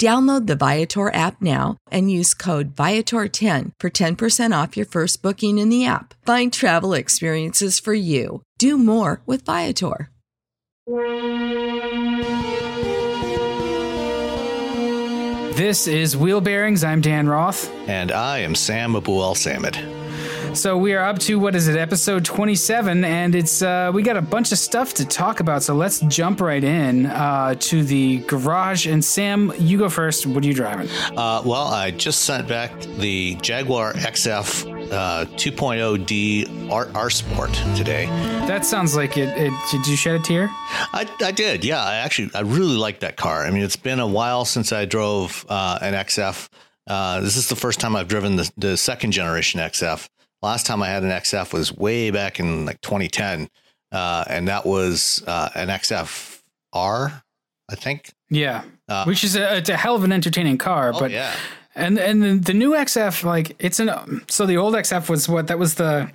Download 0.00 0.46
the 0.46 0.56
Viator 0.56 1.12
app 1.14 1.40
now 1.42 1.76
and 1.90 2.10
use 2.10 2.34
code 2.34 2.74
Viator10 2.74 3.72
for 3.78 3.90
10% 3.90 4.62
off 4.62 4.76
your 4.76 4.86
first 4.86 5.22
booking 5.22 5.58
in 5.58 5.68
the 5.68 5.86
app. 5.86 6.14
Find 6.26 6.52
travel 6.52 6.94
experiences 6.94 7.78
for 7.78 7.94
you. 7.94 8.42
Do 8.58 8.78
more 8.78 9.22
with 9.26 9.44
Viator. 9.44 10.10
This 15.56 15.86
is 15.86 16.16
Wheel 16.16 16.40
Bearings. 16.40 16.82
I'm 16.82 17.00
Dan 17.00 17.28
Roth. 17.28 17.72
And 17.88 18.10
I 18.10 18.38
am 18.38 18.56
Sam 18.56 18.94
Abuelsamid. 18.94 20.03
So 20.54 20.78
we 20.78 20.94
are 20.94 21.04
up 21.04 21.18
to 21.20 21.38
what 21.40 21.56
is 21.56 21.66
it, 21.66 21.76
episode 21.76 22.24
27, 22.24 23.04
and 23.04 23.34
it's 23.34 23.60
uh, 23.60 23.90
we 23.92 24.04
got 24.04 24.16
a 24.16 24.22
bunch 24.22 24.52
of 24.52 24.58
stuff 24.58 24.94
to 24.94 25.04
talk 25.04 25.40
about. 25.40 25.64
So 25.64 25.74
let's 25.74 25.98
jump 26.02 26.40
right 26.40 26.62
in 26.62 27.06
uh, 27.06 27.56
to 27.58 27.82
the 27.82 28.18
garage. 28.20 28.86
And 28.86 29.04
Sam, 29.04 29.52
you 29.58 29.78
go 29.78 29.88
first. 29.88 30.26
What 30.26 30.44
are 30.44 30.46
you 30.46 30.54
driving? 30.54 30.88
Uh, 31.16 31.42
well, 31.44 31.66
I 31.66 31.90
just 31.90 32.20
sent 32.20 32.46
back 32.46 32.80
the 32.80 33.34
Jaguar 33.42 33.94
XF 33.94 34.92
uh, 34.92 35.24
2.0D 35.24 36.70
R, 36.70 36.88
R 36.94 37.10
Sport 37.10 37.52
today. 37.74 38.06
That 38.46 38.64
sounds 38.64 38.94
like 38.94 39.18
it, 39.18 39.36
it. 39.36 39.52
Did 39.72 39.86
you 39.88 39.96
shed 39.96 40.14
a 40.14 40.20
tear? 40.20 40.48
I, 40.50 41.08
I 41.20 41.32
did. 41.32 41.64
Yeah, 41.64 41.82
I 41.82 41.96
actually 41.96 42.30
I 42.32 42.42
really 42.42 42.76
like 42.76 43.00
that 43.00 43.16
car. 43.16 43.44
I 43.44 43.50
mean, 43.50 43.62
it's 43.62 43.76
been 43.76 43.98
a 43.98 44.06
while 44.06 44.44
since 44.44 44.72
I 44.72 44.84
drove 44.84 45.44
uh, 45.48 45.80
an 45.82 45.94
XF. 45.94 46.48
Uh, 46.86 47.20
this 47.20 47.36
is 47.36 47.48
the 47.48 47.56
first 47.56 47.80
time 47.80 47.96
I've 47.96 48.08
driven 48.08 48.36
the, 48.36 48.50
the 48.56 48.76
second 48.76 49.12
generation 49.12 49.58
XF. 49.58 50.08
Last 50.44 50.66
time 50.66 50.82
I 50.82 50.88
had 50.88 51.02
an 51.02 51.08
XF 51.08 51.54
was 51.54 51.74
way 51.74 52.10
back 52.10 52.38
in 52.38 52.66
like 52.66 52.78
2010, 52.82 53.48
uh, 53.92 54.24
and 54.28 54.46
that 54.48 54.66
was 54.66 55.24
uh, 55.26 55.48
an 55.54 55.68
XF 55.68 56.42
R, 56.74 57.22
I 57.70 57.74
think. 57.74 58.12
Yeah, 58.28 58.64
uh, 58.86 59.04
which 59.04 59.24
is 59.24 59.36
a, 59.36 59.56
it's 59.56 59.70
a 59.70 59.76
hell 59.78 59.96
of 59.96 60.04
an 60.04 60.12
entertaining 60.12 60.58
car. 60.58 60.92
Oh, 60.94 61.00
but 61.00 61.10
yeah. 61.10 61.34
and 61.74 61.98
and 61.98 62.22
the, 62.22 62.34
the 62.34 62.52
new 62.52 62.72
XF 62.72 63.24
like 63.24 63.56
it's 63.58 63.80
an 63.80 64.22
so 64.28 64.44
the 64.44 64.58
old 64.58 64.74
XF 64.74 65.08
was 65.08 65.30
what 65.30 65.46
that 65.46 65.58
was 65.58 65.76
the 65.76 66.10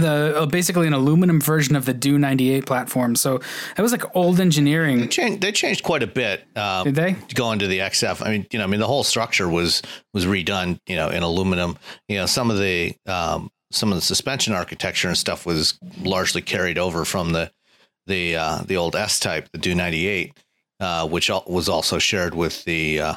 the 0.00 0.34
uh, 0.36 0.46
basically 0.46 0.86
an 0.86 0.92
aluminum 0.92 1.40
version 1.40 1.76
of 1.76 1.84
the 1.84 1.94
DEW 1.94 2.18
98 2.18 2.66
platform. 2.66 3.16
So 3.16 3.40
it 3.76 3.82
was 3.82 3.92
like 3.92 4.04
old 4.16 4.40
engineering. 4.40 5.00
They 5.00 5.06
changed, 5.08 5.40
they 5.40 5.52
changed 5.52 5.82
quite 5.82 6.02
a 6.02 6.06
bit. 6.06 6.44
Uh, 6.56 6.84
Did 6.84 6.94
they 6.94 7.16
go 7.34 7.52
into 7.52 7.66
the 7.66 7.78
XF? 7.78 8.24
I 8.24 8.30
mean, 8.30 8.46
you 8.50 8.58
know, 8.58 8.64
I 8.64 8.68
mean, 8.68 8.80
the 8.80 8.86
whole 8.86 9.04
structure 9.04 9.48
was 9.48 9.82
was 10.12 10.26
redone. 10.26 10.78
You 10.86 10.96
know, 10.96 11.08
in 11.08 11.22
aluminum. 11.22 11.78
You 12.08 12.16
know, 12.16 12.26
some 12.26 12.50
of 12.50 12.58
the 12.58 12.94
um, 13.06 13.50
some 13.70 13.90
of 13.90 13.96
the 13.96 14.02
suspension 14.02 14.54
architecture 14.54 15.08
and 15.08 15.18
stuff 15.18 15.46
was 15.46 15.78
largely 16.02 16.42
carried 16.42 16.78
over 16.78 17.04
from 17.04 17.32
the 17.32 17.50
the 18.06 18.36
uh, 18.36 18.62
the 18.64 18.76
old 18.76 18.96
S 18.96 19.18
type, 19.18 19.48
the 19.52 19.58
DEW 19.58 19.74
98, 19.74 20.38
uh, 20.80 21.08
which 21.08 21.30
was 21.46 21.68
also 21.68 21.98
shared 21.98 22.34
with 22.34 22.64
the 22.64 23.00
uh, 23.00 23.14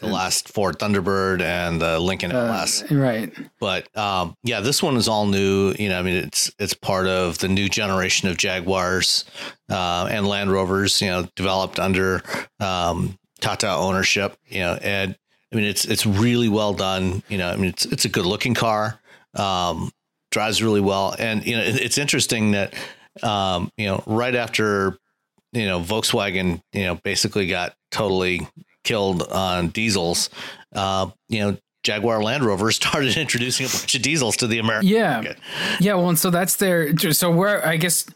the 0.00 0.06
last 0.06 0.48
Ford 0.48 0.78
Thunderbird 0.78 1.42
and 1.42 1.80
the 1.80 1.98
Lincoln 2.00 2.32
LS. 2.32 2.90
right. 2.90 3.32
But 3.60 3.94
um, 3.96 4.34
yeah, 4.42 4.60
this 4.60 4.82
one 4.82 4.96
is 4.96 5.08
all 5.08 5.26
new. 5.26 5.74
You 5.78 5.90
know, 5.90 5.98
I 5.98 6.02
mean, 6.02 6.16
it's 6.16 6.50
it's 6.58 6.74
part 6.74 7.06
of 7.06 7.38
the 7.38 7.48
new 7.48 7.68
generation 7.68 8.28
of 8.28 8.36
Jaguars 8.36 9.24
uh, 9.70 10.08
and 10.10 10.26
Land 10.26 10.50
Rovers. 10.50 11.00
You 11.00 11.08
know, 11.08 11.28
developed 11.36 11.78
under 11.78 12.22
um, 12.58 13.18
Tata 13.40 13.70
ownership. 13.70 14.36
You 14.48 14.60
know, 14.60 14.78
and 14.82 15.16
I 15.52 15.56
mean, 15.56 15.64
it's 15.64 15.84
it's 15.84 16.06
really 16.06 16.48
well 16.48 16.72
done. 16.72 17.22
You 17.28 17.38
know, 17.38 17.50
I 17.50 17.56
mean, 17.56 17.70
it's 17.70 17.84
it's 17.86 18.04
a 18.04 18.08
good 18.08 18.26
looking 18.26 18.54
car. 18.54 19.00
Um, 19.34 19.90
drives 20.30 20.62
really 20.62 20.80
well, 20.80 21.14
and 21.18 21.46
you 21.46 21.56
know, 21.56 21.62
it, 21.62 21.76
it's 21.80 21.98
interesting 21.98 22.52
that 22.52 22.74
um, 23.22 23.70
you 23.76 23.86
know, 23.86 24.02
right 24.06 24.34
after 24.34 24.96
you 25.52 25.66
know 25.66 25.80
Volkswagen, 25.80 26.62
you 26.72 26.84
know, 26.84 26.94
basically 26.96 27.46
got 27.48 27.74
totally 27.90 28.48
killed 28.84 29.22
on 29.24 29.68
diesels. 29.68 30.30
Uh, 30.74 31.10
you 31.28 31.40
know, 31.40 31.56
Jaguar 31.82 32.22
Land 32.22 32.44
Rover 32.44 32.70
started 32.72 33.16
introducing 33.16 33.66
a 33.66 33.68
bunch 33.68 33.94
of 33.94 34.02
diesels 34.02 34.36
to 34.38 34.46
the 34.46 34.58
American 34.58 34.88
yeah. 34.88 35.14
market. 35.14 35.38
Yeah, 35.80 35.94
well, 35.94 36.08
and 36.08 36.18
so 36.18 36.30
that's 36.30 36.56
their. 36.56 36.96
So 36.96 37.30
where 37.30 37.66
I 37.66 37.76
guess 37.76 38.06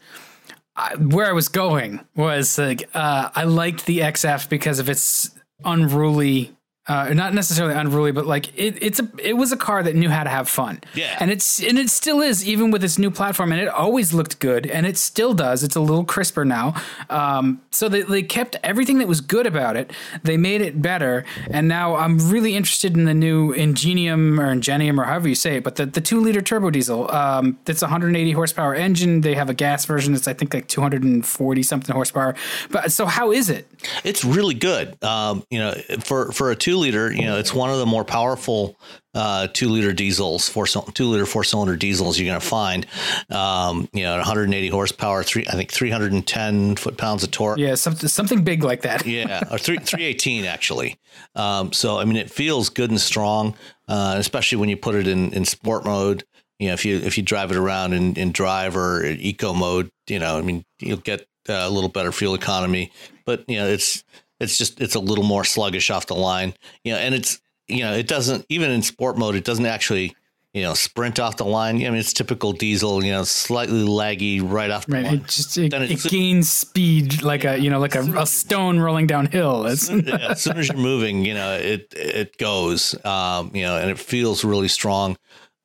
I, 0.75 0.95
where 0.95 1.27
I 1.27 1.31
was 1.31 1.47
going 1.47 2.01
was 2.15 2.57
like 2.57 2.89
uh, 2.93 3.29
I 3.35 3.45
liked 3.45 3.85
the 3.85 3.99
XF 3.99 4.49
because 4.49 4.79
of 4.79 4.89
its 4.89 5.31
unruly. 5.63 6.54
Uh, 6.87 7.11
not 7.13 7.33
necessarily 7.33 7.73
unruly, 7.73 8.11
but 8.11 8.27
like 8.27 8.55
it, 8.55 8.77
it's 8.79 8.99
a 8.99 9.09
it 9.17 9.33
was 9.33 9.51
a 9.51 9.57
car 9.57 9.81
that 9.81 9.95
knew 9.95 10.09
how 10.09 10.23
to 10.23 10.29
have 10.29 10.47
fun. 10.47 10.79
Yeah, 10.93 11.17
and 11.19 11.31
it's 11.31 11.59
and 11.59 11.79
it 11.79 11.89
still 11.89 12.21
is 12.21 12.47
even 12.47 12.69
with 12.69 12.83
its 12.83 12.99
new 12.99 13.09
platform, 13.09 13.51
and 13.51 13.59
it 13.59 13.67
always 13.67 14.13
looked 14.13 14.39
good, 14.39 14.67
and 14.67 14.85
it 14.85 14.95
still 14.95 15.33
does. 15.33 15.63
It's 15.63 15.75
a 15.75 15.79
little 15.79 16.05
crisper 16.05 16.45
now. 16.45 16.75
Um, 17.09 17.61
so 17.71 17.89
they 17.89 18.03
they 18.03 18.21
kept 18.21 18.57
everything 18.63 18.99
that 18.99 19.07
was 19.07 19.19
good 19.19 19.47
about 19.47 19.75
it. 19.75 19.91
They 20.21 20.37
made 20.37 20.61
it 20.61 20.79
better, 20.79 21.25
and 21.49 21.67
now 21.67 21.95
I'm 21.95 22.29
really 22.29 22.55
interested 22.55 22.95
in 22.95 23.05
the 23.05 23.15
new 23.15 23.51
Ingenium 23.51 24.39
or 24.39 24.51
Ingenium 24.51 24.99
or 24.99 25.05
however 25.05 25.27
you 25.27 25.35
say 25.35 25.57
it, 25.57 25.63
but 25.63 25.77
the 25.77 25.87
the 25.87 26.01
two 26.01 26.19
liter 26.19 26.41
turbo 26.41 26.69
diesel. 26.69 27.09
Um, 27.11 27.57
that's 27.65 27.81
180 27.81 28.31
horsepower 28.33 28.75
engine. 28.75 29.21
They 29.21 29.33
have 29.33 29.49
a 29.49 29.55
gas 29.55 29.85
version 29.85 30.13
that's 30.13 30.27
I 30.27 30.33
think 30.33 30.53
like 30.53 30.67
240 30.67 31.63
something 31.63 31.95
horsepower. 31.95 32.35
But 32.69 32.91
so 32.91 33.07
how 33.07 33.31
is 33.31 33.49
it? 33.49 33.67
It's 34.03 34.23
really 34.23 34.53
good. 34.53 35.03
Um, 35.03 35.43
you 35.49 35.57
know, 35.57 35.73
for 36.01 36.31
for 36.31 36.51
a 36.51 36.55
two 36.55 36.74
liter, 36.75 37.11
you 37.11 37.23
know, 37.23 37.37
it's 37.37 37.53
one 37.53 37.69
of 37.69 37.79
the 37.79 37.85
more 37.85 38.03
powerful 38.03 38.75
uh, 39.13 39.47
two 39.53 39.69
liter 39.69 39.93
diesels, 39.93 40.49
four 40.49 40.67
two 40.67 41.07
liter 41.07 41.25
four 41.25 41.43
cylinder 41.43 41.75
diesels 41.75 42.19
you're 42.19 42.29
going 42.29 42.39
to 42.39 42.45
find. 42.45 42.85
Um, 43.29 43.87
you 43.93 44.03
know, 44.03 44.15
180 44.15 44.67
horsepower, 44.67 45.23
three 45.23 45.45
I 45.47 45.53
think 45.53 45.71
310 45.71 46.75
foot 46.75 46.97
pounds 46.97 47.23
of 47.23 47.31
torque. 47.31 47.57
Yeah, 47.57 47.75
something 47.75 48.09
something 48.09 48.43
big 48.43 48.63
like 48.63 48.81
that. 48.81 49.05
yeah, 49.05 49.43
or 49.51 49.57
three 49.57 49.77
318 49.77 50.45
actually. 50.45 50.97
Um, 51.35 51.71
so 51.71 51.97
I 51.97 52.05
mean, 52.05 52.17
it 52.17 52.29
feels 52.29 52.69
good 52.69 52.89
and 52.89 52.99
strong, 52.99 53.55
uh, 53.87 54.15
especially 54.17 54.57
when 54.57 54.69
you 54.69 54.77
put 54.77 54.95
it 54.95 55.07
in 55.07 55.33
in 55.33 55.45
sport 55.45 55.85
mode. 55.85 56.23
You 56.59 56.67
know, 56.67 56.73
if 56.73 56.85
you 56.85 56.97
if 56.97 57.17
you 57.17 57.23
drive 57.23 57.51
it 57.51 57.57
around 57.57 57.93
in, 57.93 58.15
in 58.15 58.31
drive 58.31 58.75
or 58.75 59.05
eco 59.05 59.53
mode, 59.53 59.89
you 60.07 60.19
know, 60.19 60.37
I 60.37 60.41
mean, 60.41 60.63
you'll 60.79 60.97
get 60.97 61.25
a 61.47 61.69
little 61.69 61.89
better 61.89 62.11
fuel 62.11 62.33
economy, 62.33 62.91
but 63.25 63.43
you 63.47 63.57
know, 63.57 63.67
it's 63.67 64.03
it's 64.39 64.57
just 64.57 64.81
it's 64.81 64.95
a 64.95 64.99
little 64.99 65.23
more 65.23 65.43
sluggish 65.43 65.89
off 65.89 66.07
the 66.07 66.15
line. 66.15 66.53
You 66.83 66.93
know, 66.93 66.99
and 66.99 67.15
it's 67.15 67.39
you 67.67 67.83
know, 67.83 67.93
it 67.93 68.07
doesn't 68.07 68.45
even 68.49 68.71
in 68.71 68.81
sport 68.81 69.17
mode, 69.17 69.35
it 69.35 69.43
doesn't 69.43 69.65
actually 69.65 70.15
you 70.53 70.61
know 70.61 70.73
sprint 70.73 71.19
off 71.19 71.37
the 71.37 71.45
line. 71.45 71.75
I 71.75 71.89
mean, 71.89 71.95
it's 71.95 72.13
typical 72.13 72.53
diesel. 72.53 73.03
You 73.03 73.11
know, 73.11 73.23
slightly 73.23 73.85
laggy 73.85 74.41
right 74.41 74.71
off 74.71 74.85
the 74.85 74.93
right. 74.93 75.03
line. 75.03 75.15
It 75.15 75.27
just 75.27 75.57
it, 75.57 75.73
it 75.73 76.03
gains 76.03 76.49
speed 76.49 77.21
like 77.21 77.43
a 77.43 77.57
you 77.57 77.69
know 77.69 77.79
like 77.79 77.95
a, 77.95 78.01
a 78.17 78.25
stone 78.25 78.79
rolling 78.79 79.05
downhill. 79.05 79.67
As 79.67 79.81
soon, 79.81 79.99
yeah, 80.07 80.31
as 80.31 80.41
soon 80.41 80.57
as 80.57 80.69
you're 80.69 80.77
moving, 80.77 81.25
you 81.25 81.33
know, 81.33 81.53
it 81.53 81.93
it 81.95 82.37
goes. 82.37 82.95
Um, 83.05 83.51
you 83.53 83.63
know, 83.63 83.77
and 83.77 83.89
it 83.89 83.99
feels 83.99 84.43
really 84.43 84.69
strong. 84.69 85.17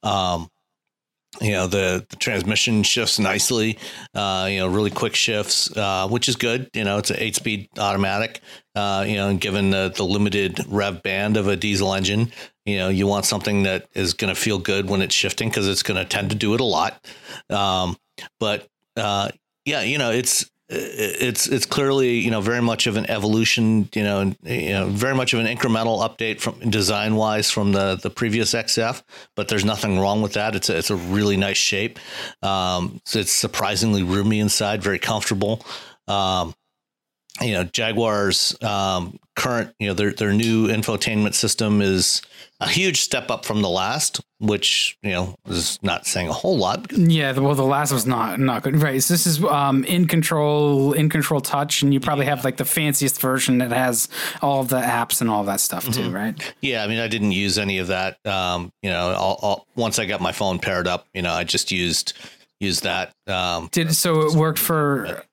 Um, 0.02 0.50
you 1.40 1.52
know 1.52 1.66
the, 1.66 2.04
the 2.08 2.16
transmission 2.16 2.82
shifts 2.82 3.18
nicely 3.18 3.78
uh, 4.14 4.48
you 4.50 4.58
know 4.58 4.66
really 4.66 4.90
quick 4.90 5.14
shifts 5.14 5.74
uh, 5.76 6.08
which 6.08 6.28
is 6.28 6.36
good 6.36 6.68
you 6.74 6.84
know 6.84 6.98
it's 6.98 7.10
an 7.10 7.16
eight 7.18 7.36
speed 7.36 7.68
automatic 7.78 8.40
uh, 8.74 9.04
you 9.06 9.16
know 9.16 9.34
given 9.36 9.70
the, 9.70 9.92
the 9.96 10.04
limited 10.04 10.58
rev 10.68 11.02
band 11.02 11.36
of 11.36 11.46
a 11.46 11.56
diesel 11.56 11.94
engine 11.94 12.32
you 12.64 12.76
know 12.76 12.88
you 12.88 13.06
want 13.06 13.24
something 13.24 13.62
that 13.62 13.88
is 13.94 14.14
going 14.14 14.32
to 14.32 14.40
feel 14.40 14.58
good 14.58 14.88
when 14.88 15.02
it's 15.02 15.14
shifting 15.14 15.48
because 15.48 15.68
it's 15.68 15.82
going 15.82 15.98
to 15.98 16.04
tend 16.04 16.30
to 16.30 16.36
do 16.36 16.54
it 16.54 16.60
a 16.60 16.64
lot. 16.64 17.04
Um, 17.48 17.96
but 18.38 18.68
uh, 18.96 19.30
yeah 19.64 19.82
you 19.82 19.98
know 19.98 20.10
it's 20.10 20.50
it's 20.72 21.48
it's 21.48 21.66
clearly 21.66 22.18
you 22.18 22.30
know 22.30 22.40
very 22.40 22.62
much 22.62 22.86
of 22.86 22.96
an 22.96 23.08
evolution 23.10 23.88
you 23.92 24.04
know 24.04 24.32
you 24.44 24.70
know 24.70 24.86
very 24.86 25.14
much 25.14 25.34
of 25.34 25.40
an 25.40 25.46
incremental 25.46 25.98
update 26.08 26.40
from 26.40 26.58
design 26.70 27.16
wise 27.16 27.50
from 27.50 27.72
the 27.72 27.98
the 28.02 28.10
previous 28.10 28.54
XF 28.54 29.02
but 29.34 29.48
there's 29.48 29.64
nothing 29.64 29.98
wrong 29.98 30.22
with 30.22 30.34
that. 30.34 30.54
It's 30.54 30.68
a, 30.68 30.76
it's 30.76 30.90
a 30.90 30.96
really 30.96 31.36
nice 31.36 31.56
shape. 31.56 31.98
Um, 32.42 33.00
so 33.04 33.18
it's 33.18 33.32
surprisingly 33.32 34.02
roomy 34.02 34.40
inside 34.40 34.82
very 34.82 34.98
comfortable. 34.98 35.64
Um, 36.08 36.54
you 37.40 37.52
know 37.52 37.64
Jaguar's 37.64 38.60
um, 38.62 39.18
current 39.36 39.74
you 39.78 39.88
know 39.88 39.94
their 39.94 40.12
their 40.12 40.32
new 40.32 40.68
infotainment 40.68 41.34
system 41.34 41.80
is 41.80 42.22
a 42.60 42.68
huge 42.68 43.00
step 43.00 43.30
up 43.30 43.44
from 43.46 43.62
the 43.62 43.68
last, 43.68 44.20
which 44.38 44.98
you 45.02 45.10
know 45.10 45.34
is 45.48 45.78
not 45.82 46.06
saying 46.06 46.28
a 46.28 46.32
whole 46.32 46.58
lot. 46.58 46.92
Yeah, 46.92 47.32
well, 47.38 47.54
the 47.54 47.64
last 47.64 47.92
was 47.92 48.06
not 48.06 48.38
not 48.38 48.62
good, 48.62 48.76
right? 48.76 49.02
So 49.02 49.14
this 49.14 49.26
is 49.26 49.42
um, 49.44 49.84
in 49.84 50.06
control, 50.06 50.92
in 50.92 51.08
control 51.08 51.40
touch, 51.40 51.82
and 51.82 51.94
you 51.94 52.00
probably 52.00 52.26
have 52.26 52.44
like 52.44 52.58
the 52.58 52.64
fanciest 52.64 53.20
version 53.20 53.58
that 53.58 53.72
has 53.72 54.08
all 54.42 54.62
the 54.64 54.80
apps 54.80 55.20
and 55.20 55.30
all 55.30 55.44
that 55.44 55.60
stuff 55.60 55.84
too, 55.86 56.02
mm-hmm. 56.02 56.14
right? 56.14 56.54
Yeah, 56.60 56.84
I 56.84 56.86
mean, 56.86 56.98
I 56.98 57.08
didn't 57.08 57.32
use 57.32 57.58
any 57.58 57.78
of 57.78 57.86
that. 57.86 58.24
Um, 58.26 58.72
you 58.82 58.90
know, 58.90 59.14
I'll, 59.16 59.38
I'll, 59.42 59.66
once 59.74 59.98
I 59.98 60.04
got 60.04 60.20
my 60.20 60.32
phone 60.32 60.58
paired 60.58 60.86
up, 60.86 61.06
you 61.14 61.22
know, 61.22 61.32
I 61.32 61.44
just 61.44 61.72
used 61.72 62.12
used 62.60 62.82
that. 62.82 63.14
Um, 63.26 63.68
Did 63.72 63.94
so 63.96 64.20
it 64.22 64.34
worked 64.34 64.58
for. 64.58 65.24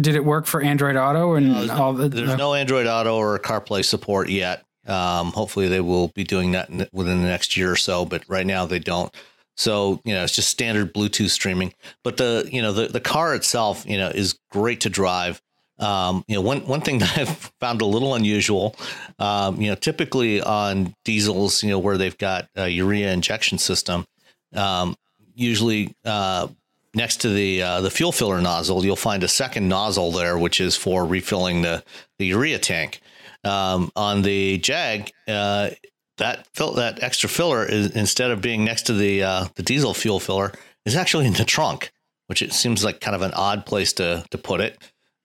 Did 0.00 0.14
it 0.14 0.24
work 0.24 0.46
for 0.46 0.60
Android 0.60 0.96
Auto 0.96 1.34
and 1.34 1.66
no, 1.66 1.74
all 1.74 1.92
the? 1.92 2.08
There's 2.08 2.30
uh, 2.30 2.36
no 2.36 2.54
Android 2.54 2.86
Auto 2.86 3.16
or 3.16 3.38
CarPlay 3.38 3.84
support 3.84 4.28
yet. 4.28 4.64
Um, 4.86 5.32
hopefully, 5.32 5.68
they 5.68 5.80
will 5.80 6.08
be 6.08 6.24
doing 6.24 6.52
that 6.52 6.70
within 6.92 7.22
the 7.22 7.28
next 7.28 7.56
year 7.56 7.72
or 7.72 7.76
so, 7.76 8.04
but 8.04 8.22
right 8.28 8.46
now 8.46 8.66
they 8.66 8.78
don't. 8.78 9.12
So 9.56 10.00
you 10.04 10.14
know, 10.14 10.22
it's 10.22 10.34
just 10.34 10.48
standard 10.48 10.94
Bluetooth 10.94 11.30
streaming. 11.30 11.72
But 12.04 12.18
the 12.18 12.48
you 12.50 12.62
know 12.62 12.72
the 12.72 12.88
the 12.88 13.00
car 13.00 13.34
itself, 13.34 13.84
you 13.86 13.96
know, 13.96 14.08
is 14.08 14.38
great 14.50 14.80
to 14.82 14.90
drive. 14.90 15.40
Um, 15.78 16.24
you 16.28 16.34
know, 16.34 16.40
one 16.40 16.60
one 16.66 16.80
thing 16.80 16.98
that 17.00 17.18
I've 17.18 17.52
found 17.60 17.80
a 17.80 17.86
little 17.86 18.14
unusual, 18.14 18.76
um, 19.18 19.60
you 19.60 19.68
know, 19.68 19.74
typically 19.74 20.40
on 20.40 20.94
diesels, 21.04 21.62
you 21.62 21.70
know, 21.70 21.78
where 21.78 21.98
they've 21.98 22.16
got 22.18 22.48
a 22.54 22.68
urea 22.68 23.12
injection 23.12 23.58
system, 23.58 24.06
um, 24.54 24.94
usually 25.34 25.94
uh, 26.04 26.48
next 26.96 27.20
to 27.20 27.28
the 27.28 27.62
uh, 27.62 27.80
the 27.82 27.90
fuel 27.90 28.12
filler 28.12 28.40
nozzle, 28.40 28.84
you'll 28.84 28.96
find 28.96 29.22
a 29.22 29.28
second 29.28 29.68
nozzle 29.68 30.10
there, 30.10 30.36
which 30.38 30.60
is 30.60 30.76
for 30.76 31.04
refilling 31.04 31.62
the 31.62 31.84
the 32.18 32.26
urea 32.26 32.58
tank 32.58 33.00
um, 33.44 33.92
on 33.94 34.22
the 34.22 34.58
Jag, 34.58 35.12
uh, 35.28 35.70
that 36.18 36.46
fill, 36.54 36.72
that 36.74 37.02
extra 37.02 37.28
filler 37.28 37.64
is 37.64 37.90
instead 37.92 38.30
of 38.30 38.40
being 38.40 38.64
next 38.64 38.82
to 38.86 38.92
the 38.94 39.22
uh, 39.22 39.46
the 39.54 39.62
diesel 39.62 39.94
fuel 39.94 40.20
filler 40.20 40.52
is 40.84 40.96
actually 40.96 41.26
in 41.26 41.34
the 41.34 41.44
trunk, 41.44 41.92
which 42.26 42.42
it 42.42 42.52
seems 42.52 42.84
like 42.84 43.00
kind 43.00 43.14
of 43.14 43.22
an 43.22 43.32
odd 43.34 43.66
place 43.66 43.92
to 43.94 44.24
to 44.30 44.38
put 44.38 44.60
it. 44.60 44.78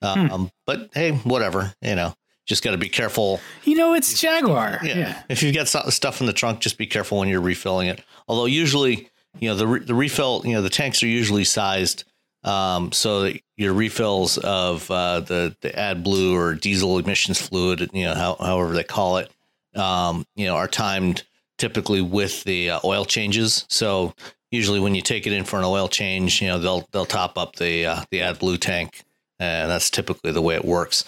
Hmm. 0.04 0.08
Um, 0.08 0.30
hmm. 0.30 0.46
But 0.66 0.90
hey, 0.94 1.12
whatever, 1.12 1.74
you 1.82 1.96
know, 1.96 2.14
just 2.48 2.64
got 2.64 2.72
to 2.72 2.78
be 2.78 2.90
careful. 2.90 3.40
You 3.64 3.76
know, 3.76 3.94
it's 3.94 4.20
Jaguar. 4.20 4.80
Yeah. 4.84 4.98
yeah. 4.98 5.24
If 5.30 5.44
you've 5.44 5.56
got 5.56 5.68
stuff 5.68 6.22
in 6.22 6.28
the 6.28 6.34
trunk, 6.34 6.60
just 6.60 6.78
be 6.78 6.88
careful 6.88 7.20
when 7.20 7.30
you're 7.30 7.42
refilling 7.42 7.88
it. 7.88 8.04
Although 8.28 8.46
usually, 8.46 9.10
you 9.40 9.50
know, 9.50 9.56
the 9.56 9.68
re- 9.68 9.86
the 9.86 9.96
refill, 9.96 10.42
you 10.46 10.54
know, 10.54 10.62
the 10.62 10.70
tanks 10.70 11.02
are 11.04 11.08
usually 11.08 11.44
sized 11.44 12.04
um, 12.44 12.92
so 12.92 13.32
your 13.56 13.74
refills 13.74 14.38
of 14.40 14.90
uh, 14.90 15.20
the 15.20 15.56
the 15.62 15.70
AdBlue 15.70 16.34
or 16.34 16.56
diesel 16.56 16.98
emissions 16.98 17.40
fluid, 17.40 17.90
you 17.94 18.06
know, 18.06 18.16
how, 18.16 18.36
however 18.40 18.74
they 18.74 18.84
call 18.84 19.18
it, 19.18 19.32
um, 19.76 20.26
you 20.36 20.48
know, 20.48 20.56
are 20.56 20.68
timed 20.68 21.24
typically 21.58 22.02
with 22.02 22.44
the 22.44 22.72
uh, 22.72 22.80
oil 22.84 23.06
changes. 23.06 23.66
So 23.70 24.14
usually 24.50 24.80
when 24.80 24.96
you 24.96 25.02
take 25.02 25.28
it 25.28 25.34
in 25.34 25.44
for 25.44 25.60
an 25.60 25.66
oil 25.66 25.88
change, 25.88 26.42
you 26.42 26.48
know, 26.48 26.58
they'll 26.58 26.88
they'll 26.92 27.06
top 27.06 27.38
up 27.38 27.58
the 27.58 27.86
uh, 27.86 28.04
the 28.10 28.20
AdBlue 28.20 28.60
tank, 28.60 29.04
and 29.40 29.70
that's 29.70 29.92
typically 29.92 30.32
the 30.32 30.42
way 30.42 30.56
it 30.56 30.66
works. 30.66 31.06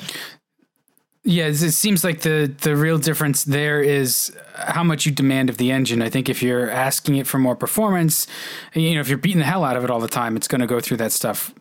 Yeah, 1.25 1.47
it 1.47 1.55
seems 1.55 2.03
like 2.03 2.21
the 2.21 2.53
the 2.61 2.75
real 2.75 2.97
difference 2.97 3.45
there 3.45 3.81
is 3.81 4.35
how 4.55 4.83
much 4.83 5.05
you 5.05 5.11
demand 5.11 5.49
of 5.49 5.57
the 5.57 5.71
engine. 5.71 6.01
I 6.01 6.09
think 6.09 6.27
if 6.27 6.43
you're 6.43 6.69
asking 6.69 7.15
it 7.15 7.27
for 7.27 7.39
more 7.39 7.55
performance, 7.55 8.27
you 8.73 8.93
know, 8.93 8.99
if 8.99 9.07
you're 9.07 9.17
beating 9.17 9.39
the 9.39 9.45
hell 9.45 9.63
out 9.63 9.77
of 9.77 9.85
it 9.85 9.89
all 9.89 10.01
the 10.01 10.09
time, 10.09 10.35
it's 10.35 10.49
going 10.49 10.59
to 10.59 10.67
go 10.67 10.81
through 10.81 10.97
that 10.97 11.13
stuff 11.13 11.53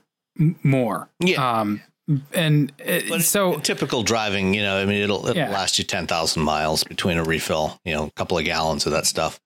more. 0.65 1.09
Yeah. 1.21 1.61
Um, 1.61 1.81
and 2.35 2.73
it, 2.79 3.23
so 3.23 3.59
typical 3.61 4.03
driving, 4.03 4.53
you 4.53 4.63
know, 4.63 4.79
I 4.79 4.85
mean, 4.85 5.01
it'll, 5.01 5.25
it'll 5.29 5.37
yeah. 5.37 5.51
last 5.51 5.79
you 5.79 5.85
ten 5.85 6.09
thousand 6.09 6.43
miles 6.43 6.83
between 6.83 7.17
a 7.17 7.25
refill. 7.25 7.81
You 7.85 7.95
know, 7.95 8.05
a 8.07 8.11
couple 8.11 8.37
of 8.37 8.45
gallons 8.45 8.85
of 8.87 8.93
that 8.93 9.07
stuff. 9.07 9.41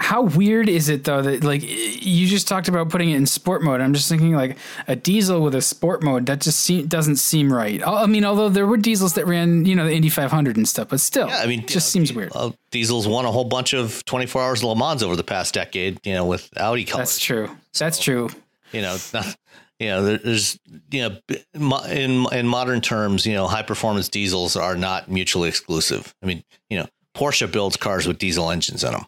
How 0.00 0.22
weird 0.22 0.70
is 0.70 0.88
it 0.88 1.04
though 1.04 1.20
that 1.20 1.44
like 1.44 1.62
you 1.62 2.26
just 2.26 2.48
talked 2.48 2.68
about 2.68 2.88
putting 2.88 3.10
it 3.10 3.16
in 3.16 3.26
sport 3.26 3.62
mode? 3.62 3.82
I'm 3.82 3.92
just 3.92 4.08
thinking 4.08 4.34
like 4.34 4.56
a 4.88 4.96
diesel 4.96 5.42
with 5.42 5.54
a 5.54 5.60
sport 5.60 6.02
mode 6.02 6.24
that 6.26 6.40
just 6.40 6.58
seem, 6.60 6.86
doesn't 6.86 7.16
seem 7.16 7.52
right. 7.52 7.86
I 7.86 8.06
mean, 8.06 8.24
although 8.24 8.48
there 8.48 8.66
were 8.66 8.78
diesels 8.78 9.12
that 9.14 9.26
ran 9.26 9.66
you 9.66 9.76
know 9.76 9.84
the 9.84 9.92
Indy 9.92 10.08
500 10.08 10.56
and 10.56 10.66
stuff, 10.66 10.88
but 10.88 11.00
still, 11.00 11.28
yeah, 11.28 11.40
I 11.40 11.46
mean, 11.46 11.66
just 11.66 11.94
know, 11.94 12.00
seems 12.00 12.14
weird. 12.14 12.32
Uh, 12.34 12.52
diesels 12.70 13.06
won 13.06 13.26
a 13.26 13.30
whole 13.30 13.44
bunch 13.44 13.74
of 13.74 14.02
24 14.06 14.42
hours 14.42 14.62
of 14.62 14.70
Le 14.70 14.76
Mans 14.76 15.02
over 15.02 15.16
the 15.16 15.22
past 15.22 15.52
decade, 15.52 16.00
you 16.04 16.14
know, 16.14 16.24
with 16.24 16.48
Audi 16.56 16.84
colors. 16.84 17.10
That's 17.10 17.18
true. 17.18 17.48
So, 17.72 17.84
That's 17.84 17.98
true. 17.98 18.30
You 18.72 18.80
know, 18.80 18.96
not, 19.12 19.36
you 19.78 19.88
know, 19.88 20.16
there's 20.16 20.58
you 20.90 21.08
know, 21.08 21.82
in 21.88 22.26
in 22.32 22.46
modern 22.48 22.80
terms, 22.80 23.26
you 23.26 23.34
know, 23.34 23.46
high 23.46 23.62
performance 23.62 24.08
diesels 24.08 24.56
are 24.56 24.76
not 24.76 25.10
mutually 25.10 25.50
exclusive. 25.50 26.14
I 26.22 26.26
mean, 26.26 26.42
you 26.70 26.78
know, 26.78 26.88
Porsche 27.14 27.50
builds 27.50 27.76
cars 27.76 28.06
with 28.06 28.18
diesel 28.18 28.50
engines 28.50 28.82
in 28.82 28.92
them. 28.92 29.04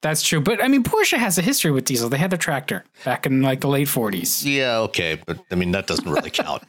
That's 0.00 0.22
true, 0.22 0.40
but 0.40 0.62
I 0.62 0.68
mean, 0.68 0.84
Porsche 0.84 1.18
has 1.18 1.38
a 1.38 1.42
history 1.42 1.72
with 1.72 1.84
diesel. 1.84 2.08
They 2.08 2.18
had 2.18 2.30
their 2.30 2.38
tractor 2.38 2.84
back 3.04 3.26
in 3.26 3.42
like 3.42 3.60
the 3.60 3.68
late 3.68 3.88
'40s. 3.88 4.44
Yeah, 4.44 4.78
okay, 4.78 5.20
but 5.26 5.38
I 5.50 5.56
mean 5.56 5.72
that 5.72 5.86
doesn't 5.86 6.08
really 6.08 6.30
count. 6.30 6.62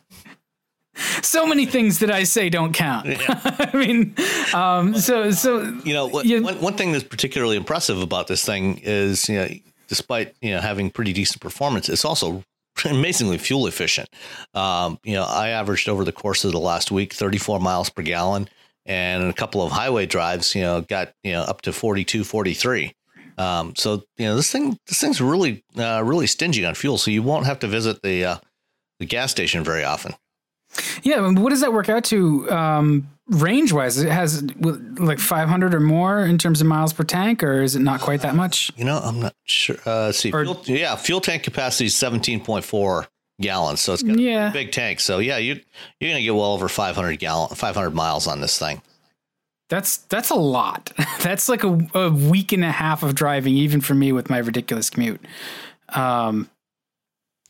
so 1.22 1.46
many 1.46 1.66
things 1.66 2.00
that 2.00 2.12
I 2.12 2.24
say 2.24 2.50
don't 2.50 2.74
count. 2.74 3.08
Yeah. 3.08 3.40
I 3.74 3.78
mean, 3.78 4.16
um, 4.54 4.96
so 4.98 5.32
so 5.32 5.62
you 5.84 5.94
know, 5.94 6.08
what, 6.08 6.26
you, 6.26 6.42
one 6.42 6.60
one 6.60 6.74
thing 6.74 6.92
that's 6.92 7.04
particularly 7.04 7.58
impressive 7.58 8.02
about 8.02 8.28
this 8.28 8.46
thing 8.46 8.80
is 8.84 9.30
you 9.30 9.36
know, 9.36 9.48
despite 9.88 10.36
you 10.42 10.52
know 10.52 10.60
having 10.60 10.90
pretty 10.90 11.14
decent 11.14 11.42
performance, 11.42 11.90
it's 11.90 12.06
also 12.06 12.44
amazingly 12.86 13.38
fuel 13.38 13.68
efficient. 13.68 14.10
Um, 14.54 15.00
you 15.04 15.14
know, 15.14 15.24
I 15.24 15.50
averaged 15.50 15.90
over 15.90 16.04
the 16.04 16.12
course 16.12 16.44
of 16.44 16.52
the 16.52 16.60
last 16.60 16.92
week 16.92 17.14
34 17.14 17.60
miles 17.60 17.90
per 17.90 18.02
gallon, 18.02 18.50
and 18.86 19.24
a 19.24 19.34
couple 19.34 19.62
of 19.62 19.72
highway 19.72 20.06
drives, 20.06 20.56
you 20.56 20.62
know, 20.62 20.82
got 20.82 21.14
you 21.24 21.34
know 21.34 21.42
up 21.42 21.62
to 21.62 21.74
42, 21.74 22.24
43. 22.24 22.94
Um, 23.40 23.74
so 23.76 24.04
you 24.18 24.26
know 24.26 24.36
this 24.36 24.52
thing 24.52 24.78
this 24.88 25.00
thing's 25.00 25.22
really 25.22 25.64
uh, 25.78 26.04
really 26.04 26.28
stingy 26.28 26.66
on 26.66 26.76
fuel, 26.76 26.98
so 26.98 27.10
you 27.10 27.24
won't 27.24 27.46
have 27.46 27.60
to 27.60 27.68
visit 27.68 28.02
the 28.04 28.26
uh, 28.26 28.38
the 29.00 29.06
gas 29.06 29.32
station 29.32 29.64
very 29.64 29.84
often. 29.84 30.14
Yeah, 31.02 31.28
what 31.32 31.50
does 31.50 31.62
that 31.62 31.74
work 31.74 31.90
out 31.90 32.04
to 32.06 32.52
um, 32.52 33.08
range 33.28 33.72
wise? 33.72 33.98
It 33.98 34.12
has 34.12 34.44
like 35.00 35.20
500 35.20 35.74
or 35.74 35.80
more 35.80 36.26
in 36.26 36.38
terms 36.38 36.62
of 36.62 36.68
miles 36.68 36.94
per 36.94 37.04
tank, 37.04 37.42
or 37.42 37.62
is 37.62 37.76
it 37.76 37.80
not 37.80 38.02
quite 38.02 38.22
that 38.22 38.36
much? 38.36 38.72
You 38.76 38.86
know, 38.86 39.00
I'm 39.00 39.20
not 39.22 39.34
sure. 39.46 39.78
Uh, 39.86 40.12
see, 40.12 40.32
or, 40.32 40.44
fuel, 40.44 40.62
yeah, 40.66 40.96
fuel 40.96 41.22
tank 41.22 41.44
capacity 41.44 41.86
is 41.86 41.96
17.4 41.96 43.08
gallons, 43.42 43.80
so 43.80 43.94
it's 43.94 44.04
got 44.04 44.20
yeah. 44.20 44.50
a 44.50 44.54
big 44.54 44.72
tank. 44.72 45.00
So 45.00 45.20
yeah, 45.20 45.38
you 45.38 45.60
you're 46.00 46.12
gonna 46.12 46.22
get 46.22 46.36
well 46.36 46.54
over 46.54 46.68
500 46.68 47.18
gallon 47.20 47.56
500 47.56 47.92
miles 47.92 48.28
on 48.28 48.42
this 48.42 48.60
thing. 48.60 48.82
That's 49.70 49.98
that's 49.98 50.32
a 50.32 50.36
lot. 50.36 50.92
that's 51.22 51.48
like 51.48 51.64
a, 51.64 51.88
a, 51.94 52.10
week 52.10 52.52
and 52.52 52.64
a 52.64 52.72
half 52.72 53.04
of 53.04 53.16
driving, 53.16 53.56
even 53.56 53.82
for 53.82 53.94
me 53.94 54.12
with 54.12 54.30
my 54.30 54.40
ridiculous 54.40 54.90
commute. 54.90 55.22
Um, 55.90 56.50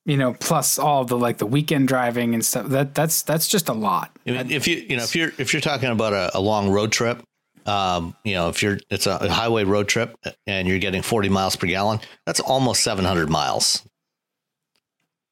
you 0.06 0.18
know, 0.18 0.34
plus 0.34 0.78
all 0.78 1.06
the 1.06 1.18
like 1.18 1.38
the 1.38 1.46
weekend 1.46 1.88
driving 1.88 2.34
and 2.34 2.46
stuff. 2.46 2.68
That 2.68 2.94
that's 2.94 3.22
that's 3.22 3.48
just 3.48 3.70
a 3.70 3.74
lot. 3.74 4.12
if 4.26 4.68
you 4.68 4.78
you 4.78 4.98
know 4.98 5.04
if 5.04 5.16
you're 5.16 5.32
if 5.38 5.54
you're 5.54 5.62
talking 5.62 5.90
about 5.90 6.14
a, 6.14 6.38
a 6.38 6.42
long 6.42 6.70
road 6.70 6.92
trip, 6.92 7.24
um, 7.66 8.16
you 8.24 8.34
know, 8.34 8.50
if 8.50 8.62
you're 8.62 8.80
it's 8.90 9.08
a 9.08 9.32
highway 9.32 9.64
road 9.64 9.88
trip 9.88 10.18
and 10.48 10.68
you're 10.68 10.80
getting 10.80 11.02
40 11.02 11.30
miles 11.30 11.56
per 11.56 11.68
gallon, 11.68 12.00
that's 12.26 12.40
almost 12.40 12.84
700 12.84 13.30
miles. 13.30 13.84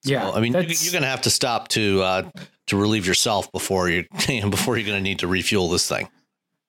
Yeah, 0.04 0.30
I 0.30 0.40
mean, 0.40 0.54
you're, 0.54 0.62
you're 0.64 0.92
going 0.92 1.02
to 1.02 1.10
have 1.10 1.24
to 1.24 1.30
stop 1.30 1.68
to 1.70 2.02
uh, 2.02 2.30
to 2.68 2.78
relieve 2.78 3.08
yourself 3.08 3.52
before 3.52 3.90
you 3.90 4.06
before 4.28 4.78
you're 4.78 4.88
going 4.88 5.00
to 5.00 5.04
need 5.04 5.20
to 5.20 5.28
refuel 5.28 5.70
this 5.70 5.90
thing. 5.90 6.08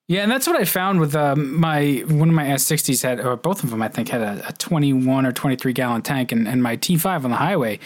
Yeah, 0.09 0.23
and 0.23 0.33
that's 0.33 0.47
what 0.47 0.57
I 0.57 0.65
found 0.65 1.01
with 1.01 1.15
um, 1.15 1.61
my 1.61 2.03
one 2.09 2.31
of 2.31 2.35
my 2.35 2.47
S60s 2.47 3.03
had, 3.03 3.21
or 3.21 3.37
both 3.37 3.63
of 3.63 3.71
them, 3.71 3.83
I 3.83 3.89
think, 3.89 4.09
had 4.09 4.23
a, 4.23 4.49
a 4.49 4.53
21 4.55 5.27
or 5.27 5.33
23 5.33 5.73
gallon 5.75 6.01
tank, 6.01 6.33
and, 6.33 6.49
and 6.49 6.63
my 6.63 6.79
T5 6.79 7.25
on 7.25 7.31
the 7.31 7.37
highway 7.37 7.79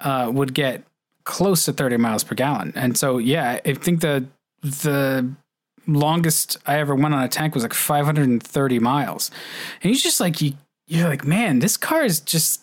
uh, 0.00 0.30
would 0.32 0.52
get 0.52 0.84
close 1.24 1.64
to 1.64 1.72
30 1.72 1.96
miles 1.96 2.24
per 2.24 2.34
gallon. 2.34 2.72
And 2.76 2.96
so, 2.98 3.16
yeah, 3.16 3.58
I 3.64 3.72
think 3.74 4.02
the 4.02 4.26
the 4.60 5.32
longest 5.86 6.58
I 6.66 6.78
ever 6.78 6.94
went 6.94 7.14
on 7.14 7.22
a 7.22 7.28
tank 7.28 7.54
was 7.54 7.64
like 7.64 7.74
530 7.74 8.78
miles, 8.78 9.30
and 9.82 9.90
you 9.94 9.98
just 9.98 10.20
like 10.20 10.42
you 10.42 10.52
you're 10.86 11.08
like, 11.08 11.24
man, 11.24 11.60
this 11.60 11.78
car 11.78 12.04
is 12.04 12.20
just 12.20 12.62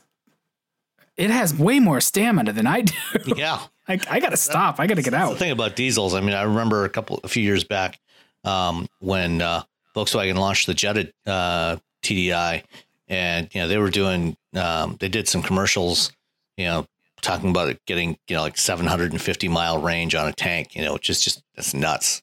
it 1.18 1.32
has 1.32 1.54
way 1.54 1.80
more 1.80 2.00
stamina 2.00 2.54
than 2.54 2.68
I 2.68 2.82
do. 2.82 2.94
Yeah. 3.36 3.60
I, 3.88 4.00
I 4.08 4.20
got 4.20 4.30
to 4.30 4.38
stop. 4.38 4.80
I 4.80 4.86
got 4.86 4.96
to 4.96 5.02
get 5.02 5.16
out. 5.16 5.34
The 5.34 5.40
thing 5.40 5.52
about 5.52 5.76
diesels, 5.76 6.14
I 6.14 6.22
mean, 6.22 6.36
I 6.36 6.44
remember 6.44 6.86
a 6.86 6.90
couple, 6.90 7.20
a 7.24 7.28
few 7.28 7.42
years 7.42 7.64
back, 7.64 8.00
um, 8.44 8.88
when 9.00 9.42
uh, 9.42 9.64
Volkswagen 9.96 10.36
launched 10.36 10.68
the 10.68 10.74
Jetta 10.74 11.12
uh, 11.26 11.78
TDI, 12.04 12.64
and 13.08 13.50
you 13.54 13.62
know 13.62 13.68
they 13.68 13.78
were 13.78 13.90
doing, 13.90 14.38
um, 14.56 14.98
they 15.00 15.10
did 15.10 15.28
some 15.28 15.42
commercials, 15.42 16.12
you 16.58 16.66
know, 16.66 16.88
talking 17.22 17.50
about 17.50 17.76
getting, 17.86 18.18
you 18.28 18.36
know, 18.36 18.42
like 18.42 18.58
750 18.58 19.48
mile 19.48 19.82
range 19.82 20.16
on 20.16 20.28
a 20.28 20.34
tank, 20.34 20.76
you 20.76 20.84
know, 20.84 20.94
which 20.94 21.10
is 21.10 21.22
just 21.22 21.44
that's 21.56 21.74
nuts. 21.74 22.22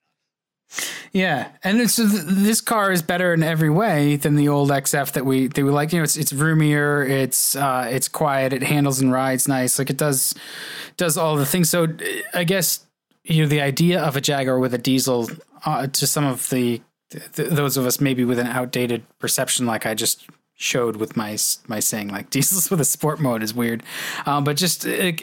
Yeah, 1.12 1.48
and 1.62 1.80
it's 1.80 1.96
this 1.96 2.60
car 2.60 2.90
is 2.90 3.00
better 3.00 3.32
in 3.32 3.42
every 3.42 3.70
way 3.70 4.16
than 4.16 4.34
the 4.34 4.48
old 4.48 4.70
XF 4.70 5.12
that 5.12 5.24
we 5.24 5.46
that 5.46 5.64
we 5.64 5.70
like. 5.70 5.92
You 5.92 6.00
know, 6.00 6.04
it's 6.04 6.16
it's 6.16 6.32
roomier, 6.32 7.02
it's 7.04 7.54
uh, 7.54 7.88
it's 7.90 8.08
quiet, 8.08 8.52
it 8.52 8.62
handles 8.62 9.00
and 9.00 9.12
rides 9.12 9.46
nice, 9.46 9.78
like 9.78 9.90
it 9.90 9.96
does 9.96 10.34
does 10.96 11.16
all 11.16 11.36
the 11.36 11.46
things. 11.46 11.70
So 11.70 11.86
I 12.34 12.44
guess 12.44 12.84
you 13.24 13.42
know 13.42 13.48
the 13.48 13.60
idea 13.60 14.02
of 14.02 14.16
a 14.16 14.20
Jaguar 14.20 14.58
with 14.58 14.74
a 14.74 14.78
diesel 14.78 15.30
uh, 15.64 15.86
to 15.86 16.06
some 16.06 16.24
of 16.24 16.48
the 16.50 16.80
th- 17.10 17.48
those 17.50 17.76
of 17.76 17.86
us 17.86 18.00
maybe 18.00 18.24
with 18.24 18.38
an 18.38 18.46
outdated 18.46 19.04
perception, 19.18 19.66
like 19.66 19.86
I 19.86 19.94
just 19.94 20.26
showed 20.54 20.96
with 20.96 21.16
my 21.16 21.36
my 21.68 21.80
saying 21.80 22.08
like 22.08 22.30
diesels 22.36 22.70
with 22.70 22.80
a 22.80 22.84
sport 22.84 23.20
mode 23.20 23.42
is 23.42 23.54
weird, 23.54 23.82
um, 24.26 24.44
but 24.44 24.56
just. 24.56 24.84
It, 24.84 25.22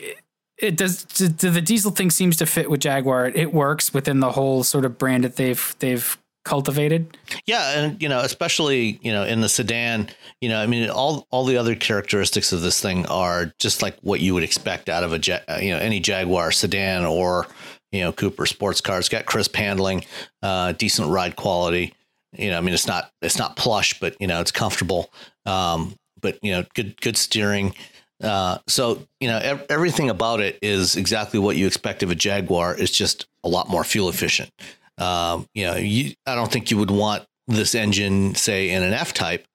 it 0.59 0.77
does 0.77 1.03
d- 1.03 1.29
d- 1.29 1.49
the 1.49 1.61
diesel 1.61 1.89
thing 1.89 2.11
seems 2.11 2.37
to 2.37 2.45
fit 2.45 2.69
with 2.69 2.79
Jaguar. 2.79 3.27
It 3.27 3.53
works 3.53 3.91
within 3.91 4.19
the 4.19 4.31
whole 4.31 4.63
sort 4.63 4.85
of 4.85 4.99
brand 4.99 5.23
that 5.23 5.35
they've 5.35 5.75
they've 5.79 6.17
cultivated. 6.43 7.17
Yeah, 7.45 7.79
and 7.79 8.01
you 8.01 8.09
know, 8.09 8.19
especially 8.19 8.99
you 9.01 9.11
know 9.11 9.23
in 9.23 9.41
the 9.41 9.49
sedan, 9.49 10.09
you 10.41 10.49
know, 10.49 10.61
I 10.61 10.67
mean, 10.67 10.89
all 10.89 11.27
all 11.31 11.45
the 11.45 11.57
other 11.57 11.75
characteristics 11.75 12.51
of 12.53 12.61
this 12.61 12.79
thing 12.79 13.05
are 13.07 13.53
just 13.59 13.81
like 13.81 13.97
what 14.01 14.19
you 14.19 14.33
would 14.33 14.43
expect 14.43 14.89
out 14.89 15.03
of 15.03 15.13
a 15.13 15.19
you 15.63 15.71
know 15.71 15.79
any 15.79 15.99
Jaguar 15.99 16.51
sedan 16.51 17.05
or 17.05 17.47
you 17.93 18.01
know 18.01 18.11
Cooper 18.11 18.45
sports 18.45 18.81
car. 18.81 18.99
It's 18.99 19.07
got 19.07 19.25
crisp 19.25 19.55
handling, 19.55 20.03
uh, 20.41 20.73
decent 20.73 21.09
ride 21.09 21.37
quality. 21.37 21.93
You 22.33 22.49
know, 22.49 22.57
I 22.57 22.61
mean, 22.61 22.73
it's 22.73 22.87
not 22.87 23.11
it's 23.21 23.37
not 23.37 23.55
plush, 23.55 23.99
but 23.99 24.19
you 24.19 24.27
know, 24.27 24.41
it's 24.41 24.51
comfortable. 24.51 25.13
Um, 25.45 25.95
but 26.19 26.39
you 26.41 26.51
know, 26.51 26.65
good 26.73 26.99
good 26.99 27.15
steering. 27.15 27.75
Uh, 28.21 28.57
so 28.67 29.05
you 29.19 29.27
know, 29.27 29.37
ev- 29.37 29.65
everything 29.69 30.09
about 30.09 30.41
it 30.41 30.57
is 30.61 30.95
exactly 30.95 31.39
what 31.39 31.55
you 31.55 31.67
expect 31.67 32.03
of 32.03 32.09
a 32.09 32.15
Jaguar. 32.15 32.75
It's 32.77 32.91
just 32.91 33.27
a 33.43 33.49
lot 33.49 33.69
more 33.69 33.83
fuel 33.83 34.09
efficient. 34.09 34.49
Um, 34.97 35.47
you 35.53 35.65
know, 35.65 35.75
you, 35.75 36.13
I 36.25 36.35
don't 36.35 36.51
think 36.51 36.71
you 36.71 36.77
would 36.77 36.91
want 36.91 37.25
this 37.47 37.75
engine, 37.75 38.35
say, 38.35 38.69
in 38.69 38.83
an 38.83 38.93
F 38.93 39.13
type, 39.13 39.45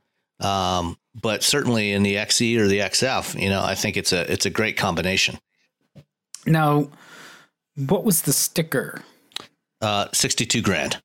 um, 0.40 0.96
but 1.20 1.42
certainly 1.42 1.92
in 1.92 2.02
the 2.02 2.16
XE 2.16 2.58
or 2.58 2.66
the 2.68 2.80
XF, 2.80 3.40
you 3.40 3.48
know, 3.48 3.62
I 3.62 3.74
think 3.74 3.96
it's 3.96 4.12
a 4.12 4.30
it's 4.30 4.46
a 4.46 4.50
great 4.50 4.76
combination. 4.76 5.38
Now, 6.46 6.88
what 7.86 8.04
was 8.04 8.22
the 8.22 8.32
sticker? 8.32 9.02
Uh, 9.80 10.06
Sixty 10.12 10.44
two 10.46 10.62
grand. 10.62 11.00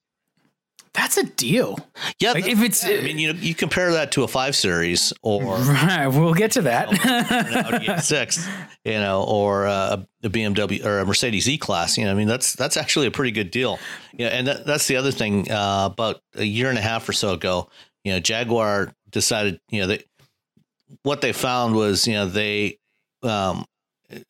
That's 0.93 1.17
a 1.17 1.23
deal. 1.23 1.79
Yeah, 2.19 2.33
Like, 2.33 2.45
if 2.45 2.59
it's- 2.59 2.85
I 2.85 3.01
mean, 3.03 3.17
you 3.17 3.33
know, 3.33 3.39
you 3.39 3.55
compare 3.55 3.91
that 3.93 4.11
to 4.11 4.21
a 4.23 4.27
five 4.27 4.55
series 4.55 5.11
or 5.23 5.41
Right, 5.57 6.05
we'll 6.07 6.35
get 6.35 6.51
to 6.51 6.61
that. 6.63 6.87
an 6.91 7.65
Audi 7.65 7.87
A6, 7.87 8.47
you 8.85 8.91
know, 8.93 9.23
or 9.23 9.65
a, 9.65 10.05
a 10.23 10.29
BMW 10.29 10.85
or 10.85 10.99
a 10.99 11.05
Mercedes 11.05 11.49
E 11.49 11.57
Class. 11.57 11.97
You 11.97 12.05
know, 12.05 12.11
I 12.11 12.13
mean, 12.13 12.27
that's 12.27 12.53
that's 12.53 12.77
actually 12.77 13.07
a 13.07 13.11
pretty 13.11 13.31
good 13.31 13.49
deal. 13.49 13.79
Yeah, 14.13 14.27
and 14.27 14.45
that, 14.47 14.67
that's 14.67 14.87
the 14.87 14.97
other 14.97 15.09
thing. 15.11 15.49
Uh, 15.51 15.89
about 15.91 16.21
a 16.35 16.43
year 16.43 16.69
and 16.69 16.77
a 16.77 16.81
half 16.81 17.09
or 17.09 17.13
so 17.13 17.33
ago, 17.33 17.69
you 18.03 18.11
know, 18.11 18.19
Jaguar 18.19 18.93
decided, 19.09 19.59
you 19.69 19.81
know, 19.81 19.87
they 19.87 20.03
what 21.01 21.21
they 21.21 21.33
found 21.33 21.73
was, 21.75 22.07
you 22.07 22.13
know, 22.13 22.27
they 22.27 22.77
um, 23.23 23.65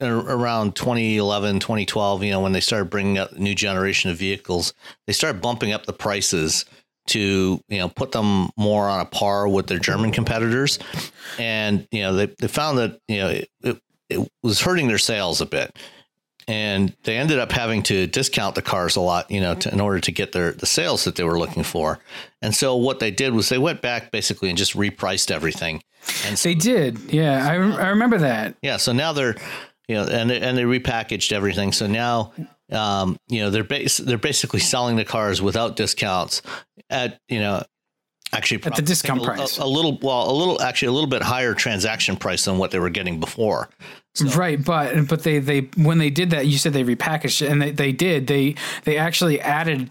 around 0.01 0.75
2011, 0.75 1.59
2012, 1.59 2.23
you 2.23 2.31
know, 2.31 2.39
when 2.39 2.51
they 2.51 2.59
started 2.59 2.89
bringing 2.89 3.17
up 3.17 3.33
new 3.37 3.55
generation 3.55 4.09
of 4.09 4.17
vehicles, 4.17 4.73
they 5.07 5.13
started 5.13 5.41
bumping 5.41 5.71
up 5.71 5.85
the 5.85 5.93
prices 5.93 6.65
to, 7.07 7.61
you 7.67 7.77
know, 7.77 7.89
put 7.89 8.11
them 8.11 8.49
more 8.57 8.87
on 8.87 8.99
a 8.99 9.05
par 9.05 9.47
with 9.47 9.67
their 9.67 9.79
German 9.79 10.11
competitors. 10.11 10.79
And, 11.37 11.87
you 11.91 12.01
know, 12.01 12.13
they, 12.13 12.27
they 12.39 12.47
found 12.47 12.77
that, 12.77 12.99
you 13.07 13.17
know, 13.17 13.27
it, 13.29 13.49
it, 13.61 13.81
it 14.09 14.31
was 14.41 14.61
hurting 14.61 14.87
their 14.87 14.97
sales 14.97 15.41
a 15.41 15.45
bit. 15.45 15.75
And 16.45 16.95
they 17.03 17.17
ended 17.17 17.39
up 17.39 17.53
having 17.53 17.83
to 17.83 18.05
discount 18.05 18.55
the 18.55 18.61
cars 18.61 18.97
a 18.97 19.01
lot, 19.01 19.31
you 19.31 19.39
know, 19.39 19.55
to, 19.55 19.71
in 19.71 19.79
order 19.79 19.99
to 20.01 20.11
get 20.11 20.33
their 20.33 20.51
the 20.51 20.65
sales 20.65 21.05
that 21.05 21.15
they 21.15 21.23
were 21.23 21.39
looking 21.39 21.63
for. 21.63 21.99
And 22.41 22.53
so 22.53 22.75
what 22.75 22.99
they 22.99 23.11
did 23.11 23.33
was 23.33 23.47
they 23.47 23.57
went 23.57 23.81
back 23.81 24.11
basically 24.11 24.49
and 24.49 24.57
just 24.57 24.73
repriced 24.73 25.31
everything. 25.31 25.81
And 26.25 26.37
so 26.37 26.49
they 26.49 26.55
did. 26.55 26.99
Yeah, 27.13 27.47
I, 27.47 27.53
I 27.53 27.89
remember 27.89 28.17
that. 28.17 28.55
yeah, 28.61 28.75
so 28.75 28.91
now 28.91 29.13
they're, 29.13 29.35
you 29.87 29.95
know, 29.95 30.03
and 30.05 30.29
they, 30.29 30.39
and 30.39 30.57
they 30.57 30.63
repackaged 30.63 31.31
everything. 31.31 31.71
So 31.71 31.87
now, 31.87 32.33
um, 32.71 33.17
you 33.27 33.41
know, 33.41 33.49
they're 33.49 33.63
bas- 33.63 33.97
they're 33.97 34.17
basically 34.17 34.59
selling 34.59 34.95
the 34.95 35.05
cars 35.05 35.41
without 35.41 35.75
discounts 35.75 36.41
at 36.89 37.19
you 37.27 37.39
know, 37.39 37.63
actually 38.31 38.63
At 38.63 38.75
the 38.75 38.81
discount 38.81 39.21
a, 39.21 39.25
price. 39.25 39.59
a, 39.59 39.63
a 39.63 39.65
little, 39.65 39.97
well, 40.01 40.29
a 40.29 40.33
little 40.33 40.61
actually 40.61 40.87
a 40.89 40.91
little 40.93 41.09
bit 41.09 41.21
higher 41.21 41.53
transaction 41.53 42.15
price 42.15 42.45
than 42.45 42.57
what 42.57 42.71
they 42.71 42.79
were 42.79 42.89
getting 42.89 43.19
before. 43.19 43.69
Right, 44.35 44.63
but 44.63 45.07
but 45.07 45.23
they 45.23 45.39
they 45.39 45.61
when 45.75 45.97
they 45.97 46.09
did 46.11 46.29
that, 46.31 46.45
you 46.45 46.57
said 46.57 46.73
they 46.73 46.83
repackaged 46.83 47.41
it, 47.41 47.51
and 47.51 47.61
they, 47.61 47.71
they 47.71 47.91
did. 47.91 48.27
They 48.27 48.55
they 48.83 48.97
actually 48.97 49.41
added 49.41 49.89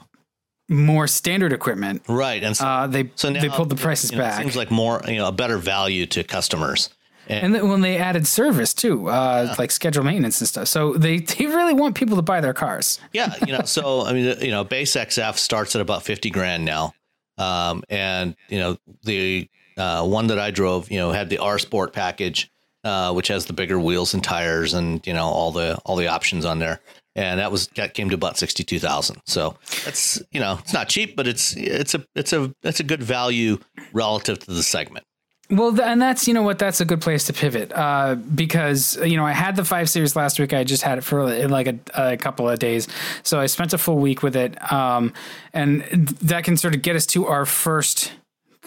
more 0.69 1.07
standard 1.09 1.53
equipment. 1.53 2.03
Right, 2.09 2.43
and 2.43 2.57
so, 2.57 2.65
Uh, 2.65 2.87
they 2.87 3.11
so 3.17 3.31
now 3.31 3.41
they 3.41 3.49
pulled 3.49 3.69
the 3.69 3.75
prices 3.77 4.13
you 4.13 4.19
know, 4.19 4.25
it 4.25 4.29
back. 4.29 4.41
seems 4.43 4.57
like 4.57 4.71
more, 4.71 5.03
you 5.09 5.17
know, 5.17 5.27
a 5.27 5.33
better 5.33 5.59
value 5.59 6.07
to 6.07 6.23
customers. 6.25 6.89
And, 7.29 7.45
And 7.45 7.55
then 7.55 7.69
when 7.69 7.81
they 7.81 7.99
added 7.99 8.27
service 8.27 8.75
too, 8.75 9.09
uh, 9.09 9.55
like 9.59 9.71
scheduled 9.71 10.07
maintenance 10.07 10.41
and 10.41 10.49
stuff. 10.49 10.69
So 10.69 10.95
they, 10.95 11.19
they 11.21 11.47
really 11.47 11.75
want 11.75 11.95
people 11.95 12.17
to 12.17 12.23
buy 12.23 12.41
their 12.41 12.55
cars. 12.55 13.01
Yeah, 13.13 13.35
you 13.47 13.53
know, 13.53 13.63
so 13.65 14.03
I 14.07 14.13
mean, 14.13 14.37
you 14.41 14.51
know, 14.51 14.65
base 14.65 14.95
XF 14.97 15.37
starts 15.37 15.75
at 15.75 15.81
about 15.81 16.03
fifty 16.03 16.31
grand 16.31 16.65
now, 16.65 16.95
um, 17.39 17.85
and 17.89 18.37
you 18.49 18.59
know, 18.59 18.77
the 19.05 19.49
uh, 19.77 20.07
one 20.07 20.27
that 20.29 20.39
I 20.39 20.51
drove, 20.51 20.91
you 20.91 20.99
know, 20.99 21.13
had 21.13 21.31
the 21.31 21.39
R 21.39 21.59
Sport 21.59 21.93
package, 21.93 22.51
uh, 22.85 23.13
which 23.13 23.29
has 23.29 23.47
the 23.47 23.53
bigger 23.53 23.79
wheels 23.79 24.15
and 24.15 24.23
tires, 24.23 24.75
and 24.75 25.05
you 25.07 25.13
know, 25.13 25.25
all 25.25 25.53
the 25.53 25.79
all 25.85 25.97
the 25.97 26.09
options 26.09 26.45
on 26.45 26.59
there, 26.59 26.81
and 27.15 27.41
that 27.41 27.53
was 27.53 27.69
that 27.77 27.95
came 27.95 28.09
to 28.11 28.15
about 28.15 28.37
sixty 28.37 28.65
two 28.65 28.79
thousand. 28.79 29.21
So 29.27 29.57
that's 29.85 30.21
you 30.33 30.41
know, 30.41 30.59
it's 30.61 30.73
not 30.73 30.89
cheap, 30.89 31.17
but 31.17 31.27
it's 31.27 31.57
it's 31.57 31.95
a 31.95 32.05
it's 32.15 32.33
a 32.33 32.53
it's 32.63 32.81
a 32.81 32.85
good 32.85 33.03
value 33.03 33.59
relative 33.93 34.41
to 34.41 34.51
the 34.51 34.63
segment. 34.63 35.07
Well, 35.53 35.79
and 35.83 36.01
that's 36.01 36.27
you 36.27 36.33
know 36.33 36.41
what 36.41 36.59
that's 36.59 36.81
a 36.81 36.85
good 36.87 37.03
place 37.03 37.25
to 37.25 37.35
pivot 37.35 37.73
uh, 37.73 38.15
because 38.15 38.97
you 39.05 39.19
know 39.19 39.27
I 39.27 39.33
had 39.33 39.55
the 39.55 39.65
five 39.65 39.91
series 39.91 40.17
last 40.17 40.41
week. 40.41 40.55
I 40.55 40.65
just 40.65 40.83
had 40.83 40.97
it 40.97 41.03
for 41.03 41.21
uh, 41.21 41.47
like 41.47 41.67
a, 41.67 41.79
a 41.95 42.17
couple 42.17 42.49
of 42.49 42.59
days, 42.59 42.89
so 43.23 43.39
I 43.39 43.45
spent 43.45 43.75
a 43.75 43.79
full 43.79 43.99
week 43.99 44.23
with 44.23 44.35
it, 44.35 44.73
um, 44.73 45.13
and 45.53 45.83
that 46.23 46.45
can 46.45 46.57
sort 46.57 46.75
of 46.75 46.81
get 46.81 46.97
us 46.97 47.05
to 47.07 47.27
our 47.27 47.45
first 47.45 48.15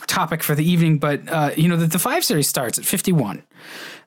topic 0.05 0.43
for 0.43 0.53
the 0.53 0.63
evening. 0.63 0.99
But 0.99 1.27
uh, 1.27 1.51
you 1.57 1.67
know 1.67 1.75
the, 1.75 1.87
the 1.87 1.97
five 1.97 2.23
series 2.23 2.47
starts 2.47 2.77
at 2.77 2.85
fifty 2.85 3.11
one. 3.11 3.41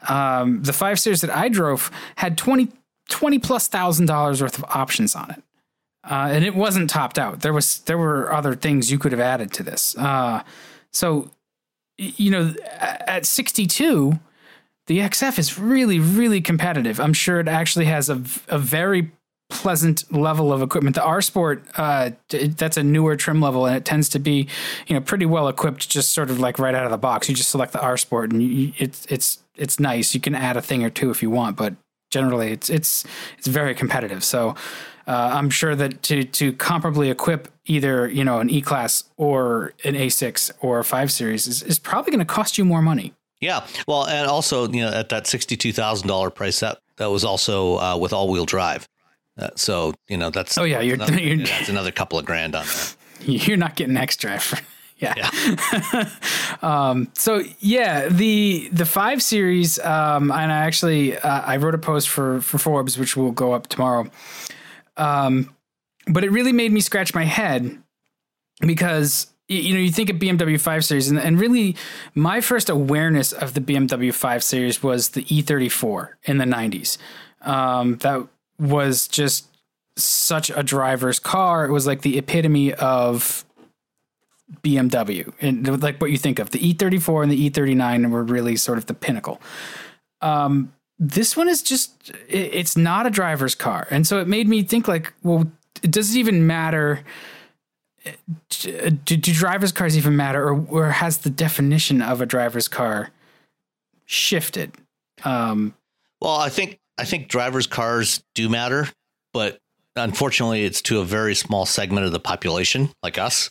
Um, 0.09 0.63
the 0.63 0.73
five 0.73 1.01
series 1.01 1.21
that 1.23 1.35
I 1.37 1.49
drove 1.49 1.91
had 2.15 2.39
20, 2.39 2.69
20 3.09 3.39
plus 3.41 3.67
thousand 3.67 4.07
dollars 4.07 4.41
worth 4.41 4.57
of 4.57 4.65
options 4.69 5.17
on 5.17 5.33
it. 5.33 5.43
Uh, 6.09 6.29
and 6.31 6.45
it 6.45 6.55
wasn't 6.55 6.89
topped 6.89 7.19
out. 7.19 7.41
There 7.41 7.53
was 7.53 7.81
there 7.81 7.99
were 7.99 8.33
other 8.33 8.55
things 8.55 8.93
you 8.93 9.01
could 9.01 9.11
have 9.11 9.21
added 9.21 9.53
to 9.55 9.65
this. 9.65 9.99
Uh, 9.99 10.45
so 10.93 11.31
you 11.99 12.31
know, 12.31 12.55
at 12.79 13.27
62, 13.27 14.19
the 14.87 14.99
XF 14.99 15.39
is 15.39 15.59
really, 15.59 15.99
really 15.99 16.41
competitive. 16.41 17.01
I'm 17.01 17.13
sure 17.13 17.41
it 17.41 17.49
actually 17.49 17.87
has 17.87 18.09
a, 18.09 18.23
a 18.49 18.59
very 18.59 19.11
pleasant 19.51 20.11
level 20.13 20.53
of 20.53 20.63
equipment. 20.63 20.95
The 20.95 21.03
R 21.03 21.21
Sport, 21.21 21.65
uh, 21.77 22.11
that's 22.31 22.77
a 22.77 22.83
newer 22.83 23.17
trim 23.17 23.41
level, 23.41 23.67
and 23.67 23.77
it 23.77 23.85
tends 23.85 24.09
to 24.11 24.19
be, 24.19 24.49
you 24.87 24.95
know, 24.95 25.01
pretty 25.01 25.27
well 25.27 25.49
equipped, 25.49 25.89
just 25.89 26.13
sort 26.13 26.31
of 26.31 26.39
like 26.39 26.59
right 26.59 26.75
out 26.75 26.85
of 26.85 26.91
the 26.91 26.99
box. 26.99 27.29
You 27.29 27.35
just 27.35 27.51
select 27.51 27.73
the 27.73 27.81
R 27.81 27.97
Sport, 27.97 28.33
and 28.33 28.43
you, 28.43 28.73
it's 28.79 29.07
it's 29.07 29.43
it's 29.57 29.81
nice. 29.81 30.15
You 30.15 30.21
can 30.21 30.35
add 30.35 30.57
a 30.57 30.63
thing 30.63 30.85
or 30.85 30.91
two 30.91 31.11
if 31.11 31.23
you 31.23 31.31
want, 31.31 31.57
but 31.57 31.75
generally, 32.11 32.53
it's 32.53 32.71
it's 32.71 33.05
it's 33.37 33.47
very 33.47 33.75
competitive. 33.75 34.25
So. 34.25 34.55
Uh, 35.07 35.31
I'm 35.33 35.49
sure 35.49 35.75
that 35.75 36.03
to 36.03 36.23
to 36.23 36.53
comparably 36.53 37.11
equip 37.11 37.49
either 37.69 38.09
you 38.09 38.25
know 38.25 38.41
an 38.41 38.51
E 38.51 38.61
class 38.61 39.05
or 39.17 39.73
an 39.85 39.95
A6 39.95 40.51
or 40.61 40.81
a 40.81 40.85
five 40.85 41.13
series 41.13 41.47
is, 41.47 41.63
is 41.63 41.79
probably 41.79 42.11
going 42.11 42.27
to 42.27 42.35
cost 42.35 42.59
you 42.59 42.65
more 42.65 42.83
money. 42.83 43.15
Yeah, 43.41 43.65
well, 43.87 44.05
and 44.07 44.27
also 44.29 44.67
you 44.69 44.83
know 44.83 44.91
at 44.93 45.11
that 45.11 45.29
sixty 45.29 45.57
two 45.57 45.73
thousand 45.73 46.09
dollar 46.09 46.31
price, 46.31 46.59
that 46.61 46.79
that 46.97 47.07
was 47.11 47.25
also 47.25 47.79
uh, 47.79 47.97
with 47.97 48.13
all 48.13 48.29
wheel 48.29 48.47
drive. 48.47 48.89
Uh, 49.39 49.51
so 49.55 49.95
you 50.09 50.17
know 50.17 50.31
that's 50.31 50.59
Oh, 50.59 50.65
yeah, 50.65 50.81
you're- 50.81 50.95
another, 50.97 51.21
you're- 51.21 51.45
that's 51.45 51.69
another 51.69 51.93
couple 51.93 52.19
of 52.19 52.25
grand 52.25 52.57
on 52.57 52.67
there. 52.67 52.75
You're 53.21 53.57
not 53.57 53.75
getting 53.77 53.97
X 53.97 54.17
Drive 54.17 54.43
for, 54.45 54.59
yeah. 54.99 55.29
um, 56.63 57.09
so 57.15 57.43
yeah, 57.61 58.09
the 58.09 58.69
the 58.73 58.87
five 58.87 59.23
series, 59.23 59.79
um, 59.81 60.31
and 60.31 60.53
I 60.53 60.59
actually 60.59 61.17
uh, 61.19 61.41
I 61.43 61.57
wrote 61.57 61.75
a 61.75 61.79
post 61.79 62.09
for 62.09 62.41
for 62.41 62.59
Forbes, 62.59 62.99
which 62.99 63.17
will 63.17 63.33
go 63.33 63.53
up 63.53 63.67
tomorrow. 63.69 64.09
Um, 64.97 65.55
but 66.09 66.25
it 66.25 66.31
really 66.31 66.53
made 66.53 66.73
me 66.73 66.81
scratch 66.81 67.15
my 67.15 67.25
head 67.25 67.79
because 68.61 69.29
you 69.49 69.73
know, 69.73 69.81
you 69.81 69.91
think 69.91 70.11
of 70.11 70.17
BMW 70.17 70.61
5 70.61 70.85
Series, 70.85 71.09
and, 71.09 71.19
and 71.19 71.41
really 71.41 71.75
my 72.15 72.41
first 72.41 72.69
awareness 72.69 73.33
of 73.33 73.55
the 73.55 73.61
BMW 73.61 74.13
5 74.13 74.45
Series 74.45 74.83
was 74.83 75.11
the 75.11 75.25
E34 75.25 76.11
in 76.25 76.37
the 76.37 76.45
90s. 76.45 76.99
Um, 77.41 77.97
that 77.99 78.27
was 78.59 79.09
just 79.09 79.47
such 79.97 80.51
a 80.51 80.63
driver's 80.63 81.19
car. 81.19 81.65
It 81.65 81.73
was 81.73 81.87
like 81.87 82.03
the 82.03 82.19
epitome 82.19 82.75
of 82.75 83.45
BMW 84.63 85.33
and 85.41 85.83
like 85.83 86.01
what 86.01 86.11
you 86.11 86.19
think 86.19 86.39
of 86.39 86.51
the 86.51 86.59
E34 86.59 87.23
and 87.23 87.33
the 87.33 87.51
E39 87.51 88.11
were 88.11 88.23
really 88.23 88.57
sort 88.57 88.79
of 88.79 88.87
the 88.87 88.95
pinnacle. 88.95 89.41
Um, 90.21 90.73
this 90.99 91.37
one 91.37 91.49
is 91.49 91.63
just 91.63 92.13
it's 92.29 92.77
not 92.77 93.07
a 93.07 93.11
driver's 93.11 93.55
car, 93.55 93.87
and 93.91 94.05
so 94.05 94.19
it 94.19 94.27
made 94.27 94.49
me 94.49 94.63
think 94.65 94.89
like, 94.89 95.13
well, 95.23 95.49
does 95.83 96.15
it 96.15 96.19
even 96.19 96.47
matter? 96.47 97.05
Do, 98.49 98.91
do 98.91 99.33
driver's 99.33 99.73
cars 99.73 99.97
even 99.97 100.17
matter, 100.17 100.49
or, 100.49 100.67
or 100.69 100.91
has 100.91 101.19
the 101.19 101.31
definition 101.31 102.01
of 102.01 102.21
a 102.21 102.27
driver's 102.27 102.69
car 102.69 103.11
shifted? 104.07 104.73
Um, 105.25 105.75
well, 106.21 106.37
I 106.37 106.49
think 106.49 106.79
I 106.99 107.05
think 107.05 107.29
driver's 107.29 107.67
cars 107.67 108.23
do 108.35 108.49
matter, 108.49 108.89
but 109.33 109.59
unfortunately, 109.97 110.65
it's 110.65 110.83
to 110.83 111.01
a 111.01 111.05
very 111.05 111.35
small 111.35 111.67
segment 111.67 112.07
of 112.07 112.13
the 112.13 112.21
population, 112.21 112.91
like 113.03 113.19
us. 113.19 113.51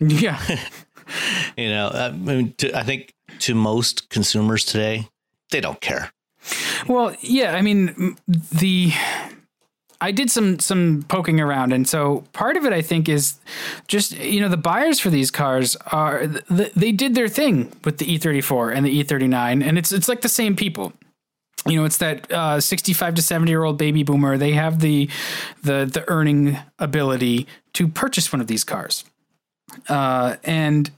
Yeah. 0.00 0.40
you 1.56 1.68
know, 1.70 1.88
I 1.88 2.10
mean, 2.10 2.54
to, 2.58 2.76
I 2.76 2.82
think 2.82 3.12
to 3.40 3.54
most 3.54 4.08
consumers 4.10 4.64
today, 4.64 5.08
they 5.50 5.60
don't 5.60 5.80
care. 5.80 6.12
Well, 6.86 7.14
yeah, 7.20 7.54
I 7.54 7.62
mean, 7.62 8.16
the 8.26 8.92
I 10.00 10.12
did 10.12 10.30
some 10.30 10.60
some 10.60 11.04
poking 11.08 11.40
around, 11.40 11.72
and 11.72 11.88
so 11.88 12.24
part 12.32 12.56
of 12.56 12.64
it 12.64 12.72
I 12.72 12.82
think 12.82 13.08
is 13.08 13.38
just 13.88 14.16
you 14.16 14.40
know 14.40 14.48
the 14.48 14.56
buyers 14.56 15.00
for 15.00 15.10
these 15.10 15.30
cars 15.30 15.76
are 15.90 16.26
they 16.26 16.92
did 16.92 17.14
their 17.14 17.28
thing 17.28 17.72
with 17.84 17.98
the 17.98 18.06
E34 18.06 18.74
and 18.74 18.86
the 18.86 19.02
E39, 19.02 19.64
and 19.64 19.76
it's 19.76 19.90
it's 19.90 20.08
like 20.08 20.20
the 20.20 20.28
same 20.28 20.54
people. 20.54 20.92
You 21.66 21.80
know, 21.80 21.84
it's 21.84 21.98
that 21.98 22.30
uh, 22.30 22.60
65 22.60 23.16
to 23.16 23.22
70 23.22 23.50
year 23.50 23.64
old 23.64 23.76
baby 23.76 24.04
boomer. 24.04 24.38
They 24.38 24.52
have 24.52 24.78
the 24.78 25.08
the 25.62 25.84
the 25.84 26.04
earning 26.08 26.58
ability 26.78 27.48
to 27.72 27.88
purchase 27.88 28.32
one 28.32 28.40
of 28.40 28.46
these 28.46 28.62
cars, 28.62 29.04
uh, 29.88 30.36
and 30.44 30.90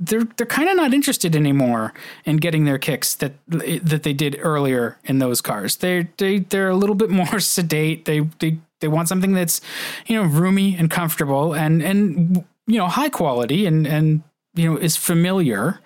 they're 0.00 0.24
they're 0.36 0.46
kind 0.46 0.68
of 0.68 0.76
not 0.76 0.94
interested 0.94 1.36
anymore 1.36 1.92
in 2.24 2.38
getting 2.38 2.64
their 2.64 2.78
kicks 2.78 3.14
that 3.16 3.34
that 3.48 4.02
they 4.02 4.12
did 4.12 4.36
earlier 4.40 4.98
in 5.04 5.18
those 5.18 5.40
cars. 5.40 5.76
They 5.76 6.08
they 6.16 6.38
they're 6.38 6.70
a 6.70 6.76
little 6.76 6.96
bit 6.96 7.10
more 7.20 7.38
sedate. 7.38 8.06
They 8.06 8.20
they 8.38 8.58
they 8.80 8.88
want 8.88 9.08
something 9.08 9.34
that's 9.34 9.60
you 10.06 10.16
know 10.16 10.26
roomy 10.28 10.74
and 10.76 10.90
comfortable 10.90 11.54
and 11.54 11.82
and 11.82 12.44
you 12.66 12.78
know 12.78 12.88
high 12.88 13.10
quality 13.10 13.66
and 13.66 13.86
and 13.86 14.22
you 14.54 14.68
know 14.68 14.76
is 14.76 14.96
familiar 14.96 15.80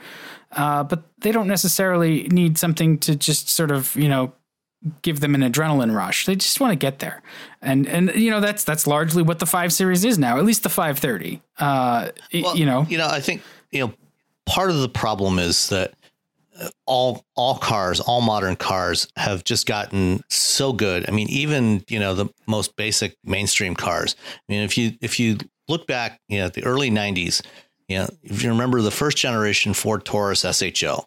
uh, 0.56 0.84
but 0.84 1.02
they 1.18 1.32
don't 1.32 1.48
necessarily 1.48 2.28
need 2.28 2.58
something 2.58 2.98
to 2.98 3.16
just 3.16 3.48
sort 3.48 3.70
of 3.70 3.94
you 3.96 4.08
know 4.08 4.32
give 5.02 5.20
them 5.20 5.34
an 5.34 5.40
adrenaline 5.40 5.94
rush. 5.94 6.26
They 6.26 6.36
just 6.36 6.60
want 6.60 6.72
to 6.72 6.76
get 6.76 6.98
there, 6.98 7.22
and 7.60 7.88
and 7.88 8.14
you 8.14 8.30
know 8.30 8.40
that's 8.40 8.64
that's 8.64 8.86
largely 8.86 9.22
what 9.22 9.38
the 9.38 9.46
five 9.46 9.72
series 9.72 10.04
is 10.04 10.18
now. 10.18 10.38
At 10.38 10.44
least 10.44 10.62
the 10.62 10.68
five 10.68 10.98
thirty. 10.98 11.42
Uh, 11.58 12.10
well, 12.32 12.56
you 12.56 12.66
know, 12.66 12.86
you 12.88 12.98
know, 12.98 13.08
I 13.08 13.20
think 13.20 13.42
you 13.72 13.80
know 13.80 13.94
part 14.46 14.70
of 14.70 14.78
the 14.78 14.88
problem 14.88 15.38
is 15.38 15.68
that 15.68 15.94
all 16.86 17.24
all 17.34 17.58
cars, 17.58 18.00
all 18.00 18.20
modern 18.20 18.56
cars 18.56 19.08
have 19.16 19.44
just 19.44 19.66
gotten 19.66 20.22
so 20.28 20.72
good. 20.72 21.08
I 21.08 21.12
mean, 21.12 21.28
even 21.28 21.84
you 21.88 21.98
know 21.98 22.14
the 22.14 22.28
most 22.46 22.76
basic 22.76 23.16
mainstream 23.24 23.74
cars. 23.74 24.16
I 24.48 24.52
mean, 24.52 24.62
if 24.62 24.78
you 24.78 24.92
if 25.00 25.18
you 25.18 25.38
look 25.68 25.86
back, 25.86 26.20
you 26.28 26.38
know, 26.38 26.48
the 26.48 26.64
early 26.64 26.90
'90s, 26.90 27.42
you 27.88 27.98
know, 27.98 28.08
if 28.22 28.42
you 28.42 28.50
remember 28.50 28.80
the 28.82 28.90
first 28.90 29.16
generation 29.16 29.74
Ford 29.74 30.04
Taurus 30.04 30.40
SHO, 30.40 31.00
I 31.00 31.06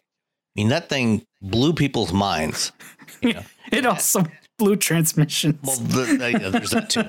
mean, 0.60 0.68
that 0.68 0.88
thing 0.88 1.24
blew 1.40 1.72
people's 1.72 2.12
minds. 2.12 2.72
You 3.22 3.34
know? 3.34 3.42
it 3.72 3.86
also 3.86 4.24
blew 4.58 4.76
transmissions. 4.76 5.58
Well, 5.62 5.76
the, 5.76 6.30
yeah, 6.40 6.48
there's 6.50 6.70
that 6.70 6.90
too. 6.90 7.04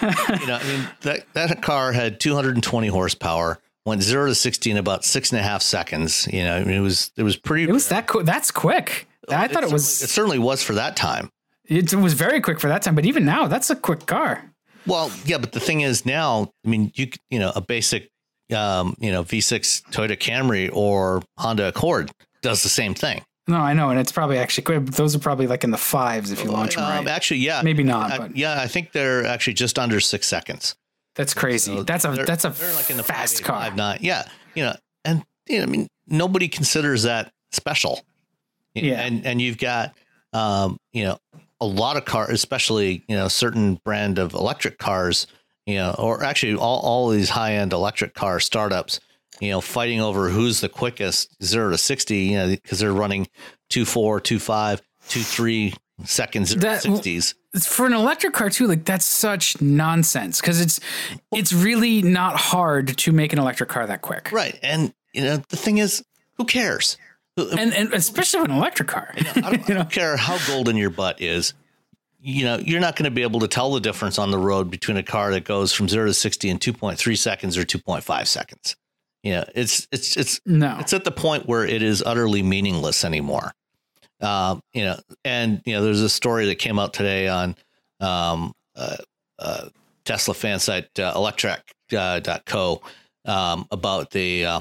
But, 0.00 0.40
you 0.40 0.46
know, 0.46 0.56
I 0.56 0.64
mean, 0.64 0.88
that, 1.02 1.32
that 1.34 1.62
car 1.62 1.92
had 1.92 2.20
220 2.20 2.88
horsepower, 2.88 3.60
went 3.90 4.02
zero 4.02 4.26
to 4.26 4.34
60 4.34 4.70
in 4.70 4.76
about 4.76 5.04
six 5.04 5.30
and 5.32 5.40
a 5.40 5.42
half 5.42 5.62
seconds. 5.62 6.26
You 6.32 6.44
know, 6.44 6.56
I 6.56 6.64
mean, 6.64 6.76
it 6.76 6.80
was, 6.80 7.12
it 7.16 7.22
was 7.22 7.36
pretty. 7.36 7.64
It 7.64 7.72
was 7.72 7.88
that 7.88 8.06
quick. 8.06 8.24
That's 8.24 8.50
quick. 8.50 9.06
I 9.28 9.48
thought 9.48 9.64
it, 9.64 9.72
was. 9.72 10.02
It 10.02 10.08
certainly 10.08 10.38
was 10.38 10.62
for 10.62 10.74
that 10.74 10.96
time. 10.96 11.30
It 11.66 11.94
was 11.94 12.14
very 12.14 12.40
quick 12.40 12.58
for 12.58 12.68
that 12.68 12.82
time, 12.82 12.94
but 12.94 13.06
even 13.06 13.24
now, 13.24 13.46
that's 13.46 13.70
a 13.70 13.76
quick 13.76 14.06
car. 14.06 14.42
Well, 14.86 15.12
yeah, 15.24 15.38
but 15.38 15.52
the 15.52 15.60
thing 15.60 15.82
is 15.82 16.04
now, 16.04 16.50
I 16.64 16.68
mean, 16.68 16.90
you 16.94 17.08
you 17.28 17.38
know, 17.38 17.52
a 17.54 17.60
basic 17.60 18.10
um, 18.52 18.96
you 18.98 19.12
know, 19.12 19.22
V6 19.22 19.82
Toyota 19.90 20.18
Camry 20.18 20.70
or 20.72 21.22
Honda 21.38 21.68
Accord 21.68 22.10
does 22.42 22.62
the 22.62 22.68
same 22.68 22.94
thing. 22.94 23.22
No, 23.46 23.56
I 23.56 23.72
know, 23.72 23.90
and 23.90 23.98
it's 23.98 24.12
probably 24.12 24.38
actually 24.38 24.64
quick. 24.64 24.86
those 24.86 25.16
are 25.16 25.18
probably 25.18 25.46
like 25.46 25.64
in 25.64 25.70
the 25.70 25.76
fives 25.76 26.30
if 26.30 26.44
you 26.44 26.50
launch 26.50 26.76
them 26.76 26.84
um, 26.84 26.90
right. 26.90 27.08
Actually, 27.08 27.40
yeah, 27.40 27.62
maybe 27.64 27.82
not. 27.82 28.12
I, 28.12 28.18
but. 28.18 28.36
Yeah, 28.36 28.60
I 28.60 28.68
think 28.68 28.92
they're 28.92 29.24
actually 29.26 29.54
just 29.54 29.78
under 29.78 29.98
six 29.98 30.28
seconds. 30.28 30.76
That's 31.14 31.34
crazy. 31.34 31.76
So 31.76 31.82
that's 31.82 32.04
a 32.04 32.10
that's 32.26 32.44
a 32.44 32.50
they're 32.50 32.74
like 32.74 32.90
in 32.90 32.96
the 32.96 33.02
fast 33.02 33.42
car. 33.42 33.60
Five, 33.60 33.76
nine. 33.76 33.98
Yeah, 34.00 34.28
you 34.54 34.64
know, 34.64 34.74
and 35.04 35.24
you 35.48 35.58
know, 35.58 35.64
I 35.64 35.66
mean, 35.66 35.88
nobody 36.06 36.48
considers 36.48 37.02
that 37.04 37.32
special. 37.52 38.00
Yeah, 38.74 39.00
and 39.00 39.26
and 39.26 39.40
you've 39.40 39.58
got 39.58 39.94
um, 40.32 40.78
you 40.92 41.04
know 41.04 41.18
a 41.60 41.66
lot 41.66 41.96
of 41.96 42.04
cars, 42.04 42.30
especially 42.30 43.04
you 43.08 43.16
know 43.16 43.28
certain 43.28 43.74
brand 43.84 44.18
of 44.18 44.34
electric 44.34 44.78
cars 44.78 45.26
you 45.70 45.76
know, 45.76 45.94
or 45.98 46.24
actually 46.24 46.56
all, 46.56 46.80
all 46.80 47.08
these 47.08 47.30
high 47.30 47.54
end 47.54 47.72
electric 47.72 48.14
car 48.14 48.40
startups, 48.40 49.00
you 49.40 49.50
know, 49.50 49.60
fighting 49.60 50.00
over 50.00 50.28
who's 50.28 50.60
the 50.60 50.68
quickest 50.68 51.42
zero 51.42 51.70
to 51.70 51.78
60, 51.78 52.16
you 52.16 52.36
know, 52.36 52.48
because 52.48 52.80
they're 52.80 52.92
running 52.92 53.28
two, 53.68 53.84
four, 53.84 54.20
two, 54.20 54.38
five, 54.38 54.82
two, 55.08 55.20
three 55.20 55.74
seconds, 56.04 56.54
that, 56.56 56.82
60s. 56.82 57.34
For 57.64 57.86
an 57.86 57.92
electric 57.92 58.32
car 58.32 58.50
too, 58.50 58.66
like 58.66 58.84
that's 58.84 59.04
such 59.04 59.60
nonsense 59.60 60.40
because 60.40 60.60
it's 60.60 60.80
it's 61.32 61.52
really 61.52 62.02
not 62.02 62.36
hard 62.36 62.96
to 62.98 63.12
make 63.12 63.32
an 63.32 63.38
electric 63.38 63.68
car 63.68 63.86
that 63.86 64.02
quick. 64.02 64.30
Right. 64.32 64.58
And 64.62 64.94
you 65.12 65.22
know, 65.22 65.38
the 65.48 65.56
thing 65.56 65.78
is, 65.78 66.04
who 66.34 66.44
cares? 66.44 66.96
And, 67.36 67.72
and 67.72 67.92
especially 67.94 68.42
with 68.42 68.50
an 68.50 68.56
electric 68.56 68.88
car. 68.88 69.14
You 69.16 69.24
know, 69.24 69.32
I, 69.36 69.40
don't, 69.40 69.70
I 69.70 69.74
don't 69.74 69.90
care 69.90 70.16
how 70.16 70.38
golden 70.46 70.76
your 70.76 70.90
butt 70.90 71.20
is 71.20 71.54
you 72.22 72.44
know, 72.44 72.58
you're 72.58 72.80
not 72.80 72.96
going 72.96 73.04
to 73.04 73.10
be 73.10 73.22
able 73.22 73.40
to 73.40 73.48
tell 73.48 73.72
the 73.72 73.80
difference 73.80 74.18
on 74.18 74.30
the 74.30 74.38
road 74.38 74.70
between 74.70 74.96
a 74.96 75.02
car 75.02 75.30
that 75.30 75.44
goes 75.44 75.72
from 75.72 75.88
zero 75.88 76.06
to 76.06 76.14
60 76.14 76.48
in 76.48 76.58
2.3 76.58 77.18
seconds 77.18 77.56
or 77.56 77.64
2.5 77.64 78.26
seconds. 78.26 78.76
You 79.22 79.32
know, 79.32 79.44
it's, 79.54 79.86
it's, 79.92 80.16
it's, 80.16 80.40
no, 80.46 80.76
it's 80.80 80.92
at 80.92 81.04
the 81.04 81.10
point 81.10 81.46
where 81.46 81.64
it 81.64 81.82
is 81.82 82.02
utterly 82.02 82.42
meaningless 82.42 83.04
anymore. 83.04 83.52
Um, 84.20 84.62
you 84.72 84.84
know, 84.84 84.98
and, 85.24 85.62
you 85.64 85.74
know, 85.74 85.82
there's 85.82 86.02
a 86.02 86.08
story 86.08 86.46
that 86.46 86.56
came 86.56 86.78
out 86.78 86.92
today 86.92 87.28
on, 87.28 87.56
um, 88.00 88.52
uh, 88.76 88.96
uh, 89.38 89.68
Tesla 90.04 90.34
fan 90.34 90.58
site, 90.58 90.98
uh, 90.98 91.14
electrek.co, 91.14 92.82
uh, 93.26 93.30
um, 93.30 93.66
about 93.70 94.10
the, 94.10 94.44
uh, 94.44 94.60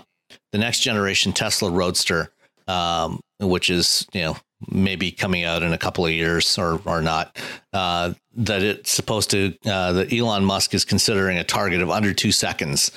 the 0.52 0.58
next 0.58 0.80
generation 0.80 1.34
Tesla 1.34 1.70
Roadster, 1.70 2.32
um, 2.68 3.20
which 3.40 3.70
is, 3.70 4.06
you 4.14 4.22
know, 4.22 4.38
maybe 4.70 5.12
coming 5.12 5.46
out 5.46 5.64
in 5.64 5.72
a 5.74 5.78
couple 5.78 6.06
of 6.06 6.12
years 6.12 6.58
or 6.58 6.82
or 6.86 7.02
not. 7.02 7.38
Uh, 7.72 8.14
that 8.36 8.62
it's 8.62 8.92
supposed 8.92 9.30
to 9.32 9.54
uh, 9.66 9.94
that 9.94 10.14
Elon 10.14 10.44
Musk 10.44 10.74
is 10.74 10.84
considering 10.84 11.38
a 11.38 11.44
target 11.44 11.82
of 11.82 11.90
under 11.90 12.14
two 12.14 12.32
seconds 12.32 12.92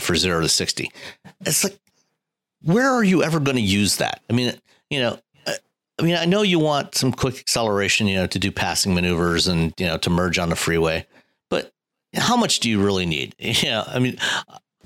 for 0.00 0.16
zero 0.16 0.40
to 0.40 0.48
sixty. 0.48 0.90
It's 1.42 1.64
like, 1.64 1.78
where 2.62 2.90
are 2.90 3.04
you 3.04 3.22
ever 3.22 3.38
going 3.38 3.56
to 3.56 3.62
use 3.62 3.96
that? 3.96 4.22
I 4.28 4.32
mean, 4.32 4.52
you 4.90 5.00
know. 5.00 5.18
I 5.98 6.02
mean, 6.02 6.16
I 6.16 6.26
know 6.26 6.42
you 6.42 6.58
want 6.58 6.94
some 6.94 7.10
quick 7.12 7.38
acceleration, 7.38 8.06
you 8.06 8.16
know, 8.16 8.26
to 8.26 8.38
do 8.38 8.52
passing 8.52 8.94
maneuvers 8.94 9.48
and 9.48 9.72
you 9.78 9.86
know 9.86 9.98
to 9.98 10.10
merge 10.10 10.38
on 10.38 10.50
the 10.50 10.56
freeway, 10.56 11.06
but 11.48 11.72
how 12.14 12.36
much 12.36 12.60
do 12.60 12.68
you 12.68 12.82
really 12.82 13.06
need? 13.06 13.34
You 13.38 13.70
know, 13.70 13.84
I 13.86 13.98
mean, 13.98 14.18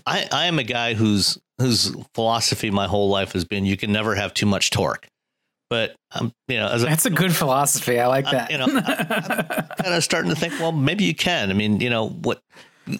I 0.06 0.28
I 0.30 0.46
am 0.46 0.58
a 0.58 0.64
guy 0.64 0.94
whose 0.94 1.38
whose 1.58 1.94
philosophy 2.14 2.70
my 2.70 2.86
whole 2.86 3.08
life 3.08 3.32
has 3.32 3.44
been 3.44 3.66
you 3.66 3.76
can 3.76 3.92
never 3.92 4.14
have 4.14 4.34
too 4.34 4.46
much 4.46 4.70
torque. 4.70 5.08
But 5.70 5.94
um, 6.12 6.34
you 6.48 6.56
know, 6.56 6.76
that's 6.76 7.06
a, 7.06 7.08
a 7.08 7.12
good 7.12 7.34
philosophy. 7.34 8.00
I 8.00 8.08
like 8.08 8.28
that. 8.30 8.50
you 8.50 8.58
know, 8.58 8.64
I, 8.64 8.68
am 8.68 9.68
kind 9.76 9.94
of 9.94 10.04
starting 10.04 10.30
to 10.30 10.36
think, 10.36 10.54
well, 10.58 10.72
maybe 10.72 11.04
you 11.04 11.14
can. 11.14 11.48
I 11.48 11.52
mean, 11.52 11.80
you 11.80 11.88
know, 11.88 12.08
what, 12.08 12.42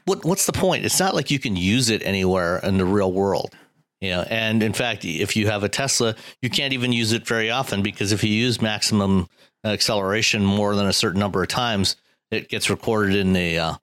what, 0.04 0.24
what's 0.24 0.46
the 0.46 0.52
point? 0.52 0.84
It's 0.84 1.00
not 1.00 1.14
like 1.14 1.32
you 1.32 1.40
can 1.40 1.56
use 1.56 1.90
it 1.90 2.00
anywhere 2.04 2.58
in 2.58 2.78
the 2.78 2.84
real 2.84 3.12
world. 3.12 3.56
You 4.00 4.10
know, 4.10 4.22
and 4.30 4.62
in 4.62 4.72
fact, 4.72 5.04
if 5.04 5.36
you 5.36 5.48
have 5.48 5.62
a 5.62 5.68
Tesla, 5.68 6.14
you 6.40 6.48
can't 6.48 6.72
even 6.72 6.90
use 6.92 7.12
it 7.12 7.26
very 7.26 7.50
often 7.50 7.82
because 7.82 8.12
if 8.12 8.24
you 8.24 8.30
use 8.32 8.62
maximum 8.62 9.28
acceleration 9.64 10.44
more 10.44 10.74
than 10.74 10.86
a 10.86 10.92
certain 10.92 11.20
number 11.20 11.42
of 11.42 11.48
times, 11.48 11.96
it 12.30 12.48
gets 12.48 12.70
recorded 12.70 13.14
in 13.14 13.32
the 13.34 13.58
uh, 13.58 13.74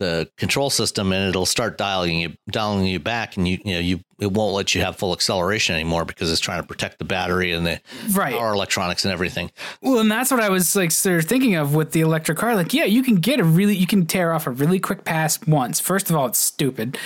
the 0.00 0.30
control 0.36 0.70
system 0.70 1.12
and 1.12 1.28
it'll 1.28 1.44
start 1.44 1.76
dialing 1.76 2.20
you 2.20 2.32
dialing 2.50 2.86
you 2.86 3.00
back 3.00 3.36
and 3.36 3.48
you 3.48 3.58
you 3.64 3.72
know 3.74 3.80
you 3.80 4.00
it 4.20 4.32
won't 4.32 4.54
let 4.54 4.72
you 4.74 4.80
have 4.80 4.96
full 4.96 5.12
acceleration 5.12 5.74
anymore 5.74 6.04
because 6.04 6.30
it's 6.30 6.40
trying 6.40 6.60
to 6.60 6.66
protect 6.66 6.98
the 6.98 7.04
battery 7.04 7.52
and 7.52 7.66
the 7.66 7.80
Right. 8.12 8.32
power 8.34 8.52
electronics 8.54 9.04
and 9.04 9.12
everything. 9.12 9.50
Well, 9.82 9.98
and 9.98 10.10
that's 10.10 10.30
what 10.30 10.40
I 10.40 10.48
was 10.50 10.74
like 10.74 10.92
sort 10.92 11.18
of 11.18 11.24
thinking 11.26 11.56
of 11.56 11.74
with 11.74 11.92
the 11.92 12.00
electric 12.00 12.38
car. 12.38 12.54
Like, 12.56 12.72
yeah, 12.72 12.84
you 12.84 13.02
can 13.02 13.16
get 13.16 13.38
a 13.38 13.44
really, 13.44 13.76
you 13.76 13.86
can 13.86 14.06
tear 14.06 14.32
off 14.32 14.46
a 14.46 14.50
really 14.50 14.80
quick 14.80 15.04
pass 15.04 15.38
once. 15.46 15.78
First 15.78 16.10
of 16.10 16.16
all, 16.16 16.26
it's 16.26 16.38
stupid, 16.38 16.96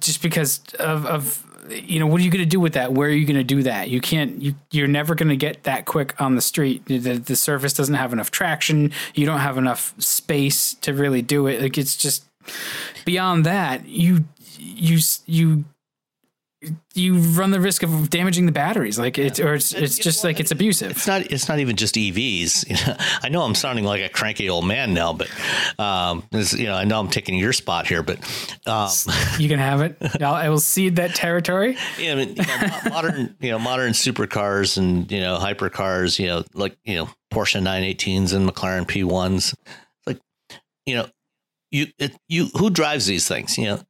just 0.00 0.22
because 0.22 0.60
of, 0.78 1.06
of 1.06 1.43
you 1.68 1.98
know, 1.98 2.06
what 2.06 2.20
are 2.20 2.24
you 2.24 2.30
going 2.30 2.44
to 2.44 2.48
do 2.48 2.60
with 2.60 2.74
that? 2.74 2.92
Where 2.92 3.08
are 3.08 3.12
you 3.12 3.26
going 3.26 3.36
to 3.36 3.44
do 3.44 3.62
that? 3.62 3.88
You 3.88 4.00
can't. 4.00 4.40
You 4.40 4.54
you're 4.70 4.88
never 4.88 5.14
going 5.14 5.28
to 5.28 5.36
get 5.36 5.64
that 5.64 5.86
quick 5.86 6.20
on 6.20 6.34
the 6.34 6.40
street. 6.40 6.84
The, 6.86 6.98
the 6.98 7.36
surface 7.36 7.72
doesn't 7.72 7.94
have 7.94 8.12
enough 8.12 8.30
traction. 8.30 8.92
You 9.14 9.26
don't 9.26 9.40
have 9.40 9.56
enough 9.56 9.94
space 9.98 10.74
to 10.74 10.92
really 10.92 11.22
do 11.22 11.46
it. 11.46 11.60
Like 11.60 11.78
it's 11.78 11.96
just 11.96 12.24
beyond 13.04 13.46
that. 13.46 13.86
You 13.86 14.24
you 14.58 14.98
you 15.26 15.64
you 16.94 17.18
run 17.18 17.50
the 17.50 17.60
risk 17.60 17.82
of 17.82 18.08
damaging 18.10 18.46
the 18.46 18.52
batteries 18.52 18.98
like 18.98 19.18
it's 19.18 19.40
or 19.40 19.54
it's 19.54 19.72
it's 19.72 19.98
just 19.98 20.22
like 20.24 20.38
it's 20.40 20.50
abusive 20.50 20.92
It's 20.92 21.06
not. 21.06 21.22
It's 21.32 21.48
not 21.48 21.58
even 21.58 21.76
just 21.76 21.94
EVs. 21.94 22.68
You 22.68 22.76
know, 22.86 22.96
I 23.22 23.28
know 23.28 23.42
I'm 23.42 23.54
sounding 23.54 23.84
like 23.84 24.02
a 24.02 24.08
cranky 24.08 24.48
old 24.48 24.66
man 24.66 24.94
now, 24.94 25.12
but 25.12 25.28
um, 25.78 26.22
you 26.32 26.64
know, 26.66 26.74
I 26.74 26.84
know 26.84 27.00
I'm 27.00 27.08
taking 27.08 27.38
your 27.38 27.52
spot 27.52 27.86
here, 27.86 28.02
but 28.02 28.18
um, 28.66 28.90
You 29.38 29.48
can 29.48 29.58
have 29.58 29.80
it. 29.80 29.96
I'll, 30.22 30.34
I 30.34 30.48
will 30.48 30.60
cede 30.60 30.96
that 30.96 31.14
territory. 31.14 31.76
yeah, 31.98 32.12
I 32.12 32.14
mean, 32.14 32.36
you 32.36 32.44
know, 32.44 32.78
modern, 32.90 33.36
you 33.40 33.50
know, 33.50 33.58
modern 33.58 33.92
supercars 33.92 34.76
and 34.78 35.10
you 35.10 35.20
know, 35.20 35.38
hypercars, 35.38 36.18
you 36.18 36.26
know, 36.26 36.44
like 36.54 36.76
you 36.84 36.96
know, 36.96 37.08
Porsche 37.32 37.60
918s 37.60 38.34
and 38.34 38.48
McLaren 38.48 38.86
P1s, 38.86 39.54
like 40.06 40.18
you 40.86 40.94
know, 40.96 41.06
you 41.70 41.86
it, 41.98 42.16
you 42.28 42.46
who 42.56 42.70
drives 42.70 43.06
these 43.06 43.26
things? 43.26 43.58
You 43.58 43.64
know, 43.64 43.80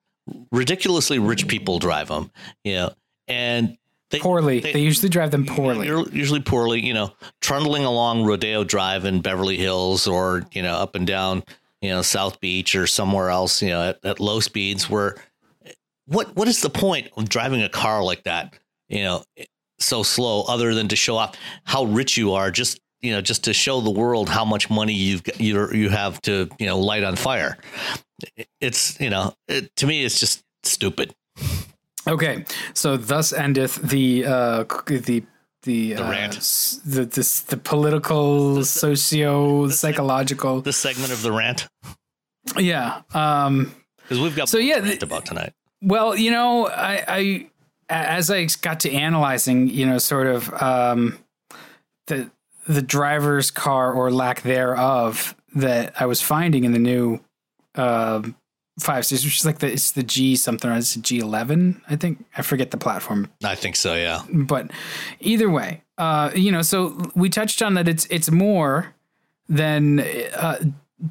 ridiculously 0.50 1.18
rich 1.18 1.48
people 1.48 1.78
drive 1.78 2.08
them. 2.08 2.30
You 2.62 2.74
know, 2.74 2.94
and 3.28 3.76
they, 4.10 4.20
Poorly. 4.20 4.60
They, 4.60 4.80
usually 4.80 5.08
drive 5.08 5.32
them 5.32 5.44
poorly. 5.44 5.88
Usually 6.12 6.40
poorly, 6.40 6.84
you 6.84 6.94
know, 6.94 7.12
trundling 7.40 7.84
along 7.84 8.24
Rodeo 8.24 8.62
Drive 8.62 9.04
in 9.04 9.20
Beverly 9.20 9.56
Hills 9.56 10.06
or, 10.06 10.46
you 10.52 10.62
know, 10.62 10.74
up 10.74 10.94
and 10.94 11.06
down, 11.06 11.42
you 11.80 11.90
know, 11.90 12.02
South 12.02 12.38
Beach 12.38 12.76
or 12.76 12.86
somewhere 12.86 13.30
else, 13.30 13.60
you 13.60 13.70
know, 13.70 13.88
at, 13.88 14.04
at 14.04 14.20
low 14.20 14.38
speeds 14.40 14.88
where 14.88 15.16
what 16.06 16.36
what 16.36 16.48
is 16.48 16.60
the 16.60 16.70
point 16.70 17.08
of 17.16 17.28
driving 17.28 17.62
a 17.62 17.68
car 17.68 18.04
like 18.04 18.22
that, 18.24 18.54
you 18.88 19.02
know, 19.02 19.24
so 19.78 20.02
slow 20.02 20.42
other 20.42 20.74
than 20.74 20.88
to 20.88 20.96
show 20.96 21.16
off 21.16 21.36
how 21.64 21.84
rich 21.84 22.16
you 22.16 22.34
are 22.34 22.50
just 22.50 22.80
you 23.04 23.12
know 23.12 23.20
just 23.20 23.44
to 23.44 23.52
show 23.52 23.80
the 23.80 23.90
world 23.90 24.28
how 24.28 24.44
much 24.44 24.70
money 24.70 24.94
you've 24.94 25.22
you 25.38 25.70
you 25.72 25.88
have 25.90 26.20
to 26.22 26.48
you 26.58 26.66
know 26.66 26.78
light 26.78 27.04
on 27.04 27.16
fire 27.16 27.56
it's 28.60 28.98
you 29.00 29.10
know 29.10 29.34
it, 29.48 29.74
to 29.76 29.86
me 29.86 30.04
it's 30.04 30.18
just 30.18 30.42
stupid 30.62 31.14
Okay, 32.06 32.44
so 32.74 32.96
thus 32.96 33.32
endeth 33.32 33.76
the 33.76 34.26
uh, 34.26 34.64
the 34.86 35.24
the 35.62 35.96
uh, 35.96 36.10
rant. 36.10 36.34
the 36.84 37.06
this, 37.06 37.40
the 37.40 37.56
political, 37.56 38.62
socio 38.64 39.68
psychological. 39.68 40.60
the 40.60 40.72
segment 40.72 41.12
of 41.12 41.22
the 41.22 41.32
rant 41.32 41.68
Yeah. 42.58 43.02
Um, 43.14 43.74
because 44.02 44.20
we've 44.20 44.36
got 44.36 44.50
So, 44.50 44.58
yeah, 44.58 44.96
about 45.00 45.24
tonight 45.24 45.54
Well, 45.80 46.14
you 46.14 46.30
know, 46.30 46.68
I, 46.68 47.04
I 47.08 47.46
as 47.88 48.30
I 48.30 48.46
got 48.60 48.80
to 48.80 48.92
analyzing, 48.92 49.68
you 49.68 49.86
know, 49.86 49.96
sort 49.98 50.26
of 50.26 50.52
um, 50.62 51.18
the 52.06 52.30
the 52.66 52.82
driver's 52.82 53.50
car 53.50 53.92
or 53.92 54.10
lack 54.10 54.42
thereof 54.42 55.34
that 55.54 55.94
I 56.00 56.06
was 56.06 56.20
finding 56.20 56.64
in 56.64 56.72
the 56.72 56.78
new 56.78 57.20
um 57.76 58.34
five 58.80 59.06
series, 59.06 59.24
which 59.24 59.38
is 59.38 59.44
like 59.46 59.58
the 59.60 59.72
it's 59.72 59.92
the 59.92 60.02
G 60.02 60.34
something 60.36 60.70
or 60.70 60.76
it's 60.76 60.94
G 60.96 61.18
eleven, 61.20 61.80
I 61.88 61.96
think. 61.96 62.24
I 62.36 62.42
forget 62.42 62.70
the 62.70 62.76
platform 62.76 63.30
i 63.44 63.54
think 63.54 63.76
so 63.76 63.94
yeah 63.94 64.22
but 64.32 64.70
either 65.20 65.48
way, 65.48 65.82
uh, 65.98 66.30
you 66.34 66.50
know, 66.50 66.62
so 66.62 66.98
we 67.14 67.28
touched 67.28 67.62
on 67.62 67.74
that 67.74 67.86
it's 67.88 68.06
it's 68.10 68.30
more 68.30 68.94
than 69.48 70.00
uh, 70.00 70.58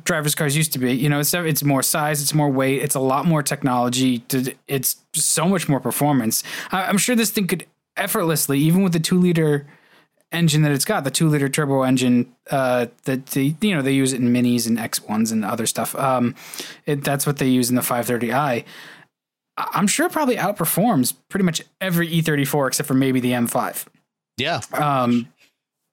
driver's 0.04 0.36
cars 0.36 0.58
used 0.58 0.74
to 0.74 0.80
be. 0.80 0.94
You 0.94 1.08
know, 1.10 1.20
it's 1.20 1.34
it's 1.34 1.64
more 1.64 1.84
size, 1.84 2.22
it's 2.22 2.34
more 2.34 2.50
weight, 2.50 2.82
it's 2.82 2.96
a 2.96 3.00
lot 3.00 3.26
more 3.26 3.44
technology. 3.44 4.20
to- 4.30 4.54
It's 4.68 4.98
so 5.14 5.48
much 5.48 5.70
more 5.70 5.80
performance. 5.80 6.44
I, 6.72 6.84
I'm 6.86 6.98
sure 6.98 7.16
this 7.16 7.32
thing 7.32 7.48
could 7.48 7.66
effortlessly, 7.96 8.60
even 8.60 8.84
with 8.84 8.92
the 8.94 9.00
two 9.00 9.20
liter 9.20 9.68
engine 10.34 10.64
that 10.64 10.72
it's 10.72 10.86
got, 10.86 11.04
the 11.04 11.12
two 11.12 11.30
liter 11.30 11.48
turbo 11.50 11.84
engine 11.84 12.34
uh, 12.50 12.88
that 13.06 13.28
they 13.28 13.56
you 13.62 13.76
know 13.76 13.82
they 13.82 13.94
use 13.94 14.14
it 14.14 14.20
in 14.20 14.30
minis 14.34 14.68
and 14.68 14.78
X1s 14.78 15.32
and 15.32 15.46
other 15.46 15.66
stuff. 15.66 15.96
Um, 15.96 16.36
it, 16.86 17.04
that's 17.04 17.26
what 17.26 17.38
they 17.38 17.48
use 17.48 17.70
in 17.70 17.76
the 17.76 17.82
530i. 17.82 18.34
I- 18.34 18.64
I'm 19.58 19.88
sure 19.88 20.08
it 20.08 20.12
probably 20.12 20.36
outperforms 20.38 21.14
pretty 21.30 21.44
much 21.46 21.62
every 21.80 22.10
E34 22.10 22.68
except 22.68 22.88
for 22.88 22.96
maybe 22.96 23.20
the 23.20 23.32
M5. 23.32 23.86
yeah 24.38 24.62
Um, 24.74 25.28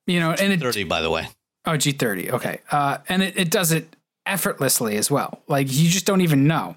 you 0.07 0.19
know, 0.19 0.31
and 0.31 0.51
it 0.51 0.59
30 0.59 0.83
by 0.85 1.01
the 1.01 1.09
way 1.11 1.27
oh 1.65 1.71
G30, 1.73 2.31
okay, 2.31 2.59
uh, 2.71 2.97
and 3.07 3.21
it, 3.21 3.37
it 3.37 3.51
does 3.51 3.71
it 3.71 3.95
effortlessly 4.25 4.97
as 4.97 5.09
well. 5.11 5.41
Like 5.47 5.67
you 5.71 5.89
just 5.89 6.05
don't 6.05 6.21
even 6.21 6.47
know. 6.47 6.75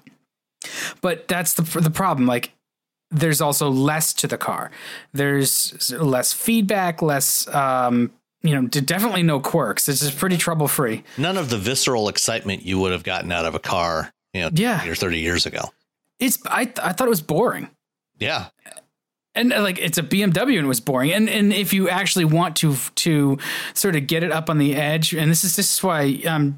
But 1.01 1.27
that's 1.27 1.53
the 1.55 1.61
the 1.79 1.91
problem. 1.91 2.27
Like 2.27 2.51
there's 3.15 3.41
also 3.41 3.69
less 3.69 4.13
to 4.13 4.27
the 4.27 4.37
car. 4.37 4.71
There's 5.13 5.91
less 5.93 6.33
feedback, 6.33 7.01
less 7.01 7.47
um, 7.53 8.11
you 8.43 8.53
know, 8.53 8.67
definitely 8.67 9.23
no 9.23 9.39
quirks. 9.39 9.89
It's 9.89 10.01
just 10.01 10.17
pretty 10.17 10.37
trouble 10.37 10.67
free. 10.67 11.03
none 11.17 11.37
of 11.37 11.49
the 11.49 11.57
visceral 11.57 12.09
excitement 12.09 12.63
you 12.63 12.77
would 12.79 12.91
have 12.91 13.03
gotten 13.03 13.31
out 13.31 13.45
of 13.45 13.55
a 13.55 13.59
car 13.59 14.11
you 14.33 14.41
know 14.41 14.49
Yeah. 14.53 14.77
20 14.77 14.91
or 14.91 14.95
30 14.95 15.19
years 15.19 15.45
ago 15.45 15.61
It's 16.19 16.37
I 16.45 16.61
I 16.83 16.93
thought 16.93 17.07
it 17.07 17.09
was 17.09 17.21
boring. 17.21 17.69
yeah 18.19 18.47
and 19.33 19.51
uh, 19.51 19.61
like 19.61 19.79
it's 19.79 19.97
a 19.97 20.03
BMW 20.03 20.55
and 20.57 20.65
it 20.65 20.67
was 20.67 20.79
boring. 20.79 21.11
And 21.11 21.29
and 21.29 21.51
if 21.53 21.73
you 21.73 21.89
actually 21.89 22.25
want 22.25 22.55
to 22.57 22.75
to 22.95 23.37
sort 23.73 23.95
of 23.95 24.07
get 24.07 24.23
it 24.23 24.31
up 24.31 24.49
on 24.49 24.57
the 24.59 24.75
edge, 24.75 25.13
and 25.13 25.29
this 25.29 25.43
is 25.43 25.55
this 25.57 25.73
is 25.73 25.83
why 25.83 26.21
I'm 26.27 26.55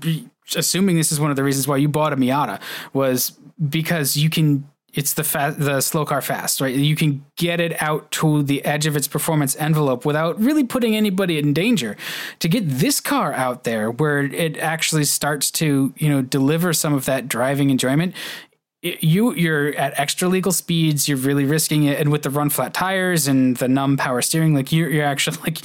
assuming 0.55 0.95
this 0.97 1.11
is 1.11 1.19
one 1.19 1.31
of 1.31 1.35
the 1.37 1.43
reasons 1.43 1.67
why 1.67 1.77
you 1.77 1.87
bought 1.87 2.13
a 2.13 2.17
Miata 2.17 2.59
was 2.93 3.31
because 3.69 4.15
you 4.17 4.29
can. 4.29 4.67
It's 4.97 5.13
the 5.13 5.21
the 5.57 5.79
slow 5.79 6.05
car 6.05 6.21
fast, 6.23 6.60
right? 6.60 6.73
You 6.75 6.95
can 6.95 7.23
get 7.36 7.60
it 7.60 7.79
out 7.81 8.10
to 8.13 8.41
the 8.41 8.65
edge 8.65 8.88
of 8.88 8.95
its 8.95 9.07
performance 9.07 9.55
envelope 9.57 10.05
without 10.05 10.39
really 10.41 10.63
putting 10.63 10.95
anybody 10.95 11.38
in 11.38 11.53
danger. 11.53 11.95
To 12.39 12.49
get 12.49 12.67
this 12.67 12.99
car 12.99 13.31
out 13.31 13.63
there 13.63 13.91
where 13.91 14.21
it 14.23 14.57
actually 14.57 15.05
starts 15.05 15.51
to, 15.51 15.93
you 15.97 16.10
know, 16.10 16.23
deliver 16.23 16.73
some 16.73 16.95
of 16.95 17.05
that 17.05 17.29
driving 17.29 17.69
enjoyment, 17.69 18.15
it- 18.81 19.03
you 19.03 19.33
you're 19.36 19.69
at 19.75 19.93
extra 19.99 20.27
legal 20.27 20.51
speeds 20.51 21.07
you're 21.07 21.17
really 21.17 21.45
risking 21.45 21.83
it 21.83 21.99
and 21.99 22.12
with 22.12 22.23
the 22.23 22.29
run 22.29 22.49
flat 22.49 22.73
tires 22.73 23.27
and 23.27 23.57
the 23.57 23.67
numb 23.67 23.97
power 23.97 24.21
steering 24.21 24.53
like 24.53 24.71
you're, 24.71 24.89
you're 24.89 25.05
actually 25.05 25.38
like 25.47 25.60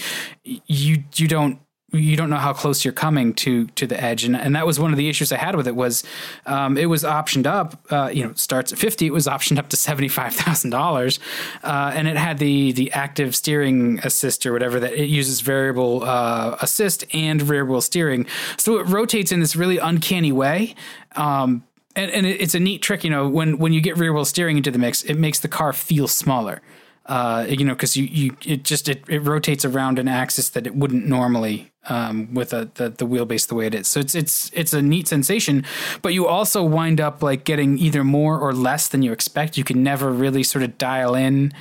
you 0.45 1.05
you 1.17 1.29
don't 1.29 1.59
you 1.93 2.17
don't 2.17 2.31
know 2.31 2.37
how 2.37 2.53
close 2.53 2.85
you're 2.85 2.93
coming 2.93 3.35
to 3.35 3.67
to 3.69 3.87
the 3.87 4.03
edge. 4.03 4.25
And, 4.25 4.37
and 4.37 4.57
that 4.57 4.67
was 4.67 4.81
one 4.81 4.93
of 4.93 4.97
the 4.97 5.09
issues 5.09 5.33
i 5.33 5.37
had 5.37 5.57
with 5.57 5.67
it 5.67 5.77
was 5.77 6.05
um, 6.47 6.77
it 6.77 6.87
was 6.87 7.05
optioned 7.05 7.47
up 7.47 7.81
uh, 7.91 8.11
you 8.13 8.25
know 8.25 8.33
starts 8.35 8.73
at 8.73 8.79
50 8.79 9.07
it 9.07 9.13
was 9.13 9.27
optioned 9.27 9.59
up 9.59 9.69
to 9.69 9.77
$75000 9.77 11.19
uh, 11.63 11.93
and 11.95 12.09
it 12.09 12.17
had 12.17 12.39
the 12.39 12.73
the 12.73 12.91
active 12.93 13.37
steering 13.37 14.01
assist 14.03 14.47
or 14.47 14.53
whatever 14.53 14.81
that 14.81 14.93
it 14.93 15.09
uses 15.09 15.41
variable 15.41 16.03
uh, 16.05 16.57
assist 16.61 17.05
and 17.13 17.43
rear 17.43 17.65
wheel 17.65 17.81
steering. 17.81 18.27
So 18.57 18.79
it 18.79 18.87
rotates 18.87 19.33
in 19.33 19.41
this 19.41 19.57
really 19.57 19.79
uncanny 19.79 20.33
way. 20.33 20.75
Um, 21.17 21.65
and, 21.95 22.11
and 22.11 22.27
it's 22.27 22.55
a 22.55 22.61
neat 22.61 22.81
trick, 22.81 23.05
you 23.05 23.11
know, 23.11 23.29
when 23.29 23.59
when 23.59 23.73
you 23.73 23.81
get 23.81 23.99
rear 23.99 24.13
wheel 24.13 24.25
steering 24.25 24.57
into 24.57 24.71
the 24.71 24.79
mix, 24.79 25.03
it 25.03 25.17
makes 25.17 25.41
the 25.41 25.49
car 25.49 25.73
feel 25.73 26.09
smaller. 26.09 26.63
Uh, 27.07 27.45
you 27.49 27.65
know, 27.65 27.75
because 27.75 27.97
you, 27.97 28.05
you 28.05 28.37
it 28.47 28.63
just 28.63 28.89
it, 28.89 29.03
it 29.09 29.19
rotates 29.21 29.65
around 29.65 29.99
an 29.99 30.07
axis 30.07 30.49
that 30.51 30.67
it 30.67 30.77
wouldn't 30.77 31.05
normally 31.05 31.73
um, 31.89 32.33
with 32.33 32.53
a, 32.53 32.71
the 32.75 32.91
the 32.91 33.07
wheelbase 33.07 33.49
the 33.49 33.57
way 33.57 33.67
it 33.67 33.75
is. 33.75 33.89
So 33.89 33.99
it's 33.99 34.15
it's 34.15 34.51
it's 34.55 34.73
a 34.73 34.81
neat 34.81 35.09
sensation, 35.09 35.65
but 36.01 36.15
you 36.15 36.29
also 36.29 36.63
wind 36.63 37.01
up 37.01 37.23
like 37.23 37.45
getting 37.45 37.77
either 37.79 38.05
more 38.05 38.39
or 38.39 38.53
less 38.53 38.89
than 38.89 39.03
you 39.03 39.13
expect. 39.13 39.59
You 39.59 39.65
can 39.65 39.83
never 39.83 40.13
really 40.13 40.45
sort 40.45 40.63
of 40.63 40.79
dial 40.79 41.15
in 41.17 41.53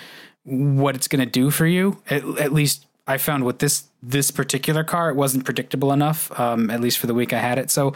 what 0.43 0.95
it's 0.95 1.08
going 1.08 1.19
to 1.19 1.25
do 1.41 1.49
for 1.49 1.65
you. 1.65 1.97
At, 2.10 2.23
at 2.39 2.54
least 2.54 2.86
I 3.08 3.17
found 3.17 3.43
with 3.43 3.60
this 3.60 3.86
this 4.04 4.32
particular 4.32 4.84
car, 4.84 5.10
it 5.10 5.15
wasn't 5.15 5.45
predictable 5.45 5.91
enough. 5.91 6.39
Um, 6.39 6.69
at 6.69 6.82
least 6.82 6.99
for 6.99 7.08
the 7.08 7.13
week 7.13 7.34
I 7.34 7.39
had 7.39 7.58
it. 7.58 7.71
So 7.71 7.93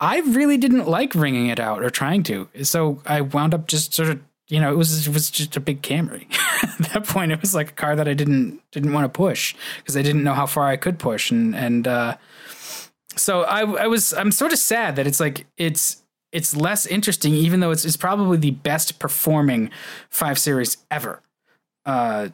I 0.00 0.20
really 0.20 0.56
didn't 0.56 0.88
like 0.88 1.14
ringing 1.14 1.46
it 1.46 1.60
out 1.60 1.82
or 1.82 1.90
trying 1.90 2.22
to. 2.24 2.48
So 2.62 3.00
I 3.06 3.20
wound 3.20 3.54
up 3.54 3.68
just 3.68 3.94
sort 3.94 4.08
of, 4.08 4.20
you 4.52 4.60
know, 4.60 4.70
it 4.70 4.76
was 4.76 5.06
it 5.08 5.12
was 5.14 5.30
just 5.30 5.56
a 5.56 5.60
big 5.60 5.80
Camry. 5.80 6.26
At 6.62 6.92
that 6.92 7.06
point, 7.06 7.32
it 7.32 7.40
was 7.40 7.54
like 7.54 7.70
a 7.70 7.72
car 7.74 7.96
that 7.96 8.06
I 8.06 8.12
didn't 8.12 8.60
didn't 8.70 8.92
want 8.92 9.04
to 9.04 9.08
push 9.16 9.54
because 9.78 9.96
I 9.96 10.02
didn't 10.02 10.24
know 10.24 10.34
how 10.34 10.44
far 10.46 10.68
I 10.68 10.76
could 10.76 10.98
push, 10.98 11.30
and 11.30 11.54
and 11.56 11.88
uh, 11.88 12.16
so 13.16 13.42
I 13.44 13.60
I 13.84 13.86
was 13.86 14.12
I'm 14.12 14.30
sort 14.30 14.52
of 14.52 14.58
sad 14.58 14.96
that 14.96 15.06
it's 15.06 15.20
like 15.20 15.46
it's 15.56 16.02
it's 16.32 16.54
less 16.54 16.84
interesting, 16.86 17.32
even 17.34 17.60
though 17.60 17.70
it's 17.70 17.84
it's 17.86 17.96
probably 17.96 18.36
the 18.36 18.50
best 18.50 18.98
performing 18.98 19.70
five 20.10 20.38
series 20.38 20.76
ever. 20.90 21.22
Uh, 21.86 22.28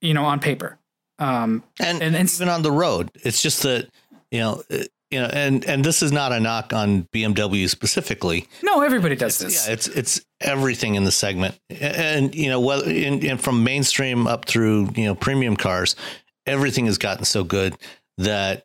you 0.00 0.12
know, 0.14 0.24
on 0.24 0.40
paper. 0.40 0.76
Um, 1.20 1.62
and, 1.78 2.02
And- 2.02 2.16
and- 2.16 2.32
even 2.32 2.48
on 2.48 2.62
the 2.62 2.72
road 2.72 3.10
it's 3.22 3.42
just 3.42 3.62
that 3.62 3.88
you 4.32 4.40
know 4.40 4.62
you 5.10 5.20
know, 5.20 5.26
and 5.32 5.64
and 5.64 5.84
this 5.84 6.02
is 6.02 6.12
not 6.12 6.32
a 6.32 6.38
knock 6.38 6.72
on 6.72 7.04
BMW 7.12 7.68
specifically. 7.68 8.46
No, 8.62 8.82
everybody 8.82 9.16
does 9.16 9.38
this. 9.38 9.66
Yeah, 9.66 9.72
it's 9.72 9.88
it's 9.88 10.20
everything 10.40 10.94
in 10.94 11.04
the 11.04 11.10
segment, 11.10 11.58
and 11.68 12.34
you 12.34 12.48
know, 12.48 12.60
whether 12.60 12.88
in, 12.88 13.24
and 13.26 13.40
from 13.40 13.64
mainstream 13.64 14.26
up 14.26 14.44
through 14.44 14.90
you 14.94 15.04
know 15.04 15.14
premium 15.14 15.56
cars, 15.56 15.96
everything 16.46 16.86
has 16.86 16.96
gotten 16.98 17.24
so 17.24 17.42
good 17.42 17.76
that 18.18 18.64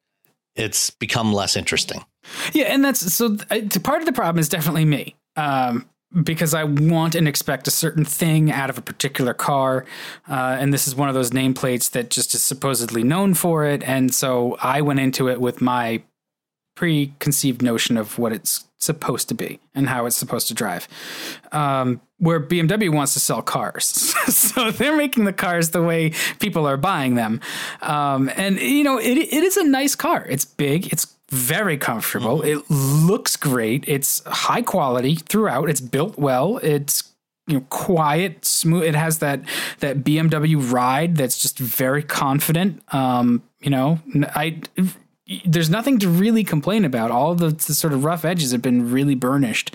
it's 0.56 0.92
become 0.92 1.34
less 1.34 1.56
interesting. 1.56 2.06
Yeah, 2.54 2.66
and 2.66 2.86
that's 2.86 3.14
so. 3.14 3.38
Part 3.38 4.02
of 4.02 4.06
the 4.06 4.14
problem 4.14 4.40
is 4.40 4.50
definitely 4.50 4.86
me. 4.86 5.16
Um, 5.36 5.90
because 6.24 6.54
I 6.54 6.64
want 6.64 7.16
and 7.16 7.28
expect 7.28 7.68
a 7.68 7.72
certain 7.72 8.06
thing 8.06 8.52
out 8.52 8.70
of 8.70 8.78
a 8.78 8.82
particular 8.82 9.34
car. 9.34 9.86
Uh, 10.30 10.56
and 10.60 10.74
this 10.74 10.88
is 10.88 10.96
one 10.96 11.10
of 11.10 11.16
those 11.16 11.32
nameplates 11.32 11.92
that 11.92 12.10
just 12.10 12.34
is 12.34 12.42
supposedly 12.42 13.04
known 13.04 13.34
for 13.34 13.66
it. 13.66 13.84
And 13.84 14.14
so 14.14 14.56
I 14.62 14.80
went 14.80 15.02
into 15.02 15.28
it 15.28 15.42
with 15.42 15.60
my 15.60 16.04
preconceived 16.76 17.62
notion 17.62 17.98
of 17.98 18.20
what 18.20 18.32
it's 18.32 18.66
supposed 18.78 19.28
to 19.30 19.36
be 19.36 19.60
and 19.74 19.90
how 19.90 20.06
it's 20.06 20.16
supposed 20.16 20.48
to 20.48 20.54
drive. 20.54 20.88
Um, 21.52 22.02
where 22.18 22.40
BMW 22.40 22.94
wants 22.94 23.14
to 23.14 23.20
sell 23.20 23.42
cars. 23.42 23.86
so 24.34 24.72
they're 24.72 24.96
making 24.96 25.26
the 25.26 25.34
cars 25.34 25.72
the 25.72 25.82
way 25.82 26.12
people 26.40 26.68
are 26.68 26.78
buying 26.78 27.16
them. 27.16 27.42
Um, 27.82 28.30
and, 28.38 28.60
you 28.60 28.84
know, 28.84 28.98
it, 28.98 29.18
it 29.18 29.44
is 29.44 29.58
a 29.58 29.64
nice 29.64 29.96
car. 29.96 30.26
It's 30.30 30.46
big, 30.46 30.92
it's 30.94 31.16
very 31.30 31.78
comfortable, 31.78 32.40
mm-hmm. 32.40 32.60
it 32.60 32.70
looks 32.70 33.36
great, 33.36 33.84
it's 33.88 34.24
high 34.26 34.62
quality 34.62 35.16
throughout, 35.16 35.70
it's 35.70 35.82
built 35.82 36.18
well, 36.18 36.58
it's 36.58 37.12
you 37.48 37.56
know 37.56 37.66
quiet 37.70 38.44
smooth 38.44 38.84
it 38.84 38.96
has 38.96 39.20
that 39.20 39.40
that 39.80 39.98
BMW 39.98 40.72
ride 40.72 41.16
that's 41.16 41.38
just 41.38 41.60
very 41.60 42.02
confident 42.02 42.82
um 42.92 43.44
you 43.60 43.70
know 43.70 44.00
I 44.36 44.62
there's 45.46 45.70
nothing 45.70 46.00
to 46.00 46.10
really 46.10 46.44
complain 46.44 46.86
about. 46.86 47.12
All 47.12 47.34
the, 47.36 47.50
the 47.50 47.74
sort 47.74 47.94
of 47.94 48.04
rough 48.04 48.26
edges 48.26 48.52
have 48.52 48.62
been 48.62 48.92
really 48.92 49.16
burnished. 49.16 49.74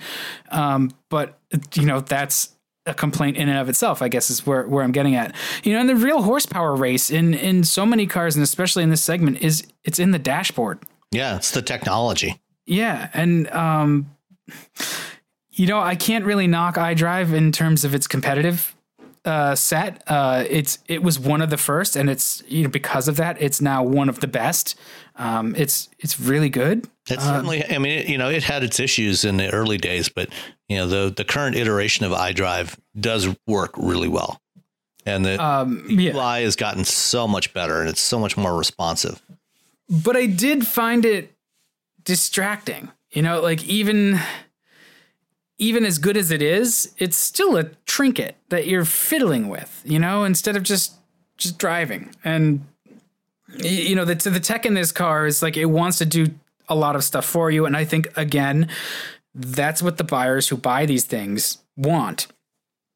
Um, 0.49 0.91
but 1.09 1.39
you 1.73 1.85
know, 1.85 1.99
that's 1.99 2.55
a 2.85 2.93
complaint 2.93 3.37
in 3.37 3.49
and 3.49 3.57
of 3.57 3.69
itself, 3.69 4.01
I 4.01 4.07
guess 4.07 4.29
is 4.29 4.45
where, 4.45 4.67
where 4.67 4.83
I'm 4.83 4.91
getting 4.91 5.15
at. 5.15 5.35
You 5.63 5.73
know, 5.73 5.79
and 5.79 5.89
the 5.89 5.95
real 5.95 6.21
horsepower 6.21 6.75
race 6.75 7.11
in 7.11 7.33
in 7.33 7.63
so 7.63 7.85
many 7.85 8.07
cars 8.07 8.35
and 8.35 8.43
especially 8.43 8.83
in 8.83 8.89
this 8.89 9.03
segment 9.03 9.41
is 9.41 9.67
it's 9.83 9.99
in 9.99 10.11
the 10.11 10.19
dashboard. 10.19 10.79
Yeah, 11.11 11.35
it's 11.35 11.51
the 11.51 11.61
technology. 11.61 12.39
Yeah. 12.65 13.09
And 13.13 13.49
um 13.51 14.11
you 15.51 15.67
know, 15.67 15.79
I 15.79 15.95
can't 15.95 16.25
really 16.25 16.47
knock 16.47 16.75
iDrive 16.75 17.33
in 17.33 17.51
terms 17.51 17.83
of 17.83 17.93
its 17.93 18.07
competitive 18.07 18.75
uh, 19.25 19.53
set. 19.53 20.01
Uh, 20.07 20.43
it's 20.49 20.79
it 20.87 21.03
was 21.03 21.19
one 21.19 21.41
of 21.41 21.49
the 21.49 21.57
first, 21.57 21.95
and 21.95 22.09
it's 22.09 22.41
you 22.47 22.63
know 22.63 22.69
because 22.69 23.07
of 23.07 23.17
that, 23.17 23.39
it's 23.41 23.61
now 23.61 23.83
one 23.83 24.09
of 24.09 24.19
the 24.19 24.27
best. 24.27 24.79
Um, 25.21 25.55
it's 25.55 25.87
it's 25.99 26.19
really 26.19 26.49
good. 26.49 26.87
It's 27.07 27.23
uh, 27.23 27.33
certainly. 27.35 27.63
I 27.63 27.77
mean, 27.77 27.99
it, 27.99 28.09
you 28.09 28.17
know, 28.17 28.29
it 28.29 28.43
had 28.43 28.63
its 28.63 28.79
issues 28.79 29.23
in 29.23 29.37
the 29.37 29.51
early 29.51 29.77
days, 29.77 30.09
but 30.09 30.29
you 30.67 30.77
know, 30.77 30.87
the 30.87 31.13
the 31.15 31.23
current 31.23 31.55
iteration 31.55 32.05
of 32.07 32.11
iDrive 32.11 32.75
does 32.99 33.29
work 33.45 33.71
really 33.77 34.07
well, 34.07 34.41
and 35.05 35.23
the 35.23 35.41
um, 35.43 35.85
yeah. 35.87 36.15
UI 36.15 36.43
has 36.43 36.55
gotten 36.55 36.83
so 36.85 37.27
much 37.27 37.53
better, 37.53 37.81
and 37.81 37.87
it's 37.87 38.01
so 38.01 38.17
much 38.17 38.35
more 38.35 38.57
responsive. 38.57 39.21
But 39.87 40.17
I 40.17 40.25
did 40.25 40.65
find 40.65 41.05
it 41.05 41.35
distracting. 42.03 42.91
You 43.11 43.21
know, 43.21 43.41
like 43.41 43.63
even 43.65 44.19
even 45.59 45.85
as 45.85 45.99
good 45.99 46.17
as 46.17 46.31
it 46.31 46.41
is, 46.41 46.95
it's 46.97 47.17
still 47.17 47.57
a 47.57 47.65
trinket 47.85 48.37
that 48.49 48.65
you're 48.65 48.85
fiddling 48.85 49.49
with, 49.49 49.83
you 49.85 49.99
know, 49.99 50.23
instead 50.23 50.55
of 50.55 50.63
just 50.63 50.93
just 51.37 51.59
driving. 51.59 52.15
And 52.23 52.65
you 53.57 53.95
know, 53.95 54.05
the 54.05 54.15
the 54.15 54.39
tech 54.39 54.65
in 54.65 54.73
this 54.73 54.91
car 54.91 55.25
is 55.25 55.41
like 55.41 55.57
it 55.57 55.65
wants 55.65 55.97
to 55.99 56.05
do 56.05 56.27
a 56.67 56.75
lot 56.75 56.95
of 56.95 57.03
stuff 57.03 57.25
for 57.25 57.51
you 57.51 57.65
and 57.65 57.75
I 57.75 57.85
think 57.85 58.15
again, 58.17 58.69
that's 59.33 59.81
what 59.81 59.97
the 59.97 60.03
buyers 60.03 60.47
who 60.47 60.57
buy 60.57 60.85
these 60.85 61.05
things 61.05 61.57
want. 61.77 62.27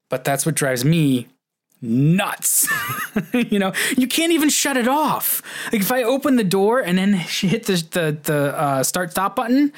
But 0.09 0.23
that's 0.23 0.45
what 0.45 0.55
drives 0.55 0.85
me 0.85 1.27
nuts. 1.81 2.67
you 3.33 3.59
know, 3.59 3.73
you 3.97 4.07
can't 4.07 4.31
even 4.31 4.49
shut 4.49 4.77
it 4.77 4.87
off. 4.87 5.41
Like 5.71 5.81
if 5.81 5.91
I 5.91 6.03
open 6.03 6.35
the 6.35 6.43
door 6.43 6.79
and 6.79 6.97
then 6.97 7.13
hit 7.13 7.65
the 7.65 7.85
the, 7.91 8.17
the 8.23 8.59
uh, 8.59 8.83
start 8.83 9.11
stop 9.11 9.35
button, 9.35 9.73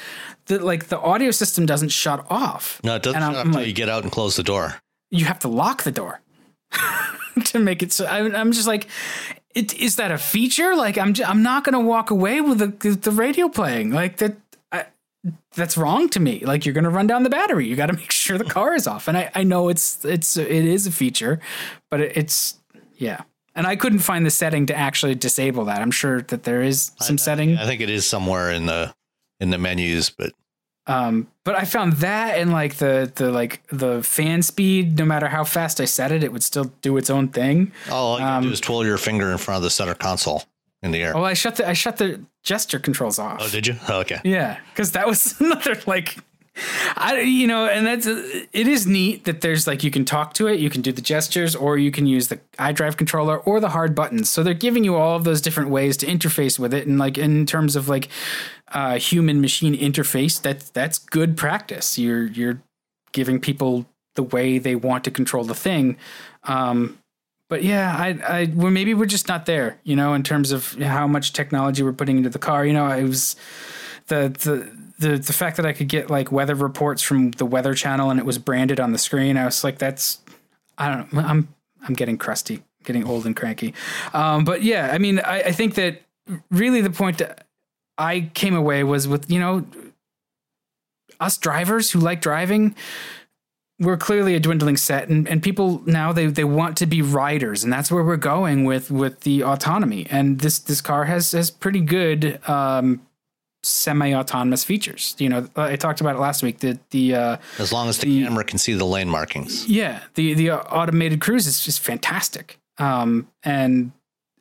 the 0.46 0.64
like 0.64 0.88
the 0.88 1.00
audio 1.00 1.32
system 1.32 1.66
doesn't 1.66 1.90
shut 1.90 2.26
off. 2.30 2.82
No, 2.84 2.96
it 2.96 3.04
doesn't 3.04 3.22
shut 3.22 3.36
off 3.36 3.46
until 3.46 3.62
like, 3.62 3.68
you 3.68 3.74
get 3.74 3.90
out 3.90 4.04
and 4.04 4.12
close 4.12 4.36
the 4.36 4.44
door. 4.44 4.76
You 5.10 5.26
have 5.26 5.40
to 5.40 5.48
lock 5.48 5.84
the 5.84 5.92
door 5.92 6.22
to 7.46 7.60
make 7.60 7.84
it 7.84 7.92
so. 7.92 8.06
I, 8.06 8.20
am 8.20 8.52
just 8.52 8.68
like, 8.68 8.88
it, 9.58 9.74
is 9.74 9.96
that 9.96 10.12
a 10.12 10.18
feature? 10.18 10.76
Like 10.76 10.98
I'm 10.98 11.14
just, 11.14 11.30
I'm 11.30 11.44
not 11.44 11.64
gonna 11.64 11.80
walk 11.80 12.12
away 12.12 12.42
with 12.42 12.60
the 12.60 12.90
the 12.90 13.12
radio 13.12 13.50
playing 13.50 13.92
like 13.92 14.18
that. 14.18 14.38
that's 15.56 15.76
wrong 15.76 16.08
to 16.10 16.20
me. 16.20 16.40
Like 16.46 16.66
you're 16.66 16.76
gonna 16.76 16.90
run 16.90 17.08
down 17.08 17.24
the 17.24 17.30
battery. 17.30 17.68
You 17.68 17.76
got 17.76 17.88
to 17.88 17.94
make 18.02 18.12
sure 18.12 18.38
the 18.38 18.44
hmm. 18.44 18.52
car 18.52 18.76
is 18.76 18.88
off. 18.88 19.08
And 19.08 19.18
I 19.18 19.32
I 19.34 19.44
know 19.44 19.70
it's 19.70 20.06
it's 20.06 20.38
it 20.38 20.66
is 20.66 20.88
a 20.88 20.92
feature, 20.92 21.40
but 21.90 22.02
it, 22.02 22.16
it's 22.16 22.60
yeah. 22.96 23.22
And 23.56 23.66
I 23.66 23.76
couldn't 23.76 24.00
find 24.00 24.24
the 24.24 24.30
setting 24.30 24.68
to 24.68 24.76
actually 24.76 25.16
disable 25.16 25.66
that. 25.66 25.82
I'm 25.82 25.90
sure 25.90 26.22
that 26.22 26.44
there 26.44 26.62
is 26.62 26.92
some 27.00 27.16
I, 27.16 27.18
setting. 27.18 27.58
I 27.58 27.66
think 27.66 27.82
it 27.82 27.90
is 27.90 28.06
somewhere 28.06 28.52
in 28.52 28.68
the 28.68 28.94
in 29.40 29.50
the 29.50 29.58
menus, 29.58 30.12
but 30.12 30.32
um, 30.88 31.28
but 31.44 31.56
I 31.56 31.66
found 31.66 31.94
that 31.94 32.38
and 32.38 32.52
like 32.52 32.76
the 32.76 33.12
the 33.16 33.32
like 33.32 33.62
the 33.68 34.02
fan 34.04 34.42
speed, 34.42 34.98
no 34.98 35.06
matter 35.06 35.28
how 35.28 35.44
fast 35.44 35.80
I 35.82 35.86
set 35.86 36.12
it, 36.12 36.24
it 36.24 36.32
would 36.32 36.44
still 36.44 36.72
do 36.82 36.98
its 36.98 37.10
own 37.10 37.28
thing. 37.28 37.72
all 37.92 38.20
you 38.20 38.26
um, 38.26 38.44
do 38.44 38.52
is 38.52 38.60
twirl 38.62 38.86
your 38.86 38.98
finger 38.98 39.32
in 39.32 39.38
front 39.38 39.58
of 39.58 39.64
the 39.64 39.70
center 39.70 39.94
console 39.94 40.44
in 40.82 40.92
the 40.92 41.02
air. 41.04 41.16
Oh, 41.16 41.24
I 41.24 41.34
shut 41.34 41.58
the 41.58 41.68
I 41.68 41.74
shut 41.74 41.98
the 41.98 42.22
gesture 42.44 42.80
controls 42.80 43.20
off. 43.20 43.40
Oh, 43.42 43.50
did 43.50 43.68
you? 43.68 43.76
Oh, 43.90 44.00
okay. 44.00 44.20
Yeah, 44.24 44.60
because 44.72 44.94
that 44.94 45.08
was 45.08 45.38
another 45.42 45.80
like 45.86 46.18
I 46.96 47.22
you 47.22 47.48
know, 47.48 47.66
and 47.66 47.86
that's 47.86 48.08
it 48.08 48.68
is 48.68 48.88
neat 48.88 49.26
that 49.26 49.42
there's 49.42 49.68
like 49.68 49.84
you 49.84 49.92
can 49.92 50.06
talk 50.06 50.34
to 50.36 50.48
it, 50.48 50.60
you 50.60 50.70
can 50.70 50.82
do 50.82 50.92
the 50.92 51.02
gestures, 51.02 51.56
or 51.56 51.78
you 51.78 51.92
can 51.92 52.06
use 52.06 52.28
the 52.28 52.40
iDrive 52.58 52.98
controller 52.98 53.38
or 53.40 53.60
the 53.60 53.70
hard 53.70 53.94
buttons. 53.96 54.30
So 54.30 54.44
they're 54.44 54.54
giving 54.54 54.84
you 54.84 54.96
all 54.96 55.16
of 55.16 55.24
those 55.24 55.42
different 55.42 55.70
ways 55.70 55.98
to 55.98 56.06
interface 56.06 56.58
with 56.58 56.74
it, 56.74 56.88
and 56.88 56.98
like 56.98 57.18
in 57.18 57.46
terms 57.46 57.76
of 57.76 57.88
like 57.88 58.10
uh, 58.70 58.98
human 58.98 59.42
machine 59.42 59.76
interface, 59.76 60.42
that's 60.42 60.70
that's 60.70 60.98
good 60.98 61.38
practice. 61.38 61.98
You're 61.98 62.26
you're 62.26 62.62
giving 63.12 63.40
people 63.40 63.86
the 64.16 64.24
way 64.24 64.58
they 64.58 64.76
want 64.76 65.04
to 65.06 65.12
control 65.12 65.44
the 65.44 65.56
thing. 65.56 65.98
Um, 66.44 66.98
but 67.50 67.64
yeah, 67.64 67.96
I, 67.98 68.08
I, 68.28 68.52
well, 68.54 68.72
maybe 68.72 68.94
we're 68.94 69.06
just 69.06 69.30
not 69.30 69.46
there, 69.46 69.80
you 69.84 69.96
know, 69.96 70.14
in 70.14 70.24
terms 70.24 70.52
of 70.52 70.74
how 70.74 71.08
much 71.08 71.32
technology 71.32 71.82
we're 71.82 71.94
putting 71.94 72.18
into 72.18 72.30
the 72.30 72.40
car. 72.40 72.66
You 72.66 72.74
know, 72.74 72.90
it 72.90 73.04
was 73.04 73.38
the 74.08 74.30
the 74.30 74.70
the 75.00 75.18
the 75.18 75.34
fact 75.34 75.58
that 75.58 75.66
I 75.66 75.74
could 75.74 75.88
get 75.88 76.10
like 76.10 76.32
weather 76.32 76.56
reports 76.56 77.02
from 77.02 77.32
the 77.32 77.46
Weather 77.46 77.74
Channel 77.74 78.10
and 78.10 78.20
it 78.20 78.26
was 78.26 78.38
branded 78.38 78.80
on 78.80 78.92
the 78.92 78.98
screen, 78.98 79.38
I 79.38 79.46
was 79.46 79.64
like, 79.64 79.78
that's 79.78 80.20
I 80.78 80.94
don't 80.94 81.14
know. 81.14 81.22
I'm 81.22 81.54
I'm 81.88 81.94
getting 81.94 82.18
crusty, 82.18 82.64
getting 82.84 83.06
old 83.06 83.26
and 83.26 83.36
cranky. 83.36 83.74
Um, 84.14 84.44
but 84.44 84.64
yeah, 84.64 84.90
I 84.92 84.98
mean, 84.98 85.20
I, 85.20 85.44
I 85.44 85.52
think 85.52 85.76
that 85.76 86.02
really 86.50 86.82
the 86.82 86.90
point 86.90 87.22
I 87.98 88.32
came 88.34 88.56
away 88.56 88.84
was 88.84 89.08
with 89.08 89.30
you 89.30 89.40
know 89.40 89.66
us 91.20 91.38
drivers 91.38 91.92
who 91.92 92.00
like 92.00 92.22
driving 92.22 92.76
we're 93.80 93.98
clearly 93.98 94.34
a 94.34 94.40
dwindling 94.40 94.78
set 94.78 95.08
and, 95.08 95.28
and 95.28 95.44
people 95.44 95.82
now 95.86 96.12
they, 96.12 96.26
they 96.28 96.44
want 96.44 96.78
to 96.78 96.86
be 96.86 97.02
riders 97.02 97.64
and 97.64 97.72
that's 97.72 97.92
where 97.92 98.04
we're 98.04 98.18
going 98.18 98.66
with 98.66 98.90
with 98.90 99.22
the 99.22 99.44
autonomy 99.44 100.06
and 100.10 100.40
this 100.40 100.60
this 100.60 100.82
car 100.82 101.06
has 101.06 101.32
has 101.32 101.50
pretty 101.52 101.82
good 101.82 102.40
um, 102.50 103.02
semi-autonomous 103.68 104.64
features. 104.64 105.16
You 105.18 105.30
know, 105.30 105.50
I 105.56 105.76
talked 105.76 106.02
about 106.02 106.16
it 106.16 106.20
last 106.20 106.44
week. 106.44 106.60
That 106.60 106.90
the 106.92 107.16
uh, 107.16 107.38
as 107.60 107.72
long 107.72 107.90
as 107.90 108.00
the, 108.00 108.08
the, 108.08 108.24
camera 108.26 108.44
can 108.44 108.58
see 108.58 108.74
the 108.74 108.86
lane 108.86 109.10
markings. 109.10 109.68
Yeah, 109.68 110.02
the 110.16 110.34
the 110.34 110.52
automated 110.52 111.22
cruise 111.22 111.48
is 111.48 111.64
just 111.64 111.80
fantastic. 111.80 112.60
Um, 112.78 113.28
and 113.44 113.92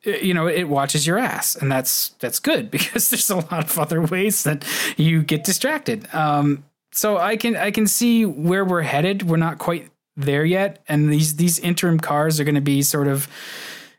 you 0.03 0.33
know 0.33 0.47
it 0.47 0.65
watches 0.65 1.05
your 1.05 1.17
ass, 1.17 1.55
and 1.55 1.71
that's 1.71 2.09
that's 2.19 2.39
good 2.39 2.71
because 2.71 3.09
there's 3.09 3.29
a 3.29 3.37
lot 3.37 3.63
of 3.63 3.77
other 3.77 4.01
ways 4.01 4.43
that 4.43 4.65
you 4.97 5.23
get 5.23 5.43
distracted. 5.43 6.07
Um, 6.13 6.63
so 6.91 7.17
I 7.17 7.37
can 7.37 7.55
I 7.55 7.71
can 7.71 7.87
see 7.87 8.25
where 8.25 8.65
we're 8.65 8.81
headed. 8.81 9.23
We're 9.23 9.37
not 9.37 9.59
quite 9.59 9.89
there 10.15 10.45
yet, 10.45 10.81
and 10.87 11.11
these 11.11 11.35
these 11.35 11.59
interim 11.59 11.99
cars 11.99 12.39
are 12.39 12.43
going 12.43 12.55
to 12.55 12.61
be 12.61 12.81
sort 12.81 13.07
of 13.07 13.27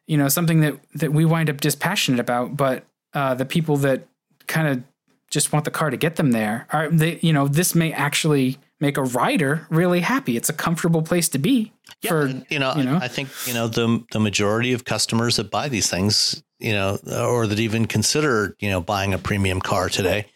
you 0.07 0.17
know 0.17 0.29
something 0.29 0.61
that 0.61 0.75
that 0.95 1.13
we 1.13 1.25
wind 1.25 1.51
up 1.51 1.61
dispassionate 1.61 2.21
about, 2.21 2.57
but 2.57 2.85
uh, 3.15 3.35
the 3.35 3.45
people 3.45 3.77
that 3.79 4.07
kind 4.47 4.69
of 4.69 4.83
just 5.31 5.53
want 5.53 5.65
the 5.65 5.71
car 5.71 5.91
to 5.91 5.97
get 5.97 6.17
them 6.17 6.33
there. 6.33 6.67
Are 6.73 6.89
they, 6.89 7.19
you 7.21 7.33
know, 7.33 7.49
this 7.49 7.75
may 7.75 7.93
actually 7.93 8.59
make 8.81 8.97
a 8.97 9.03
rider 9.03 9.67
really 9.71 10.01
happy. 10.01 10.37
It's 10.37 10.49
a 10.49 10.53
comfortable 10.53 11.03
place 11.03 11.29
to 11.31 11.39
be. 11.39 11.73
Yeah, 12.03 12.11
for, 12.11 12.27
you 12.49 12.59
know, 12.59 12.75
you 12.77 12.85
know, 12.85 12.99
I 13.01 13.09
think 13.09 13.29
you 13.47 13.55
know 13.55 13.67
the 13.69 14.05
the 14.13 14.21
majority 14.21 14.73
of 14.73 14.85
customers 14.85 15.37
that 15.37 15.51
buy 15.51 15.69
these 15.69 15.91
things, 15.91 16.43
you 16.59 16.73
know, 16.73 16.99
or 17.07 17.47
that 17.47 17.59
even 17.59 17.87
consider 17.87 18.57
you 18.61 18.71
know 18.71 18.81
buying 18.81 19.15
a 19.15 19.19
premium 19.19 19.61
car 19.61 19.89
today, 19.89 20.27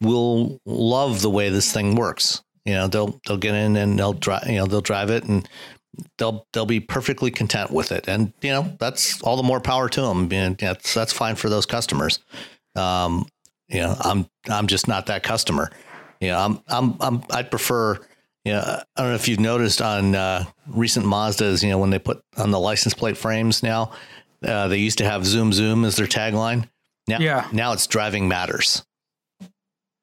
will 0.00 0.60
love 0.64 1.20
the 1.20 1.30
way 1.30 1.50
this 1.50 1.72
thing 1.72 1.94
works. 1.94 2.42
You 2.64 2.74
know, 2.74 2.88
they'll 2.88 3.20
they'll 3.26 3.36
get 3.36 3.54
in 3.54 3.76
and 3.76 3.98
they'll 3.98 4.12
drive, 4.12 4.46
you 4.46 4.56
know, 4.56 4.66
they'll 4.66 4.80
drive 4.80 5.10
it 5.10 5.24
and 5.24 5.48
they'll 6.18 6.46
they'll 6.52 6.66
be 6.66 6.80
perfectly 6.80 7.30
content 7.30 7.70
with 7.70 7.92
it. 7.92 8.08
And 8.08 8.32
you 8.42 8.50
know, 8.50 8.76
that's 8.78 9.20
all 9.22 9.36
the 9.36 9.42
more 9.42 9.60
power 9.60 9.88
to 9.88 10.00
them. 10.00 10.32
And 10.32 10.56
that's 10.58 10.94
that's 10.94 11.12
fine 11.12 11.36
for 11.36 11.48
those 11.48 11.66
customers. 11.66 12.20
Um, 12.76 13.26
you 13.70 13.80
know, 13.80 13.96
I'm 14.00 14.26
I'm 14.48 14.66
just 14.66 14.88
not 14.88 15.06
that 15.06 15.22
customer. 15.22 15.70
You 16.20 16.28
know, 16.28 16.38
I'm 16.38 16.60
I'm 16.68 16.96
I'm 17.00 17.22
I'd 17.30 17.50
prefer. 17.50 17.98
You 18.44 18.52
know, 18.54 18.60
I 18.96 19.02
don't 19.02 19.10
know 19.10 19.14
if 19.14 19.28
you've 19.28 19.38
noticed 19.40 19.82
on 19.82 20.14
uh, 20.14 20.44
recent 20.66 21.04
Mazdas. 21.06 21.62
You 21.62 21.68
know, 21.70 21.78
when 21.78 21.90
they 21.90 21.98
put 21.98 22.22
on 22.36 22.50
the 22.50 22.58
license 22.60 22.94
plate 22.94 23.16
frames 23.18 23.62
now, 23.62 23.92
uh, 24.44 24.66
they 24.68 24.78
used 24.78 24.98
to 24.98 25.04
have 25.04 25.24
"Zoom 25.26 25.52
Zoom" 25.52 25.84
as 25.84 25.96
their 25.96 26.06
tagline. 26.06 26.68
Now, 27.06 27.18
Yeah. 27.18 27.48
now 27.52 27.72
it's 27.72 27.86
driving 27.86 28.28
matters. 28.28 28.84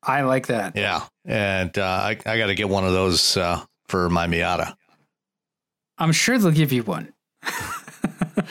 I 0.04 0.22
like 0.22 0.48
that. 0.48 0.76
Yeah, 0.76 1.06
and 1.26 1.76
uh, 1.78 1.84
I 1.84 2.12
I 2.26 2.38
got 2.38 2.48
to 2.48 2.56
get 2.56 2.70
one 2.70 2.86
of 2.86 2.94
those 2.94 3.36
uh, 3.38 3.64
for 3.90 4.10
my 4.10 4.28
Miata. 4.28 4.76
I'm 5.98 6.12
sure 6.12 6.38
they'll 6.38 6.52
give 6.52 6.72
you 6.72 6.84
one. 6.84 7.14
I'll, 7.44 8.44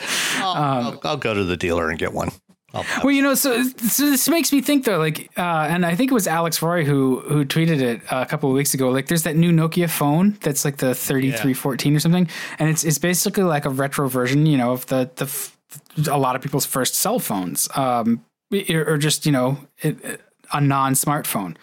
I'll, 0.43 0.99
I'll 1.03 1.17
go 1.17 1.33
to 1.33 1.43
the 1.45 1.55
dealer 1.57 1.89
and 1.89 1.97
get 1.97 2.13
one. 2.13 2.29
I'll, 2.73 2.85
Well, 3.03 3.11
you 3.11 3.21
know, 3.21 3.33
so 3.33 3.63
so 3.63 4.09
this 4.09 4.27
makes 4.27 4.51
me 4.51 4.61
think 4.61 4.83
though, 4.83 4.97
like, 4.97 5.31
uh, 5.37 5.67
and 5.69 5.85
I 5.85 5.95
think 5.95 6.11
it 6.11 6.13
was 6.13 6.27
Alex 6.27 6.61
Roy 6.61 6.83
who 6.83 7.21
who 7.21 7.45
tweeted 7.45 7.81
it 7.81 8.01
a 8.11 8.25
couple 8.25 8.49
of 8.49 8.55
weeks 8.55 8.73
ago. 8.73 8.89
Like, 8.89 9.07
there's 9.07 9.23
that 9.23 9.35
new 9.37 9.51
Nokia 9.51 9.89
phone 9.89 10.37
that's 10.41 10.65
like 10.65 10.77
the 10.77 10.93
3314 10.93 11.95
or 11.95 11.99
something, 11.99 12.29
and 12.59 12.69
it's 12.69 12.83
it's 12.83 12.97
basically 12.97 13.43
like 13.43 13.65
a 13.65 13.69
retro 13.69 14.09
version, 14.09 14.45
you 14.45 14.57
know, 14.57 14.73
of 14.73 14.85
the 14.87 15.09
the 15.15 16.11
a 16.11 16.17
lot 16.17 16.35
of 16.35 16.41
people's 16.41 16.65
first 16.65 16.95
cell 16.95 17.19
phones, 17.19 17.69
um, 17.75 18.23
or 18.69 18.97
just 18.97 19.25
you 19.25 19.31
know, 19.31 19.57
it, 19.79 20.21
a 20.51 20.59
non 20.59 20.93
smartphone. 20.93 21.55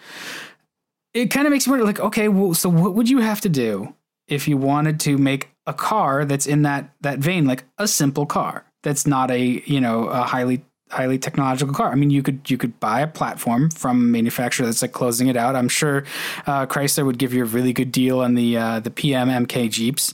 It 1.13 1.27
kind 1.27 1.47
of 1.47 1.51
makes 1.51 1.65
me 1.65 1.71
wonder, 1.71 1.85
like, 1.85 1.99
okay, 1.99 2.27
well, 2.27 2.53
so 2.53 2.67
what 2.67 2.93
would 2.95 3.09
you 3.09 3.19
have 3.19 3.39
to 3.41 3.49
do 3.49 3.93
if 4.27 4.47
you 4.47 4.57
wanted 4.57 4.99
to 5.01 5.17
make 5.17 5.49
a 5.67 5.73
car 5.73 6.25
that's 6.25 6.47
in 6.47 6.63
that 6.63 6.89
that 7.01 7.19
vein, 7.19 7.45
like 7.45 7.63
a 7.77 7.87
simple 7.87 8.25
car 8.25 8.65
that's 8.83 9.05
not 9.05 9.31
a 9.31 9.39
you 9.65 9.79
know 9.79 10.05
a 10.07 10.23
highly 10.23 10.63
highly 10.89 11.17
technological 11.17 11.73
car. 11.73 11.91
I 11.91 11.95
mean, 11.95 12.09
you 12.09 12.23
could 12.23 12.49
you 12.49 12.57
could 12.57 12.79
buy 12.79 13.01
a 13.01 13.07
platform 13.07 13.69
from 13.71 13.97
a 13.97 14.03
manufacturer 14.03 14.65
that's 14.65 14.81
like 14.81 14.91
closing 14.91 15.27
it 15.27 15.37
out. 15.37 15.55
I'm 15.55 15.69
sure 15.69 16.03
uh, 16.45 16.65
Chrysler 16.65 17.05
would 17.05 17.17
give 17.17 17.33
you 17.33 17.43
a 17.43 17.47
really 17.47 17.73
good 17.73 17.91
deal 17.91 18.19
on 18.19 18.35
the 18.35 18.57
uh, 18.57 18.79
the 18.79 18.91
PM 18.91 19.29
MK 19.29 19.69
Jeeps. 19.71 20.13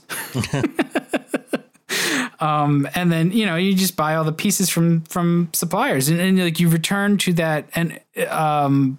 um, 2.40 2.88
and 2.96 3.12
then 3.12 3.32
you 3.32 3.46
know 3.46 3.56
you 3.56 3.74
just 3.74 3.96
buy 3.96 4.16
all 4.16 4.24
the 4.24 4.32
pieces 4.32 4.70
from 4.70 5.02
from 5.04 5.50
suppliers, 5.54 6.10
and, 6.10 6.20
and 6.20 6.40
like 6.40 6.60
you 6.60 6.70
return 6.70 7.18
to 7.18 7.34
that 7.34 7.70
and 7.76 8.00
um, 8.30 8.98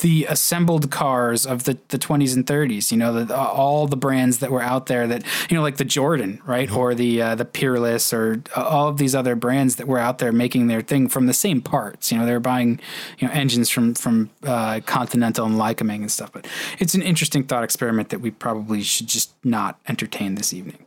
the 0.00 0.26
assembled 0.28 0.90
cars 0.90 1.46
of 1.46 1.64
the, 1.64 1.78
the 1.88 1.98
20s 1.98 2.34
and 2.34 2.46
30s 2.46 2.90
you 2.90 2.96
know 2.96 3.24
the, 3.24 3.36
all 3.36 3.86
the 3.86 3.96
brands 3.96 4.38
that 4.38 4.50
were 4.50 4.62
out 4.62 4.86
there 4.86 5.06
that 5.06 5.24
you 5.48 5.56
know 5.56 5.62
like 5.62 5.76
the 5.76 5.84
jordan 5.84 6.40
right? 6.46 6.70
Or 6.70 6.94
the 6.94 7.22
uh, 7.22 7.34
the 7.34 7.44
peerless 7.44 8.12
or 8.12 8.42
uh, 8.56 8.62
all 8.62 8.88
of 8.88 8.98
these 8.98 9.14
other 9.14 9.34
brands 9.36 9.76
that 9.76 9.86
were 9.86 9.98
out 9.98 10.18
there 10.18 10.32
making 10.32 10.66
their 10.66 10.80
thing 10.80 11.08
from 11.08 11.26
the 11.26 11.32
same 11.32 11.60
parts. 11.60 12.10
You 12.10 12.18
know 12.18 12.26
they 12.26 12.32
were 12.32 12.40
buying 12.40 12.80
you 13.18 13.28
know 13.28 13.32
engines 13.32 13.70
from 13.70 13.94
from 13.94 14.30
uh, 14.42 14.80
continental 14.86 15.46
and 15.46 15.56
lycoming 15.56 16.00
and 16.00 16.10
stuff. 16.10 16.32
But 16.32 16.46
it's 16.78 16.94
an 16.94 17.02
interesting 17.02 17.44
thought 17.44 17.64
experiment 17.64 18.10
that 18.10 18.20
we 18.20 18.30
probably 18.30 18.82
should 18.82 19.06
just 19.06 19.32
not 19.44 19.78
entertain 19.88 20.34
this 20.34 20.52
evening 20.52 20.84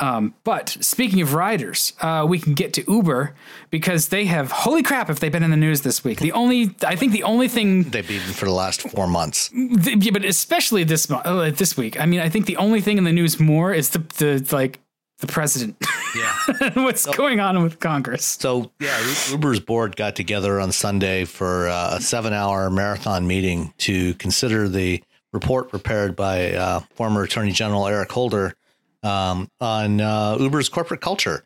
um, 0.00 0.34
but 0.44 0.70
speaking 0.80 1.20
of 1.20 1.34
riders, 1.34 1.92
uh, 2.00 2.26
we 2.28 2.38
can 2.38 2.54
get 2.54 2.72
to 2.74 2.84
Uber 2.90 3.34
because 3.70 4.08
they 4.08 4.24
have 4.24 4.50
holy 4.50 4.82
crap 4.82 5.10
if 5.10 5.20
they've 5.20 5.30
been 5.30 5.42
in 5.42 5.50
the 5.50 5.56
news 5.56 5.82
this 5.82 6.02
week. 6.02 6.18
The 6.20 6.32
only 6.32 6.74
I 6.86 6.96
think 6.96 7.12
the 7.12 7.22
only 7.24 7.48
thing 7.48 7.84
they've 7.84 8.06
been 8.06 8.20
for 8.20 8.46
the 8.46 8.52
last 8.52 8.82
four 8.82 9.06
months. 9.06 9.50
th- 9.50 10.02
yeah, 10.04 10.10
but 10.10 10.24
especially 10.24 10.84
this 10.84 11.08
mo- 11.10 11.18
uh, 11.18 11.50
this 11.50 11.76
week. 11.76 12.00
I 12.00 12.06
mean, 12.06 12.20
I 12.20 12.28
think 12.30 12.46
the 12.46 12.56
only 12.56 12.80
thing 12.80 12.98
in 12.98 13.04
the 13.04 13.12
news 13.12 13.38
more 13.38 13.72
is 13.74 13.90
the 13.90 13.98
the 14.18 14.46
like 14.52 14.80
the 15.18 15.26
president. 15.26 15.76
Yeah. 16.16 16.70
What's 16.82 17.04
going 17.04 17.40
on 17.40 17.62
with 17.62 17.78
Congress? 17.78 18.24
So 18.24 18.72
yeah, 18.80 18.98
Uber's 19.30 19.60
board 19.60 19.96
got 19.96 20.16
together 20.16 20.58
on 20.58 20.72
Sunday 20.72 21.26
for 21.26 21.68
uh, 21.68 21.96
a 21.96 22.00
seven-hour 22.00 22.70
marathon 22.70 23.26
meeting 23.26 23.74
to 23.78 24.14
consider 24.14 24.66
the 24.68 25.02
report 25.32 25.68
prepared 25.68 26.16
by 26.16 26.54
uh, 26.54 26.80
former 26.94 27.22
Attorney 27.22 27.52
General 27.52 27.86
Eric 27.86 28.10
Holder 28.10 28.54
um, 29.02 29.48
on 29.60 30.00
uh, 30.00 30.36
Uber's 30.38 30.68
corporate 30.68 31.00
culture, 31.00 31.44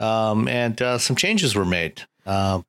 um, 0.00 0.48
and 0.48 0.80
uh, 0.82 0.98
some 0.98 1.16
changes 1.16 1.54
were 1.54 1.64
made. 1.64 2.02
Uh, 2.24 2.62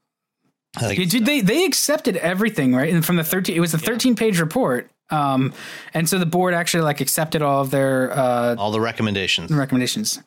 I 0.77 0.93
think- 0.95 1.09
Did 1.09 1.25
they 1.25 1.41
they 1.41 1.65
accepted 1.65 2.17
everything 2.17 2.75
right? 2.75 2.93
And 2.93 3.05
from 3.05 3.15
the 3.15 3.23
thirteen, 3.23 3.55
it 3.55 3.59
was 3.59 3.73
a 3.73 3.79
thirteen 3.79 4.15
page 4.15 4.39
report. 4.39 4.89
Um, 5.09 5.53
and 5.93 6.07
so 6.09 6.19
the 6.19 6.25
board 6.25 6.53
actually 6.53 6.83
like 6.83 6.99
accepted 6.99 7.41
all 7.41 7.61
of 7.61 7.71
their 7.71 8.11
uh, 8.11 8.55
all 8.57 8.71
the 8.71 8.81
recommendations. 8.81 9.49
recommendations. 9.51 10.21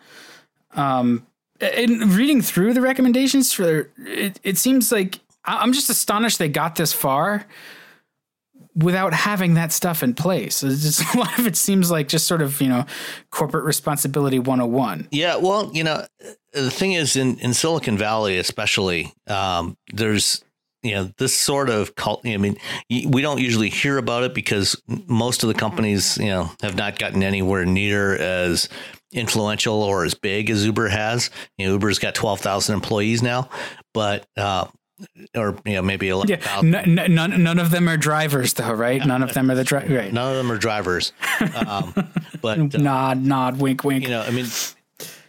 Um, 0.74 1.26
in 1.60 2.14
reading 2.16 2.40
through 2.40 2.72
the 2.72 2.80
recommendations 2.80 3.52
for 3.52 3.90
it, 3.98 4.40
it 4.42 4.56
seems 4.56 4.90
like 4.90 5.20
I'm 5.44 5.72
just 5.74 5.90
astonished 5.90 6.38
they 6.38 6.48
got 6.48 6.76
this 6.76 6.92
far 6.92 7.44
without 8.74 9.12
having 9.12 9.54
that 9.54 9.72
stuff 9.72 10.02
in 10.02 10.14
place. 10.14 10.60
Just, 10.60 11.02
a 11.14 11.18
lot 11.18 11.38
of 11.38 11.46
it 11.46 11.56
seems 11.56 11.90
like 11.90 12.08
just 12.08 12.26
sort 12.26 12.42
of 12.42 12.60
you 12.60 12.68
know 12.68 12.84
corporate 13.30 13.64
responsibility 13.64 14.38
101. 14.38 15.08
Yeah, 15.10 15.36
well, 15.36 15.70
you 15.72 15.84
know, 15.84 16.06
the 16.52 16.70
thing 16.70 16.92
is, 16.92 17.16
in, 17.16 17.38
in 17.38 17.54
Silicon 17.54 17.96
Valley, 17.96 18.38
especially, 18.38 19.12
um, 19.26 19.76
there's 19.92 20.44
you 20.82 20.92
know 20.92 21.10
this 21.18 21.36
sort 21.36 21.68
of 21.68 21.94
cult. 21.94 22.22
I 22.26 22.36
mean, 22.36 22.56
we 22.88 23.20
don't 23.20 23.40
usually 23.40 23.68
hear 23.68 23.98
about 23.98 24.22
it 24.22 24.34
because 24.34 24.80
most 25.06 25.42
of 25.42 25.48
the 25.48 25.54
companies, 25.54 26.16
you 26.18 26.26
know, 26.26 26.50
have 26.62 26.76
not 26.76 26.98
gotten 26.98 27.22
anywhere 27.22 27.64
near 27.66 28.16
as 28.16 28.68
influential 29.12 29.82
or 29.82 30.04
as 30.04 30.14
big 30.14 30.50
as 30.50 30.64
Uber 30.64 30.88
has. 30.88 31.30
You 31.58 31.66
know, 31.66 31.72
Uber's 31.72 31.98
got 31.98 32.14
twelve 32.14 32.40
thousand 32.40 32.74
employees 32.74 33.22
now, 33.22 33.50
but 33.92 34.26
uh, 34.36 34.66
or 35.36 35.56
you 35.64 35.74
know 35.74 35.82
maybe 35.82 36.08
eleven 36.08 36.28
Yeah, 36.30 36.36
thousand. 36.36 36.74
n- 36.74 36.98
n- 36.98 37.14
none 37.14 37.42
none 37.42 37.58
of 37.58 37.70
them 37.70 37.88
are 37.88 37.96
drivers 37.96 38.52
though, 38.54 38.72
right? 38.72 39.04
None 39.04 39.22
of 39.22 39.32
them 39.34 39.50
are 39.50 39.54
the 39.54 39.64
right. 39.90 40.12
None 40.12 40.30
of 40.30 40.36
them 40.36 40.50
are 40.52 40.58
drivers, 40.58 41.12
um, 41.66 41.94
but 42.42 42.58
uh, 42.58 42.78
Nod, 42.78 43.22
nod, 43.22 43.58
wink, 43.60 43.84
wink. 43.84 44.04
you 44.04 44.10
know, 44.10 44.22
I 44.22 44.30
mean, 44.30 44.46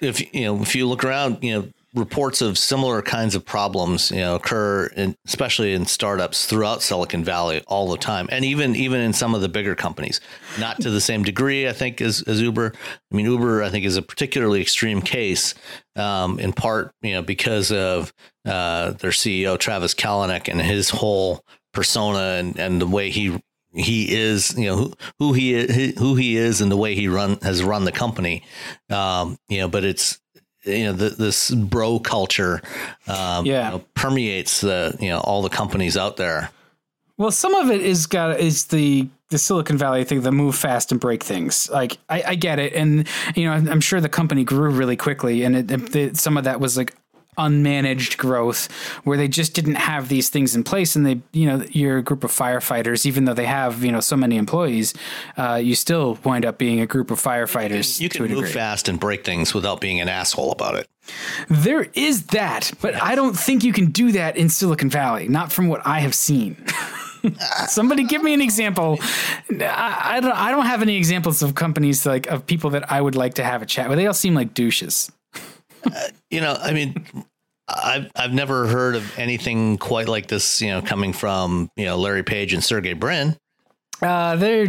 if 0.02 0.34
you 0.34 0.42
know, 0.46 0.62
if 0.62 0.76
you 0.76 0.88
look 0.88 1.04
around, 1.04 1.44
you 1.44 1.54
know, 1.54 1.68
reports 1.94 2.42
of 2.42 2.58
similar 2.58 3.02
kinds 3.02 3.36
of 3.36 3.46
problems, 3.46 4.12
you 4.12 4.18
know, 4.18 4.36
occur 4.36 4.86
in, 4.96 5.16
especially 5.26 5.74
in 5.74 5.86
startups 5.86 6.46
throughout 6.46 6.82
Silicon 6.82 7.24
Valley 7.24 7.62
all 7.68 7.90
the 7.90 7.98
time, 7.98 8.30
and 8.32 8.46
even 8.46 8.76
even 8.76 9.02
in 9.02 9.14
some 9.14 9.36
of 9.36 9.42
the 9.42 9.50
bigger 9.50 9.76
companies, 9.76 10.22
not 10.60 10.80
to 10.82 10.90
the 10.90 11.02
same 11.02 11.24
degree, 11.24 11.68
I 11.68 11.74
think, 11.74 12.00
as, 12.00 12.24
as 12.24 12.42
Uber. 12.42 12.74
I 13.12 13.16
mean, 13.16 13.26
Uber, 13.26 13.64
I 13.64 13.70
think, 13.70 13.86
is 13.86 13.98
a 13.98 14.02
particularly 14.02 14.62
extreme 14.62 15.02
case, 15.02 15.54
um, 15.96 16.40
in 16.40 16.54
part, 16.54 16.94
you 17.02 17.14
know, 17.14 17.22
because 17.22 17.72
of 17.72 18.14
uh, 18.46 18.92
their 18.92 19.12
CEO 19.12 19.58
Travis 19.58 19.94
Kalanick 19.94 20.48
and 20.48 20.62
his 20.62 20.90
whole 20.90 21.44
persona 21.74 22.38
and 22.38 22.58
and 22.58 22.82
the 22.82 22.88
way 22.88 23.10
he 23.10 23.38
he 23.74 24.14
is, 24.14 24.58
you 24.58 24.66
know, 24.66 24.76
who, 24.76 24.94
who 25.20 25.34
he 25.34 25.54
is, 25.54 25.98
who 25.98 26.16
he 26.16 26.38
is, 26.38 26.62
and 26.62 26.72
the 26.72 26.78
way 26.78 26.96
he 26.96 27.08
run 27.08 27.38
has 27.42 27.64
run 27.64 27.86
the 27.86 27.92
company. 27.92 28.44
Um, 28.90 29.38
you 29.48 29.60
know, 29.60 29.68
but 29.68 29.84
it's 29.84 30.20
you 30.64 30.86
know 30.86 30.94
the, 30.94 31.10
this 31.10 31.52
bro 31.52 32.00
culture, 32.00 32.62
um, 33.08 33.46
Yeah. 33.46 33.66
you 33.72 33.78
know, 33.78 33.84
permeates 33.96 34.62
the 34.62 34.96
you 35.00 35.10
know 35.10 35.20
all 35.20 35.42
the 35.42 35.50
companies 35.50 35.98
out 35.98 36.18
there. 36.18 36.50
Well, 37.18 37.32
some 37.32 37.54
of 37.56 37.70
it 37.70 37.82
is 37.82 38.08
got 38.08 38.40
is 38.40 38.66
the 38.66 39.08
the 39.30 39.38
Silicon 39.38 39.78
Valley 39.78 40.04
thing, 40.04 40.22
the 40.22 40.32
move 40.32 40.56
fast 40.56 40.92
and 40.92 41.00
break 41.00 41.24
things. 41.24 41.70
Like 41.70 41.98
I, 42.10 42.24
I 42.28 42.36
get 42.36 42.60
it, 42.60 42.74
and 42.74 43.08
you 43.36 43.46
know 43.46 43.54
I'm 43.54 43.82
sure 43.82 44.02
the 44.02 44.10
company 44.10 44.44
grew 44.44 44.70
really 44.72 44.98
quickly, 44.98 45.44
and 45.44 45.56
it, 45.56 45.96
it, 45.96 46.18
some 46.18 46.36
of 46.38 46.44
that 46.46 46.60
was 46.60 46.78
like 46.78 46.94
unmanaged 47.38 48.18
growth 48.18 48.70
where 49.06 49.18
they 49.18 49.28
just 49.28 49.54
didn't 49.54 49.76
have 49.76 50.10
these 50.10 50.28
things 50.30 50.54
in 50.54 50.64
place 50.64 50.96
and 50.98 51.06
they 51.06 51.22
you 51.32 51.46
know 51.48 51.64
you're 51.72 51.98
a 51.98 52.02
group 52.04 52.24
of 52.26 52.32
firefighters 52.32 53.06
even 53.06 53.24
though 53.24 53.34
they 53.34 53.46
have 53.46 53.84
you 53.86 53.92
know 53.92 54.02
so 54.02 54.18
many 54.18 54.36
employees 54.36 54.94
uh, 55.38 55.56
you 55.56 55.74
still 55.74 56.20
wind 56.26 56.46
up 56.46 56.58
being 56.58 56.82
a 56.82 56.86
group 56.86 57.10
of 57.10 57.22
firefighters 57.22 58.02
You 58.02 58.10
to 58.10 58.18
can 58.18 58.28
move 58.28 58.36
degree. 58.40 58.52
fast 58.52 58.90
and 58.90 59.00
break 59.00 59.24
things 59.24 59.54
without 59.54 59.80
being 59.80 60.02
an 60.02 60.10
asshole 60.10 60.52
about 60.52 60.76
it. 60.76 60.88
There 61.50 61.88
is 61.94 62.28
that, 62.28 62.72
but 62.82 63.02
I 63.02 63.16
don't 63.16 63.34
think 63.38 63.64
you 63.64 63.74
can 63.74 63.92
do 63.92 64.12
that 64.12 64.38
in 64.38 64.50
Silicon 64.50 64.90
Valley. 64.90 65.28
Not 65.28 65.52
from 65.52 65.68
what 65.68 65.82
I 65.86 66.00
have 66.00 66.14
seen. 66.14 66.64
Somebody 67.68 68.04
give 68.04 68.22
me 68.24 68.34
an 68.34 68.42
example. 68.42 68.98
I, 69.50 70.00
I 70.16 70.20
don't. 70.20 70.32
I 70.32 70.52
don't 70.52 70.66
have 70.66 70.82
any 70.82 70.96
examples 70.98 71.42
of 71.42 71.56
companies 71.56 72.06
like 72.06 72.28
of 72.28 72.46
people 72.46 72.70
that 72.72 72.92
I 72.92 73.02
would 73.02 73.16
like 73.16 73.36
to 73.36 73.44
have 73.44 73.62
a 73.62 73.66
chat 73.66 73.90
with. 73.90 73.98
They 73.98 74.08
all 74.08 74.14
seem 74.14 74.36
like 74.36 74.54
douches. 74.54 75.12
You 76.30 76.42
know, 76.42 76.58
I 76.60 76.72
mean, 76.74 77.06
I've 77.68 78.12
I've 78.16 78.34
never 78.34 78.68
heard 78.68 78.96
of 78.96 79.18
anything 79.20 79.78
quite 79.78 80.08
like 80.08 80.28
this. 80.28 80.62
You 80.62 80.70
know, 80.70 80.82
coming 80.82 81.14
from 81.14 81.70
you 81.76 81.86
know 81.86 81.98
Larry 81.98 82.24
Page 82.24 82.54
and 82.54 82.64
Sergey 82.64 82.94
Brin. 82.94 83.38
Uh, 84.02 84.36
they're 84.36 84.68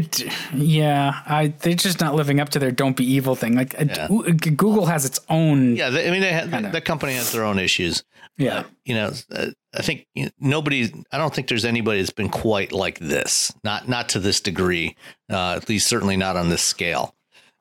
yeah. 0.55 1.22
I 1.25 1.55
they're 1.61 1.75
just 1.75 2.01
not 2.01 2.14
living 2.14 2.38
up 2.38 2.51
to 2.51 2.59
their 2.59 2.70
"don't 2.70 2.96
be 2.96 3.05
evil" 3.05 3.35
thing. 3.35 3.55
Like 3.57 3.81
uh, 3.81 3.85
Yeah. 3.88 4.09
Google 4.33 4.87
has 4.87 5.05
its 5.07 5.20
own. 5.31 5.75
Yeah, 5.75 5.88
they, 5.90 6.07
I 6.07 6.11
mean, 6.11 6.20
they 6.20 6.33
have, 6.33 6.51
Kinda. 6.51 6.70
the 6.70 6.81
company 6.83 7.14
has 7.14 7.33
their 7.33 7.44
own 7.44 7.59
issues. 7.59 8.05
Yeah. 8.38 8.64
you 8.85 8.94
know, 8.94 9.12
uh, 9.31 9.46
I 9.75 9.83
think 9.83 10.07
nobody. 10.38 10.92
I 11.12 11.18
don't 11.18 11.35
think 11.35 11.48
there's 11.48 11.64
anybody 11.64 12.01
that's 12.01 12.11
been 12.11 12.29
quite 12.29 12.72
like 12.72 12.98
this. 12.98 13.53
Not 13.64 13.89
not 13.89 14.11
to 14.11 14.20
this 14.20 14.41
degree. 14.41 14.97
Uh, 15.30 15.55
at 15.57 15.68
least 15.68 15.86
certainly 15.86 16.16
not 16.16 16.36
on 16.36 16.49
this 16.51 16.62
scale. 16.62 17.14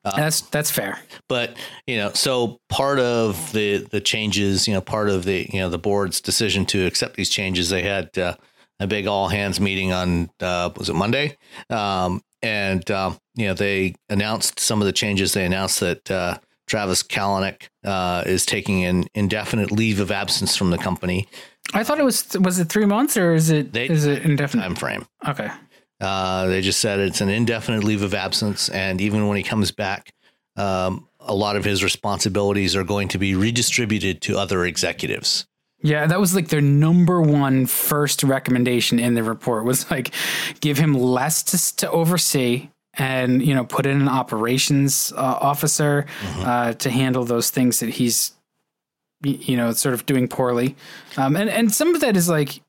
That's 0.03 0.41
that's 0.41 0.71
fair. 0.71 0.99
But 1.29 1.57
you 1.87 1.97
know, 1.97 2.11
so 2.13 2.59
part 2.69 2.99
of 2.99 3.51
the 3.51 3.77
the 3.91 4.01
changes, 4.01 4.67
you 4.67 4.73
know, 4.73 4.81
part 4.81 5.09
of 5.09 5.25
the 5.25 5.47
you 5.51 5.59
know 5.59 5.69
the 5.69 5.77
board's 5.77 6.21
decision 6.21 6.65
to 6.67 6.85
accept 6.85 7.15
these 7.15 7.29
changes, 7.29 7.69
they 7.69 7.83
had 7.83 8.17
uh, 8.17 8.35
a 8.79 8.87
big 8.87 9.07
all 9.07 9.27
hands 9.29 9.59
meeting 9.59 9.91
on 9.91 10.29
uh, 10.39 10.69
was 10.75 10.89
it 10.89 10.95
Monday, 10.95 11.37
um, 11.69 12.21
and 12.41 12.89
um, 12.91 13.17
you 13.35 13.47
know 13.47 13.53
they 13.53 13.95
announced 14.09 14.59
some 14.59 14.81
of 14.81 14.85
the 14.85 14.93
changes. 14.93 15.33
They 15.33 15.45
announced 15.45 15.79
that 15.81 16.09
uh, 16.09 16.37
Travis 16.67 17.03
Kalanick 17.03 17.67
uh, 17.83 18.23
is 18.25 18.45
taking 18.45 18.83
an 18.85 19.05
indefinite 19.13 19.71
leave 19.71 19.99
of 19.99 20.09
absence 20.11 20.55
from 20.55 20.71
the 20.71 20.77
company. 20.77 21.27
I 21.73 21.83
thought 21.83 21.99
it 21.99 22.05
was 22.05 22.35
was 22.39 22.59
it 22.59 22.69
three 22.69 22.85
months 22.85 23.15
or 23.17 23.33
is 23.35 23.49
it 23.51 23.71
They- 23.71 23.87
is 23.87 24.05
it 24.05 24.23
indefinite? 24.23 24.63
Time 24.63 24.75
frame. 24.75 25.05
Okay. 25.27 25.49
Uh, 26.01 26.47
they 26.47 26.61
just 26.61 26.79
said 26.79 26.99
it's 26.99 27.21
an 27.21 27.29
indefinite 27.29 27.83
leave 27.83 28.01
of 28.01 28.13
absence, 28.13 28.69
and 28.69 28.99
even 28.99 29.27
when 29.27 29.37
he 29.37 29.43
comes 29.43 29.71
back, 29.71 30.11
um, 30.57 31.07
a 31.19 31.35
lot 31.35 31.55
of 31.55 31.63
his 31.63 31.83
responsibilities 31.83 32.75
are 32.75 32.83
going 32.83 33.07
to 33.09 33.17
be 33.17 33.35
redistributed 33.35 34.21
to 34.21 34.37
other 34.37 34.65
executives. 34.65 35.45
Yeah, 35.83 36.05
that 36.07 36.19
was 36.19 36.35
like 36.35 36.49
their 36.49 36.61
number 36.61 37.21
one 37.21 37.65
first 37.65 38.23
recommendation 38.23 38.99
in 38.99 39.15
the 39.15 39.23
report 39.23 39.65
was 39.65 39.89
like 39.89 40.13
give 40.59 40.77
him 40.77 40.93
less 40.93 41.43
to, 41.43 41.75
to 41.77 41.91
oversee 41.91 42.69
and 42.95 43.45
you 43.45 43.55
know 43.55 43.63
put 43.63 43.85
in 43.85 44.01
an 44.01 44.09
operations 44.09 45.13
uh, 45.15 45.37
officer 45.41 46.05
uh, 46.39 46.73
to 46.73 46.89
handle 46.89 47.23
those 47.23 47.49
things 47.49 47.79
that 47.79 47.89
he's 47.89 48.33
you 49.23 49.55
know 49.55 49.71
sort 49.71 49.93
of 49.93 50.05
doing 50.05 50.27
poorly 50.27 50.75
um, 51.17 51.35
and 51.35 51.49
and 51.49 51.71
some 51.71 51.95
of 51.95 52.01
that 52.01 52.17
is 52.17 52.27
like 52.27 52.61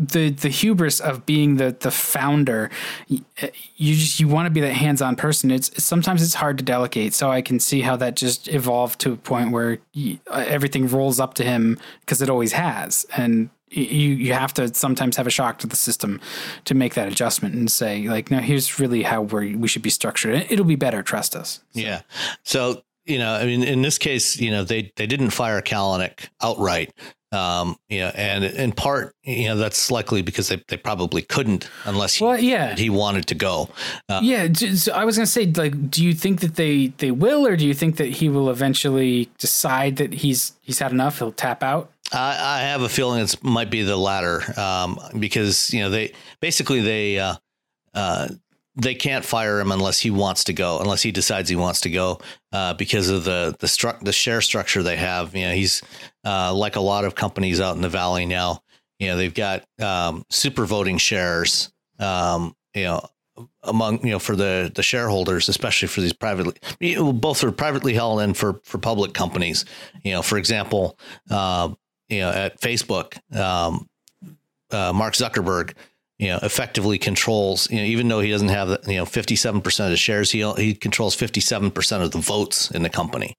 the 0.00 0.30
the 0.30 0.48
hubris 0.48 0.98
of 0.98 1.26
being 1.26 1.56
the 1.56 1.76
the 1.78 1.90
founder 1.90 2.70
you 3.06 3.94
just 3.94 4.18
you 4.18 4.26
want 4.26 4.46
to 4.46 4.50
be 4.50 4.60
that 4.60 4.72
hands-on 4.72 5.14
person. 5.14 5.50
It's 5.50 5.84
sometimes 5.84 6.22
it's 6.22 6.34
hard 6.34 6.56
to 6.58 6.64
delegate. 6.64 7.12
So 7.12 7.30
i 7.30 7.42
can 7.42 7.60
see 7.60 7.82
how 7.82 7.96
that 7.96 8.16
just 8.16 8.48
evolved 8.48 8.98
to 9.00 9.12
a 9.12 9.16
point 9.16 9.52
where 9.52 9.78
uh, 9.96 10.16
everything 10.30 10.88
rolls 10.88 11.20
up 11.20 11.34
to 11.34 11.44
him 11.44 11.78
because 12.00 12.22
it 12.22 12.30
always 12.30 12.52
has. 12.52 13.04
And 13.16 13.50
you 13.68 13.84
you 13.84 14.32
have 14.32 14.54
to 14.54 14.74
sometimes 14.74 15.16
have 15.16 15.26
a 15.26 15.30
shock 15.30 15.58
to 15.58 15.66
the 15.66 15.76
system 15.76 16.20
to 16.64 16.74
make 16.74 16.94
that 16.94 17.06
adjustment 17.06 17.54
and 17.54 17.70
say 17.70 18.08
like 18.08 18.30
no 18.30 18.38
here's 18.38 18.80
really 18.80 19.02
how 19.02 19.20
we 19.22 19.54
we 19.54 19.68
should 19.68 19.82
be 19.82 19.90
structured. 19.90 20.46
It'll 20.48 20.64
be 20.64 20.76
better 20.76 21.02
trust 21.02 21.36
us. 21.36 21.60
Yeah. 21.72 22.00
So, 22.42 22.82
you 23.04 23.18
know, 23.18 23.34
I 23.34 23.44
mean, 23.44 23.62
in 23.62 23.82
this 23.82 23.98
case, 23.98 24.40
you 24.40 24.50
know, 24.50 24.64
they, 24.64 24.92
they 24.96 25.06
didn't 25.06 25.30
fire 25.30 25.60
Kalanick 25.60 26.28
outright. 26.40 26.92
Um, 27.32 27.76
you 27.88 28.00
know, 28.00 28.10
and 28.16 28.44
in 28.44 28.72
part, 28.72 29.14
you 29.22 29.48
know, 29.48 29.56
that's 29.56 29.90
likely 29.90 30.20
because 30.20 30.48
they, 30.48 30.62
they 30.66 30.76
probably 30.76 31.22
couldn't 31.22 31.70
unless 31.84 32.14
he, 32.14 32.24
well 32.24 32.38
yeah 32.40 32.74
he 32.74 32.90
wanted 32.90 33.26
to 33.28 33.34
go. 33.36 33.68
Uh, 34.08 34.20
Yeah, 34.22 34.52
so 34.52 34.92
I 34.92 35.04
was 35.04 35.16
gonna 35.16 35.26
say, 35.26 35.46
like, 35.46 35.90
do 35.90 36.04
you 36.04 36.12
think 36.12 36.40
that 36.40 36.56
they 36.56 36.88
they 36.98 37.12
will, 37.12 37.46
or 37.46 37.56
do 37.56 37.66
you 37.66 37.74
think 37.74 37.96
that 37.96 38.08
he 38.08 38.28
will 38.28 38.50
eventually 38.50 39.30
decide 39.38 39.96
that 39.96 40.12
he's 40.12 40.54
he's 40.62 40.80
had 40.80 40.90
enough? 40.90 41.18
He'll 41.18 41.30
tap 41.32 41.62
out. 41.62 41.92
I, 42.12 42.58
I 42.58 42.58
have 42.62 42.82
a 42.82 42.88
feeling 42.88 43.22
it 43.22 43.36
might 43.44 43.70
be 43.70 43.82
the 43.82 43.96
latter 43.96 44.42
um, 44.58 44.98
because 45.18 45.72
you 45.72 45.80
know 45.82 45.90
they 45.90 46.12
basically 46.40 46.80
they 46.80 47.18
uh, 47.20 47.36
uh, 47.94 48.28
they 48.76 48.94
can't 48.94 49.24
fire 49.24 49.60
him 49.60 49.72
unless 49.72 49.98
he 49.98 50.10
wants 50.10 50.44
to 50.44 50.52
go, 50.52 50.78
unless 50.78 51.02
he 51.02 51.10
decides 51.10 51.48
he 51.48 51.56
wants 51.56 51.80
to 51.82 51.90
go 51.90 52.20
uh, 52.52 52.74
because 52.74 53.08
of 53.08 53.24
the 53.24 53.56
the 53.58 53.66
stru- 53.66 54.00
the 54.00 54.12
share 54.12 54.40
structure 54.40 54.82
they 54.82 54.96
have. 54.96 55.34
You 55.34 55.46
know, 55.46 55.54
he's 55.54 55.82
uh, 56.24 56.54
like 56.54 56.76
a 56.76 56.80
lot 56.80 57.04
of 57.04 57.14
companies 57.14 57.60
out 57.60 57.76
in 57.76 57.82
the 57.82 57.88
valley 57.88 58.26
now. 58.26 58.62
You 58.98 59.08
know, 59.08 59.16
they've 59.16 59.34
got 59.34 59.64
um, 59.80 60.24
super 60.30 60.66
voting 60.66 60.98
shares. 60.98 61.72
Um, 61.98 62.54
you 62.74 62.84
know. 62.84 63.06
Among 63.62 64.04
you 64.04 64.10
know, 64.10 64.18
for 64.18 64.36
the 64.36 64.70
the 64.74 64.82
shareholders, 64.82 65.48
especially 65.48 65.88
for 65.88 66.02
these 66.02 66.12
privately, 66.12 66.54
both 67.12 67.40
for 67.40 67.50
privately 67.50 67.94
held 67.94 68.20
and 68.20 68.36
for 68.36 68.60
for 68.64 68.76
public 68.76 69.14
companies. 69.14 69.64
You 70.02 70.12
know, 70.12 70.20
for 70.20 70.36
example, 70.36 70.98
uh, 71.30 71.70
you 72.10 72.18
know, 72.18 72.30
at 72.30 72.60
Facebook, 72.60 73.16
um, 73.34 73.88
uh, 74.70 74.92
Mark 74.92 75.14
Zuckerberg, 75.14 75.74
you 76.20 76.28
know, 76.28 76.38
effectively 76.42 76.98
controls, 76.98 77.68
you 77.70 77.78
know, 77.78 77.84
even 77.84 78.06
though 78.08 78.20
he 78.20 78.30
doesn't 78.30 78.50
have, 78.50 78.68
you 78.86 78.96
know, 78.96 79.06
57% 79.06 79.84
of 79.84 79.90
the 79.90 79.96
shares, 79.96 80.30
he, 80.30 80.48
he 80.52 80.74
controls 80.74 81.16
57% 81.16 82.02
of 82.02 82.10
the 82.10 82.18
votes 82.18 82.70
in 82.70 82.82
the 82.82 82.90
company. 82.90 83.34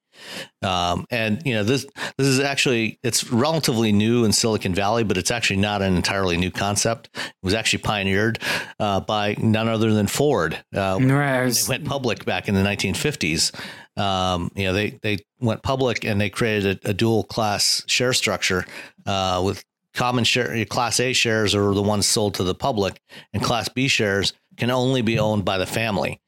Um, 0.64 1.06
and, 1.12 1.44
you 1.46 1.54
know, 1.54 1.64
this, 1.64 1.86
this 2.18 2.26
is 2.26 2.40
actually, 2.40 3.00
it's 3.04 3.32
relatively 3.32 3.92
new 3.92 4.26
in 4.26 4.32
Silicon 4.32 4.74
Valley, 4.74 5.04
but 5.04 5.16
it's 5.16 5.30
actually 5.30 5.58
not 5.58 5.84
an 5.84 5.96
entirely 5.96 6.38
new 6.38 6.50
concept. 6.50 7.12
It 7.16 7.34
was 7.44 7.54
actually 7.54 7.84
pioneered 7.84 8.40
uh, 8.80 9.02
by 9.02 9.36
none 9.38 9.68
other 9.68 9.94
than 9.94 10.08
Ford. 10.08 10.58
Uh, 10.76 10.98
Right, 11.00 11.54
they 11.54 11.70
went 11.70 11.86
public 11.86 12.26
back 12.26 12.50
in 12.50 12.56
the 12.56 12.62
1950s. 12.62 13.52
Um, 13.96 14.50
you 14.56 14.64
know, 14.64 14.74
they 14.74 15.00
they 15.04 15.18
went 15.40 15.64
public 15.64 16.06
and 16.06 16.20
they 16.20 16.30
created 16.30 16.80
a, 16.86 16.90
a 16.90 16.94
dual 16.94 17.26
class 17.26 17.84
share 17.88 18.14
structure 18.14 18.66
uh, 19.06 19.42
with 19.44 19.66
common 19.94 20.24
share 20.24 20.64
class 20.66 21.00
A 21.00 21.14
shares 21.14 21.56
are 21.56 21.74
the 21.74 21.82
ones 21.82 22.06
sold 22.08 22.36
to 22.36 22.44
the 22.44 22.56
public, 22.56 23.00
and 23.34 23.44
class 23.44 23.70
B 23.70 23.88
shares 23.88 24.34
can 24.58 24.70
only 24.70 25.02
be 25.02 25.18
owned 25.18 25.46
by 25.46 25.58
the 25.58 25.66
family. 25.66 26.20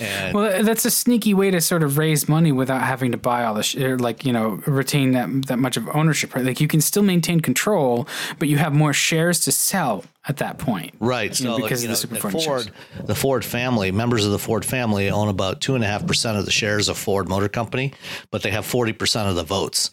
And 0.00 0.34
Well, 0.34 0.62
that's 0.62 0.84
a 0.84 0.90
sneaky 0.90 1.34
way 1.34 1.50
to 1.50 1.60
sort 1.60 1.82
of 1.82 1.98
raise 1.98 2.28
money 2.28 2.52
without 2.52 2.82
having 2.82 3.10
to 3.12 3.18
buy 3.18 3.44
all 3.44 3.54
the 3.54 3.62
sh- 3.62 3.76
or 3.76 3.98
like 3.98 4.24
you 4.24 4.32
know 4.32 4.60
retain 4.66 5.12
that 5.12 5.46
that 5.46 5.58
much 5.58 5.76
of 5.76 5.88
ownership. 5.94 6.34
Right? 6.34 6.44
Like 6.44 6.60
you 6.60 6.68
can 6.68 6.80
still 6.80 7.02
maintain 7.02 7.40
control, 7.40 8.06
but 8.38 8.48
you 8.48 8.58
have 8.58 8.72
more 8.72 8.92
shares 8.92 9.40
to 9.40 9.52
sell 9.52 10.04
at 10.28 10.36
that 10.38 10.58
point. 10.58 10.94
Right. 11.00 11.38
You 11.40 11.46
know, 11.46 11.56
So 11.56 11.62
because 11.62 11.82
you 11.82 11.90
of 11.90 11.96
the 12.00 12.06
know, 12.06 12.16
super 12.16 12.30
the 12.30 12.38
Ford, 12.44 12.62
shares. 12.64 12.70
the 13.06 13.14
Ford 13.14 13.44
family, 13.44 13.90
members 13.92 14.24
of 14.24 14.32
the 14.32 14.38
Ford 14.38 14.64
family 14.64 15.10
own 15.10 15.28
about 15.28 15.60
two 15.60 15.74
and 15.74 15.82
a 15.84 15.86
half 15.86 16.06
percent 16.06 16.38
of 16.38 16.44
the 16.44 16.50
shares 16.52 16.88
of 16.88 16.96
Ford 16.96 17.28
Motor 17.28 17.48
Company, 17.48 17.92
but 18.30 18.42
they 18.42 18.50
have 18.50 18.64
forty 18.66 18.92
percent 18.92 19.28
of 19.28 19.36
the 19.36 19.44
votes. 19.44 19.90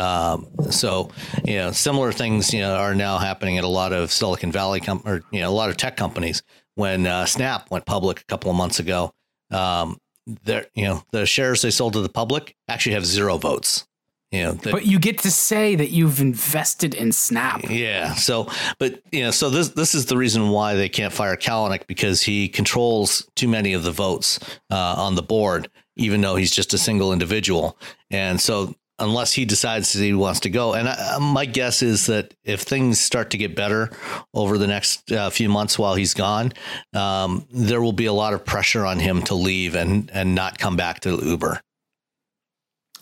Um, 0.00 0.48
so 0.70 1.10
you 1.44 1.56
know, 1.56 1.72
similar 1.72 2.12
things 2.12 2.52
you 2.54 2.60
know 2.60 2.74
are 2.74 2.94
now 2.94 3.18
happening 3.18 3.58
at 3.58 3.64
a 3.64 3.68
lot 3.68 3.92
of 3.92 4.10
Silicon 4.10 4.50
Valley 4.52 4.80
com- 4.80 5.02
or 5.04 5.22
you 5.30 5.40
know 5.40 5.50
a 5.50 5.52
lot 5.52 5.70
of 5.70 5.76
tech 5.76 5.96
companies. 5.96 6.42
When 6.76 7.06
uh, 7.06 7.26
Snap 7.26 7.70
went 7.70 7.84
public 7.84 8.20
a 8.20 8.24
couple 8.24 8.50
of 8.50 8.56
months 8.56 8.78
ago, 8.78 9.12
um, 9.50 9.98
their 10.44 10.66
you 10.74 10.84
know 10.84 11.02
the 11.12 11.26
shares 11.26 11.62
they 11.62 11.70
sold 11.70 11.92
to 11.94 12.00
the 12.00 12.08
public 12.08 12.54
actually 12.68 12.94
have 12.94 13.04
zero 13.06 13.36
votes. 13.38 13.86
You 14.32 14.44
know, 14.44 14.52
they- 14.52 14.70
But 14.70 14.86
you 14.86 15.00
get 15.00 15.18
to 15.18 15.30
say 15.30 15.74
that 15.74 15.90
you've 15.90 16.20
invested 16.20 16.94
in 16.94 17.10
Snap. 17.10 17.68
yeah. 17.68 18.14
So, 18.14 18.46
but 18.78 19.02
you 19.10 19.24
know, 19.24 19.32
so 19.32 19.50
this 19.50 19.70
this 19.70 19.92
is 19.94 20.06
the 20.06 20.16
reason 20.16 20.50
why 20.50 20.74
they 20.76 20.88
can't 20.88 21.12
fire 21.12 21.36
Kalanick 21.36 21.88
because 21.88 22.22
he 22.22 22.48
controls 22.48 23.28
too 23.34 23.48
many 23.48 23.72
of 23.72 23.82
the 23.82 23.90
votes 23.90 24.38
uh, 24.70 24.94
on 24.96 25.16
the 25.16 25.22
board, 25.22 25.68
even 25.96 26.20
though 26.20 26.36
he's 26.36 26.52
just 26.52 26.72
a 26.72 26.78
single 26.78 27.12
individual. 27.12 27.76
And 28.12 28.40
so, 28.40 28.72
unless 29.00 29.32
he 29.32 29.44
decides 29.44 29.92
that 29.92 30.02
he 30.02 30.14
wants 30.14 30.40
to 30.40 30.50
go, 30.50 30.74
and 30.74 30.88
I, 30.88 31.18
my 31.18 31.46
guess 31.46 31.82
is 31.82 32.06
that 32.06 32.34
if 32.44 32.60
things 32.60 33.00
start 33.00 33.30
to 33.30 33.38
get 33.38 33.56
better 33.56 33.90
over 34.34 34.58
the 34.58 34.66
next 34.66 35.10
uh, 35.10 35.30
few 35.30 35.48
months 35.48 35.78
while 35.78 35.94
he's 35.94 36.14
gone, 36.14 36.52
um, 36.94 37.46
there 37.50 37.82
will 37.82 37.92
be 37.92 38.06
a 38.06 38.12
lot 38.12 38.34
of 38.34 38.44
pressure 38.44 38.86
on 38.86 38.98
him 38.98 39.22
to 39.22 39.34
leave 39.34 39.74
and 39.74 40.10
and 40.12 40.34
not 40.34 40.58
come 40.58 40.76
back 40.76 41.00
to 41.00 41.18
Uber. 41.22 41.60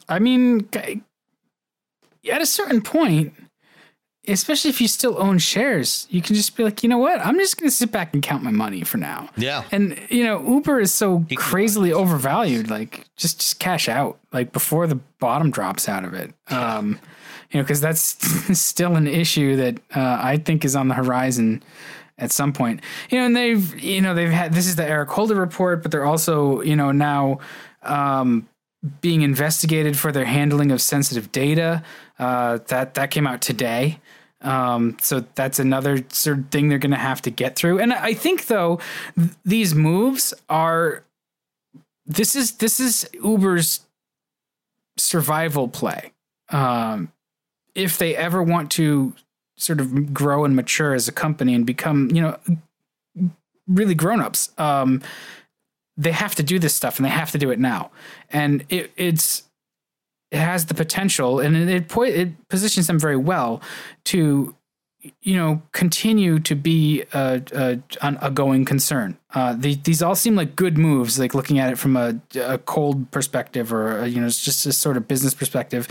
I 0.08 0.18
mean, 0.18 0.68
at 0.72 2.40
a 2.40 2.46
certain 2.46 2.80
point, 2.80 3.34
especially 4.28 4.70
if 4.70 4.80
you 4.80 4.88
still 4.88 5.20
own 5.20 5.38
shares, 5.38 6.06
you 6.10 6.22
can 6.22 6.34
just 6.34 6.56
be 6.56 6.62
like, 6.62 6.82
you 6.82 6.88
know 6.88 6.98
what? 6.98 7.20
I'm 7.24 7.36
just 7.36 7.58
going 7.58 7.68
to 7.68 7.74
sit 7.74 7.90
back 7.90 8.12
and 8.12 8.22
count 8.22 8.42
my 8.42 8.50
money 8.50 8.82
for 8.82 8.98
now. 8.98 9.30
Yeah. 9.36 9.64
And 9.72 9.98
you 10.10 10.24
know, 10.24 10.42
Uber 10.46 10.80
is 10.80 10.92
so 10.92 11.24
crazily 11.36 11.92
overvalued. 11.92 12.70
Like, 12.70 13.04
just 13.16 13.40
just 13.40 13.58
cash 13.58 13.88
out, 13.88 14.18
like 14.32 14.52
before 14.52 14.86
the 14.86 14.96
bottom 15.18 15.50
drops 15.50 15.88
out 15.88 16.04
of 16.04 16.14
it. 16.14 16.32
Um, 16.48 16.98
you 17.50 17.58
know, 17.58 17.64
because 17.64 17.80
that's 17.80 18.58
still 18.58 18.96
an 18.96 19.06
issue 19.06 19.56
that 19.56 19.78
uh, 19.96 20.18
I 20.22 20.36
think 20.36 20.64
is 20.64 20.76
on 20.76 20.88
the 20.88 20.94
horizon 20.94 21.62
at 22.18 22.30
some 22.30 22.52
point. 22.52 22.80
You 23.10 23.18
know, 23.18 23.26
and 23.26 23.36
they've 23.36 23.80
you 23.80 24.00
know 24.00 24.14
they've 24.14 24.30
had 24.30 24.52
this 24.52 24.66
is 24.66 24.76
the 24.76 24.88
Eric 24.88 25.08
Holder 25.08 25.34
report, 25.34 25.82
but 25.82 25.90
they're 25.90 26.06
also 26.06 26.60
you 26.62 26.76
know 26.76 26.92
now. 26.92 27.38
Um, 27.82 28.48
being 29.00 29.22
investigated 29.22 29.98
for 29.98 30.12
their 30.12 30.24
handling 30.24 30.70
of 30.70 30.80
sensitive 30.80 31.32
data. 31.32 31.82
Uh, 32.18 32.58
that 32.68 32.94
that 32.94 33.10
came 33.10 33.26
out 33.26 33.40
today. 33.40 33.98
Um, 34.40 34.96
so 35.00 35.24
that's 35.34 35.58
another 35.58 36.04
sort 36.10 36.38
of 36.38 36.48
thing 36.50 36.68
they're 36.68 36.78
going 36.78 36.92
to 36.92 36.96
have 36.96 37.22
to 37.22 37.30
get 37.30 37.56
through. 37.56 37.80
And 37.80 37.92
I 37.92 38.14
think 38.14 38.46
though 38.46 38.78
th- 39.16 39.30
these 39.44 39.74
moves 39.74 40.32
are 40.48 41.02
this 42.06 42.34
is 42.34 42.52
this 42.52 42.80
is 42.80 43.08
Uber's 43.22 43.80
survival 44.96 45.68
play. 45.68 46.12
Um, 46.50 47.12
if 47.74 47.98
they 47.98 48.16
ever 48.16 48.42
want 48.42 48.70
to 48.72 49.14
sort 49.56 49.80
of 49.80 50.14
grow 50.14 50.44
and 50.44 50.56
mature 50.56 50.94
as 50.94 51.08
a 51.08 51.12
company 51.12 51.54
and 51.54 51.66
become, 51.66 52.10
you 52.12 52.22
know, 52.22 52.38
really 53.66 53.94
grown-ups, 53.94 54.52
um, 54.56 55.02
they 55.96 56.12
have 56.12 56.34
to 56.36 56.42
do 56.42 56.58
this 56.58 56.74
stuff 56.74 56.96
and 56.96 57.04
they 57.04 57.10
have 57.10 57.30
to 57.32 57.38
do 57.38 57.50
it 57.50 57.58
now. 57.58 57.90
And 58.30 58.64
it, 58.68 58.92
it's 58.96 59.42
it 60.30 60.38
has 60.38 60.66
the 60.66 60.74
potential 60.74 61.40
and 61.40 61.56
it 61.56 61.68
it, 61.68 61.96
it 61.96 62.48
positions 62.48 62.86
them 62.86 62.98
very 62.98 63.16
well 63.16 63.62
to 64.04 64.54
you 65.22 65.36
know 65.36 65.62
continue 65.72 66.38
to 66.40 66.54
be 66.54 67.04
a, 67.12 67.42
a, 67.52 68.16
a 68.20 68.30
going 68.30 68.64
concern. 68.64 69.16
Uh, 69.34 69.54
the, 69.56 69.74
these 69.76 70.02
all 70.02 70.14
seem 70.14 70.34
like 70.34 70.56
good 70.56 70.76
moves, 70.76 71.18
like 71.18 71.34
looking 71.34 71.58
at 71.58 71.70
it 71.70 71.78
from 71.78 71.96
a, 71.96 72.20
a 72.40 72.58
cold 72.58 73.10
perspective 73.10 73.72
or 73.72 74.00
a, 74.00 74.08
you 74.08 74.20
know 74.20 74.28
just 74.28 74.66
a 74.66 74.72
sort 74.72 74.96
of 74.96 75.06
business 75.06 75.34
perspective. 75.34 75.88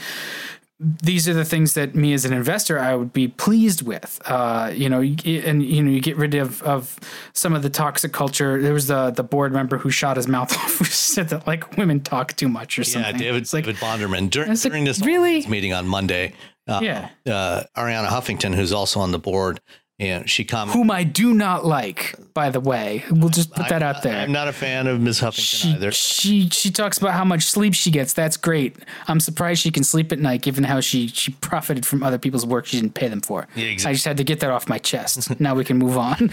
These 0.80 1.28
are 1.28 1.34
the 1.34 1.44
things 1.44 1.74
that 1.74 1.96
me 1.96 2.14
as 2.14 2.24
an 2.24 2.34
investor 2.34 2.78
I 2.78 2.94
would 2.94 3.12
be 3.12 3.28
pleased 3.28 3.82
with. 3.82 4.22
Uh, 4.26 4.72
you 4.76 4.90
know, 4.90 5.00
and 5.02 5.64
you 5.64 5.82
know, 5.82 5.90
you 5.90 6.00
get 6.02 6.18
rid 6.18 6.36
of 6.36 6.62
of 6.62 7.00
some 7.34 7.56
of 7.56 7.64
the 7.64 7.70
toxic 7.72 8.14
culture. 8.14 8.62
There 8.62 8.74
was 8.74 8.86
the 8.86 9.10
the 9.10 9.24
board 9.24 9.52
member 9.54 9.80
who 9.80 9.90
shot 9.90 10.18
his 10.18 10.28
mouth 10.28 10.54
off, 10.58 10.78
who 10.78 10.86
said 10.86 11.30
that 11.30 11.48
like 11.48 11.78
women 11.78 12.02
talk 12.02 12.36
too 12.36 12.48
much 12.48 12.78
or 12.78 12.82
Yeah, 12.84 12.86
something. 12.90 13.18
David, 13.18 13.42
It's 13.42 13.54
like, 13.54 13.66
David 13.66 13.82
Bonderman. 13.82 14.30
Dur- 14.30 14.46
like, 14.46 14.60
during 14.60 14.84
this 14.84 15.04
really? 15.04 15.48
meeting 15.48 15.74
on 15.74 15.88
Monday, 15.88 16.34
uh, 16.68 16.80
Yeah. 16.84 17.10
uh, 17.26 17.64
Arianna 17.76 18.08
Huffington, 18.08 18.54
who's 18.54 18.72
also 18.72 19.00
on 19.00 19.12
the 19.12 19.20
board, 19.20 19.60
and 20.00 20.30
she 20.30 20.44
commented. 20.46 20.78
whom 20.78 20.92
I 20.92 21.04
do 21.04 21.34
not 21.34 21.66
like, 21.66 22.16
by 22.36 22.52
the 22.52 22.60
way. 22.60 23.04
We'll 23.10 23.30
just 23.30 23.52
put 23.56 23.70
that 23.70 23.82
out 23.82 24.04
there. 24.04 24.18
I'm 24.20 24.32
not 24.32 24.48
a 24.48 24.54
fan 24.54 24.86
of 24.86 25.02
Ms. 25.02 25.22
Huffington 25.22 25.62
she, 25.62 25.70
either. 25.70 25.92
she 25.92 26.50
she 26.50 26.70
talks 26.70 27.00
about 27.00 27.14
how 27.14 27.26
much 27.26 27.44
sleep 27.44 27.74
she 27.74 27.90
gets. 27.90 28.14
That's 28.14 28.38
great. 28.38 28.76
I'm 29.08 29.20
surprised 29.20 29.62
she 29.62 29.72
can 29.72 29.84
sleep 29.84 30.12
at 30.12 30.20
night, 30.20 30.44
given 30.44 30.64
how 30.64 30.82
she 30.82 31.08
she 31.08 31.32
profited 31.32 31.84
from 31.86 32.04
other 32.04 32.20
people's 32.20 32.46
work 32.46 32.68
she 32.68 32.80
didn't 32.80 32.94
pay 32.94 33.08
them 33.08 33.22
for. 33.22 33.48
Yeah, 33.56 33.66
exactly. 33.66 33.90
I 33.90 33.94
just 33.94 34.06
had 34.06 34.18
to 34.18 34.24
get 34.24 34.40
that 34.42 34.52
off 34.52 34.70
my 34.70 34.78
chest. 34.78 35.40
now 35.40 35.56
we 35.56 35.64
can 35.64 35.78
move 35.78 35.98
on. 35.98 36.32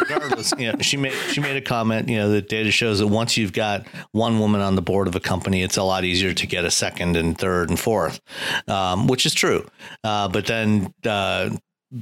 regardless, 0.00 0.52
you 0.58 0.70
know, 0.70 0.78
she 0.80 0.98
made 0.98 1.14
she 1.30 1.40
made 1.40 1.56
a 1.56 1.62
comment. 1.62 2.08
You 2.08 2.18
know, 2.18 2.30
the 2.30 2.42
data 2.42 2.70
shows 2.70 2.98
that 2.98 3.06
once 3.06 3.36
you've 3.38 3.54
got 3.54 3.86
one 4.12 4.38
woman 4.38 4.60
on 4.60 4.74
the 4.76 4.82
board 4.82 5.08
of 5.08 5.16
a 5.16 5.20
company, 5.20 5.62
it's 5.62 5.78
a 5.78 5.82
lot 5.82 6.04
easier 6.04 6.34
to 6.34 6.46
get 6.46 6.66
a 6.66 6.70
second 6.70 7.16
and 7.16 7.38
third 7.38 7.70
and 7.70 7.80
fourth, 7.80 8.20
um, 8.68 9.06
which 9.06 9.24
is 9.24 9.32
true. 9.32 9.66
Uh, 10.04 10.28
but 10.28 10.46
then 10.46 10.92
uh, 11.06 11.48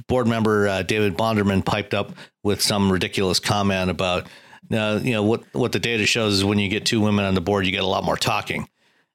board 0.07 0.27
member 0.27 0.67
uh, 0.67 0.81
David 0.83 1.17
Bonderman 1.17 1.65
piped 1.65 1.93
up 1.93 2.13
with 2.43 2.61
some 2.61 2.91
ridiculous 2.91 3.39
comment 3.39 3.89
about, 3.89 4.27
uh, 4.71 4.99
you 5.01 5.11
know, 5.11 5.23
what 5.23 5.43
what 5.53 5.71
the 5.71 5.79
data 5.79 6.05
shows 6.05 6.35
is 6.35 6.45
when 6.45 6.59
you 6.59 6.69
get 6.69 6.85
two 6.85 7.01
women 7.01 7.25
on 7.25 7.33
the 7.33 7.41
board, 7.41 7.65
you 7.65 7.71
get 7.71 7.83
a 7.83 7.87
lot 7.87 8.03
more 8.03 8.17
talking. 8.17 8.67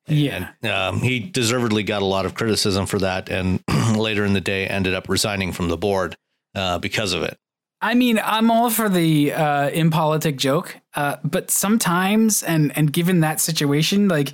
yeah. 0.06 0.50
Um, 0.62 1.00
he 1.00 1.20
deservedly 1.20 1.82
got 1.82 2.02
a 2.02 2.06
lot 2.06 2.26
of 2.26 2.34
criticism 2.34 2.86
for 2.86 2.98
that, 2.98 3.28
and 3.28 3.62
later 3.96 4.24
in 4.24 4.32
the 4.32 4.40
day 4.40 4.66
ended 4.66 4.94
up 4.94 5.08
resigning 5.08 5.52
from 5.52 5.68
the 5.68 5.76
board 5.76 6.16
uh, 6.54 6.78
because 6.78 7.12
of 7.12 7.22
it. 7.22 7.38
I 7.80 7.92
mean, 7.92 8.18
I'm 8.22 8.50
all 8.50 8.70
for 8.70 8.88
the 8.88 9.34
uh, 9.34 9.68
impolitic 9.68 10.38
joke, 10.38 10.78
uh, 10.94 11.16
but 11.22 11.50
sometimes, 11.50 12.42
and 12.42 12.76
and 12.76 12.90
given 12.90 13.20
that 13.20 13.40
situation, 13.40 14.08
like, 14.08 14.32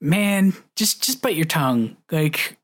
man, 0.00 0.52
just 0.74 1.02
just 1.02 1.22
bite 1.22 1.36
your 1.36 1.44
tongue. 1.44 1.96
Like, 2.10 2.58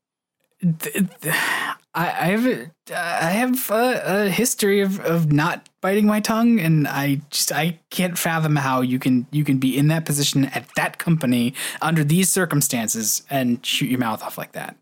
I, 0.63 1.75
I 1.95 2.03
have 2.03 2.45
a, 2.45 2.71
I 2.93 3.31
have 3.31 3.71
a, 3.71 4.01
a 4.05 4.29
history 4.29 4.81
of, 4.81 4.99
of 4.99 5.31
not 5.31 5.67
biting 5.81 6.05
my 6.05 6.19
tongue, 6.19 6.59
and 6.59 6.87
I 6.87 7.21
just 7.29 7.51
I 7.51 7.79
can't 7.89 8.17
fathom 8.17 8.55
how 8.55 8.81
you 8.81 8.99
can 8.99 9.25
you 9.31 9.43
can 9.43 9.57
be 9.57 9.77
in 9.77 9.87
that 9.87 10.05
position 10.05 10.45
at 10.45 10.65
that 10.75 10.97
company 10.97 11.53
under 11.81 12.03
these 12.03 12.29
circumstances 12.29 13.23
and 13.29 13.65
shoot 13.65 13.89
your 13.89 13.99
mouth 13.99 14.21
off 14.21 14.37
like 14.37 14.51
that, 14.51 14.75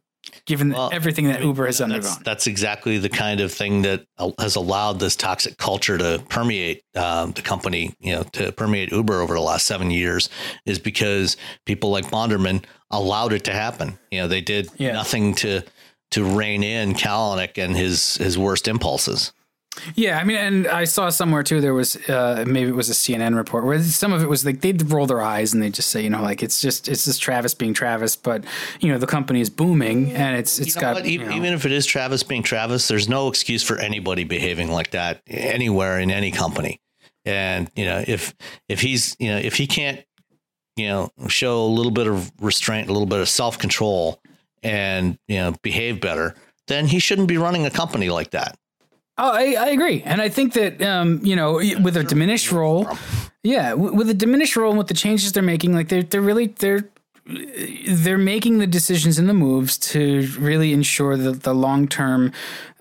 given 0.46 0.72
Well, 0.72 0.90
everything 0.94 1.28
that 1.28 1.42
Uber 1.44 1.66
has 1.66 1.78
that's, 1.80 1.92
undergone. 1.92 2.22
that's 2.24 2.48
exactly 2.48 2.98
the 2.98 3.10
kind 3.10 3.40
of 3.42 3.52
thing 3.52 3.82
that 3.84 4.06
has 4.40 4.56
allowed 4.56 5.00
this 5.00 5.16
toxic 5.16 5.58
culture 5.58 5.98
to 5.98 6.24
permeate 6.30 6.84
um, 6.96 7.32
the 7.32 7.42
company, 7.42 7.94
you 8.00 8.16
know, 8.16 8.24
to 8.34 8.52
permeate 8.52 8.92
Uber 8.92 9.22
over 9.22 9.34
the 9.34 9.42
last 9.42 9.66
seven 9.66 9.92
years 9.92 10.30
is 10.66 10.80
because 10.80 11.38
people 11.66 11.90
like 11.92 12.06
Bonderman 12.12 12.64
allowed 12.92 13.34
it 13.34 13.44
to 13.46 13.52
happen. 13.54 13.98
You 14.12 14.22
know, 14.22 14.28
they 14.28 14.42
did 14.42 14.70
Yeah. 14.78 14.94
nothing 14.94 15.36
to 15.36 15.62
to 16.12 16.24
rein 16.24 16.64
in 16.64 16.94
Kalanick 16.94 17.58
and 17.62 17.76
his 17.76 18.16
his 18.16 18.38
worst 18.38 18.68
impulses. 18.68 19.34
Yeah, 19.96 20.20
I 20.20 20.24
mean, 20.24 20.38
and 20.38 20.68
I 20.68 20.86
saw 20.86 21.10
somewhere 21.10 21.44
too. 21.44 21.62
There 21.62 21.74
was 21.74 21.96
uh, 22.10 22.44
maybe 22.48 22.70
it 22.70 22.76
was 22.76 22.90
a 22.90 22.94
CNN 22.94 23.36
report 23.36 23.66
where 23.66 23.82
some 23.84 24.14
of 24.14 24.22
it 24.24 24.30
was 24.30 24.46
like 24.46 24.62
they'd 24.62 24.90
roll 24.92 25.06
their 25.08 25.22
eyes 25.22 25.54
and 25.54 25.62
they 25.62 25.70
just 25.70 25.90
say, 25.90 26.04
you 26.04 26.10
know, 26.10 26.22
like 26.22 26.44
it's 26.44 26.62
just 26.62 26.88
it's 26.88 27.06
just 27.06 27.22
Travis 27.22 27.54
being 27.54 27.74
Travis, 27.74 28.16
but 28.16 28.44
you 28.80 28.92
know 28.92 28.98
the 28.98 29.08
company 29.08 29.42
is 29.42 29.50
booming 29.50 30.12
and 30.14 30.38
it's 30.38 30.60
it's 30.60 30.76
You 30.76 30.82
got 30.82 31.06
you 31.06 31.20
know- 31.26 31.32
even 31.36 31.54
if 31.54 31.66
it 31.66 31.72
is 31.72 31.86
Travis 31.86 32.24
being 32.24 32.44
Travis, 32.44 32.88
there's 32.88 33.08
no 33.10 33.28
excuse 33.28 33.64
for 33.64 33.78
anybody 33.78 34.24
behaving 34.24 34.72
like 34.72 34.92
that 34.92 35.22
anywhere 35.28 36.00
in 36.00 36.12
any 36.12 36.32
company. 36.32 36.80
And 37.26 37.70
you 37.76 37.86
know, 37.86 38.04
if 38.08 38.34
if 38.70 38.82
he's 38.82 39.16
you 39.20 39.30
know 39.30 39.38
if 39.38 39.56
he 39.56 39.68
can't 39.68 40.04
you 40.76 40.88
know 40.88 41.12
show 41.28 41.64
a 41.66 41.68
little 41.68 41.92
bit 41.92 42.08
of 42.08 42.32
restraint, 42.40 42.90
a 42.90 42.94
little 42.94 43.08
bit 43.08 43.20
of 43.20 43.28
self 43.30 43.58
control, 43.58 44.22
and 44.64 45.18
you 45.28 45.38
know 45.38 45.54
behave 45.62 46.00
better, 46.02 46.36
then 46.68 46.88
he 46.88 47.00
shouldn't 47.00 47.28
be 47.28 47.38
running 47.38 47.66
a 47.66 47.70
company 47.70 48.10
like 48.10 48.32
that. 48.32 48.58
Oh, 49.20 49.32
I, 49.32 49.56
I 49.60 49.70
agree, 49.70 50.04
and 50.06 50.22
I 50.22 50.30
think 50.30 50.54
that 50.54 50.82
um, 50.82 51.20
you 51.24 51.36
know, 51.36 51.54
with 51.54 51.98
a 51.98 52.04
diminished 52.04 52.52
role, 52.52 52.88
yeah, 53.44 53.74
with 53.74 54.10
a 54.10 54.14
diminished 54.14 54.56
role 54.56 54.70
and 54.70 54.78
with 54.78 54.88
the 54.88 54.94
changes 54.94 55.32
they're 55.32 55.42
making, 55.42 55.74
like 55.74 55.90
they're 55.90 56.04
they're 56.04 56.22
really 56.22 56.48
they're 56.48 56.88
they're 57.26 58.18
making 58.18 58.60
the 58.60 58.68
decisions 58.68 59.18
and 59.20 59.28
the 59.28 59.34
moves 59.34 59.78
to 59.78 60.28
really 60.40 60.72
ensure 60.72 61.18
the 61.18 61.32
the 61.32 61.54
long 61.54 61.88
term 61.88 62.32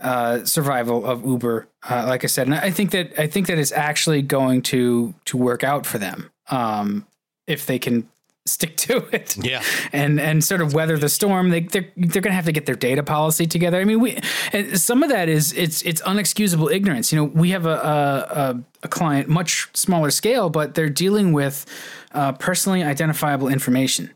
uh, 0.01 0.45
survival 0.45 1.07
of 1.07 1.25
Uber. 1.25 1.69
Uh, 1.89 2.05
like 2.07 2.23
I 2.23 2.27
said, 2.27 2.47
and 2.47 2.55
I 2.55 2.71
think 2.71 2.91
that 2.91 3.19
I 3.19 3.27
think 3.27 3.47
that 3.47 3.59
it's 3.59 3.73
actually 3.73 4.23
going 4.23 4.63
to 4.63 5.15
to 5.25 5.37
work 5.37 5.65
out 5.65 5.87
for 5.87 5.99
them 5.99 6.31
um, 6.51 7.07
if 7.47 7.65
they 7.67 7.79
can 7.79 8.09
stick 8.49 8.77
to 8.79 8.99
it 9.13 9.37
Yeah. 9.37 9.63
and 9.93 10.21
and 10.21 10.43
sort 10.43 10.61
of 10.61 10.75
weather 10.75 10.97
the 10.99 11.09
storm. 11.09 11.51
They 11.51 11.61
they're 11.61 11.89
they're 11.97 12.23
gonna 12.23 12.35
have 12.35 12.47
to 12.47 12.53
get 12.53 12.67
their 12.67 12.75
data 12.77 13.03
policy 13.03 13.47
together. 13.47 13.79
I 13.81 13.85
mean, 13.85 14.01
we 14.01 14.19
and 14.53 14.81
some 14.81 15.03
of 15.03 15.11
that 15.11 15.29
is 15.29 15.53
it's 15.53 15.83
it's 15.83 16.01
unexcusable 16.03 16.73
ignorance. 16.73 17.13
You 17.13 17.19
know, 17.19 17.25
we 17.25 17.51
have 17.51 17.67
a 17.67 17.71
a, 17.71 18.41
a, 18.41 18.63
a 18.85 18.89
client 18.89 19.29
much 19.29 19.69
smaller 19.75 20.11
scale, 20.11 20.51
but 20.51 20.75
they're 20.75 20.89
dealing 20.89 21.33
with 21.33 21.67
uh, 22.13 22.33
personally 22.33 22.83
identifiable 22.83 23.49
information 23.49 24.11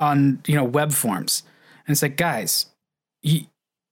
on 0.00 0.42
you 0.46 0.54
know 0.56 0.64
web 0.64 0.92
forms, 0.92 1.42
and 1.86 1.92
it's 1.94 2.02
like 2.02 2.16
guys, 2.16 2.66
you 3.22 3.42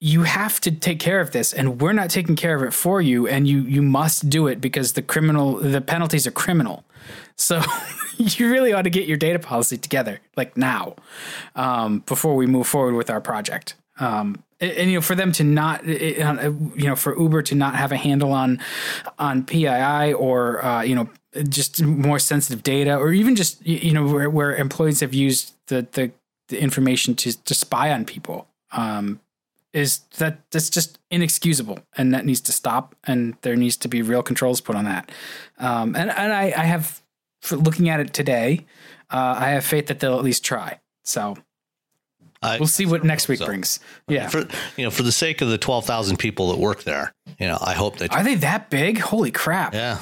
you 0.05 0.25
have 0.25 0.61
to 0.61 0.73
take 0.73 0.99
care 0.99 1.21
of 1.21 1.31
this 1.31 1.53
and 1.53 1.81
we're 1.81 1.93
not 1.93 2.11
taking 2.11 2.35
care 2.35 2.57
of 2.57 2.63
it 2.65 2.73
for 2.73 3.01
you 3.01 3.29
and 3.29 3.47
you 3.47 3.61
you 3.61 3.81
must 3.81 4.29
do 4.29 4.49
it 4.49 4.61
because 4.61 4.95
the 4.95 5.03
criminal 5.03 5.55
the 5.59 5.81
penalties 5.81 6.27
are 6.27 6.33
criminal 6.33 6.83
so 7.37 7.63
you 8.17 8.51
really 8.51 8.73
ought 8.73 8.83
to 8.83 8.91
get 8.91 9.07
your 9.07 9.17
data 9.17 9.39
policy 9.39 9.77
together 9.77 10.21
like 10.37 10.57
now 10.57 10.97
um, 11.55 12.01
before 12.01 12.37
we 12.37 12.47
move 12.47 12.67
forward 12.67 12.95
with 12.95 13.11
our 13.11 13.21
project. 13.21 13.75
Um, 13.99 14.43
and, 14.61 14.73
and, 14.73 14.91
you 14.91 14.97
know 14.97 15.03
for 15.03 15.15
them 15.15 15.33
to 15.33 15.45
not 15.45 15.87
it- 15.87 16.21
uh, 16.21 16.53
you 16.75 16.87
know 16.87 16.97
for 16.97 17.19
uber 17.19 17.43
to 17.43 17.55
not 17.55 17.75
have 17.75 17.93
a 17.93 17.97
handle 17.97 18.33
on 18.33 18.59
on 19.19 19.45
pii 19.45 20.15
or 20.15 20.65
uh, 20.65 20.83
you 20.83 20.95
know 20.95 21.11
just 21.49 21.83
more 21.83 22.19
sensitive 22.19 22.63
data 22.63 22.97
or 22.97 23.13
even 23.13 23.37
just 23.37 23.65
you 23.67 23.93
know 23.93 24.07
where, 24.07 24.31
where 24.31 24.57
employees 24.57 25.01
have 25.01 25.13
used 25.13 25.55
the 25.67 25.87
the, 25.93 26.11
the 26.49 26.61
information 26.61 27.15
to 27.17 27.33
to 27.45 27.55
spy 27.55 27.93
on 27.93 28.05
people 28.05 28.47
um, 28.73 29.21
is 29.73 30.01
that 30.19 30.39
that's 30.51 30.69
just 30.69 30.99
inexcusable 31.11 31.79
and 31.97 32.13
that 32.13 32.27
needs 32.27 32.41
to 32.41 32.53
stop 32.53 32.95
and 33.05 33.35
there 33.43 33.57
needs 33.57 33.77
to 33.79 33.89
be 33.89 34.03
real 34.03 34.23
controls 34.23 34.61
put 34.61 34.77
on 34.77 34.85
that. 34.85 35.11
Um, 35.59 35.97
and 35.97 36.11
and 36.11 36.33
I, 36.33 36.53
I 36.57 36.65
have 36.65 37.02
for 37.43 37.57
looking 37.57 37.89
at 37.89 38.01
it 38.01 38.13
today 38.15 38.65
uh, 39.11 39.37
I 39.39 39.51
have 39.51 39.65
faith 39.65 39.87
that 39.89 40.01
they'll 40.01 40.17
at 40.17 40.25
least 40.25 40.45
try 40.45 40.81
so 41.05 41.37
I, 42.41 42.59
we'll 42.59 42.67
see 42.67 42.87
what 42.87 43.05
next 43.05 43.29
week 43.29 43.39
so. 43.39 43.47
brings 43.47 43.79
yeah 44.09 44.29
For 44.29 44.49
you 44.77 44.85
know, 44.85 44.91
for 44.91 45.03
the 45.03 45.13
sake 45.13 45.41
of 45.43 45.49
the 45.49 45.59
twelve 45.59 45.85
thousand 45.85 46.17
people 46.19 46.49
that 46.51 46.59
work 46.59 46.83
there, 46.83 47.15
you 47.39 47.47
know, 47.47 47.59
I 47.61 47.75
hope 47.75 47.99
they. 47.99 48.09
are 48.09 48.25
they 48.25 48.35
that 48.37 48.71
big 48.71 48.99
holy 48.99 49.31
crap 49.31 49.75
yeah, 49.75 49.99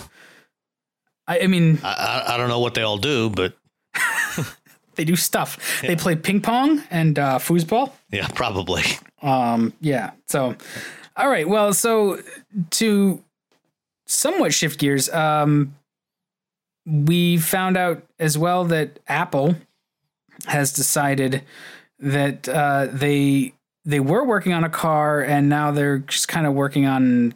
I, 1.26 1.40
I 1.40 1.46
mean 1.48 1.80
I, 1.82 2.24
I 2.28 2.34
I 2.34 2.36
don't 2.38 2.48
know 2.48 2.60
what 2.60 2.74
they 2.74 2.82
all 2.82 2.96
do, 2.98 3.28
but 3.28 3.54
they 4.94 5.04
do 5.04 5.16
stuff 5.16 5.82
they 5.82 5.96
play 5.96 6.16
ping 6.16 6.40
pong 6.40 6.82
and 6.90 7.18
uh, 7.18 7.38
foosball 7.38 7.92
yeah, 8.10 8.28
probably. 8.28 8.82
Um, 9.22 9.72
yeah. 9.80 10.12
So, 10.26 10.56
all 11.16 11.28
right. 11.28 11.48
Well, 11.48 11.72
so 11.72 12.20
to 12.70 13.22
somewhat 14.06 14.52
shift 14.52 14.78
gears, 14.80 15.08
um, 15.10 15.74
we 16.86 17.36
found 17.38 17.76
out 17.76 18.02
as 18.18 18.36
well 18.38 18.64
that 18.66 18.98
Apple 19.06 19.54
has 20.46 20.72
decided 20.72 21.42
that 21.98 22.48
uh, 22.48 22.88
they 22.90 23.52
they 23.84 24.00
were 24.00 24.24
working 24.24 24.52
on 24.52 24.64
a 24.64 24.70
car 24.70 25.22
and 25.22 25.48
now 25.48 25.70
they're 25.70 25.98
just 25.98 26.28
kind 26.28 26.46
of 26.46 26.54
working 26.54 26.86
on 26.86 27.34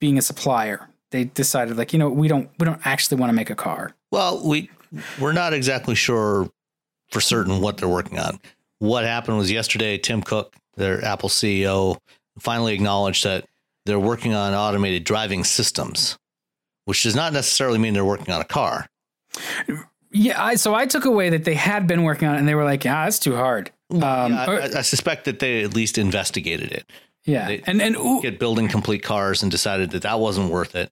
being 0.00 0.18
a 0.18 0.22
supplier. 0.22 0.88
They 1.10 1.24
decided 1.24 1.76
like, 1.76 1.92
you 1.92 1.98
know, 1.98 2.08
we 2.08 2.28
don't 2.28 2.50
we 2.58 2.64
don't 2.64 2.80
actually 2.84 3.18
want 3.18 3.30
to 3.30 3.34
make 3.34 3.50
a 3.50 3.54
car. 3.54 3.94
Well, 4.10 4.46
we 4.46 4.70
we're 5.20 5.32
not 5.32 5.52
exactly 5.52 5.94
sure 5.94 6.50
for 7.10 7.20
certain 7.20 7.60
what 7.60 7.76
they're 7.76 7.88
working 7.88 8.18
on. 8.18 8.40
What 8.78 9.04
happened 9.04 9.36
was 9.38 9.50
yesterday, 9.50 9.98
Tim 9.98 10.22
Cook, 10.22 10.54
their 10.76 11.04
Apple 11.04 11.28
CEO, 11.28 11.98
finally 12.38 12.74
acknowledged 12.74 13.24
that 13.24 13.46
they're 13.84 14.00
working 14.00 14.34
on 14.34 14.54
automated 14.54 15.04
driving 15.04 15.44
systems, 15.44 16.18
which 16.84 17.02
does 17.02 17.14
not 17.16 17.32
necessarily 17.32 17.78
mean 17.78 17.94
they're 17.94 18.04
working 18.04 18.32
on 18.34 18.40
a 18.40 18.44
car. 18.44 18.86
Yeah, 20.10 20.42
I, 20.42 20.56
so 20.56 20.74
I 20.74 20.86
took 20.86 21.04
away 21.06 21.30
that 21.30 21.44
they 21.44 21.54
had 21.54 21.86
been 21.86 22.02
working 22.02 22.28
on 22.28 22.34
it 22.34 22.38
and 22.38 22.46
they 22.48 22.54
were 22.54 22.64
like, 22.64 22.84
yeah, 22.84 23.04
that's 23.04 23.18
too 23.18 23.34
hard. 23.34 23.70
Um, 23.90 24.00
Yeah, 24.00 24.50
or- 24.50 24.60
I, 24.60 24.64
I 24.78 24.82
suspect 24.82 25.24
that 25.24 25.38
they 25.38 25.62
at 25.64 25.74
least 25.74 25.96
investigated 25.98 26.70
it. 26.72 26.90
Yeah, 27.24 27.46
They- 27.48 27.62
and 27.66 27.80
and 27.80 27.96
ooh, 27.96 28.20
Get 28.20 28.38
building 28.38 28.68
complete 28.68 29.02
cars 29.02 29.42
and 29.42 29.50
decided 29.50 29.90
that 29.92 30.02
that 30.02 30.18
wasn't 30.20 30.50
worth 30.50 30.74
it. 30.74 30.90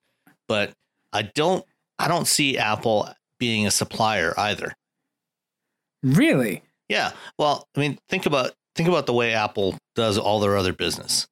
But 0.48 0.72
I 1.12 1.22
don't, 1.22 1.64
I 1.98 2.08
don't 2.08 2.26
see 2.26 2.56
Apple 2.56 3.08
being 3.38 3.66
a 3.66 3.70
supplier 3.70 4.32
either. 4.38 4.72
really, 6.02 6.62
Yeah. 6.88 7.12
Well, 7.38 7.68
I 7.76 7.80
mean, 7.80 7.98
think 8.08 8.26
about 8.26 8.52
think 8.74 8.88
about 8.88 9.06
the 9.06 9.12
way 9.12 9.34
Apple 9.34 9.76
does 9.94 10.16
all 10.18 10.40
their 10.40 10.56
other 10.56 10.72
business. 10.72 11.26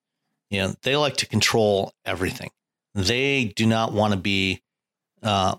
You 0.50 0.60
know, 0.62 0.74
they 0.82 0.96
like 0.96 1.16
to 1.18 1.26
control 1.26 1.92
everything. 2.04 2.50
They 2.98 3.52
do 3.54 3.64
not 3.64 3.92
want 3.92 4.12
to 4.12 4.18
be, 4.18 4.60
uh, 5.22 5.54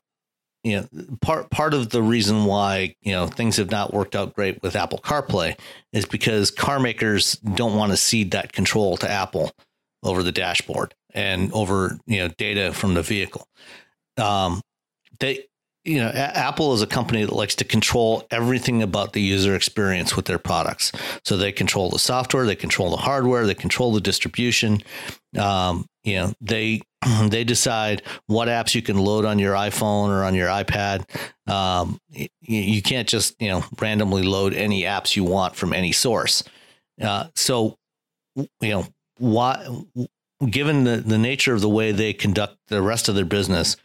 you 0.63 0.77
know, 0.77 1.17
part 1.21 1.49
part 1.49 1.73
of 1.73 1.89
the 1.89 2.03
reason 2.03 2.43
why 2.43 2.95
you 3.01 3.13
know 3.13 3.27
things 3.27 3.55
have 3.57 3.71
not 3.71 3.93
worked 3.93 4.13
out 4.13 4.35
great 4.35 4.61
with 4.61 4.75
Apple 4.75 4.99
CarPlay 4.99 5.57
is 5.93 6.05
because 6.05 6.51
car 6.51 6.81
makers 6.81 7.35
don't 7.35 7.77
want 7.77 7.93
to 7.93 7.97
cede 7.97 8.31
that 8.31 8.51
control 8.51 8.97
to 8.97 9.09
Apple 9.09 9.51
over 10.03 10.21
the 10.21 10.33
dashboard 10.33 10.93
and 11.13 11.53
over 11.53 11.97
you 12.07 12.17
know 12.19 12.27
data 12.27 12.73
from 12.73 12.93
the 12.93 13.01
vehicle. 13.01 13.47
Um, 14.17 14.59
they 15.21 15.45
you 15.85 15.97
know, 15.97 16.09
Apple 16.09 16.73
is 16.73 16.81
a 16.81 16.87
company 16.87 17.23
that 17.23 17.33
likes 17.33 17.55
to 17.55 17.63
control 17.63 18.27
everything 18.31 18.83
about 18.83 19.13
the 19.13 19.21
user 19.21 19.55
experience 19.55 20.15
with 20.15 20.25
their 20.25 20.37
products. 20.37 20.91
So 21.23 21.37
they 21.37 21.53
control 21.53 21.89
the 21.89 21.99
software, 21.99 22.45
they 22.45 22.55
control 22.55 22.91
the 22.91 22.97
hardware, 22.97 23.47
they 23.47 23.55
control 23.55 23.93
the 23.93 24.01
distribution. 24.01 24.83
Um, 25.37 25.85
you 26.03 26.15
know, 26.15 26.33
they 26.41 26.81
they 27.29 27.43
decide 27.43 28.01
what 28.27 28.47
apps 28.47 28.75
you 28.75 28.81
can 28.81 28.97
load 28.97 29.25
on 29.25 29.39
your 29.39 29.53
iPhone 29.53 30.09
or 30.09 30.23
on 30.23 30.35
your 30.35 30.47
iPad. 30.47 31.05
Um, 31.51 31.99
you, 32.09 32.27
you 32.41 32.81
can't 32.81 33.07
just 33.07 33.35
you 33.41 33.49
know 33.49 33.63
randomly 33.79 34.23
load 34.23 34.53
any 34.53 34.83
apps 34.83 35.15
you 35.15 35.23
want 35.23 35.55
from 35.55 35.73
any 35.73 35.91
source. 35.91 36.43
Uh, 37.01 37.27
so 37.35 37.77
you 38.35 38.47
know 38.61 38.87
why 39.17 39.65
given 40.49 40.85
the, 40.85 40.97
the 40.97 41.17
nature 41.17 41.53
of 41.53 41.61
the 41.61 41.69
way 41.69 41.91
they 41.91 42.13
conduct 42.13 42.55
the 42.67 42.81
rest 42.81 43.09
of 43.09 43.15
their 43.15 43.25
business 43.25 43.75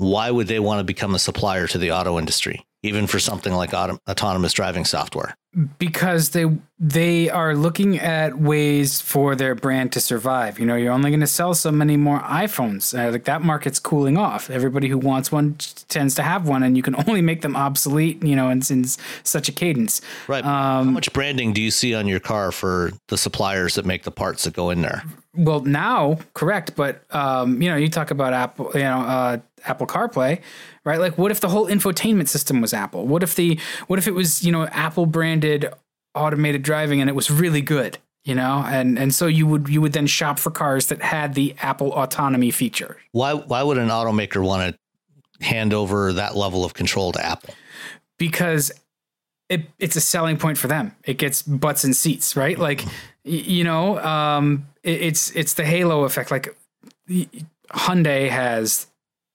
why 0.00 0.30
would 0.30 0.46
they 0.46 0.58
want 0.58 0.80
to 0.80 0.84
become 0.84 1.14
a 1.14 1.18
supplier 1.18 1.66
to 1.66 1.76
the 1.76 1.92
auto 1.92 2.18
industry, 2.18 2.64
even 2.82 3.06
for 3.06 3.18
something 3.18 3.52
like 3.52 3.74
auto- 3.74 3.98
autonomous 4.08 4.52
driving 4.52 4.84
software? 4.84 5.36
because 5.78 6.30
they 6.30 6.44
they 6.78 7.28
are 7.28 7.54
looking 7.54 7.98
at 7.98 8.38
ways 8.38 9.00
for 9.00 9.34
their 9.34 9.54
brand 9.54 9.92
to 9.92 10.00
survive. 10.00 10.60
You 10.60 10.64
know, 10.64 10.76
you're 10.76 10.92
only 10.92 11.10
going 11.10 11.20
to 11.20 11.26
sell 11.26 11.54
so 11.54 11.72
many 11.72 11.96
more 11.96 12.20
iPhones. 12.20 12.96
Uh, 12.96 13.10
like 13.10 13.24
that 13.24 13.42
market's 13.42 13.78
cooling 13.78 14.16
off. 14.16 14.48
Everybody 14.48 14.88
who 14.88 14.96
wants 14.96 15.32
one 15.32 15.56
tends 15.88 16.14
to 16.14 16.22
have 16.22 16.48
one, 16.48 16.62
and 16.62 16.76
you 16.76 16.82
can 16.82 16.94
only 17.08 17.20
make 17.20 17.42
them 17.42 17.56
obsolete. 17.56 18.22
You 18.22 18.36
know, 18.36 18.48
in, 18.48 18.62
in 18.70 18.84
such 19.24 19.48
a 19.48 19.52
cadence. 19.52 20.00
Right. 20.28 20.44
Um, 20.44 20.86
How 20.86 20.92
much 20.92 21.12
branding 21.12 21.52
do 21.52 21.60
you 21.60 21.72
see 21.72 21.94
on 21.94 22.06
your 22.06 22.20
car 22.20 22.52
for 22.52 22.92
the 23.08 23.18
suppliers 23.18 23.74
that 23.74 23.84
make 23.84 24.04
the 24.04 24.12
parts 24.12 24.44
that 24.44 24.54
go 24.54 24.70
in 24.70 24.82
there? 24.82 25.02
Well, 25.34 25.60
now, 25.60 26.18
correct, 26.34 26.74
but 26.74 27.02
um, 27.14 27.62
you 27.62 27.70
know, 27.70 27.76
you 27.76 27.88
talk 27.88 28.10
about 28.10 28.32
Apple, 28.32 28.70
you 28.74 28.80
know, 28.80 29.00
uh, 29.00 29.38
Apple 29.64 29.86
CarPlay, 29.86 30.40
right? 30.84 30.98
Like, 30.98 31.18
what 31.18 31.30
if 31.30 31.40
the 31.40 31.48
whole 31.48 31.66
infotainment 31.66 32.28
system 32.28 32.60
was 32.60 32.72
Apple? 32.72 33.06
What 33.06 33.22
if 33.22 33.34
the, 33.34 33.58
what 33.86 33.98
if 33.98 34.06
it 34.06 34.14
was, 34.14 34.42
you 34.44 34.52
know, 34.52 34.66
Apple 34.66 35.06
branded 35.06 35.72
automated 36.14 36.62
driving 36.62 37.00
and 37.00 37.08
it 37.08 37.14
was 37.14 37.30
really 37.30 37.60
good, 37.60 37.98
you 38.24 38.34
know, 38.34 38.64
and 38.66 38.98
and 38.98 39.14
so 39.14 39.26
you 39.26 39.46
would 39.46 39.68
you 39.68 39.80
would 39.80 39.92
then 39.92 40.06
shop 40.06 40.38
for 40.38 40.50
cars 40.50 40.86
that 40.86 41.00
had 41.02 41.34
the 41.34 41.54
Apple 41.60 41.92
autonomy 41.92 42.50
feature. 42.50 42.96
Why 43.12 43.34
why 43.34 43.62
would 43.62 43.78
an 43.78 43.88
automaker 43.88 44.44
want 44.44 44.74
to 44.74 45.44
hand 45.44 45.72
over 45.72 46.12
that 46.12 46.36
level 46.36 46.64
of 46.64 46.74
control 46.74 47.12
to 47.12 47.24
Apple? 47.24 47.54
Because 48.18 48.72
it, 49.48 49.62
it's 49.78 49.96
a 49.96 50.00
selling 50.00 50.36
point 50.36 50.58
for 50.58 50.68
them. 50.68 50.94
It 51.04 51.18
gets 51.18 51.42
butts 51.42 51.82
and 51.84 51.94
seats, 51.94 52.36
right? 52.36 52.58
Like, 52.58 52.84
y- 53.24 53.32
you 53.32 53.64
know, 53.64 53.98
um, 54.00 54.66
it, 54.82 55.02
it's 55.02 55.30
it's 55.34 55.54
the 55.54 55.64
halo 55.64 56.04
effect. 56.04 56.30
Like, 56.30 56.54
Hyundai 57.72 58.28
has 58.28 58.86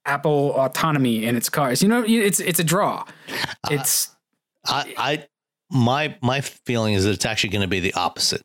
Apple 0.06 0.54
autonomy 0.56 1.26
in 1.26 1.36
its 1.36 1.50
cars. 1.50 1.82
You 1.82 1.90
know, 1.90 2.04
it's 2.06 2.40
it's 2.40 2.60
a 2.60 2.64
draw. 2.64 3.06
Uh, 3.30 3.70
it's 3.72 4.16
I, 4.66 4.94
I 4.98 5.28
my 5.72 6.16
my 6.22 6.42
feeling 6.42 6.94
is 6.94 7.06
that 7.06 7.12
it's 7.12 7.26
actually 7.26 7.52
going 7.52 7.64
to 7.64 7.68
be 7.68 7.80
the 7.80 7.94
opposite. 7.94 8.44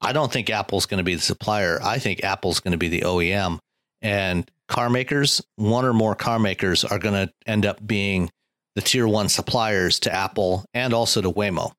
I 0.00 0.12
don't 0.12 0.32
think 0.32 0.48
Apple's 0.48 0.86
going 0.86 0.98
to 0.98 1.04
be 1.04 1.14
the 1.14 1.20
supplier. 1.20 1.80
I 1.82 1.98
think 1.98 2.22
Apple's 2.22 2.60
going 2.60 2.72
to 2.72 2.78
be 2.78 2.88
the 2.88 3.00
OEM, 3.00 3.58
and 4.00 4.48
car 4.68 4.90
makers, 4.90 5.42
one 5.56 5.84
or 5.84 5.92
more 5.92 6.14
car 6.14 6.38
makers, 6.38 6.84
are 6.84 6.98
going 6.98 7.26
to 7.26 7.32
end 7.46 7.66
up 7.66 7.84
being 7.84 8.30
the 8.74 8.82
tier 8.82 9.08
one 9.08 9.28
suppliers 9.28 9.98
to 10.00 10.14
Apple 10.14 10.64
and 10.72 10.94
also 10.94 11.20
to 11.20 11.32
Waymo. 11.32 11.72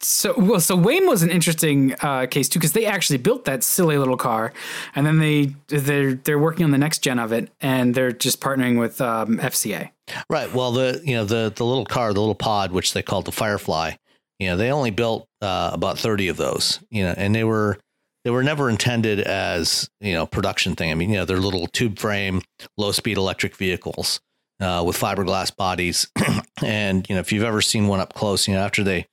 So 0.00 0.34
well. 0.36 0.60
So 0.60 0.76
Waymo's 0.76 1.22
an 1.22 1.30
interesting 1.30 1.94
uh, 2.00 2.26
case 2.26 2.48
too 2.48 2.58
because 2.58 2.72
they 2.72 2.86
actually 2.86 3.18
built 3.18 3.44
that 3.44 3.62
silly 3.62 3.98
little 3.98 4.16
car, 4.16 4.52
and 4.94 5.06
then 5.06 5.18
they 5.18 5.54
they're 5.68 6.14
they're 6.14 6.38
working 6.38 6.64
on 6.64 6.70
the 6.70 6.78
next 6.78 6.98
gen 6.98 7.18
of 7.18 7.32
it, 7.32 7.50
and 7.60 7.94
they're 7.94 8.12
just 8.12 8.40
partnering 8.40 8.78
with 8.78 9.00
um, 9.00 9.38
FCA. 9.38 9.90
Right. 10.30 10.52
Well, 10.52 10.72
the 10.72 11.00
you 11.04 11.14
know 11.14 11.24
the 11.24 11.52
the 11.54 11.64
little 11.64 11.86
car, 11.86 12.12
the 12.12 12.20
little 12.20 12.34
pod, 12.34 12.72
which 12.72 12.92
they 12.92 13.02
called 13.02 13.24
the 13.24 13.32
Firefly, 13.32 13.92
you 14.38 14.48
know, 14.48 14.56
they 14.56 14.70
only 14.70 14.90
built 14.90 15.28
uh, 15.40 15.70
about 15.72 15.98
thirty 15.98 16.28
of 16.28 16.36
those. 16.36 16.80
You 16.90 17.04
know, 17.04 17.14
and 17.16 17.34
they 17.34 17.44
were 17.44 17.78
they 18.24 18.30
were 18.30 18.42
never 18.42 18.68
intended 18.68 19.20
as 19.20 19.88
you 20.00 20.12
know 20.12 20.26
production 20.26 20.76
thing. 20.76 20.90
I 20.90 20.94
mean, 20.94 21.10
you 21.10 21.16
know, 21.16 21.24
they're 21.24 21.38
little 21.38 21.66
tube 21.68 21.98
frame, 21.98 22.42
low 22.76 22.92
speed 22.92 23.16
electric 23.16 23.56
vehicles 23.56 24.20
uh, 24.60 24.82
with 24.86 24.98
fiberglass 24.98 25.54
bodies. 25.54 26.08
and 26.62 27.08
you 27.08 27.14
know, 27.14 27.20
if 27.20 27.32
you've 27.32 27.44
ever 27.44 27.60
seen 27.60 27.88
one 27.88 28.00
up 28.00 28.14
close, 28.14 28.48
you 28.48 28.54
know, 28.54 28.60
after 28.60 28.82
they 28.82 29.06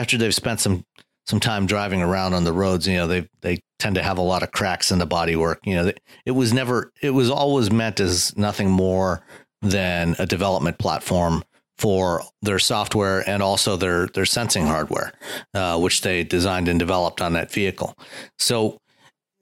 after 0.00 0.16
they've 0.16 0.34
spent 0.34 0.60
some 0.60 0.84
some 1.26 1.38
time 1.38 1.66
driving 1.66 2.02
around 2.02 2.32
on 2.32 2.44
the 2.44 2.52
roads, 2.52 2.88
you 2.88 2.96
know, 2.96 3.06
they 3.06 3.28
they 3.42 3.58
tend 3.78 3.94
to 3.94 4.02
have 4.02 4.18
a 4.18 4.22
lot 4.22 4.42
of 4.42 4.50
cracks 4.50 4.90
in 4.90 4.98
the 4.98 5.06
bodywork. 5.06 5.56
You 5.64 5.74
know, 5.74 5.92
it 6.24 6.32
was 6.32 6.52
never 6.52 6.90
it 7.02 7.10
was 7.10 7.30
always 7.30 7.70
meant 7.70 8.00
as 8.00 8.36
nothing 8.36 8.70
more 8.70 9.22
than 9.60 10.16
a 10.18 10.24
development 10.24 10.78
platform 10.78 11.44
for 11.76 12.22
their 12.42 12.58
software 12.58 13.28
and 13.28 13.42
also 13.42 13.76
their 13.76 14.06
their 14.08 14.24
sensing 14.24 14.66
hardware, 14.66 15.12
uh, 15.54 15.78
which 15.78 16.00
they 16.00 16.24
designed 16.24 16.68
and 16.68 16.78
developed 16.78 17.20
on 17.20 17.34
that 17.34 17.52
vehicle. 17.52 17.94
So, 18.38 18.78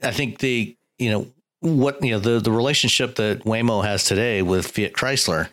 I 0.02 0.10
think 0.10 0.38
the 0.38 0.76
you 0.98 1.10
know 1.10 1.26
what 1.60 2.02
you 2.02 2.10
know 2.10 2.18
the 2.18 2.40
the 2.40 2.52
relationship 2.52 3.14
that 3.14 3.44
Waymo 3.44 3.84
has 3.84 4.04
today 4.04 4.42
with 4.42 4.66
Fiat 4.66 4.92
Chrysler 4.92 5.48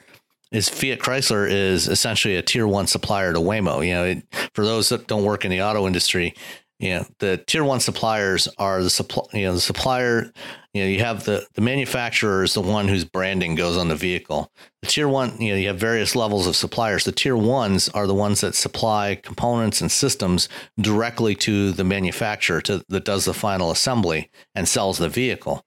is 0.55 0.69
Fiat 0.69 0.99
Chrysler 0.99 1.49
is 1.49 1.87
essentially 1.87 2.35
a 2.35 2.41
tier 2.41 2.67
one 2.67 2.87
supplier 2.87 3.33
to 3.33 3.39
Waymo. 3.39 3.85
You 3.85 3.93
know, 3.93 4.05
it, 4.05 4.49
for 4.53 4.63
those 4.63 4.89
that 4.89 5.07
don't 5.07 5.23
work 5.23 5.45
in 5.45 5.51
the 5.51 5.61
auto 5.61 5.85
industry, 5.85 6.33
you 6.79 6.89
know, 6.89 7.05
the 7.19 7.37
tier 7.47 7.63
one 7.63 7.79
suppliers 7.79 8.47
are 8.57 8.83
the 8.83 8.89
supply, 8.89 9.23
you 9.33 9.45
know, 9.45 9.53
the 9.53 9.61
supplier, 9.61 10.31
you 10.73 10.81
know, 10.81 10.87
you 10.87 10.99
have 10.99 11.23
the, 11.23 11.47
the 11.53 11.61
manufacturer 11.61 12.43
is 12.43 12.53
the 12.53 12.61
one 12.61 12.89
whose 12.89 13.05
branding 13.05 13.55
goes 13.55 13.77
on 13.77 13.87
the 13.87 13.95
vehicle. 13.95 14.51
The 14.81 14.87
tier 14.87 15.07
one, 15.07 15.39
you 15.41 15.51
know, 15.51 15.57
you 15.57 15.67
have 15.67 15.79
various 15.79 16.17
levels 16.17 16.47
of 16.47 16.55
suppliers. 16.55 17.05
The 17.05 17.13
tier 17.13 17.37
ones 17.37 17.87
are 17.89 18.07
the 18.07 18.13
ones 18.13 18.41
that 18.41 18.55
supply 18.55 19.15
components 19.15 19.79
and 19.79 19.89
systems 19.89 20.49
directly 20.77 21.33
to 21.35 21.71
the 21.71 21.85
manufacturer 21.85 22.59
to, 22.61 22.83
that 22.89 23.05
does 23.05 23.23
the 23.23 23.33
final 23.33 23.71
assembly 23.71 24.29
and 24.53 24.67
sells 24.67 24.97
the 24.97 25.07
vehicle. 25.07 25.65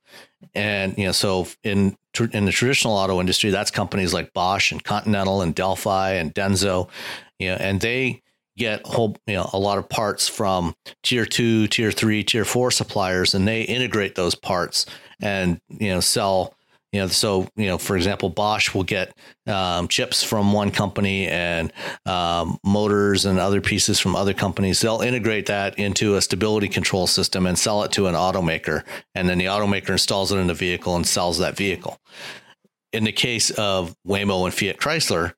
And, 0.55 0.97
you 0.97 1.07
know, 1.07 1.13
so 1.13 1.47
in, 1.63 1.97
in 2.33 2.45
the 2.45 2.53
traditional 2.53 2.95
auto 2.95 3.21
industry, 3.21 3.51
that's 3.51 3.71
companies 3.71 4.15
like 4.15 4.33
Bosch 4.33 4.73
and 4.73 4.83
Continental 4.83 5.43
and 5.43 5.55
Delphi 5.55 6.13
and 6.13 6.35
Denso, 6.35 6.89
you 7.39 7.49
know, 7.49 7.57
and 7.57 7.81
they, 7.81 8.23
get 8.59 8.85
whole 8.85 9.17
you 9.27 9.35
know 9.35 9.49
a 9.53 9.59
lot 9.59 9.79
of 9.79 9.89
parts 9.89 10.29
from 10.29 10.75
tier 11.03 11.25
two 11.25 11.69
tier 11.69 11.91
three 11.93 12.23
tier 12.23 12.45
four 12.45 12.71
suppliers 12.71 13.33
and 13.33 13.47
they 13.47 13.63
integrate 13.63 14.17
those 14.17 14.35
parts 14.35 14.85
and 15.23 15.61
you 15.69 15.89
know 15.89 16.01
sell 16.01 16.55
you 16.93 17.01
know 17.01 17.09
so 17.09 17.47
you 17.57 17.67
know 17.67 17.79
for 17.79 17.97
example 17.97 18.29
bosch 18.31 18.75
will 18.75 18.85
get 18.85 19.17
um, 19.47 19.89
chips 19.89 20.23
from 20.23 20.53
one 20.53 20.71
company 20.71 21.27
and 21.27 21.73
um, 22.07 22.59
motors 22.65 23.25
and 23.25 23.39
other 23.39 23.61
pieces 23.61 23.99
from 23.99 24.15
other 24.15 24.35
companies. 24.35 24.81
They'll 24.81 25.01
integrate 25.01 25.47
that 25.47 25.79
into 25.79 26.17
a 26.17 26.23
stability 26.23 26.69
control 26.69 27.07
system 27.07 27.47
and 27.47 27.59
sell 27.59 27.83
it 27.83 27.93
to 27.93 28.07
an 28.07 28.15
automaker 28.15 28.85
and 29.15 29.29
then 29.29 29.39
the 29.39 29.47
automaker 29.47 29.91
installs 29.91 30.33
it 30.33 30.39
in 30.39 30.47
the 30.47 30.55
vehicle 30.55 30.97
and 30.97 31.07
sells 31.07 31.39
that 31.39 31.57
vehicle. 31.57 31.99
In 32.93 33.05
the 33.05 33.13
case 33.13 33.51
of 33.51 33.95
waymo 34.07 34.45
and 34.45 34.55
fiat 34.55 34.79
chrysler 34.79 35.35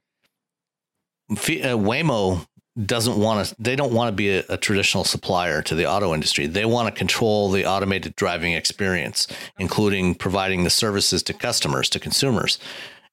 uh, 1.31 1.35
Waymo 1.79 2.47
doesn't 2.87 3.17
want 3.17 3.47
to 3.47 3.55
they 3.59 3.75
don't 3.75 3.93
want 3.93 4.09
to 4.09 4.17
be 4.17 4.31
a, 4.31 4.45
a, 4.49 4.57
traditional 4.57 5.05
supplier 5.05 5.61
to 5.63 5.75
the 5.75 5.87
auto 5.87 6.15
industry. 6.15 6.47
They 6.47 6.65
want 6.65 6.89
to 6.89 6.97
control 6.97 7.51
the 7.51 7.67
automated 7.67 8.15
driving 8.15 8.53
experience 8.53 9.27
including 9.59 10.15
providing 10.15 10.63
the 10.65 10.71
services 10.71 11.23
to 11.25 11.33
customers 11.33 11.89
to 11.91 11.99
consumers. 11.99 12.59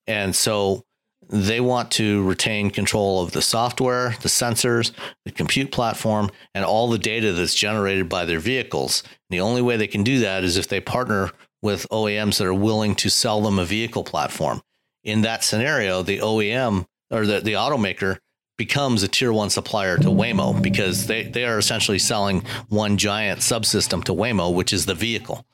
And 0.06 0.36
so 0.36 0.86
they 1.30 1.60
want 1.60 1.92
to 1.92 2.24
retain 2.24 2.70
control 2.70 3.24
of 3.24 3.32
the 3.32 3.42
software 3.42 4.16
the 4.22 4.30
sensors 4.30 4.92
the 5.26 5.32
compute 5.32 5.72
platform 5.72 6.30
and 6.54 6.64
all 6.64 6.88
the 6.90 7.00
data 7.00 7.34
that's 7.34 7.56
generated 7.56 8.08
by 8.08 8.26
their 8.26 8.40
vehicles. 8.40 9.02
The 9.32 9.42
only 9.42 9.64
way 9.64 9.76
they 9.76 9.88
can 9.88 10.04
do 10.04 10.20
that 10.20 10.44
is 10.44 10.58
if 10.58 10.68
they 10.68 10.80
partner 10.80 11.32
with 11.64 11.88
OEMs 11.90 12.38
that 12.38 12.46
are 12.46 12.54
willing 12.54 12.94
to 12.96 13.10
sell 13.10 13.42
them 13.42 13.58
a 13.58 13.66
vehicle 13.66 14.04
platform. 14.04 14.62
In 15.04 15.22
that 15.22 15.44
scenario 15.44 16.04
the 16.04 16.20
OEM 16.20 16.86
or 17.10 17.26
the, 17.26 17.40
the 17.40 17.54
automaker 17.54 18.20
becomes 18.58 19.04
a 19.04 19.08
tier 19.08 19.32
one 19.32 19.50
supplier 19.50 19.98
to 19.98 20.10
Waymo 20.10 20.62
because 20.62 21.08
they, 21.08 21.24
they 21.24 21.46
are 21.46 21.58
essentially 21.58 22.00
selling 22.00 22.44
one 22.70 22.98
giant 22.98 23.42
subsystem 23.42 24.04
to 24.06 24.14
Waymo, 24.14 24.54
which 24.54 24.74
is 24.74 24.86
the 24.86 24.96
vehicle. 24.96 25.46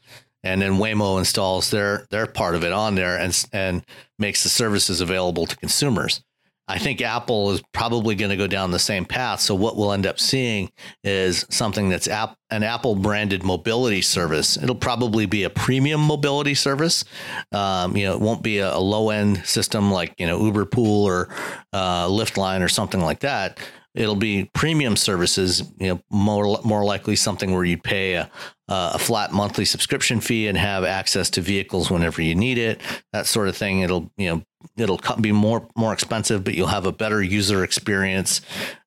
And 0.43 0.61
then 0.61 0.73
Waymo 0.73 1.19
installs 1.19 1.71
their 1.71 2.05
their 2.09 2.27
part 2.27 2.55
of 2.55 2.63
it 2.63 2.73
on 2.73 2.95
there 2.95 3.17
and 3.17 3.45
and 3.53 3.85
makes 4.19 4.43
the 4.43 4.49
services 4.49 4.99
available 4.99 5.45
to 5.45 5.55
consumers. 5.55 6.23
I 6.67 6.79
think 6.79 7.01
Apple 7.01 7.51
is 7.51 7.61
probably 7.73 8.15
going 8.15 8.29
to 8.31 8.37
go 8.37 8.47
down 8.47 8.71
the 8.71 8.79
same 8.79 9.03
path. 9.03 9.41
So 9.41 9.53
what 9.53 9.75
we'll 9.75 9.91
end 9.91 10.07
up 10.07 10.17
seeing 10.17 10.71
is 11.03 11.45
something 11.49 11.89
that's 11.89 12.07
app, 12.07 12.37
an 12.49 12.63
Apple 12.63 12.95
branded 12.95 13.43
mobility 13.43 14.01
service. 14.01 14.55
It'll 14.55 14.73
probably 14.73 15.25
be 15.25 15.43
a 15.43 15.49
premium 15.49 15.99
mobility 15.99 16.53
service. 16.53 17.03
Um, 17.51 17.97
you 17.97 18.05
know, 18.05 18.13
it 18.13 18.21
won't 18.21 18.43
be 18.43 18.59
a, 18.59 18.75
a, 18.75 18.79
low 18.79 19.09
end 19.09 19.45
system 19.45 19.91
like 19.91 20.13
you 20.17 20.25
know 20.25 20.41
Uber 20.41 20.65
Pool 20.65 21.05
or 21.05 21.29
uh, 21.73 22.07
Lyft 22.07 22.37
Line 22.37 22.61
or 22.61 22.69
something 22.69 23.01
like 23.01 23.19
that. 23.21 23.59
It'll 23.95 24.15
be 24.15 24.49
premium 24.53 24.95
services. 24.95 25.63
You 25.79 25.87
know, 25.87 26.01
more 26.09 26.59
more 26.63 26.83
likely 26.83 27.15
something 27.15 27.53
where 27.53 27.63
you 27.63 27.77
pay 27.77 28.13
a, 28.13 28.29
a 28.67 28.97
flat 28.97 29.31
monthly 29.31 29.65
subscription 29.65 30.19
fee 30.19 30.47
and 30.47 30.57
have 30.57 30.83
access 30.83 31.29
to 31.31 31.41
vehicles 31.41 31.91
whenever 31.91 32.21
you 32.21 32.33
need 32.33 32.57
it. 32.57 32.81
That 33.11 33.27
sort 33.27 33.47
of 33.47 33.55
thing. 33.55 33.81
It'll 33.81 34.11
you 34.17 34.29
know 34.29 34.43
it'll 34.77 34.99
be 35.21 35.31
more 35.31 35.67
more 35.75 35.93
expensive, 35.93 36.43
but 36.43 36.55
you'll 36.55 36.67
have 36.67 36.87
a 36.87 36.91
better 36.91 37.21
user 37.21 37.63
experience, 37.63 38.41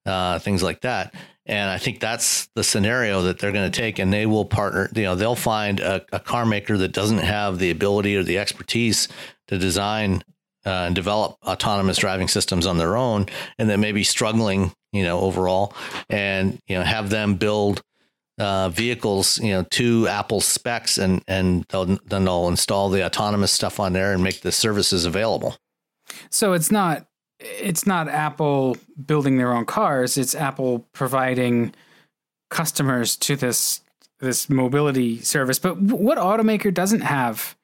uh, 0.06 0.38
things 0.40 0.62
like 0.62 0.80
that. 0.80 1.14
And 1.48 1.70
I 1.70 1.78
think 1.78 2.00
that's 2.00 2.48
the 2.56 2.64
scenario 2.64 3.22
that 3.22 3.38
they're 3.38 3.52
going 3.52 3.70
to 3.70 3.80
take, 3.80 4.00
and 4.00 4.12
they 4.12 4.26
will 4.26 4.44
partner. 4.44 4.90
You 4.94 5.04
know, 5.04 5.14
they'll 5.14 5.36
find 5.36 5.78
a, 5.78 6.04
a 6.12 6.18
car 6.18 6.44
maker 6.44 6.76
that 6.78 6.92
doesn't 6.92 7.18
have 7.18 7.60
the 7.60 7.70
ability 7.70 8.16
or 8.16 8.24
the 8.24 8.38
expertise 8.38 9.06
to 9.46 9.56
design 9.56 10.24
uh, 10.66 10.86
and 10.86 10.94
develop 10.94 11.36
autonomous 11.46 11.98
driving 11.98 12.28
systems 12.28 12.66
on 12.66 12.76
their 12.76 12.96
own, 12.96 13.26
and 13.58 13.70
that 13.70 13.78
may 13.78 13.92
be 13.92 14.04
struggling, 14.04 14.72
you 14.92 15.04
know, 15.04 15.20
overall, 15.20 15.72
and 16.10 16.60
you 16.66 16.76
know, 16.76 16.82
have 16.82 17.08
them 17.08 17.36
build 17.36 17.82
uh, 18.38 18.68
vehicles, 18.68 19.38
you 19.38 19.52
know, 19.52 19.62
to 19.70 20.08
Apple 20.08 20.40
specs, 20.40 20.98
and 20.98 21.22
and 21.28 21.64
they'll, 21.68 21.86
then 21.86 22.24
they'll 22.24 22.48
install 22.48 22.90
the 22.90 23.04
autonomous 23.04 23.52
stuff 23.52 23.80
on 23.80 23.92
there 23.92 24.12
and 24.12 24.22
make 24.22 24.40
the 24.40 24.52
services 24.52 25.04
available. 25.04 25.56
So 26.30 26.52
it's 26.52 26.70
not 26.70 27.06
it's 27.38 27.86
not 27.86 28.08
Apple 28.08 28.76
building 29.04 29.36
their 29.36 29.52
own 29.52 29.66
cars. 29.66 30.18
It's 30.18 30.34
Apple 30.34 30.86
providing 30.92 31.74
customers 32.50 33.16
to 33.16 33.36
this 33.36 33.82
this 34.18 34.48
mobility 34.48 35.20
service. 35.20 35.58
But 35.58 35.78
what 35.78 36.18
automaker 36.18 36.72
doesn't 36.72 37.02
have 37.02 37.56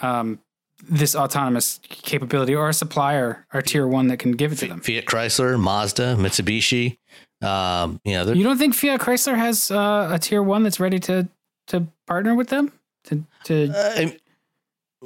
um, 0.00 0.40
this 0.82 1.14
autonomous 1.14 1.80
capability, 1.88 2.54
or 2.54 2.68
a 2.68 2.74
supplier, 2.74 3.46
or 3.52 3.62
tier 3.62 3.86
one 3.86 4.08
that 4.08 4.18
can 4.18 4.32
give 4.32 4.52
it 4.52 4.56
to 4.56 4.66
them? 4.66 4.80
Fiat 4.80 5.06
Chrysler, 5.06 5.58
Mazda, 5.58 6.16
Mitsubishi. 6.18 6.98
Um, 7.42 8.00
you 8.04 8.14
know, 8.14 8.32
you 8.32 8.44
don't 8.44 8.58
think 8.58 8.74
Fiat 8.74 9.00
Chrysler 9.00 9.36
has 9.36 9.70
uh, 9.70 10.10
a 10.12 10.18
tier 10.18 10.42
one 10.42 10.62
that's 10.62 10.80
ready 10.80 10.98
to 11.00 11.28
to 11.68 11.86
partner 12.06 12.34
with 12.34 12.48
them 12.48 12.72
to 13.04 13.24
to. 13.44 13.70
Uh, 13.70 14.10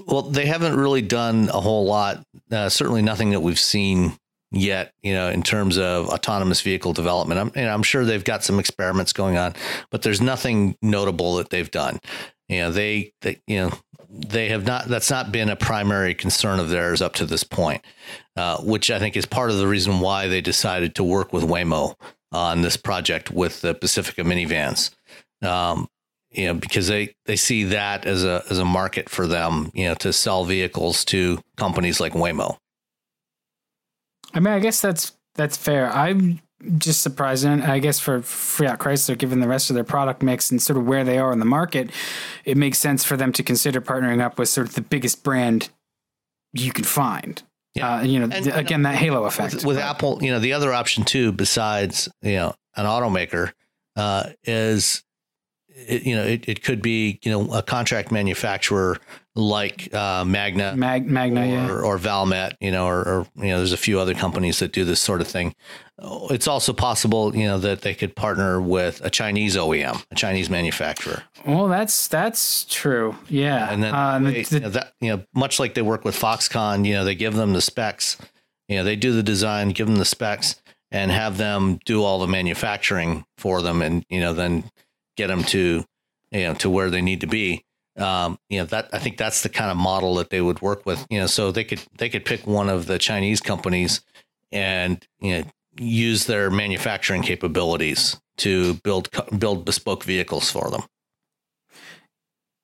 well, 0.07 0.23
they 0.23 0.47
haven't 0.47 0.77
really 0.77 1.03
done 1.03 1.49
a 1.49 1.61
whole 1.61 1.85
lot. 1.85 2.25
Uh, 2.51 2.69
certainly, 2.69 3.03
nothing 3.03 3.31
that 3.31 3.41
we've 3.41 3.59
seen 3.59 4.17
yet. 4.53 4.93
You 5.03 5.15
know, 5.15 5.29
in 5.29 5.43
terms 5.43 5.79
of 5.79 6.09
autonomous 6.09 6.61
vehicle 6.61 6.93
development, 6.93 7.41
I'm, 7.41 7.53
you 7.55 7.67
know, 7.67 7.75
I'm 7.75 7.83
sure 7.83 8.05
they've 8.05 8.25
got 8.25 8.45
some 8.45 8.59
experiments 8.59 9.13
going 9.13 9.37
on, 9.37 9.55
but 9.91 10.03
there's 10.03 10.21
nothing 10.21 10.77
notable 10.83 11.37
that 11.37 11.51
they've 11.51 11.71
done. 11.71 11.99
You 12.49 12.61
know, 12.61 12.71
they, 12.73 13.13
they, 13.21 13.41
you 13.47 13.59
know, 13.59 13.73
they 14.11 14.49
have 14.49 14.65
not. 14.67 14.87
That's 14.87 15.11
not 15.11 15.31
been 15.33 15.49
a 15.49 15.57
primary 15.57 16.15
concern 16.15 16.59
of 16.59 16.71
theirs 16.71 17.01
up 17.01 17.15
to 17.15 17.27
this 17.27 17.45
point, 17.45 17.83
uh, 18.37 18.59
which 18.63 18.91
I 18.91 18.99
think 18.99 19.17
is 19.17 19.27
part 19.27 19.51
of 19.51 19.59
the 19.59 19.67
reason 19.67 20.01
why 20.01 20.29
they 20.29 20.41
decided 20.41 20.95
to 20.97 21.05
work 21.05 21.33
with 21.33 21.45
Waymo 21.45 21.95
on 22.33 22.63
this 22.63 22.77
project 22.77 23.31
with 23.31 23.61
the 23.61 23.75
Pacifica 23.75 24.23
minivans. 24.23 24.91
Um, 25.43 25.89
you 26.31 26.47
know, 26.47 26.55
because 26.55 26.87
they, 26.87 27.15
they 27.27 27.35
see 27.37 27.65
that 27.65 28.07
as 28.07 28.25
a 28.25 28.43
as 28.51 28.59
a 28.59 28.65
market 28.65 29.09
for 29.09 29.27
them, 29.27 29.71
you 29.75 29.89
know, 29.89 29.95
to 29.95 30.13
sell 30.13 30.45
vehicles 30.45 31.05
to 31.07 31.41
companies 31.57 32.01
like 32.01 32.13
Waymo. 32.13 32.57
I 34.33 34.41
mean, 34.41 34.55
I 34.55 34.61
guess 34.61 34.81
that's 34.81 35.13
that's 35.35 35.57
fair. 35.57 35.91
I'm 35.91 36.41
just 36.79 37.03
surprising, 37.03 37.63
I 37.63 37.79
guess 37.79 37.99
for 37.99 38.23
Fiat 38.23 38.79
Chrysler, 38.79 39.17
given 39.17 39.41
the 39.41 39.49
rest 39.49 39.71
of 39.71 39.75
their 39.75 39.85
product 39.85 40.23
mix 40.23 40.51
and 40.51 40.61
sort 40.61 40.77
of 40.77 40.87
where 40.87 41.05
they 41.05 41.19
are 41.19 41.33
in 41.33 41.39
the 41.39 41.45
market, 41.45 41.91
it 42.45 42.57
makes 42.57 42.79
sense 42.79 43.05
for 43.05 43.17
them 43.17 43.33
to 43.33 43.43
consider 43.43 43.81
partnering 43.81 44.21
up 44.21 44.39
with 44.39 44.49
sort 44.49 44.69
of 44.69 44.75
the 44.75 44.83
biggest 44.83 45.23
brand 45.23 45.71
you 46.53 46.73
can 46.73 46.85
find. 46.85 47.43
Yeah. 47.75 47.97
Uh, 47.97 48.03
you 48.03 48.19
know, 48.19 48.35
and, 48.35 48.47
again, 48.49 48.83
that 48.83 48.97
halo 48.97 49.25
effect 49.25 49.55
with, 49.55 49.65
with 49.65 49.79
Apple. 49.79 50.19
You 50.23 50.33
know, 50.33 50.39
the 50.41 50.53
other 50.53 50.73
option 50.73 51.05
too, 51.05 51.33
besides 51.33 52.09
you 52.21 52.35
know 52.35 52.55
an 52.77 52.85
automaker, 52.85 53.53
uh, 53.97 54.31
is 54.45 55.05
it, 55.75 56.03
you 56.05 56.17
know, 56.17 56.25
it, 56.25 56.49
it 56.49 56.63
could 56.63 56.83
be, 56.83 57.19
you 57.23 57.31
know, 57.31 57.53
a 57.53 57.63
contract 57.63 58.11
manufacturer 58.11 58.99
like 59.37 59.93
uh, 59.95 60.25
Magna, 60.25 60.75
Mag, 60.77 61.07
Magna, 61.07 61.43
or, 61.43 61.47
yeah. 61.47 61.71
or 61.71 61.99
Valmet, 61.99 62.55
you 62.61 62.71
know, 62.71 62.87
or, 62.87 62.99
or, 63.01 63.27
you 63.37 63.49
know, 63.49 63.59
there's 63.59 63.73
a 63.73 63.77
few 63.77 63.99
other 64.01 64.15
companies 64.15 64.59
that 64.59 64.73
do 64.73 64.85
this 64.85 65.01
sort 65.01 65.21
of 65.21 65.29
thing. 65.29 65.55
It's 66.31 66.49
also 66.49 66.73
possible, 66.73 67.35
you 67.37 67.47
know, 67.47 67.59
that 67.59 67.83
they 67.83 67.95
could 67.95 68.17
partner 68.17 68.61
with 68.61 69.01
a 69.05 69.11
Chinese 69.11 69.57
OEM, 69.57 70.05
a 70.11 70.15
Chinese 70.15 70.51
manufacturer. 70.51 71.23
Well, 71.47 71.69
that's 71.69 72.09
that's 72.09 72.65
true, 72.65 73.17
yeah. 73.29 73.71
And 73.71 73.83
then 73.83 73.95
uh, 73.95 74.19
they, 74.19 74.43
the, 74.43 74.55
you, 74.55 74.61
know, 74.61 74.71
that, 74.71 74.93
you 75.01 75.17
know, 75.17 75.25
much 75.35 75.61
like 75.61 75.75
they 75.75 75.83
work 75.83 76.05
with 76.05 76.19
Foxconn, 76.19 76.85
you 76.85 76.95
know, 76.95 77.05
they 77.05 77.15
give 77.15 77.35
them 77.35 77.53
the 77.53 77.61
specs, 77.61 78.17
you 78.69 78.77
know, 78.77 78.85
they 78.85 78.97
do 78.97 79.13
the 79.13 79.23
design, 79.23 79.71
give 79.71 79.87
them 79.87 79.97
the 79.97 80.05
specs, 80.05 80.61
and 80.91 81.11
have 81.11 81.37
them 81.37 81.79
do 81.85 82.03
all 82.03 82.19
the 82.19 82.27
manufacturing 82.27 83.25
for 83.37 83.63
them, 83.63 83.83
and 83.83 84.05
you 84.09 84.21
know, 84.21 84.33
then 84.33 84.65
get 85.21 85.29
them 85.29 85.45
to 85.45 85.85
you 86.31 86.45
know 86.45 86.55
to 86.55 86.71
where 86.71 86.91
they 86.91 87.03
need 87.03 87.21
to 87.21 87.27
be 87.27 87.65
um, 88.01 88.39
you 88.49 88.59
know 88.59 88.65
that 88.67 88.89
I 88.93 88.99
think 88.99 89.17
that's 89.19 89.43
the 89.43 89.49
kind 89.49 89.71
of 89.71 89.77
model 89.77 90.15
that 90.17 90.31
they 90.31 90.41
would 90.41 90.63
work 90.63 90.87
with. 90.87 91.07
You 91.11 91.21
know, 91.21 91.27
so 91.27 91.53
they 91.53 91.65
could 91.65 91.83
they 91.99 92.09
could 92.09 92.25
pick 92.25 92.47
one 92.47 92.69
of 92.69 92.87
the 92.87 92.99
Chinese 92.99 93.41
companies 93.41 94.01
and 94.53 95.07
you 95.21 95.39
know 95.39 95.45
use 95.79 96.27
their 96.27 96.51
manufacturing 96.51 97.23
capabilities 97.23 98.21
to 98.39 98.75
build 98.75 99.11
build 99.39 99.65
bespoke 99.65 100.05
vehicles 100.05 100.51
for 100.51 100.71
them. 100.71 100.83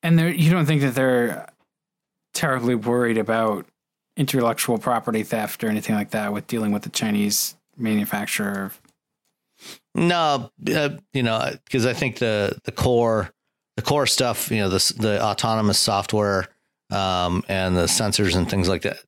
And 0.03 0.19
you 0.39 0.49
don't 0.49 0.65
think 0.65 0.81
that 0.81 0.95
they're 0.95 1.49
terribly 2.33 2.75
worried 2.75 3.17
about 3.17 3.65
intellectual 4.15 4.77
property 4.77 5.23
theft 5.23 5.63
or 5.63 5.67
anything 5.67 5.95
like 5.95 6.11
that 6.11 6.33
with 6.33 6.47
dealing 6.47 6.71
with 6.71 6.83
the 6.83 6.89
Chinese 6.89 7.55
manufacturer 7.75 8.71
no, 9.95 10.51
uh, 10.73 10.89
you 11.13 11.23
know, 11.23 11.51
because 11.65 11.85
I 11.85 11.93
think 11.93 12.17
the 12.19 12.59
the 12.65 12.71
core 12.71 13.31
the 13.75 13.81
core 13.81 14.07
stuff, 14.07 14.51
you 14.51 14.57
know, 14.57 14.69
the 14.69 14.93
the 14.99 15.23
autonomous 15.23 15.79
software 15.79 16.47
um, 16.91 17.43
and 17.47 17.75
the 17.75 17.83
sensors 17.83 18.35
and 18.35 18.49
things 18.49 18.69
like 18.69 18.83
that, 18.83 18.99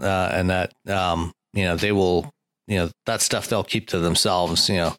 uh, 0.00 0.30
and 0.32 0.50
that 0.50 0.72
um, 0.88 1.32
you 1.52 1.64
know 1.64 1.76
they 1.76 1.92
will, 1.92 2.32
you 2.68 2.76
know, 2.76 2.90
that 3.06 3.20
stuff 3.20 3.48
they'll 3.48 3.64
keep 3.64 3.88
to 3.88 3.98
themselves. 3.98 4.68
You 4.68 4.76
know, 4.76 4.96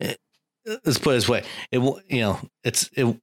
it, 0.00 0.18
let's 0.66 0.98
put 0.98 1.12
it 1.12 1.14
this 1.14 1.28
way: 1.28 1.44
it 1.70 1.78
will, 1.78 2.00
you 2.08 2.20
know, 2.20 2.40
it's 2.64 2.90
it 2.94 3.16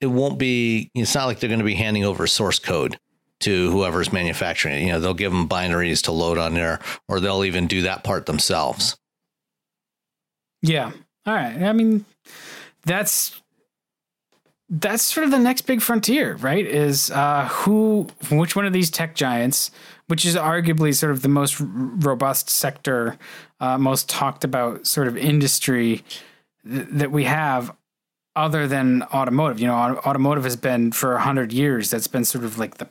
it 0.00 0.06
won't 0.06 0.38
be. 0.38 0.90
It's 0.94 1.14
not 1.14 1.26
like 1.26 1.40
they're 1.40 1.48
going 1.48 1.60
to 1.60 1.64
be 1.64 1.74
handing 1.74 2.04
over 2.04 2.26
source 2.26 2.58
code 2.58 2.98
to 3.40 3.70
whoever's 3.70 4.12
manufacturing 4.12 4.74
it. 4.76 4.86
You 4.86 4.92
know, 4.92 5.00
they'll 5.00 5.14
give 5.14 5.32
them 5.32 5.48
binaries 5.48 6.02
to 6.04 6.12
load 6.12 6.38
on 6.38 6.54
there, 6.54 6.80
or 7.08 7.20
they'll 7.20 7.44
even 7.44 7.66
do 7.66 7.82
that 7.82 8.04
part 8.04 8.26
themselves. 8.26 8.96
Yeah. 10.62 10.92
All 11.26 11.34
right. 11.34 11.62
I 11.62 11.72
mean, 11.72 12.04
that's 12.84 13.40
that's 14.70 15.02
sort 15.02 15.24
of 15.24 15.32
the 15.32 15.38
next 15.38 15.62
big 15.62 15.82
frontier, 15.82 16.36
right? 16.36 16.64
Is 16.64 17.10
uh, 17.10 17.48
who, 17.48 18.06
which 18.30 18.54
one 18.54 18.66
of 18.66 18.72
these 18.72 18.88
tech 18.88 19.16
giants, 19.16 19.72
which 20.06 20.24
is 20.24 20.36
arguably 20.36 20.94
sort 20.94 21.10
of 21.10 21.22
the 21.22 21.28
most 21.28 21.60
r- 21.60 21.66
robust 21.66 22.48
sector, 22.48 23.18
uh, 23.58 23.76
most 23.78 24.08
talked 24.08 24.44
about 24.44 24.86
sort 24.86 25.08
of 25.08 25.16
industry 25.16 26.04
th- 26.64 26.86
that 26.88 27.10
we 27.10 27.24
have, 27.24 27.74
other 28.36 28.68
than 28.68 29.02
automotive. 29.12 29.58
You 29.58 29.66
know, 29.66 29.74
automotive 29.74 30.44
has 30.44 30.56
been 30.56 30.92
for 30.92 31.14
a 31.16 31.20
hundred 31.20 31.52
years. 31.52 31.90
That's 31.90 32.06
been 32.06 32.24
sort 32.24 32.44
of 32.44 32.56
like 32.56 32.76
the, 32.78 32.88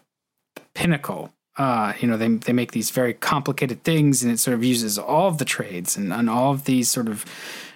the 0.56 0.62
pinnacle. 0.74 1.32
Uh, 1.60 1.92
you 2.00 2.08
know, 2.08 2.16
they 2.16 2.30
they 2.30 2.54
make 2.54 2.72
these 2.72 2.90
very 2.90 3.14
complicated 3.14 3.84
things, 3.84 4.24
and 4.24 4.32
it 4.32 4.40
sort 4.40 4.56
of 4.56 4.64
uses 4.64 4.98
all 4.98 5.28
of 5.28 5.40
the 5.40 5.46
trades 5.46 5.98
and, 5.98 6.14
and 6.14 6.30
all 6.30 6.54
of 6.54 6.64
these 6.64 6.90
sort 6.90 7.10
of 7.10 7.26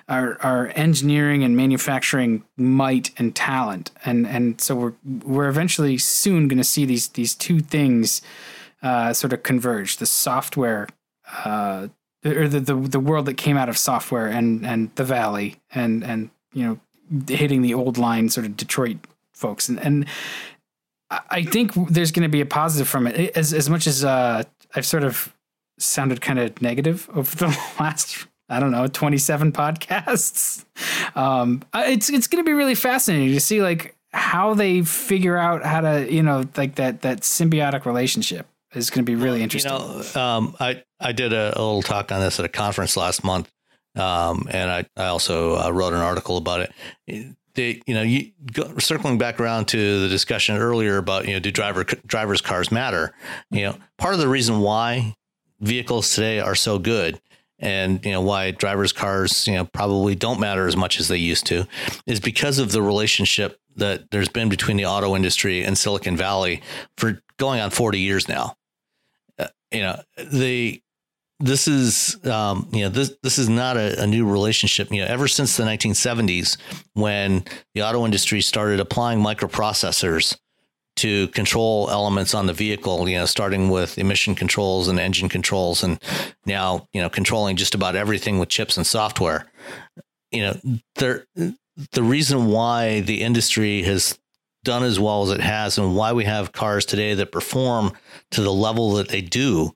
our, 0.07 0.37
our 0.41 0.71
engineering 0.75 1.43
and 1.43 1.57
manufacturing 1.57 2.45
might 2.55 3.11
and 3.17 3.35
talent, 3.35 3.91
and 4.05 4.25
and 4.25 4.61
so 4.61 4.73
we're 4.73 4.93
we're 5.25 5.49
eventually 5.49 5.97
soon 5.97 6.47
going 6.47 6.57
to 6.57 6.63
see 6.63 6.85
these 6.85 7.09
these 7.09 7.35
two 7.35 7.59
things 7.59 8.21
uh, 8.81 9.11
sort 9.11 9.33
of 9.33 9.43
converge: 9.43 9.97
the 9.97 10.05
software, 10.05 10.87
uh, 11.43 11.89
or 12.25 12.47
the, 12.47 12.61
the 12.61 12.75
the 12.75 12.99
world 13.01 13.25
that 13.25 13.35
came 13.35 13.57
out 13.57 13.67
of 13.67 13.77
software, 13.77 14.27
and 14.27 14.65
and 14.65 14.95
the 14.95 15.03
valley, 15.03 15.57
and 15.75 16.05
and 16.05 16.29
you 16.53 16.63
know 16.63 16.79
hitting 17.27 17.61
the 17.61 17.73
old 17.73 17.97
line 17.97 18.29
sort 18.29 18.45
of 18.45 18.55
Detroit 18.55 18.97
folks, 19.33 19.67
and 19.67 19.77
and 19.79 20.05
I 21.29 21.43
think 21.43 21.73
there's 21.89 22.11
going 22.11 22.23
to 22.23 22.29
be 22.29 22.41
a 22.41 22.45
positive 22.45 22.87
from 22.87 23.07
it. 23.07 23.35
As 23.35 23.53
as 23.53 23.69
much 23.69 23.87
as 23.87 24.03
uh, 24.03 24.43
I've 24.75 24.85
sort 24.85 25.03
of 25.03 25.33
sounded 25.79 26.21
kind 26.21 26.39
of 26.39 26.61
negative 26.61 27.09
over 27.13 27.35
the 27.35 27.47
last 27.79 28.27
I 28.49 28.59
don't 28.59 28.71
know, 28.71 28.87
27 28.87 29.51
podcasts. 29.51 30.65
Um, 31.15 31.63
it's 31.73 32.09
it's 32.09 32.27
going 32.27 32.43
to 32.43 32.47
be 32.47 32.53
really 32.53 32.75
fascinating 32.75 33.33
to 33.33 33.39
see 33.39 33.61
like 33.61 33.95
how 34.11 34.53
they 34.53 34.83
figure 34.83 35.37
out 35.37 35.63
how 35.63 35.81
to, 35.81 36.11
you 36.11 36.21
know, 36.21 36.43
like 36.55 36.75
that 36.75 37.01
that 37.01 37.21
symbiotic 37.21 37.85
relationship 37.85 38.47
is 38.73 38.89
going 38.89 39.05
to 39.05 39.11
be 39.11 39.15
really 39.15 39.41
interesting. 39.41 39.71
You 39.71 40.03
know, 40.15 40.21
um, 40.21 40.55
I 40.59 40.83
I 40.99 41.13
did 41.13 41.33
a, 41.33 41.57
a, 41.57 41.61
little 41.61 41.81
talk 41.81 42.11
on 42.11 42.19
this 42.21 42.39
at 42.39 42.45
a 42.45 42.49
conference 42.49 42.97
last 42.97 43.23
month, 43.23 43.49
um, 43.95 44.47
and 44.51 44.69
I 44.69 44.85
I 44.95 45.07
also 45.07 45.57
uh, 45.57 45.71
wrote 45.71 45.93
an 45.93 45.99
article 45.99 46.37
about 46.37 46.69
it. 47.07 47.35
You 47.55 47.81
know, 47.87 48.01
you 48.01 48.31
go, 48.51 48.77
circling 48.79 49.17
back 49.17 49.39
around 49.39 49.67
to 49.69 50.01
the 50.01 50.09
discussion 50.09 50.57
earlier 50.57 50.97
about 50.97 51.27
you 51.27 51.33
know, 51.33 51.39
do 51.39 51.51
driver 51.51 51.83
drivers 51.83 52.41
cars 52.41 52.71
matter? 52.71 53.13
You 53.51 53.63
know, 53.63 53.77
part 53.97 54.13
of 54.13 54.19
the 54.19 54.27
reason 54.27 54.59
why 54.59 55.15
vehicles 55.59 56.13
today 56.13 56.39
are 56.39 56.55
so 56.55 56.79
good 56.79 57.21
and 57.59 58.03
you 58.05 58.11
know 58.11 58.19
why 58.19 58.51
drivers 58.51 58.91
cars 58.91 59.47
you 59.47 59.53
know 59.53 59.63
probably 59.63 60.15
don't 60.15 60.39
matter 60.39 60.67
as 60.67 60.75
much 60.75 60.99
as 60.99 61.07
they 61.07 61.15
used 61.15 61.45
to 61.45 61.65
is 62.05 62.19
because 62.19 62.59
of 62.59 62.73
the 62.73 62.81
relationship 62.81 63.57
that 63.75 64.11
there's 64.11 64.29
been 64.29 64.49
between 64.49 64.77
the 64.77 64.85
auto 64.85 65.15
industry 65.15 65.63
and 65.63 65.77
Silicon 65.77 66.17
Valley 66.17 66.61
for 66.97 67.21
going 67.37 67.59
on 67.59 67.71
40 67.71 67.99
years 67.99 68.27
now. 68.27 68.55
Uh, 69.39 69.47
you 69.71 69.81
know, 69.81 70.01
the 70.31 70.81
this 71.43 71.67
is 71.67 72.17
um, 72.25 72.67
you 72.71 72.83
know 72.83 72.89
this 72.89 73.13
this 73.21 73.37
is 73.37 73.49
not 73.49 73.75
a, 73.75 74.01
a, 74.01 74.07
new 74.07 74.25
relationship. 74.25 74.89
You 74.91 75.01
know, 75.01 75.07
ever 75.07 75.27
since 75.27 75.57
the 75.57 75.63
1970s, 75.63 76.57
when 76.93 77.43
the 77.75 77.83
auto 77.83 78.05
industry 78.05 78.39
started 78.39 78.79
applying 78.79 79.19
microprocessors 79.19 80.37
to 80.95 81.27
control 81.29 81.89
elements 81.89 82.33
on 82.33 82.45
the 82.45 82.53
vehicle, 82.53 83.09
you 83.09 83.17
know, 83.17 83.25
starting 83.25 83.69
with 83.69 83.97
emission 83.97 84.35
controls 84.35 84.87
and 84.87 84.99
engine 84.99 85.27
controls, 85.27 85.83
and 85.83 86.01
now 86.45 86.87
you 86.93 87.01
know 87.01 87.09
controlling 87.09 87.57
just 87.57 87.75
about 87.75 87.97
everything 87.97 88.39
with 88.39 88.47
chips 88.47 88.77
and 88.77 88.87
software. 88.87 89.51
You 90.31 90.41
know, 90.41 90.79
there 90.95 91.25
the 91.91 92.03
reason 92.03 92.47
why 92.47 93.01
the 93.01 93.21
industry 93.21 93.83
has 93.83 94.17
done 94.63 94.83
as 94.83 94.97
well 94.97 95.23
as 95.23 95.31
it 95.31 95.41
has 95.41 95.77
and 95.77 95.93
why 95.93 96.13
we 96.13 96.23
have 96.23 96.53
cars 96.53 96.85
today 96.85 97.13
that 97.15 97.33
perform 97.33 97.91
to 98.31 98.41
the 98.41 98.53
level 98.53 98.93
that 98.93 99.09
they 99.09 99.19
do 99.19 99.73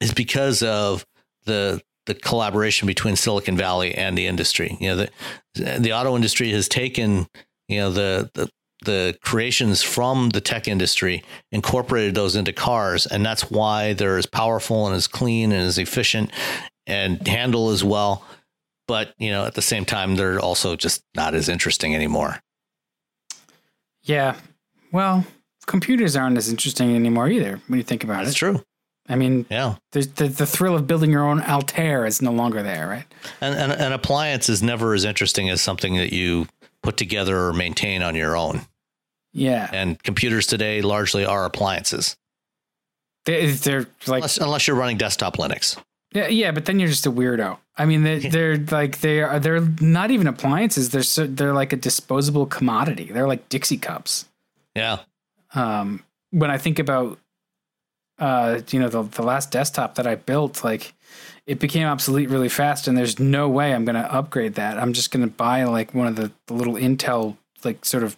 is 0.00 0.12
because 0.12 0.62
of 0.62 1.04
the 1.44 1.80
the 2.06 2.14
collaboration 2.14 2.86
between 2.86 3.14
Silicon 3.14 3.56
Valley 3.56 3.94
and 3.94 4.16
the 4.16 4.26
industry. 4.26 4.76
You 4.80 4.88
know, 4.88 4.96
the 5.54 5.78
the 5.78 5.92
auto 5.92 6.16
industry 6.16 6.50
has 6.52 6.68
taken, 6.68 7.26
you 7.68 7.78
know, 7.78 7.90
the 7.90 8.30
the 8.34 8.50
the 8.84 9.16
creations 9.22 9.82
from 9.82 10.30
the 10.30 10.40
tech 10.40 10.66
industry, 10.66 11.22
incorporated 11.52 12.14
those 12.14 12.34
into 12.34 12.52
cars, 12.52 13.06
and 13.06 13.24
that's 13.24 13.50
why 13.50 13.92
they're 13.92 14.16
as 14.16 14.24
powerful 14.26 14.86
and 14.86 14.96
as 14.96 15.06
clean 15.06 15.52
and 15.52 15.62
as 15.62 15.76
efficient 15.76 16.32
and 16.86 17.26
handle 17.28 17.70
as 17.70 17.84
well. 17.84 18.24
But 18.88 19.14
you 19.18 19.30
know 19.30 19.44
at 19.44 19.54
the 19.54 19.62
same 19.62 19.84
time 19.84 20.16
they're 20.16 20.40
also 20.40 20.76
just 20.76 21.04
not 21.14 21.34
as 21.34 21.48
interesting 21.48 21.94
anymore. 21.94 22.40
Yeah. 24.02 24.36
Well 24.92 25.24
computers 25.66 26.16
aren't 26.16 26.36
as 26.38 26.48
interesting 26.48 26.96
anymore 26.96 27.28
either 27.28 27.60
when 27.68 27.78
you 27.78 27.84
think 27.84 28.02
about 28.02 28.14
That's 28.14 28.22
it. 28.22 28.26
that's 28.30 28.36
true 28.38 28.64
I 29.10 29.16
mean, 29.16 29.44
yeah, 29.50 29.74
the, 29.92 30.02
the, 30.02 30.28
the 30.28 30.46
thrill 30.46 30.76
of 30.76 30.86
building 30.86 31.10
your 31.10 31.28
own 31.28 31.42
Altair 31.42 32.06
is 32.06 32.22
no 32.22 32.30
longer 32.30 32.62
there, 32.62 32.86
right? 32.86 33.04
And, 33.40 33.54
and 33.54 33.72
an 33.72 33.92
appliance 33.92 34.48
is 34.48 34.62
never 34.62 34.94
as 34.94 35.04
interesting 35.04 35.50
as 35.50 35.60
something 35.60 35.96
that 35.96 36.12
you 36.12 36.46
put 36.82 36.96
together 36.96 37.46
or 37.46 37.52
maintain 37.52 38.02
on 38.02 38.14
your 38.14 38.36
own. 38.36 38.62
Yeah. 39.32 39.68
And 39.72 40.02
computers 40.02 40.46
today 40.46 40.80
largely 40.80 41.24
are 41.24 41.44
appliances. 41.44 42.16
They, 43.26 43.52
are 43.66 43.86
like 44.06 44.18
unless, 44.18 44.38
unless, 44.38 44.66
you're 44.66 44.76
running 44.76 44.96
desktop 44.96 45.36
Linux. 45.36 45.76
Yeah, 46.12 46.28
yeah, 46.28 46.50
but 46.50 46.64
then 46.64 46.80
you're 46.80 46.88
just 46.88 47.06
a 47.06 47.12
weirdo. 47.12 47.58
I 47.76 47.84
mean, 47.86 48.02
they, 48.02 48.18
they're 48.18 48.56
like 48.56 49.00
they 49.00 49.22
are. 49.22 49.38
They're 49.38 49.60
not 49.80 50.10
even 50.10 50.26
appliances. 50.26 50.90
They're 50.90 51.02
so, 51.02 51.26
they're 51.26 51.52
like 51.52 51.72
a 51.72 51.76
disposable 51.76 52.46
commodity. 52.46 53.04
They're 53.12 53.28
like 53.28 53.48
Dixie 53.48 53.76
cups. 53.76 54.26
Yeah. 54.74 55.00
Um, 55.54 56.02
when 56.30 56.50
I 56.50 56.58
think 56.58 56.78
about, 56.78 57.18
uh, 58.20 58.60
you 58.70 58.78
know, 58.78 58.88
the 58.88 59.02
the 59.02 59.22
last 59.22 59.50
desktop 59.50 59.96
that 59.96 60.06
I 60.06 60.14
built, 60.14 60.62
like 60.62 60.94
it 61.46 61.58
became 61.58 61.86
obsolete 61.86 62.30
really 62.30 62.48
fast, 62.48 62.86
and 62.86 62.96
there's 62.96 63.18
no 63.18 63.48
way 63.48 63.74
I'm 63.74 63.84
going 63.84 63.96
to 63.96 64.12
upgrade 64.12 64.54
that. 64.54 64.78
I'm 64.78 64.92
just 64.92 65.10
going 65.10 65.26
to 65.26 65.34
buy 65.34 65.64
like 65.64 65.94
one 65.94 66.06
of 66.06 66.16
the, 66.16 66.30
the 66.46 66.54
little 66.54 66.74
Intel 66.74 67.36
like 67.64 67.84
sort 67.84 68.04
of 68.04 68.16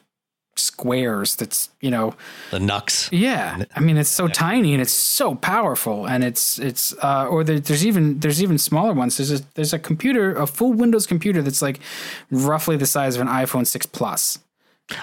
squares 0.55 1.35
that's 1.35 1.71
you 1.81 1.91
know 1.91 2.15
the 2.51 2.59
NUCs. 2.59 3.09
yeah. 3.11 3.65
I 3.75 3.81
mean 3.81 3.97
it's 3.97 4.11
so 4.11 4.29
tiny 4.29 4.75
and 4.75 4.83
it's 4.83 4.93
so 4.93 5.35
powerful 5.35 6.07
and 6.07 6.23
it's 6.23 6.59
it's 6.59 6.93
uh, 7.03 7.27
or 7.27 7.43
there, 7.43 7.59
there's 7.59 7.87
even 7.87 8.21
there's 8.21 8.43
even 8.43 8.59
smaller 8.59 8.93
ones. 8.93 9.17
There's 9.17 9.33
a 9.33 9.43
there's 9.55 9.73
a 9.73 9.79
computer 9.79 10.37
a 10.37 10.47
full 10.47 10.73
windows 10.73 11.07
computer 11.07 11.41
that's 11.41 11.63
like 11.63 11.81
roughly 12.31 12.77
the 12.77 12.87
size 12.87 13.15
of 13.15 13.23
an 13.23 13.29
iphone 13.29 13.67
6 13.67 13.87
plus. 13.87 14.41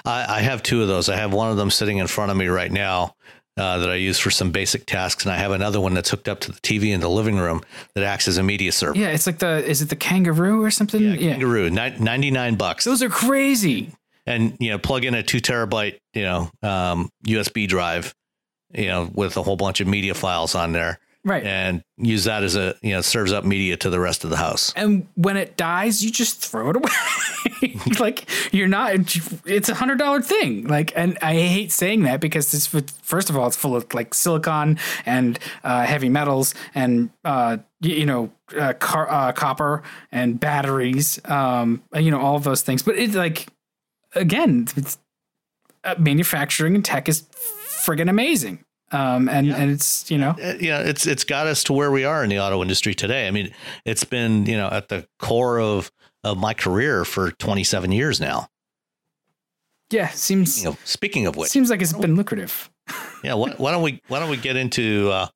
I, 0.04 0.36
I 0.36 0.40
have 0.42 0.62
two 0.62 0.82
of 0.82 0.88
those. 0.88 1.08
I 1.08 1.16
have 1.16 1.32
one 1.32 1.50
of 1.50 1.56
them 1.56 1.70
sitting 1.70 1.98
in 1.98 2.06
front 2.06 2.30
of 2.30 2.36
me 2.36 2.46
right 2.46 2.70
now 2.70 3.16
uh, 3.56 3.78
that 3.78 3.90
I 3.90 3.96
use 3.96 4.18
for 4.18 4.30
some 4.30 4.50
basic 4.50 4.86
tasks, 4.86 5.24
and 5.24 5.32
I 5.32 5.36
have 5.36 5.50
another 5.50 5.80
one 5.80 5.94
that's 5.94 6.10
hooked 6.10 6.28
up 6.28 6.40
to 6.40 6.52
the 6.52 6.60
TV 6.60 6.94
in 6.94 7.00
the 7.00 7.10
living 7.10 7.36
room 7.36 7.62
that 7.94 8.04
acts 8.04 8.28
as 8.28 8.38
a 8.38 8.42
media 8.42 8.72
server. 8.72 8.98
Yeah, 8.98 9.08
it's 9.08 9.26
like 9.26 9.38
the 9.38 9.64
is 9.64 9.82
it 9.82 9.88
the 9.88 9.96
Kangaroo 9.96 10.62
or 10.62 10.70
something? 10.70 11.02
Yeah, 11.02 11.16
Kangaroo, 11.16 11.68
yeah. 11.68 11.96
ninety 11.98 12.30
nine 12.30 12.56
bucks. 12.56 12.84
Those 12.84 13.02
are 13.02 13.10
crazy 13.10 13.92
and 14.26 14.56
you 14.60 14.70
know 14.70 14.78
plug 14.78 15.04
in 15.04 15.14
a 15.14 15.22
two 15.22 15.40
terabyte 15.40 15.98
you 16.14 16.22
know 16.22 16.50
um, 16.62 17.10
USB 17.26 17.68
drive, 17.68 18.14
you 18.72 18.86
know 18.86 19.10
with 19.12 19.36
a 19.36 19.42
whole 19.42 19.56
bunch 19.56 19.80
of 19.80 19.86
media 19.86 20.14
files 20.14 20.54
on 20.54 20.72
there, 20.72 20.98
right? 21.24 21.44
And 21.44 21.82
use 21.96 22.24
that 22.24 22.42
as 22.42 22.56
a 22.56 22.74
you 22.82 22.92
know 22.92 23.00
serves 23.00 23.32
up 23.32 23.44
media 23.44 23.76
to 23.78 23.90
the 23.90 24.00
rest 24.00 24.24
of 24.24 24.30
the 24.30 24.36
house. 24.36 24.72
And 24.76 25.06
when 25.14 25.36
it 25.36 25.56
dies, 25.56 26.04
you 26.04 26.10
just 26.10 26.44
throw 26.44 26.70
it 26.70 26.76
away. 26.76 27.80
like 27.98 28.28
you're 28.52 28.68
not. 28.68 28.92
It's 29.46 29.68
a 29.68 29.74
hundred 29.74 29.98
dollar 29.98 30.22
thing. 30.22 30.66
Like, 30.66 30.92
and 30.96 31.18
I 31.22 31.34
hate 31.34 31.72
saying 31.72 32.02
that 32.02 32.20
because 32.20 32.52
it's 32.54 32.66
first 33.02 33.30
of 33.30 33.36
all 33.36 33.46
it's 33.46 33.56
full 33.56 33.76
of 33.76 33.92
like 33.94 34.14
silicon 34.14 34.78
and 35.06 35.38
uh, 35.64 35.84
heavy 35.84 36.08
metals 36.08 36.54
and 36.74 37.10
uh, 37.24 37.58
you 37.80 38.06
know 38.06 38.30
uh, 38.58 38.72
car, 38.74 39.10
uh, 39.10 39.32
copper 39.32 39.82
and 40.10 40.40
batteries 40.40 41.20
um 41.26 41.82
you 41.94 42.10
know 42.10 42.20
all 42.20 42.34
of 42.34 42.42
those 42.42 42.62
things 42.62 42.82
but 42.82 42.96
it's 42.96 43.14
like 43.14 43.46
again, 44.14 44.66
uh, 45.84 45.94
manufacturing 45.98 46.74
and 46.74 46.84
tech 46.84 47.08
is 47.08 47.22
friggin' 47.32 48.08
amazing. 48.08 48.64
Um, 48.92 49.28
and, 49.28 49.46
yeah. 49.46 49.56
and 49.56 49.70
it's, 49.70 50.10
you 50.10 50.18
know, 50.18 50.30
uh, 50.30 50.54
yeah, 50.60 50.80
it's, 50.80 51.06
it's 51.06 51.24
got 51.24 51.46
us 51.46 51.62
to 51.64 51.72
where 51.72 51.90
we 51.90 52.04
are 52.04 52.24
in 52.24 52.30
the 52.30 52.40
auto 52.40 52.60
industry 52.60 52.94
today. 52.94 53.28
I 53.28 53.30
mean, 53.30 53.52
it's 53.84 54.04
been, 54.04 54.46
you 54.46 54.56
know, 54.56 54.68
at 54.68 54.88
the 54.88 55.06
core 55.18 55.60
of, 55.60 55.92
of 56.24 56.38
my 56.38 56.54
career 56.54 57.04
for 57.04 57.30
27 57.30 57.92
years 57.92 58.20
now. 58.20 58.48
Yeah. 59.90 60.08
Seems, 60.08 60.54
speaking 60.54 60.68
of, 60.68 60.78
speaking 60.84 61.26
of 61.26 61.36
which, 61.36 61.50
seems 61.50 61.70
like 61.70 61.82
it's 61.82 61.92
been 61.92 62.16
lucrative. 62.16 62.70
yeah. 63.24 63.34
Why, 63.34 63.52
why, 63.52 63.70
don't 63.70 63.82
we, 63.82 64.02
why 64.08 64.18
don't 64.18 64.30
we 64.30 64.36
get 64.36 64.56
into, 64.56 65.10
uh, 65.12 65.26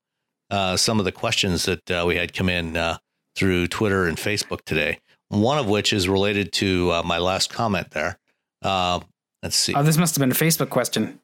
uh, 0.51 0.77
some 0.77 0.99
of 0.99 1.05
the 1.05 1.13
questions 1.13 1.65
that 1.65 1.91
uh, 1.91 2.05
we 2.07 2.17
had 2.17 2.33
come 2.33 2.49
in 2.49 2.77
uh, 2.77 2.99
through 3.35 3.67
Twitter 3.67 4.07
and 4.07 4.17
Facebook 4.17 4.63
today. 4.65 5.01
One 5.29 5.59
of 5.59 5.69
which 5.69 5.93
is 5.93 6.09
related 6.09 6.53
to 6.55 6.93
uh, 6.93 7.03
my 7.03 7.19
last 7.19 7.53
comment 7.53 7.91
there. 7.91 8.19
Uh, 8.63 9.01
let's 9.43 9.57
see. 9.57 9.75
Oh, 9.75 9.83
this 9.83 9.97
must 9.97 10.15
have 10.15 10.21
been 10.21 10.31
a 10.31 10.35
Facebook 10.35 10.71
question. 10.71 11.21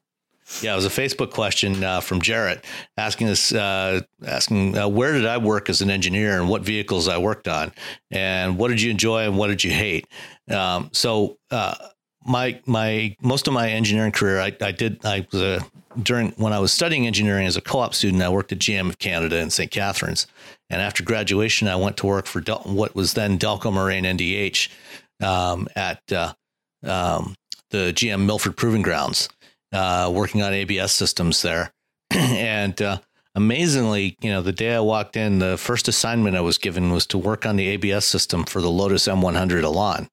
Yeah, 0.61 0.73
it 0.73 0.75
was 0.75 0.85
a 0.85 0.89
Facebook 0.89 1.31
question 1.31 1.83
uh, 1.83 2.01
from 2.01 2.21
Jarrett 2.21 2.65
asking 2.97 3.29
us, 3.29 3.53
uh, 3.53 4.01
asking 4.25 4.77
uh, 4.77 4.87
where 4.87 5.13
did 5.13 5.25
I 5.25 5.37
work 5.37 5.69
as 5.69 5.81
an 5.81 5.89
engineer 5.89 6.39
and 6.39 6.49
what 6.49 6.61
vehicles 6.61 7.07
I 7.07 7.17
worked 7.17 7.47
on, 7.47 7.71
and 8.11 8.57
what 8.57 8.67
did 8.67 8.81
you 8.81 8.91
enjoy 8.91 9.23
and 9.23 9.37
what 9.37 9.47
did 9.47 9.63
you 9.63 9.71
hate. 9.71 10.05
Um, 10.49 10.89
so 10.93 11.37
uh, 11.49 11.75
my 12.25 12.59
my 12.65 13.15
most 13.21 13.47
of 13.47 13.53
my 13.53 13.69
engineering 13.69 14.11
career, 14.11 14.39
I, 14.39 14.55
I 14.61 14.71
did 14.71 15.03
I 15.05 15.25
was 15.31 15.41
a 15.41 15.61
during 16.01 16.31
when 16.31 16.53
I 16.53 16.59
was 16.59 16.71
studying 16.71 17.07
engineering 17.07 17.47
as 17.47 17.57
a 17.57 17.61
co-op 17.61 17.93
student, 17.93 18.21
I 18.21 18.29
worked 18.29 18.51
at 18.51 18.59
GM 18.59 18.89
of 18.89 18.99
Canada 18.99 19.39
in 19.39 19.49
St. 19.49 19.71
Catharines, 19.71 20.27
and 20.69 20.81
after 20.81 21.03
graduation, 21.03 21.67
I 21.67 21.75
went 21.75 21.97
to 21.97 22.05
work 22.05 22.27
for 22.27 22.41
Del- 22.41 22.63
what 22.65 22.95
was 22.95 23.13
then 23.13 23.37
Delco 23.37 23.73
Moraine 23.73 24.03
NDH 24.03 24.69
um, 25.21 25.67
at 25.75 25.99
uh, 26.11 26.33
um, 26.83 27.35
the 27.71 27.91
GM 27.93 28.25
Milford 28.25 28.55
Proving 28.55 28.81
Grounds, 28.81 29.29
uh, 29.71 30.11
working 30.13 30.41
on 30.41 30.53
ABS 30.53 30.91
systems 30.91 31.41
there. 31.41 31.73
and 32.11 32.81
uh, 32.81 32.97
amazingly, 33.35 34.17
you 34.21 34.29
know, 34.29 34.41
the 34.41 34.51
day 34.51 34.75
I 34.75 34.79
walked 34.79 35.15
in, 35.15 35.39
the 35.39 35.57
first 35.57 35.87
assignment 35.87 36.35
I 36.35 36.41
was 36.41 36.57
given 36.57 36.91
was 36.91 37.05
to 37.07 37.17
work 37.17 37.45
on 37.45 37.55
the 37.55 37.67
ABS 37.67 38.05
system 38.05 38.43
for 38.43 38.61
the 38.61 38.71
Lotus 38.71 39.07
M100 39.07 39.63
Elan. 39.63 40.09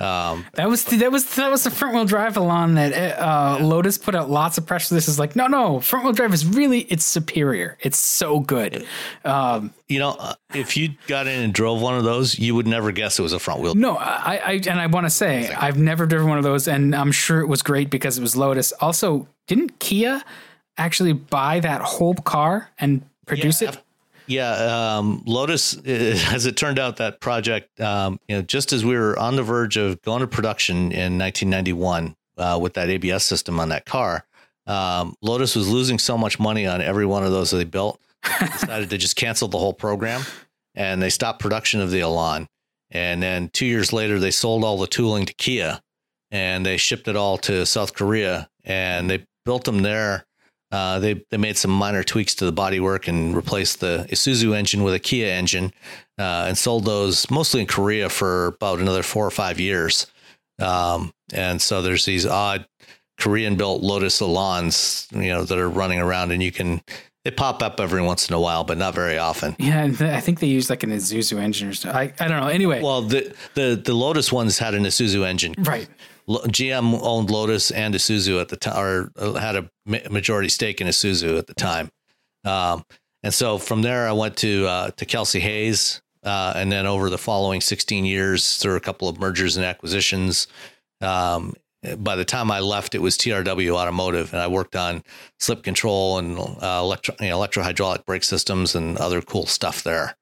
Um, 0.00 0.46
that 0.54 0.68
was 0.68 0.84
that 0.84 1.10
was 1.10 1.34
that 1.34 1.50
was 1.50 1.64
the 1.64 1.70
front 1.70 1.94
wheel 1.94 2.04
drive 2.04 2.36
Elan 2.36 2.74
that 2.74 3.18
uh, 3.18 3.58
Lotus 3.60 3.98
put 3.98 4.14
out 4.14 4.30
lots 4.30 4.56
of 4.56 4.66
pressure. 4.66 4.94
This 4.94 5.08
is 5.08 5.18
like 5.18 5.34
no 5.34 5.46
no 5.46 5.80
front 5.80 6.04
wheel 6.04 6.12
drive 6.12 6.32
is 6.32 6.46
really 6.46 6.80
it's 6.82 7.04
superior. 7.04 7.76
It's 7.80 7.98
so 7.98 8.40
good. 8.40 8.86
Um, 9.24 9.74
you 9.88 9.98
know, 9.98 10.10
uh, 10.18 10.34
if 10.54 10.76
you 10.76 10.90
got 11.06 11.26
in 11.26 11.42
and 11.42 11.52
drove 11.52 11.82
one 11.82 11.96
of 11.96 12.04
those, 12.04 12.38
you 12.38 12.54
would 12.54 12.66
never 12.66 12.92
guess 12.92 13.18
it 13.18 13.22
was 13.22 13.32
a 13.32 13.38
front 13.38 13.60
wheel. 13.60 13.74
No, 13.74 13.96
I, 13.96 14.36
I 14.36 14.52
and 14.52 14.80
I 14.80 14.86
want 14.86 15.06
to 15.06 15.10
say 15.10 15.52
I've 15.52 15.78
never 15.78 16.06
driven 16.06 16.28
one 16.28 16.38
of 16.38 16.44
those, 16.44 16.68
and 16.68 16.94
I'm 16.94 17.12
sure 17.12 17.40
it 17.40 17.48
was 17.48 17.62
great 17.62 17.90
because 17.90 18.18
it 18.18 18.22
was 18.22 18.36
Lotus. 18.36 18.72
Also, 18.80 19.26
didn't 19.46 19.80
Kia 19.80 20.22
actually 20.76 21.12
buy 21.12 21.60
that 21.60 21.80
whole 21.80 22.14
car 22.14 22.70
and 22.78 23.02
produce 23.26 23.60
yeah, 23.60 23.70
it? 23.70 23.78
Yeah, 24.28 24.96
um, 24.98 25.22
Lotus, 25.26 25.76
as 25.86 26.46
it 26.46 26.56
turned 26.56 26.78
out, 26.78 26.98
that 26.98 27.20
project, 27.20 27.80
um, 27.80 28.20
you 28.28 28.36
know, 28.36 28.42
just 28.42 28.72
as 28.72 28.84
we 28.84 28.96
were 28.96 29.18
on 29.18 29.36
the 29.36 29.42
verge 29.42 29.76
of 29.76 30.00
going 30.02 30.20
to 30.20 30.26
production 30.26 30.92
in 30.92 31.18
1991 31.18 32.14
uh, 32.36 32.58
with 32.60 32.74
that 32.74 32.88
ABS 32.88 33.24
system 33.24 33.58
on 33.58 33.70
that 33.70 33.84
car, 33.86 34.24
Um, 34.66 35.14
Lotus 35.22 35.56
was 35.56 35.66
losing 35.68 35.98
so 35.98 36.18
much 36.18 36.38
money 36.38 36.66
on 36.66 36.82
every 36.82 37.06
one 37.06 37.24
of 37.24 37.32
those 37.32 37.50
that 37.50 37.56
they 37.56 37.64
built, 37.64 37.98
they 38.38 38.46
decided 38.52 38.90
to 38.90 38.98
just 38.98 39.16
cancel 39.16 39.48
the 39.48 39.58
whole 39.58 39.72
program, 39.72 40.20
and 40.74 41.00
they 41.00 41.08
stopped 41.10 41.40
production 41.40 41.80
of 41.80 41.90
the 41.90 42.00
Elan. 42.00 42.46
And 42.90 43.22
then 43.22 43.48
two 43.48 43.64
years 43.64 43.92
later, 43.94 44.18
they 44.20 44.30
sold 44.30 44.64
all 44.64 44.76
the 44.76 44.86
tooling 44.86 45.24
to 45.24 45.32
Kia, 45.32 45.80
and 46.30 46.66
they 46.66 46.76
shipped 46.76 47.08
it 47.08 47.16
all 47.16 47.38
to 47.38 47.64
South 47.64 47.94
Korea, 47.94 48.50
and 48.62 49.08
they 49.08 49.24
built 49.46 49.64
them 49.64 49.80
there. 49.80 50.26
Uh, 50.70 50.98
they 50.98 51.24
they 51.30 51.38
made 51.38 51.56
some 51.56 51.70
minor 51.70 52.02
tweaks 52.02 52.34
to 52.34 52.44
the 52.44 52.52
bodywork 52.52 53.08
and 53.08 53.34
replaced 53.34 53.80
the 53.80 54.06
Isuzu 54.10 54.54
engine 54.54 54.82
with 54.82 54.94
a 54.94 54.98
Kia 54.98 55.28
engine, 55.28 55.72
uh, 56.18 56.44
and 56.48 56.58
sold 56.58 56.84
those 56.84 57.30
mostly 57.30 57.60
in 57.60 57.66
Korea 57.66 58.08
for 58.08 58.48
about 58.48 58.78
another 58.78 59.02
four 59.02 59.26
or 59.26 59.30
five 59.30 59.58
years. 59.58 60.06
Um, 60.58 61.12
and 61.32 61.62
so 61.62 61.82
there's 61.82 62.04
these 62.04 62.26
odd 62.26 62.66
Korean 63.18 63.56
built 63.56 63.82
Lotus 63.82 64.20
Elans, 64.20 65.10
you 65.12 65.30
know, 65.30 65.44
that 65.44 65.58
are 65.58 65.68
running 65.68 66.00
around 66.00 66.30
and 66.30 66.42
you 66.42 66.52
can, 66.52 66.82
they 67.24 67.30
pop 67.30 67.62
up 67.62 67.80
every 67.80 68.02
once 68.02 68.28
in 68.28 68.34
a 68.34 68.40
while, 68.40 68.64
but 68.64 68.78
not 68.78 68.94
very 68.94 69.18
often. 69.18 69.56
Yeah. 69.58 69.84
I 70.00 70.20
think 70.20 70.40
they 70.40 70.46
use 70.46 70.70
like 70.70 70.82
an 70.82 70.90
Isuzu 70.90 71.38
engine 71.38 71.68
or 71.68 71.74
something. 71.74 71.96
I, 71.98 72.12
I 72.18 72.28
don't 72.28 72.40
know. 72.40 72.48
Anyway. 72.48 72.82
Well, 72.82 73.02
the, 73.02 73.34
the, 73.54 73.80
the 73.84 73.94
Lotus 73.94 74.32
ones 74.32 74.58
had 74.58 74.74
an 74.74 74.84
Isuzu 74.84 75.26
engine. 75.26 75.54
Right. 75.58 75.88
GM 76.28 76.98
owned 77.02 77.30
Lotus 77.30 77.70
and 77.70 77.94
Isuzu 77.94 78.40
at 78.40 78.48
the 78.48 78.56
time, 78.56 78.78
or 78.78 79.10
uh, 79.16 79.34
had 79.34 79.56
a 79.56 79.70
majority 80.10 80.48
stake 80.48 80.80
in 80.80 80.86
Isuzu 80.86 81.38
at 81.38 81.46
the 81.46 81.54
time. 81.54 81.90
Um, 82.44 82.84
and 83.22 83.32
so 83.32 83.58
from 83.58 83.82
there, 83.82 84.06
I 84.06 84.12
went 84.12 84.36
to 84.38 84.66
uh, 84.66 84.90
to 84.92 85.06
Kelsey 85.06 85.40
Hayes, 85.40 86.02
uh, 86.22 86.52
and 86.54 86.70
then 86.70 86.86
over 86.86 87.10
the 87.10 87.18
following 87.18 87.60
16 87.60 88.04
years, 88.04 88.58
through 88.58 88.76
a 88.76 88.80
couple 88.80 89.08
of 89.08 89.18
mergers 89.18 89.56
and 89.56 89.64
acquisitions, 89.64 90.48
um, 91.00 91.54
by 91.98 92.16
the 92.16 92.24
time 92.24 92.50
I 92.50 92.60
left, 92.60 92.94
it 92.94 93.02
was 93.02 93.16
TRW 93.16 93.74
Automotive, 93.74 94.32
and 94.32 94.42
I 94.42 94.48
worked 94.48 94.76
on 94.76 95.02
slip 95.38 95.62
control 95.62 96.18
and 96.18 96.38
uh, 96.38 96.80
electro, 96.82 97.14
you 97.20 97.28
know, 97.28 97.36
electro 97.36 97.62
hydraulic 97.62 98.04
brake 98.04 98.24
systems 98.24 98.74
and 98.74 98.98
other 98.98 99.22
cool 99.22 99.46
stuff 99.46 99.82
there. 99.82 100.16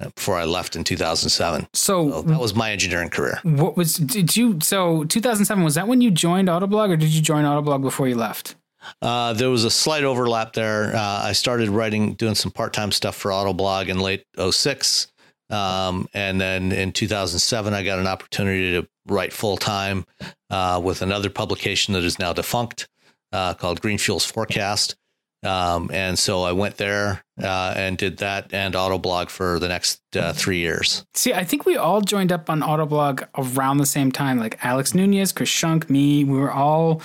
Uh, 0.00 0.10
before 0.14 0.36
I 0.36 0.44
left 0.44 0.76
in 0.76 0.84
2007, 0.84 1.66
so, 1.72 2.10
so 2.10 2.22
that 2.22 2.38
was 2.38 2.54
my 2.54 2.70
engineering 2.70 3.08
career. 3.08 3.40
What 3.42 3.76
was 3.76 3.96
did 3.96 4.36
you? 4.36 4.60
So 4.62 5.02
2007 5.04 5.64
was 5.64 5.74
that 5.74 5.88
when 5.88 6.00
you 6.00 6.12
joined 6.12 6.46
Autoblog, 6.46 6.90
or 6.90 6.96
did 6.96 7.08
you 7.08 7.20
join 7.20 7.44
Autoblog 7.44 7.82
before 7.82 8.06
you 8.06 8.14
left? 8.14 8.54
Uh, 9.02 9.32
there 9.32 9.50
was 9.50 9.64
a 9.64 9.70
slight 9.70 10.04
overlap 10.04 10.52
there. 10.52 10.94
Uh, 10.94 11.22
I 11.24 11.32
started 11.32 11.68
writing, 11.68 12.14
doing 12.14 12.34
some 12.34 12.52
part 12.52 12.72
time 12.72 12.92
stuff 12.92 13.16
for 13.16 13.30
Autoblog 13.30 13.88
in 13.88 13.98
late 13.98 14.24
06. 14.38 15.08
Um, 15.50 16.08
and 16.12 16.40
then 16.40 16.72
in 16.72 16.92
2007, 16.92 17.72
I 17.72 17.82
got 17.82 17.98
an 17.98 18.06
opportunity 18.06 18.72
to 18.72 18.88
write 19.06 19.32
full 19.32 19.56
time 19.56 20.04
uh, 20.50 20.80
with 20.82 21.02
another 21.02 21.30
publication 21.30 21.94
that 21.94 22.04
is 22.04 22.18
now 22.18 22.32
defunct 22.32 22.88
uh, 23.32 23.54
called 23.54 23.80
Green 23.80 23.98
Fuels 23.98 24.24
Forecast. 24.24 24.96
Um, 25.44 25.90
and 25.92 26.18
so 26.18 26.42
I 26.42 26.52
went 26.52 26.78
there 26.78 27.22
uh, 27.40 27.74
and 27.76 27.96
did 27.96 28.18
that 28.18 28.52
and 28.52 28.74
Autoblog 28.74 29.30
for 29.30 29.58
the 29.58 29.68
next 29.68 30.00
uh, 30.16 30.32
three 30.32 30.58
years. 30.58 31.04
See, 31.14 31.32
I 31.32 31.44
think 31.44 31.64
we 31.64 31.76
all 31.76 32.00
joined 32.00 32.32
up 32.32 32.50
on 32.50 32.60
Autoblog 32.60 33.26
around 33.36 33.78
the 33.78 33.86
same 33.86 34.10
time, 34.10 34.38
like 34.38 34.64
Alex 34.64 34.94
Nunez, 34.94 35.32
Chris 35.32 35.48
Shunk, 35.48 35.88
me. 35.88 36.24
We 36.24 36.38
were 36.38 36.52
all 36.52 37.00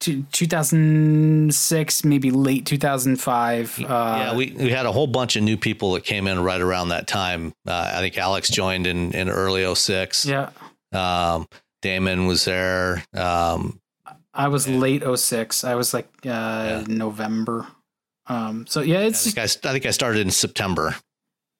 2006, 0.00 2.04
maybe 2.04 2.30
late 2.30 2.66
2005. 2.66 3.80
Uh, 3.80 3.82
yeah, 3.82 4.36
we, 4.36 4.52
we 4.52 4.70
had 4.70 4.86
a 4.86 4.92
whole 4.92 5.06
bunch 5.06 5.36
of 5.36 5.42
new 5.42 5.56
people 5.56 5.92
that 5.94 6.04
came 6.04 6.26
in 6.26 6.40
right 6.40 6.60
around 6.60 6.90
that 6.90 7.06
time. 7.06 7.52
Uh, 7.66 7.92
I 7.94 8.00
think 8.00 8.18
Alex 8.18 8.50
joined 8.50 8.86
in, 8.86 9.12
in 9.12 9.28
early 9.28 9.74
06. 9.74 10.26
Yeah. 10.26 10.50
Um, 10.92 11.48
Damon 11.82 12.26
was 12.26 12.44
there. 12.44 13.04
Um, 13.14 13.80
I 14.34 14.48
was 14.48 14.68
late 14.68 15.02
06. 15.02 15.64
I 15.64 15.74
was 15.74 15.94
like 15.94 16.08
uh, 16.24 16.28
yeah. 16.28 16.84
November. 16.88 17.66
Um, 18.26 18.66
so 18.66 18.80
yeah, 18.80 19.00
it's. 19.00 19.24
Yeah, 19.36 19.42
I, 19.42 19.46
think 19.46 19.64
I, 19.64 19.68
I 19.68 19.72
think 19.72 19.86
I 19.86 19.90
started 19.90 20.20
in 20.20 20.30
September. 20.30 20.96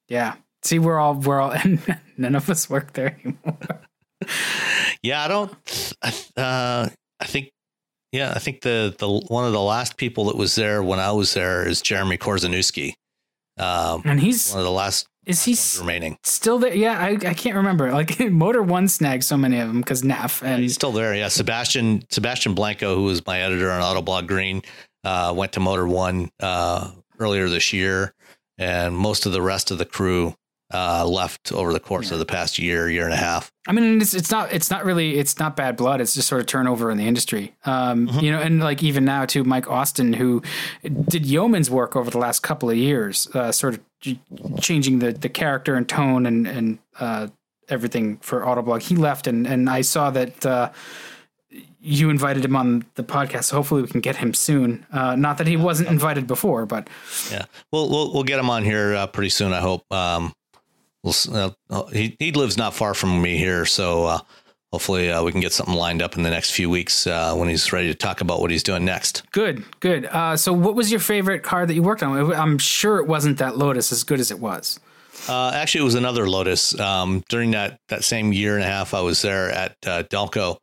Yeah. 0.08 0.34
See, 0.62 0.78
we're 0.78 0.98
all 0.98 1.14
we're 1.14 1.40
all, 1.40 1.52
and 1.64 1.80
none 2.16 2.34
of 2.34 2.48
us 2.50 2.68
work 2.68 2.94
there 2.94 3.18
anymore. 3.20 3.58
yeah, 5.02 5.24
I 5.24 5.28
don't. 5.28 5.52
Uh, 6.36 6.88
I 7.20 7.26
think 7.26 7.50
yeah, 8.12 8.32
I 8.34 8.38
think 8.38 8.62
the 8.62 8.94
the 8.98 9.08
one 9.08 9.44
of 9.44 9.52
the 9.52 9.60
last 9.60 9.96
people 9.96 10.26
that 10.26 10.36
was 10.36 10.54
there 10.54 10.82
when 10.82 11.00
I 11.00 11.12
was 11.12 11.34
there 11.34 11.66
is 11.66 11.82
Jeremy 11.82 12.16
Korzeniowski. 12.16 12.94
Um, 13.58 14.02
and 14.04 14.20
he's 14.20 14.50
one 14.50 14.60
of 14.60 14.64
the 14.64 14.70
last. 14.70 15.06
Is 15.26 15.44
he 15.44 15.56
remaining 15.80 16.18
still 16.22 16.58
there? 16.58 16.74
Yeah, 16.74 16.98
I, 16.98 17.10
I 17.10 17.34
can't 17.34 17.56
remember. 17.56 17.90
Like 17.92 18.18
Motor 18.30 18.62
One 18.62 18.88
snagged 18.88 19.24
so 19.24 19.36
many 19.36 19.58
of 19.58 19.68
them 19.68 19.80
because 19.80 20.02
NAF 20.02 20.42
and 20.42 20.50
yeah, 20.50 20.56
he's 20.58 20.74
still 20.74 20.92
there. 20.92 21.14
Yeah, 21.14 21.28
Sebastian 21.28 22.04
Sebastian 22.10 22.54
Blanco, 22.54 22.94
who 22.94 23.04
was 23.04 23.24
my 23.26 23.40
editor 23.40 23.70
on 23.70 23.82
Autoblog 23.82 24.26
Green, 24.26 24.62
uh, 25.04 25.32
went 25.36 25.52
to 25.52 25.60
Motor 25.60 25.86
One 25.86 26.30
uh, 26.40 26.90
earlier 27.18 27.48
this 27.48 27.72
year, 27.72 28.14
and 28.58 28.96
most 28.96 29.26
of 29.26 29.32
the 29.32 29.42
rest 29.42 29.70
of 29.70 29.78
the 29.78 29.86
crew 29.86 30.34
uh, 30.72 31.06
left 31.06 31.52
over 31.52 31.72
the 31.72 31.80
course 31.80 32.08
yeah. 32.08 32.14
of 32.14 32.18
the 32.18 32.26
past 32.26 32.58
year, 32.58 32.88
year 32.88 33.04
and 33.04 33.12
a 33.12 33.18
half. 33.18 33.52
I 33.66 33.72
mean, 33.72 34.00
it's 34.00 34.14
it's 34.14 34.30
not 34.30 34.52
it's 34.52 34.70
not 34.70 34.84
really 34.84 35.18
it's 35.18 35.38
not 35.38 35.56
bad 35.56 35.76
blood. 35.76 36.00
It's 36.00 36.14
just 36.14 36.28
sort 36.28 36.40
of 36.40 36.46
turnover 36.46 36.90
in 36.90 36.98
the 36.98 37.06
industry. 37.06 37.54
Um, 37.64 38.08
mm-hmm. 38.08 38.20
You 38.20 38.32
know, 38.32 38.40
and 38.40 38.60
like 38.60 38.82
even 38.82 39.04
now 39.04 39.24
too, 39.26 39.44
Mike 39.44 39.70
Austin, 39.70 40.14
who 40.14 40.42
did 40.82 41.26
yeoman's 41.26 41.70
work 41.70 41.96
over 41.96 42.10
the 42.10 42.18
last 42.18 42.40
couple 42.40 42.70
of 42.70 42.76
years, 42.76 43.28
uh, 43.34 43.52
sort 43.52 43.74
of 43.74 44.60
changing 44.60 44.98
the 44.98 45.12
the 45.12 45.28
character 45.28 45.74
and 45.74 45.88
tone 45.88 46.26
and 46.26 46.46
and 46.46 46.78
uh, 46.98 47.28
everything 47.68 48.18
for 48.18 48.40
Autoblog. 48.40 48.82
He 48.82 48.96
left, 48.96 49.26
and 49.26 49.46
and 49.46 49.68
I 49.68 49.82
saw 49.82 50.10
that. 50.10 50.44
Uh, 50.44 50.72
you 51.80 52.08
invited 52.08 52.44
him 52.44 52.56
on 52.56 52.84
the 52.94 53.04
podcast. 53.04 53.44
So 53.44 53.56
hopefully, 53.56 53.82
we 53.82 53.88
can 53.88 54.00
get 54.00 54.16
him 54.16 54.32
soon. 54.32 54.86
Uh, 54.90 55.14
not 55.16 55.38
that 55.38 55.46
he 55.46 55.56
wasn't 55.56 55.90
invited 55.90 56.26
before, 56.26 56.66
but 56.66 56.88
yeah, 57.30 57.44
we'll 57.70 57.88
we'll 57.90 58.12
we'll 58.12 58.24
get 58.24 58.40
him 58.40 58.48
on 58.48 58.64
here 58.64 58.94
uh, 58.94 59.06
pretty 59.06 59.28
soon. 59.28 59.52
I 59.52 59.60
hope. 59.60 59.84
Um, 59.92 60.32
we'll, 61.04 61.54
uh, 61.70 61.84
he 61.92 62.16
he 62.18 62.32
lives 62.32 62.56
not 62.56 62.74
far 62.74 62.94
from 62.94 63.22
me 63.22 63.38
here, 63.38 63.64
so 63.64 64.06
uh, 64.06 64.18
hopefully 64.72 65.12
uh, 65.12 65.22
we 65.22 65.30
can 65.30 65.40
get 65.40 65.52
something 65.52 65.74
lined 65.74 66.02
up 66.02 66.16
in 66.16 66.24
the 66.24 66.30
next 66.30 66.50
few 66.50 66.68
weeks 66.68 67.06
uh, 67.06 67.34
when 67.36 67.48
he's 67.48 67.72
ready 67.72 67.88
to 67.88 67.94
talk 67.94 68.20
about 68.20 68.40
what 68.40 68.50
he's 68.50 68.62
doing 68.62 68.84
next. 68.84 69.22
Good, 69.30 69.64
good. 69.78 70.06
Uh, 70.06 70.36
so, 70.36 70.52
what 70.52 70.74
was 70.74 70.90
your 70.90 71.00
favorite 71.00 71.42
car 71.44 71.66
that 71.66 71.74
you 71.74 71.82
worked 71.82 72.02
on? 72.02 72.32
I'm 72.32 72.58
sure 72.58 72.98
it 72.98 73.06
wasn't 73.06 73.38
that 73.38 73.56
Lotus, 73.56 73.92
as 73.92 74.02
good 74.02 74.18
as 74.18 74.32
it 74.32 74.40
was. 74.40 74.80
Uh, 75.28 75.52
actually, 75.54 75.82
it 75.82 75.84
was 75.84 75.94
another 75.94 76.28
Lotus. 76.28 76.78
Um, 76.80 77.22
during 77.28 77.52
that 77.52 77.78
that 77.88 78.02
same 78.02 78.32
year 78.32 78.56
and 78.56 78.64
a 78.64 78.66
half 78.66 78.94
I 78.94 79.02
was 79.02 79.22
there 79.22 79.50
at 79.50 79.80
Delco, 79.82 80.56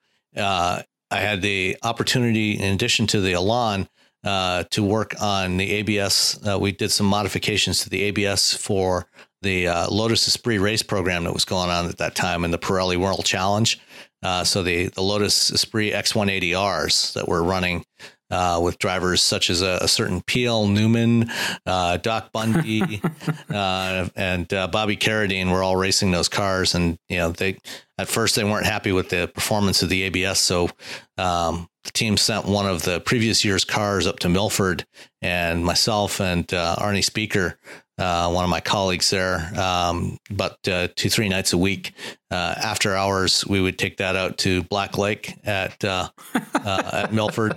I 1.11 1.19
had 1.19 1.41
the 1.41 1.77
opportunity, 1.83 2.53
in 2.53 2.73
addition 2.73 3.05
to 3.07 3.19
the 3.19 3.33
Elan, 3.33 3.89
uh, 4.23 4.63
to 4.71 4.83
work 4.83 5.13
on 5.21 5.57
the 5.57 5.69
ABS. 5.71 6.39
Uh, 6.47 6.57
we 6.59 6.71
did 6.71 6.91
some 6.91 7.05
modifications 7.05 7.83
to 7.83 7.89
the 7.89 8.03
ABS 8.03 8.53
for 8.53 9.07
the 9.41 9.67
uh, 9.67 9.89
Lotus 9.89 10.27
Esprit 10.27 10.59
race 10.59 10.83
program 10.83 11.23
that 11.23 11.33
was 11.33 11.45
going 11.45 11.69
on 11.69 11.87
at 11.87 11.97
that 11.97 12.15
time 12.15 12.43
in 12.43 12.51
the 12.51 12.59
Pirelli 12.59 12.97
World 12.97 13.25
Challenge. 13.25 13.79
Uh, 14.23 14.43
so 14.43 14.61
the 14.61 14.87
the 14.89 15.01
Lotus 15.01 15.51
Esprit 15.51 15.91
X180Rs 15.91 17.13
that 17.13 17.27
were 17.27 17.43
running 17.43 17.83
uh, 18.31 18.59
with 18.63 18.79
drivers 18.79 19.21
such 19.21 19.49
as 19.49 19.61
a, 19.61 19.79
a 19.81 19.87
certain 19.87 20.21
P.L. 20.21 20.67
Newman, 20.67 21.29
uh, 21.65 21.97
Doc 21.97 22.31
Bundy, 22.31 23.01
uh, 23.49 24.07
and 24.15 24.51
uh, 24.53 24.67
Bobby 24.67 24.95
Carradine 24.95 25.51
were 25.51 25.61
all 25.61 25.75
racing 25.75 26.11
those 26.11 26.29
cars. 26.29 26.73
And 26.73 26.97
you 27.09 27.17
know, 27.17 27.31
they 27.31 27.57
at 27.97 28.07
first 28.07 28.35
they 28.35 28.43
weren't 28.43 28.65
happy 28.65 28.91
with 28.91 29.09
the 29.09 29.29
performance 29.33 29.83
of 29.83 29.89
the 29.89 30.03
ABS, 30.03 30.39
so 30.39 30.69
um, 31.17 31.67
the 31.83 31.91
team 31.91 32.15
sent 32.15 32.45
one 32.45 32.65
of 32.65 32.83
the 32.83 32.99
previous 33.01 33.43
year's 33.43 33.65
cars 33.65 34.07
up 34.07 34.19
to 34.19 34.29
Milford, 34.29 34.85
and 35.21 35.65
myself 35.65 36.21
and 36.21 36.51
uh, 36.53 36.75
Arnie 36.77 37.03
Speaker 37.03 37.59
uh, 38.01 38.31
one 38.31 38.43
of 38.43 38.49
my 38.49 38.59
colleagues 38.59 39.11
there, 39.11 39.51
um, 39.59 40.17
but 40.31 40.57
uh, 40.67 40.87
two 40.95 41.09
three 41.09 41.29
nights 41.29 41.53
a 41.53 41.57
week. 41.57 41.93
Uh, 42.31 42.55
after 42.57 42.95
hours, 42.95 43.45
we 43.45 43.61
would 43.61 43.77
take 43.77 43.97
that 43.97 44.15
out 44.15 44.37
to 44.39 44.63
Black 44.63 44.97
Lake 44.97 45.35
at 45.43 45.83
uh, 45.83 46.09
uh, 46.55 46.89
at 46.93 47.13
Milford 47.13 47.55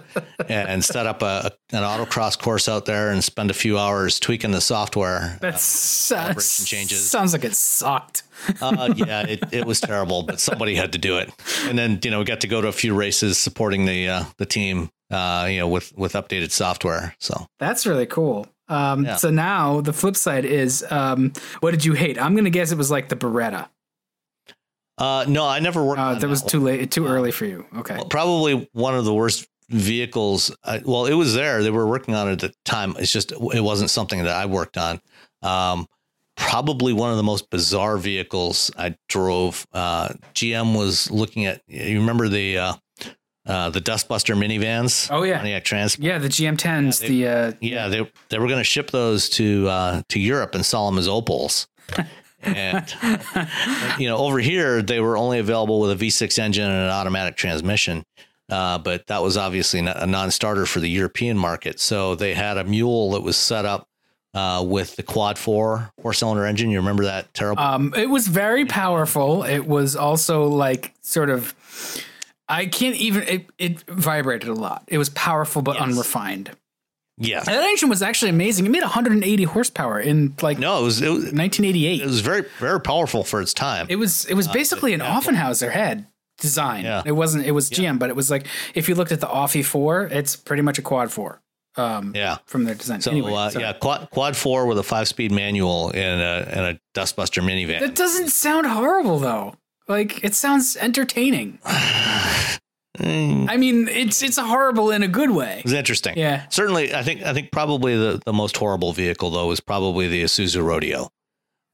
and 0.49 0.85
set 0.85 1.07
up 1.07 1.23
a, 1.23 1.51
an 1.73 1.83
autocross 1.83 2.39
course 2.39 2.69
out 2.69 2.85
there 2.85 3.11
and 3.11 3.25
spend 3.25 3.51
a 3.51 3.55
few 3.55 3.79
hours 3.79 4.21
tweaking 4.21 4.51
the 4.51 4.61
software. 4.61 5.39
That's 5.41 6.13
uh, 6.13 6.35
changes. 6.35 7.09
Sounds 7.09 7.33
like 7.33 7.45
it 7.45 7.55
sucked. 7.55 8.25
yeah, 8.61 9.23
it, 9.23 9.45
it 9.51 9.65
was 9.65 9.81
terrible, 9.81 10.25
but 10.25 10.41
somebody 10.41 10.75
had 10.75 10.93
to 10.93 10.99
do 10.99 11.17
it. 11.17 11.33
And 11.63 11.79
then 11.79 12.01
you 12.05 12.11
know 12.11 12.19
we 12.19 12.27
got 12.27 12.43
to 12.43 12.49
go 12.49 12.61
to 12.61 12.69
a 12.69 12.73
few 12.73 12.95
races 12.95 13.39
supporting 13.39 13.87
the 13.87 14.27
the 14.37 14.47
team. 14.47 14.91
you 15.11 15.59
know, 15.61 15.69
with 15.69 15.97
with 15.97 16.13
updated 16.13 16.51
software. 16.51 17.15
So 17.19 17.47
that's 17.59 17.87
really 17.87 18.07
cool. 18.07 18.47
Um, 18.69 19.05
yeah. 19.05 19.17
So 19.17 19.31
now 19.31 19.81
the 19.81 19.93
flip 19.93 20.17
side 20.17 20.45
is, 20.45 20.85
um, 20.91 21.33
what 21.61 21.73
did 21.73 21.85
you 21.85 21.93
hate? 21.93 22.21
I'm 22.21 22.35
gonna 22.35 22.51
guess 22.51 22.73
it 22.73 22.79
was 22.79 22.91
like 22.91 23.09
the 23.09 23.17
Beretta. 23.17 23.69
Uh, 24.97 25.25
no, 25.29 25.47
I 25.47 25.59
never 25.59 25.85
worked. 25.85 26.01
Uh, 26.01 26.15
that 26.15 26.29
was 26.29 26.43
too 26.43 26.61
late, 26.61 26.91
too 26.91 27.07
early 27.07 27.33
for 27.33 27.47
you. 27.47 27.67
Okay, 27.77 27.97
well, 27.97 28.07
probably 28.07 28.69
one 28.73 28.95
of 28.95 29.05
the 29.05 29.13
worst 29.15 29.49
vehicles. 29.69 30.55
I, 30.63 30.83
well, 30.85 31.07
it 31.07 31.15
was 31.15 31.35
there; 31.35 31.63
they 31.63 31.71
were 31.71 31.87
working 31.87 32.15
on 32.15 32.29
it 32.29 32.33
at 32.33 32.39
the 32.41 32.55
time. 32.65 32.95
It's 32.99 33.13
just 33.13 33.33
it 33.33 33.61
wasn't 33.61 33.91
something 33.91 34.23
that 34.23 34.37
I 34.37 34.47
worked 34.47 34.77
on. 34.77 35.01
Um, 35.43 35.87
probably 36.37 36.93
one 36.93 37.11
of 37.11 37.17
the 37.17 37.23
most 37.25 37.51
bizarre 37.51 37.97
vehicles 37.97 38.71
I 38.79 38.97
drove. 39.09 39.67
Uh, 39.73 40.11
GM 40.35 40.77
was 40.77 41.11
looking 41.11 41.47
at. 41.47 41.63
You 41.67 41.99
remember 41.99 42.29
the 42.29 42.79
uh, 43.47 43.71
the 43.71 43.81
Dustbuster 43.81 44.35
minivans. 44.37 45.09
Oh, 45.11 45.23
yeah. 45.23 45.37
Pontiac 45.39 45.65
Trans. 45.65 45.99
Yeah, 45.99 46.19
the 46.19 46.29
GM10s. 46.29 47.01
they- 47.01 47.09
the 47.09 47.29
uh, 47.29 47.53
Yeah, 47.61 47.89
they 47.89 48.11
they 48.29 48.39
were 48.39 48.47
going 48.47 48.59
to 48.61 48.65
ship 48.65 48.91
those 48.91 49.29
to 49.31 49.69
uh, 49.69 50.03
to 50.09 50.19
Europe 50.21 50.55
and 50.55 50.65
sell 50.65 50.87
them 50.91 50.99
as 50.99 51.09
Opels. 51.09 51.67
and 52.43 52.95
you 53.99 54.09
know, 54.09 54.17
over 54.19 54.39
here 54.39 54.83
they 54.83 55.01
were 55.01 55.17
only 55.17 55.39
available 55.39 55.81
with 55.81 55.91
a 55.91 56.05
V6 56.07 56.39
engine 56.39 56.65
and 56.65 56.75
an 56.85 56.91
automatic 56.91 57.37
transmission. 57.37 58.05
Uh, 58.51 58.77
but 58.79 59.07
that 59.07 59.23
was 59.23 59.37
obviously 59.39 59.81
a 59.81 60.07
non-starter 60.07 60.67
for 60.67 60.79
the 60.81 60.89
European 60.89 61.37
market. 61.39 61.81
So 61.81 62.15
they 62.15 62.35
had 62.35 62.59
a 62.59 62.65
mule 62.65 63.13
that 63.13 63.23
was 63.23 63.39
set 63.39 63.65
up 63.65 63.89
uh, 64.35 64.63
with 64.67 64.97
the 64.97 65.03
quad 65.03 65.39
four 65.39 65.91
four-cylinder 66.03 66.45
engine. 66.45 66.69
You 66.71 66.79
remember 66.79 67.05
that 67.05 67.33
terrible? 67.33 67.63
Um, 67.63 67.95
it 67.97 68.11
was 68.11 68.29
very 68.29 68.67
powerful. 68.67 69.45
It 69.45 69.67
was 69.67 69.97
also 69.97 70.45
like 70.47 70.93
sort 71.01 71.31
of, 71.31 71.55
I 72.49 72.67
can't 72.67 72.97
even. 72.97 73.23
It, 73.25 73.47
it 73.59 73.81
vibrated 73.89 74.49
a 74.49 74.55
lot. 74.55 74.85
It 74.89 74.99
was 74.99 75.09
powerful 75.11 75.63
but 75.63 75.77
unrefined. 75.79 76.51
yeah. 77.17 77.39
And 77.39 77.47
that 77.49 77.65
engine 77.65 77.89
was 77.89 78.03
actually 78.03 78.31
amazing. 78.31 78.67
It 78.67 78.71
made 78.71 78.83
180 78.83 79.45
horsepower 79.45 79.99
in 80.01 80.35
like 80.43 80.59
No, 80.59 80.81
it 80.81 80.85
was 80.85 81.01
it, 81.01 81.09
was- 81.09 81.25
1988. 81.33 82.01
it 82.03 82.07
was 82.07 82.21
very 82.21 82.43
very 82.59 82.81
powerful 82.81 83.25
for 83.25 83.41
its 83.41 83.55
time. 83.55 83.87
It 83.89 83.97
was 83.97 84.25
it 84.27 84.35
was 84.35 84.49
basically 84.49 84.93
an 84.95 85.01
Offenhauser 85.01 85.71
head 85.71 86.07
design. 86.39 86.85
Yeah. 86.85 87.03
It 87.07 87.13
wasn't 87.13 87.47
it 87.47 87.53
was 87.53 87.71
GM, 87.71 87.99
but 87.99 88.11
it 88.11 88.17
was 88.17 88.31
like 88.31 88.47
if 88.75 88.89
you 88.89 88.95
looked 88.95 89.13
at 89.13 89.21
the 89.21 89.27
Offie 89.29 89.65
four, 89.65 90.03
it's 90.07 90.37
pretty 90.37 90.63
much 90.63 90.79
a 90.79 90.83
quad 90.83 91.11
four. 91.13 91.41
Um, 91.77 92.13
yeah. 92.15 92.37
from 92.47 92.63
their 92.65 92.77
design. 92.77 93.01
So 93.01 93.11
anyway, 93.11 93.33
uh, 93.35 93.51
sorry. 93.51 93.65
yeah, 93.65 93.73
quad 93.73 94.09
quad 94.11 94.37
four 94.37 94.67
with 94.67 94.79
a 94.79 94.85
five-speed 94.85 95.33
manual 95.33 95.91
and 95.93 96.21
a 96.21 96.49
and 96.57 96.61
a 96.77 96.81
Dustbuster 96.97 97.43
minivan. 97.43 97.81
that 97.81 97.97
doesn't 97.97 98.29
sound 98.29 98.67
horrible 98.67 99.19
though. 99.19 99.55
Like 99.89 100.25
it 100.25 100.35
sounds 100.35 100.77
entertaining. 100.77 101.59
Mm. 102.99 103.51
I 103.51 103.57
mean, 103.57 103.89
it's 103.89 104.23
it's 104.23 104.39
a 104.39 104.45
horrible 104.45 104.93
in 104.93 105.03
a 105.03 105.09
good 105.09 105.31
way. 105.31 105.59
It 105.59 105.65
was 105.65 105.73
interesting. 105.73 106.17
Yeah. 106.17 106.47
Certainly, 106.49 106.95
I 106.95 107.03
think 107.03 107.23
I 107.23 107.33
think 107.33 107.51
probably 107.51 107.97
the, 107.97 108.23
the 108.25 108.33
most 108.33 108.57
horrible 108.57 108.93
vehicle 108.93 109.31
though 109.31 109.51
is 109.51 109.59
probably 109.59 110.07
the 110.07 110.23
Isuzu 110.23 110.65
Rodeo. 110.65 111.11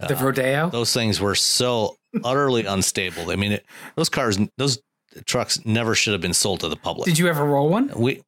The 0.09 0.17
Rodeo. 0.17 0.71
Those 0.71 0.95
things 0.95 1.21
were 1.21 1.35
so 1.35 1.97
utterly 2.25 2.65
unstable. 2.65 3.31
I 3.31 3.37
mean, 3.37 3.53
it, 3.53 3.67
those 3.97 4.09
cars, 4.09 4.39
those 4.57 4.81
trucks 5.27 5.65
never 5.67 5.95
should 5.95 6.13
have 6.13 6.23
been 6.23 6.33
sold 6.33 6.61
to 6.61 6.69
the 6.69 6.77
public. 6.77 7.05
Did 7.05 7.19
you 7.19 7.29
ever 7.29 7.45
roll 7.45 7.69
one? 7.69 7.93
we, 7.95 8.23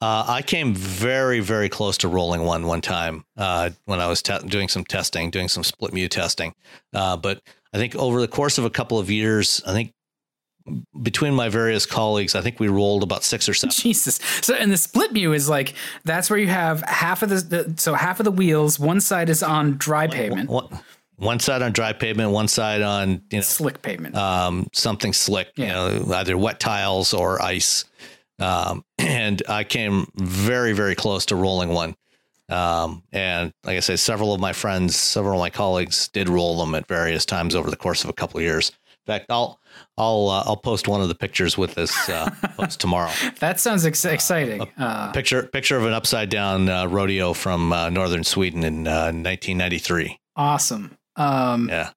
uh, 0.00 0.24
I 0.28 0.42
came 0.42 0.74
very 0.74 1.40
very 1.40 1.68
close 1.68 1.98
to 1.98 2.08
rolling 2.08 2.42
one 2.42 2.66
one 2.66 2.80
time 2.80 3.24
uh, 3.36 3.70
when 3.84 4.00
I 4.00 4.06
was 4.06 4.22
te- 4.22 4.46
doing 4.46 4.68
some 4.68 4.84
testing, 4.84 5.30
doing 5.30 5.48
some 5.48 5.64
split 5.64 5.92
mu 5.92 6.08
testing. 6.08 6.54
Uh, 6.94 7.16
but 7.16 7.40
I 7.72 7.78
think 7.78 7.94
over 7.96 8.20
the 8.20 8.28
course 8.28 8.58
of 8.58 8.64
a 8.64 8.70
couple 8.70 8.98
of 8.98 9.10
years, 9.10 9.62
I 9.66 9.72
think 9.72 9.92
between 11.02 11.34
my 11.34 11.48
various 11.48 11.86
colleagues, 11.86 12.34
I 12.36 12.40
think 12.40 12.60
we 12.60 12.68
rolled 12.68 13.02
about 13.02 13.24
six 13.24 13.48
or 13.48 13.54
seven. 13.54 13.72
Jesus. 13.74 14.20
So, 14.42 14.54
and 14.54 14.70
the 14.70 14.76
split 14.76 15.12
mu 15.12 15.32
is 15.32 15.48
like 15.48 15.74
that's 16.04 16.30
where 16.30 16.38
you 16.38 16.46
have 16.48 16.82
half 16.82 17.22
of 17.22 17.30
the, 17.30 17.36
the 17.36 17.74
so 17.80 17.94
half 17.94 18.20
of 18.20 18.24
the 18.24 18.30
wheels. 18.30 18.78
One 18.78 19.00
side 19.00 19.28
is 19.28 19.42
on 19.42 19.76
dry 19.78 20.06
pavement, 20.06 20.48
One, 20.50 20.68
one 21.16 21.40
side 21.40 21.62
on 21.62 21.72
dry 21.72 21.92
pavement, 21.92 22.30
one 22.30 22.46
side 22.46 22.80
on 22.82 23.22
you 23.30 23.38
know 23.38 23.40
slick 23.42 23.82
pavement. 23.82 24.14
um, 24.14 24.68
something 24.72 25.12
slick, 25.12 25.48
you 25.56 25.64
Yeah. 25.64 25.72
know, 25.98 26.12
either 26.14 26.38
wet 26.38 26.60
tiles 26.60 27.12
or 27.12 27.42
ice. 27.42 27.84
Um, 28.40 28.84
and 28.98 29.42
I 29.48 29.64
came 29.64 30.06
very, 30.16 30.72
very 30.72 30.94
close 30.94 31.26
to 31.26 31.36
rolling 31.36 31.70
one. 31.70 31.94
Um, 32.48 33.02
and 33.12 33.52
like 33.64 33.76
I 33.76 33.80
say, 33.80 33.96
several 33.96 34.34
of 34.34 34.40
my 34.40 34.52
friends, 34.52 34.96
several 34.96 35.34
of 35.34 35.40
my 35.40 35.50
colleagues 35.50 36.08
did 36.08 36.28
roll 36.28 36.58
them 36.58 36.74
at 36.74 36.86
various 36.86 37.24
times 37.24 37.54
over 37.54 37.70
the 37.70 37.76
course 37.76 38.04
of 38.04 38.10
a 38.10 38.12
couple 38.12 38.38
of 38.38 38.44
years. 38.44 38.70
In 39.06 39.12
fact, 39.14 39.26
I'll 39.30 39.58
I'll 39.96 40.28
uh, 40.28 40.42
I'll 40.46 40.56
post 40.56 40.86
one 40.86 41.00
of 41.00 41.08
the 41.08 41.14
pictures 41.14 41.56
with 41.58 41.74
this 41.74 42.08
uh, 42.08 42.30
post 42.56 42.78
tomorrow. 42.78 43.10
that 43.40 43.58
sounds 43.58 43.84
ex- 43.86 44.04
exciting. 44.04 44.68
Uh, 44.76 45.10
Picture 45.12 45.42
picture 45.44 45.76
of 45.76 45.86
an 45.86 45.92
upside 45.92 46.28
down 46.28 46.68
uh, 46.68 46.86
rodeo 46.86 47.32
from 47.32 47.72
uh, 47.72 47.88
northern 47.90 48.22
Sweden 48.22 48.62
in 48.64 48.86
uh, 48.86 49.06
1993. 49.06 50.18
awesome. 50.36 50.96
Um, 51.16 51.68
Yeah. 51.68 51.90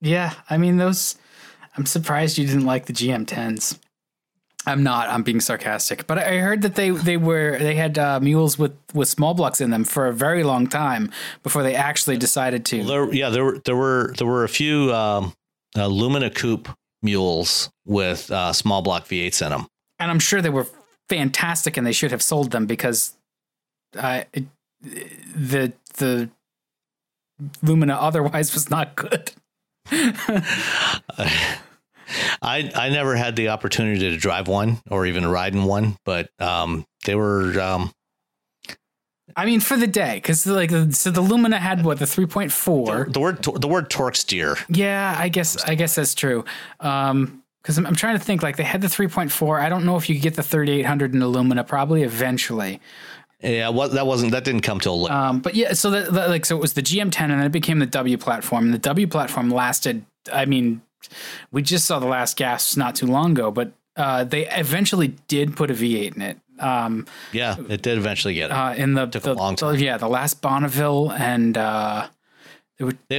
Yeah, 0.00 0.34
I 0.50 0.58
mean 0.58 0.76
those. 0.76 1.16
I'm 1.76 1.86
surprised 1.86 2.36
you 2.38 2.46
didn't 2.46 2.66
like 2.66 2.86
the 2.86 2.92
GM10s. 2.92 3.78
I'm 4.66 4.82
not. 4.82 5.08
I'm 5.10 5.22
being 5.22 5.40
sarcastic, 5.40 6.06
but 6.06 6.18
I 6.18 6.38
heard 6.38 6.62
that 6.62 6.74
they 6.74 6.90
they 6.90 7.16
were 7.16 7.58
they 7.58 7.74
had 7.74 7.98
uh, 7.98 8.20
mules 8.20 8.58
with 8.58 8.72
with 8.94 9.08
small 9.08 9.34
blocks 9.34 9.60
in 9.60 9.70
them 9.70 9.84
for 9.84 10.06
a 10.06 10.12
very 10.12 10.42
long 10.42 10.66
time 10.66 11.10
before 11.42 11.62
they 11.62 11.74
actually 11.74 12.16
decided 12.16 12.64
to. 12.66 12.82
There, 12.82 13.12
yeah, 13.12 13.30
there 13.30 13.44
were 13.44 13.58
there 13.64 13.76
were 13.76 14.14
there 14.16 14.26
were 14.26 14.44
a 14.44 14.48
few 14.48 14.92
um, 14.94 15.34
uh, 15.76 15.86
Lumina 15.86 16.30
Coupe 16.30 16.68
mules 17.02 17.70
with 17.84 18.30
uh, 18.30 18.52
small 18.52 18.80
block 18.80 19.06
V8s 19.06 19.42
in 19.44 19.50
them. 19.50 19.66
and 19.98 20.10
I'm 20.10 20.18
sure 20.18 20.40
they 20.40 20.50
were 20.50 20.66
fantastic, 21.08 21.76
and 21.76 21.86
they 21.86 21.92
should 21.92 22.10
have 22.10 22.22
sold 22.22 22.50
them 22.50 22.64
because 22.64 23.14
uh, 23.98 24.22
it, 24.32 24.44
the 24.80 25.72
the 25.96 26.30
Lumina 27.62 27.94
otherwise 27.94 28.54
was 28.54 28.70
not 28.70 28.96
good. 28.96 29.32
I 32.42 32.70
I 32.74 32.88
never 32.88 33.16
had 33.16 33.36
the 33.36 33.48
opportunity 33.48 34.10
to 34.10 34.16
drive 34.16 34.48
one 34.48 34.80
or 34.90 35.06
even 35.06 35.26
ride 35.26 35.54
in 35.54 35.64
one, 35.64 35.96
but 36.04 36.30
um, 36.40 36.86
they 37.04 37.14
were 37.14 37.60
um, 37.60 37.92
I 39.36 39.46
mean, 39.46 39.60
for 39.60 39.76
the 39.76 39.86
day, 39.86 40.16
because 40.16 40.46
like 40.46 40.70
so 40.92 41.10
the 41.10 41.20
Lumina 41.20 41.58
had 41.58 41.84
what 41.84 41.98
the 41.98 42.04
3.4. 42.04 43.12
the 43.12 43.20
word 43.20 43.42
the 43.42 43.68
word 43.68 43.90
torque 43.90 44.16
steer. 44.16 44.56
Yeah, 44.68 45.14
I 45.18 45.28
guess 45.28 45.62
I 45.64 45.74
guess 45.74 45.94
that's 45.94 46.14
true. 46.14 46.44
Um, 46.80 47.42
because 47.62 47.78
I'm, 47.78 47.86
I'm 47.86 47.94
trying 47.96 48.18
to 48.18 48.22
think 48.22 48.42
like 48.42 48.58
they 48.58 48.62
had 48.62 48.82
the 48.82 48.88
3.4. 48.88 49.58
I 49.58 49.70
don't 49.70 49.86
know 49.86 49.96
if 49.96 50.10
you 50.10 50.16
could 50.16 50.22
get 50.22 50.34
the 50.34 50.42
3800 50.42 51.14
in 51.14 51.22
a 51.22 51.26
Lumina. 51.26 51.64
Probably 51.64 52.02
eventually. 52.02 52.80
Yeah, 53.40 53.70
what 53.70 53.92
that 53.92 54.06
wasn't 54.06 54.32
that 54.32 54.44
didn't 54.44 54.62
come 54.62 54.80
till 54.80 55.02
late. 55.02 55.10
Um, 55.10 55.40
but 55.40 55.54
yeah, 55.54 55.72
so 55.72 55.90
that, 55.90 56.12
that 56.12 56.28
like 56.28 56.44
so 56.44 56.56
it 56.56 56.60
was 56.60 56.74
the 56.74 56.82
GM10 56.82 57.20
and 57.20 57.32
then 57.32 57.42
it 57.42 57.52
became 57.52 57.78
the 57.78 57.86
W 57.86 58.16
platform. 58.18 58.66
And 58.66 58.74
the 58.74 58.78
W 58.78 59.06
platform 59.06 59.50
lasted. 59.50 60.04
I 60.32 60.44
mean, 60.44 60.82
we 61.52 61.62
just 61.62 61.86
saw 61.86 61.98
the 61.98 62.06
last 62.06 62.36
gasps 62.36 62.76
not 62.76 62.94
too 62.96 63.06
long 63.06 63.32
ago, 63.32 63.50
but 63.50 63.72
uh, 63.96 64.24
they 64.24 64.48
eventually 64.50 65.08
did 65.28 65.56
put 65.56 65.70
a 65.70 65.74
V8 65.74 66.16
in 66.16 66.22
it. 66.22 66.38
Um, 66.58 67.06
yeah, 67.32 67.56
it 67.68 67.82
did 67.82 67.98
eventually 67.98 68.34
get 68.34 68.50
it. 68.50 68.52
uh, 68.52 68.74
in 68.76 68.94
the, 68.94 69.06
Took 69.06 69.24
a 69.24 69.26
the- 69.30 69.34
long 69.34 69.54
the- 69.56 69.72
time. 69.72 69.76
yeah, 69.80 69.96
the 69.98 70.08
last 70.08 70.40
Bonneville 70.40 71.10
and 71.12 71.56
uh, 71.58 72.08
it 72.78 72.84
would 72.84 72.98
they, 73.08 73.18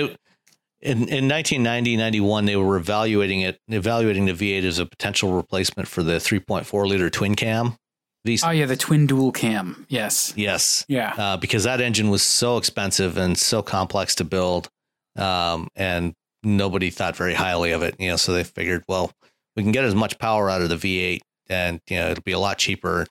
in 0.82 1.08
in 1.10 1.28
1990 1.28 1.98
91 1.98 2.46
they 2.46 2.56
were 2.56 2.78
evaluating 2.78 3.42
it 3.42 3.60
evaluating 3.68 4.26
the 4.26 4.34
V8 4.34 4.64
as 4.64 4.80
a 4.80 4.86
potential 4.86 5.34
replacement 5.34 5.88
for 5.90 6.04
the 6.04 6.14
3.4 6.14 6.88
liter 6.88 7.10
twin 7.10 7.36
cam. 7.36 7.78
V 8.26 8.40
oh 8.44 8.50
yeah, 8.52 8.66
the 8.66 8.76
twin 8.78 9.06
dual 9.06 9.32
cam. 9.32 9.86
Yes. 9.90 10.34
yes. 10.36 10.84
Yeah. 10.88 11.14
uh, 11.18 11.38
because 11.38 11.64
that 11.66 11.80
engine 11.82 12.10
was 12.10 12.24
so 12.24 12.58
expensive 12.58 13.18
and 13.18 13.38
so 13.38 13.62
complex 13.62 14.16
to 14.16 14.24
build, 14.24 14.68
um, 15.16 15.68
and 15.76 16.14
nobody 16.46 16.89
thought 16.89 17.16
very 17.16 17.34
highly 17.34 17.72
of 17.72 17.84
it. 17.84 17.96
You 18.00 18.10
know, 18.10 18.16
so 18.16 18.34
they 18.34 18.43
figured, 18.43 18.84
well, 18.88 19.12
we 19.56 19.64
can 19.64 19.72
get 19.72 19.84
as 19.84 19.96
much 19.96 20.20
power 20.20 20.50
out 20.50 20.62
of 20.62 20.70
the 20.70 20.76
V8, 20.76 21.22
and 21.50 21.82
you 21.89 21.98
know, 21.98 22.12
it'll 22.12 22.24
be 22.24 22.32
a 22.32 22.39
lot 22.39 22.58
cheaper. 22.58 23.08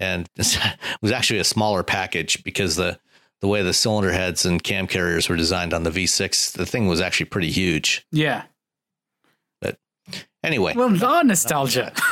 And 0.00 0.28
it 0.36 0.58
was 1.00 1.12
actually 1.12 1.38
a 1.38 1.44
smaller 1.44 1.82
package 1.82 2.42
because 2.44 2.76
the 2.76 2.98
the 3.40 3.48
way 3.48 3.62
the 3.62 3.74
cylinder 3.74 4.12
heads 4.12 4.46
and 4.46 4.62
cam 4.62 4.86
carriers 4.86 5.28
were 5.28 5.36
designed 5.36 5.74
on 5.74 5.82
the 5.82 5.90
V6, 5.90 6.52
the 6.52 6.64
thing 6.64 6.86
was 6.86 7.00
actually 7.00 7.26
pretty 7.26 7.50
huge. 7.50 8.06
Yeah. 8.10 8.44
But 9.60 9.76
anyway, 10.42 10.72
Well, 10.74 10.96
oh, 11.04 11.22
nostalgia. 11.22 11.92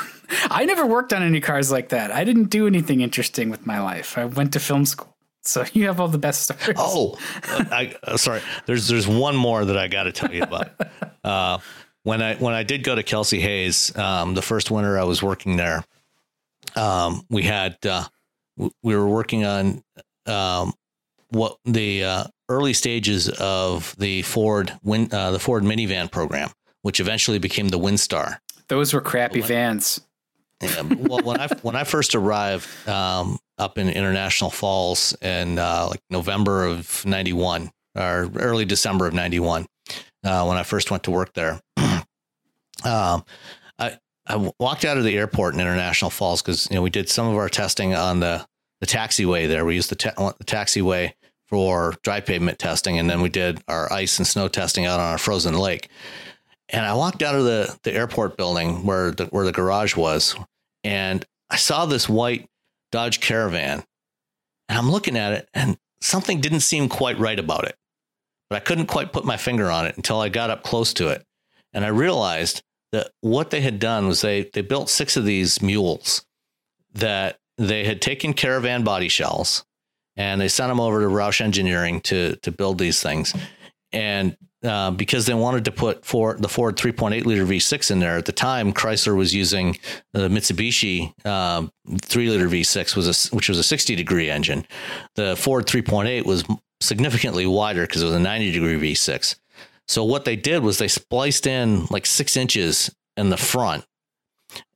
I 0.51 0.65
never 0.65 0.85
worked 0.85 1.13
on 1.13 1.23
any 1.23 1.41
cars 1.41 1.73
like 1.73 1.91
that. 1.91 2.11
I 2.11 2.25
didn't 2.25 2.51
do 2.51 2.67
anything 2.67 3.01
interesting 3.01 3.49
with 3.51 3.67
my 3.67 3.81
life. 3.81 4.19
I 4.19 4.27
went 4.27 4.53
to 4.55 4.61
film 4.61 4.85
school. 4.85 5.12
So 5.43 5.65
you 5.73 5.87
have 5.87 6.01
all 6.01 6.09
the 6.09 6.19
best 6.19 6.43
stories. 6.43 6.77
Oh, 6.79 7.19
uh, 7.49 7.65
I 7.71 7.95
uh, 8.03 8.17
sorry. 8.17 8.41
There's 8.67 8.89
there's 8.89 9.09
one 9.09 9.37
more 9.37 9.65
that 9.65 9.77
I 9.77 9.89
got 9.89 10.05
to 10.05 10.13
tell 10.13 10.33
you 10.33 10.43
about. 10.43 10.71
Uh, 11.25 11.59
when 12.03 12.21
I 12.21 12.35
when 12.35 12.53
I 12.53 12.65
did 12.65 12.83
go 12.83 12.97
to 12.97 13.05
Kelsey 13.05 13.39
Hayes, 13.39 13.97
um, 13.97 14.35
the 14.35 14.43
first 14.43 14.73
winter 14.73 14.99
I 14.99 15.05
was 15.05 15.23
working 15.23 15.57
there, 15.57 15.85
um, 16.75 17.25
we 17.31 17.45
had 17.45 17.77
uh, 17.87 18.07
w- 18.57 18.73
we 18.83 18.97
were 18.97 19.07
working 19.07 19.45
on 19.45 19.85
um, 20.27 20.73
what 21.29 21.59
the 21.65 22.03
uh, 22.03 22.25
early 22.49 22.73
stages 22.73 23.29
of 23.29 23.95
the 23.99 24.23
Ford 24.23 24.73
win, 24.83 25.11
uh, 25.13 25.31
the 25.31 25.39
Ford 25.39 25.63
minivan 25.63 26.11
program, 26.11 26.51
which 26.83 26.99
eventually 26.99 27.39
became 27.39 27.69
the 27.69 27.79
Windstar. 27.79 28.39
Those 28.67 28.93
were 28.93 29.01
crappy 29.01 29.41
vans. 29.41 30.01
Yeah, 30.61 30.83
well, 30.83 31.23
when 31.23 31.39
I 31.41 31.47
when 31.63 31.77
I 31.77 31.85
first 31.85 32.17
arrived 32.17 32.67
um, 32.89 33.39
up 33.63 33.79
in 33.79 33.89
International 33.89 34.51
Falls 34.51 35.17
in 35.23 35.59
uh, 35.59 35.87
like 35.89 36.01
November 36.11 36.65
of 36.65 37.05
'91 37.07 37.71
or 37.97 38.31
early 38.37 38.65
December 38.65 39.07
of 39.07 39.15
'91, 39.15 39.67
uh, 40.25 40.45
when 40.45 40.59
I 40.59 40.65
first 40.65 40.91
went 40.91 41.05
to 41.05 41.11
work 41.11 41.33
there, 41.33 41.61
um, 41.77 43.25
I 43.79 43.99
I 44.27 44.51
walked 44.59 44.85
out 44.85 44.99
of 44.99 45.05
the 45.05 45.17
airport 45.17 45.55
in 45.55 45.61
International 45.61 46.11
Falls 46.11 46.43
because 46.43 46.69
you 46.71 46.77
know 46.77 46.83
we 46.83 46.91
did 46.91 47.09
some 47.09 47.29
of 47.29 47.37
our 47.37 47.49
testing 47.49 47.95
on 47.95 48.21
the 48.21 48.45
the 48.81 48.87
taxiway 48.87 49.47
there. 49.47 49.65
We 49.65 49.77
used 49.77 49.91
the, 49.91 49.97
ta- 49.97 50.35
the 50.39 50.45
taxiway 50.45 51.13
for 51.47 51.95
dry 52.03 52.21
pavement 52.21 52.59
testing, 52.59 52.99
and 52.99 53.09
then 53.09 53.23
we 53.23 53.29
did 53.29 53.63
our 53.69 53.91
ice 53.93 54.19
and 54.19 54.27
snow 54.27 54.49
testing 54.49 54.87
out 54.87 54.99
on 54.99 55.07
our 55.07 55.19
frozen 55.19 55.55
lake. 55.55 55.89
And 56.69 56.85
I 56.85 56.95
walked 56.95 57.23
out 57.23 57.37
of 57.37 57.45
the, 57.45 57.79
the 57.85 57.93
airport 57.93 58.37
building 58.37 58.85
where 58.85 59.13
the 59.13 59.27
where 59.27 59.45
the 59.45 59.53
garage 59.53 59.97
was, 59.97 60.35
and 60.83 61.25
I 61.49 61.57
saw 61.57 61.87
this 61.87 62.09
white 62.09 62.49
Dodge 62.93 63.21
Caravan, 63.21 63.83
and 64.69 64.79
I'm 64.79 64.91
looking 64.91 65.17
at 65.17 65.33
it, 65.33 65.49
and 65.53 65.77
something 66.01 66.41
didn't 66.41 66.61
seem 66.61 66.89
quite 66.89 67.19
right 67.19 67.39
about 67.39 67.65
it. 67.65 67.75
But 68.49 68.57
I 68.57 68.61
couldn't 68.61 68.87
quite 68.87 69.13
put 69.13 69.25
my 69.25 69.37
finger 69.37 69.71
on 69.71 69.87
it 69.87 69.97
until 69.97 70.21
I 70.21 70.29
got 70.29 70.51
up 70.51 70.63
close 70.63 70.93
to 70.95 71.09
it, 71.09 71.25
and 71.73 71.85
I 71.85 71.89
realized 71.89 72.63
that 72.93 73.11
what 73.23 73.51
they 73.51 73.63
had 73.63 73.81
done 73.81 74.07
was 74.07 74.21
they 74.21 74.51
they 74.53 74.61
built 74.61 74.89
six 74.89 75.17
of 75.17 75.25
these 75.25 75.61
mules 75.61 76.25
that 76.95 77.39
they 77.59 77.85
had 77.85 78.01
taken 78.01 78.35
caravan 78.35 78.85
body 78.85 79.09
shells 79.09 79.65
and 80.17 80.41
they 80.41 80.49
sent 80.49 80.69
them 80.69 80.81
over 80.81 81.01
to 81.01 81.07
Roush 81.07 81.41
Engineering 81.41 82.01
to 82.03 82.37
to 82.37 82.53
build 82.53 82.79
these 82.79 83.03
things. 83.03 83.35
And 83.93 84.37
uh, 84.65 84.91
because 84.93 85.27
they 85.27 85.35
wanted 85.35 85.65
to 85.65 85.73
put 85.73 86.03
the 86.03 86.49
Ford 86.49 86.77
3.8 86.77 87.25
liter 87.25 87.45
V6 87.45 87.91
in 87.91 87.99
there 87.99 88.17
at 88.17 88.27
the 88.27 88.33
time, 88.33 88.73
Chrysler 88.73 89.17
was 89.17 89.35
using 89.35 89.77
the 90.13 90.29
Mitsubishi 90.29 91.13
uh, 91.25 91.67
three 92.01 92.29
liter 92.29 92.49
V6 92.49 92.95
was 92.97 93.09
a, 93.09 93.35
which 93.35 93.49
was 93.49 93.59
a 93.59 93.65
60 93.65 93.97
degree 93.97 94.31
engine. 94.31 94.67
The 95.17 95.37
Ford 95.37 95.67
3.8 95.67 96.25
was 96.25 96.45
significantly 96.81 97.47
wider 97.47 97.87
because 97.87 98.03
it 98.03 98.07
was 98.07 98.15
a 98.15 98.21
90 98.21 98.53
degree 98.53 98.93
V6. 98.93 99.37
So 99.89 100.05
what 100.05 100.25
they 100.25 100.37
did 100.37 100.63
was 100.63 100.79
they 100.79 100.89
spliced 100.89 101.47
in 101.47 101.87
like 101.91 102.07
six 102.07 102.37
inches 102.37 102.95
in 103.17 103.31
the 103.31 103.37
front, 103.37 103.85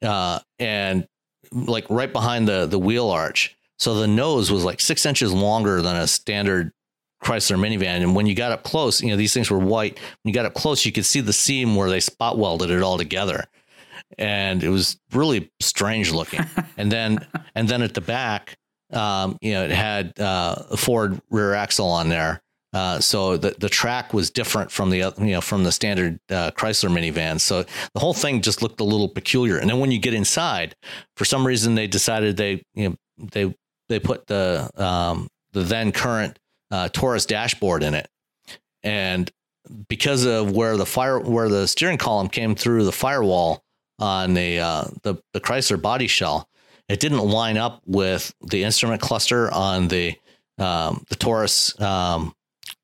uh, 0.03 0.41
and 0.59 1.07
like 1.53 1.89
right 1.89 2.13
behind 2.13 2.49
the 2.49 2.67
the 2.67 2.79
wheel 2.79 3.09
arch. 3.09 3.57
So 3.79 3.95
the 3.95 4.09
nose 4.09 4.51
was 4.51 4.65
like 4.65 4.81
six 4.81 5.07
inches 5.07 5.33
longer 5.33 5.83
than 5.83 5.97
a 5.97 6.07
standard 6.07 6.73
Chrysler 7.27 7.59
minivan. 7.59 8.03
And 8.03 8.15
when 8.15 8.27
you 8.27 8.37
got 8.37 8.53
up 8.53 8.63
close, 8.63 9.03
you 9.03 9.09
know, 9.09 9.17
these 9.17 9.35
things 9.35 9.51
were 9.51 9.59
white. 9.59 9.99
When 10.23 10.31
you 10.31 10.33
got 10.33 10.47
up 10.47 10.55
close, 10.55 10.87
you 10.87 10.93
could 10.93 11.05
see 11.05 11.21
the 11.21 11.33
seam 11.33 11.75
where 11.75 11.91
they 11.91 11.99
spot 11.99 12.39
welded 12.39 12.71
it 12.71 12.83
all 12.83 12.99
together. 12.99 13.47
And 14.17 14.63
it 14.63 14.69
was 14.69 14.97
really 15.13 15.51
strange 15.59 16.13
looking. 16.13 16.41
and 16.77 16.93
then, 16.93 17.27
and 17.57 17.69
then 17.69 17.83
at 17.83 17.95
the 17.95 18.01
back, 18.01 18.57
um, 18.93 19.37
you 19.41 19.55
know, 19.55 19.65
it 19.65 19.73
had 19.73 20.19
uh, 20.21 20.63
a 20.71 20.77
Ford 20.77 21.21
rear 21.29 21.53
axle 21.53 21.89
on 21.89 22.09
there. 22.09 22.41
Uh, 22.73 23.01
so 23.01 23.37
the 23.37 23.55
the 23.59 23.71
track 23.71 24.13
was 24.13 24.31
different 24.31 24.71
from 24.71 24.91
the 24.91 24.99
you 25.19 25.31
know 25.31 25.41
from 25.41 25.65
the 25.65 25.73
standard 25.73 26.19
uh, 26.31 26.51
Chrysler 26.51 26.91
minivan. 26.91 27.41
So 27.41 27.65
the 27.95 28.01
whole 28.01 28.13
thing 28.13 28.43
just 28.43 28.61
looked 28.61 28.81
a 28.81 28.85
little 28.85 29.09
peculiar. 29.09 29.57
And 29.57 29.71
then 29.71 29.79
when 29.79 29.91
you 29.91 29.99
get 29.99 30.13
inside, 30.13 30.77
for 31.17 31.25
some 31.25 31.47
reason 31.47 31.75
they 31.75 31.87
decided 31.87 32.37
they 32.37 32.63
you 32.75 32.91
know 32.91 32.97
they 33.19 33.55
they 33.89 33.99
put 33.99 34.27
the 34.27 34.69
um, 34.77 35.29
the 35.53 35.63
then 35.63 35.91
current 35.91 36.39
uh, 36.71 36.89
Taurus 36.89 37.27
dashboard 37.27 37.83
in 37.83 37.95
it, 37.95 38.09
and 38.83 39.31
because 39.89 40.25
of 40.25 40.53
where 40.53 40.77
the 40.77 40.87
fire 40.87 41.19
where 41.19 41.49
the 41.49 41.67
steering 41.67 41.99
column 41.99 42.29
came 42.29 42.55
through 42.55 42.85
the 42.85 42.93
firewall 42.93 43.65
on 43.99 44.35
the 44.35 44.61
uh, 44.61 44.85
the 45.03 45.17
the 45.33 45.41
Chrysler 45.41 45.81
body 45.81 46.07
shell, 46.07 46.49
it 46.89 47.01
didn't 47.01 47.19
line 47.19 47.57
up 47.57 47.83
with 47.87 48.35
the 48.43 48.65
instrument 48.65 49.01
cluster 49.01 49.51
on 49.53 49.89
the 49.89 50.15
um, 50.59 51.05
the 51.09 51.17
Taurus 51.17 51.79
um, 51.81 52.35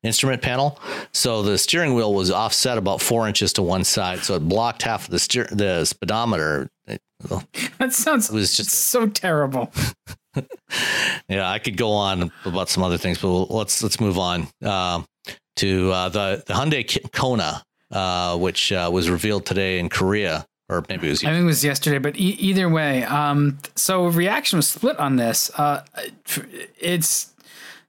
instrument 0.03 0.41
panel. 0.41 0.79
So 1.11 1.41
the 1.41 1.57
steering 1.57 1.93
wheel 1.93 2.13
was 2.13 2.31
offset 2.31 2.77
about 2.77 3.01
four 3.01 3.27
inches 3.27 3.53
to 3.53 3.61
one 3.61 3.83
side, 3.83 4.19
so 4.19 4.35
it 4.35 4.47
blocked 4.47 4.83
half 4.83 5.05
of 5.05 5.11
the 5.11 5.19
steer 5.19 5.47
the 5.51 5.85
speedometer. 5.85 6.69
It, 6.87 7.01
that 7.79 7.93
sounds 7.93 8.29
it 8.29 8.35
was 8.35 8.55
just 8.55 8.69
so 8.89 9.07
terrible. 9.07 9.71
yeah, 11.27 11.49
I 11.49 11.59
could 11.59 11.77
go 11.77 11.91
on 11.91 12.31
about 12.45 12.69
some 12.69 12.83
other 12.83 12.97
things, 12.97 13.19
but 13.21 13.29
let's 13.29 13.83
let's 13.83 13.99
move 13.99 14.17
on 14.17 14.47
uh, 14.63 15.03
to 15.57 15.91
uh, 15.91 16.09
the 16.09 16.43
the 16.45 16.53
Hyundai 16.53 17.11
Kona, 17.11 17.63
uh, 17.91 18.37
which 18.37 18.71
uh, 18.71 18.89
was 18.91 19.09
revealed 19.09 19.45
today 19.45 19.79
in 19.79 19.89
Korea, 19.89 20.45
or 20.69 20.83
maybe 20.89 21.07
it 21.07 21.11
was. 21.11 21.23
Yesterday. 21.23 21.31
I 21.31 21.35
think 21.35 21.43
it 21.43 21.47
was 21.47 21.63
yesterday, 21.63 21.97
but 21.99 22.17
e- 22.17 22.37
either 22.39 22.67
way, 22.69 23.03
um, 23.03 23.59
so 23.75 24.07
reaction 24.07 24.57
was 24.57 24.67
split 24.67 24.97
on 24.97 25.17
this. 25.17 25.51
Uh, 25.57 25.85
it's 26.79 27.33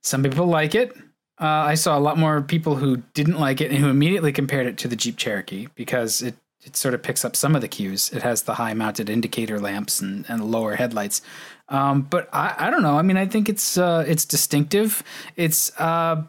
some 0.02 0.22
people 0.22 0.46
like 0.46 0.74
it. 0.74 0.94
Uh, 1.40 1.46
I 1.66 1.74
saw 1.74 1.98
a 1.98 2.00
lot 2.00 2.16
more 2.16 2.42
people 2.42 2.76
who 2.76 2.98
didn't 3.14 3.40
like 3.40 3.60
it 3.60 3.70
and 3.70 3.80
who 3.80 3.88
immediately 3.88 4.32
compared 4.32 4.66
it 4.66 4.78
to 4.78 4.88
the 4.88 4.94
Jeep 4.94 5.16
Cherokee 5.16 5.66
because 5.74 6.22
it 6.22 6.36
it 6.64 6.76
sort 6.76 6.94
of 6.94 7.02
picks 7.02 7.24
up 7.24 7.36
some 7.36 7.54
of 7.54 7.60
the 7.60 7.68
cues. 7.68 8.10
It 8.10 8.22
has 8.22 8.42
the 8.42 8.54
high 8.54 8.74
mounted 8.74 9.10
indicator 9.10 9.60
lamps 9.60 10.00
and, 10.00 10.24
and 10.28 10.50
lower 10.50 10.76
headlights. 10.76 11.22
Um, 11.68 12.02
but 12.02 12.28
I, 12.32 12.54
I 12.58 12.70
don't 12.70 12.82
know. 12.82 12.98
I 12.98 13.02
mean, 13.02 13.16
I 13.16 13.26
think 13.26 13.48
it's 13.48 13.78
uh, 13.78 14.04
it's 14.06 14.24
distinctive. 14.24 15.02
It's 15.36 15.78
uh, 15.78 16.22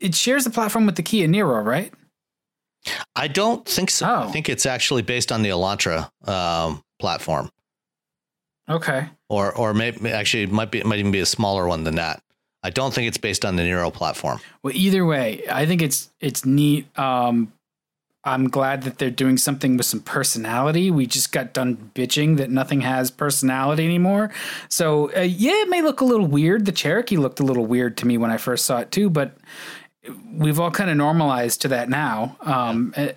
it 0.00 0.14
shares 0.14 0.44
the 0.44 0.50
platform 0.50 0.86
with 0.86 0.96
the 0.96 1.02
Kia 1.02 1.26
Niro, 1.26 1.64
right? 1.64 1.92
I 3.16 3.28
don't 3.28 3.66
think 3.66 3.90
so. 3.90 4.06
Oh. 4.06 4.28
I 4.28 4.32
think 4.32 4.48
it's 4.48 4.66
actually 4.66 5.02
based 5.02 5.32
on 5.32 5.42
the 5.42 5.48
Elantra 5.48 6.10
um, 6.28 6.82
platform. 7.00 7.50
Okay. 8.68 9.08
Or 9.28 9.52
or 9.56 9.74
maybe 9.74 10.10
actually 10.10 10.44
it 10.44 10.52
might 10.52 10.70
be 10.70 10.78
it 10.78 10.86
might 10.86 10.98
even 10.98 11.12
be 11.12 11.20
a 11.20 11.26
smaller 11.26 11.66
one 11.66 11.84
than 11.84 11.96
that. 11.96 12.22
I 12.62 12.70
don't 12.70 12.92
think 12.92 13.06
it's 13.06 13.18
based 13.18 13.44
on 13.44 13.54
the 13.54 13.62
Niro 13.62 13.92
platform. 13.92 14.40
Well, 14.62 14.72
either 14.74 15.04
way, 15.04 15.44
I 15.50 15.66
think 15.66 15.82
it's 15.82 16.10
it's 16.20 16.44
neat. 16.44 16.86
Um, 16.98 17.52
I'm 18.26 18.48
glad 18.48 18.82
that 18.82 18.98
they're 18.98 19.10
doing 19.10 19.38
something 19.38 19.76
with 19.76 19.86
some 19.86 20.00
personality. 20.00 20.90
We 20.90 21.06
just 21.06 21.30
got 21.30 21.52
done 21.52 21.92
bitching 21.94 22.36
that 22.38 22.50
nothing 22.50 22.80
has 22.80 23.10
personality 23.10 23.84
anymore. 23.84 24.32
So, 24.68 25.14
uh, 25.16 25.20
yeah, 25.20 25.52
it 25.54 25.68
may 25.68 25.80
look 25.80 26.00
a 26.00 26.04
little 26.04 26.26
weird. 26.26 26.66
The 26.66 26.72
Cherokee 26.72 27.16
looked 27.16 27.38
a 27.38 27.44
little 27.44 27.64
weird 27.64 27.96
to 27.98 28.06
me 28.06 28.18
when 28.18 28.32
I 28.32 28.36
first 28.36 28.66
saw 28.66 28.78
it, 28.78 28.90
too, 28.90 29.08
but 29.08 29.36
we've 30.32 30.58
all 30.58 30.72
kind 30.72 30.90
of 30.90 30.96
normalized 30.96 31.62
to 31.62 31.68
that 31.68 31.88
now. 31.88 32.36
Um, 32.40 32.92
yeah. 32.96 33.12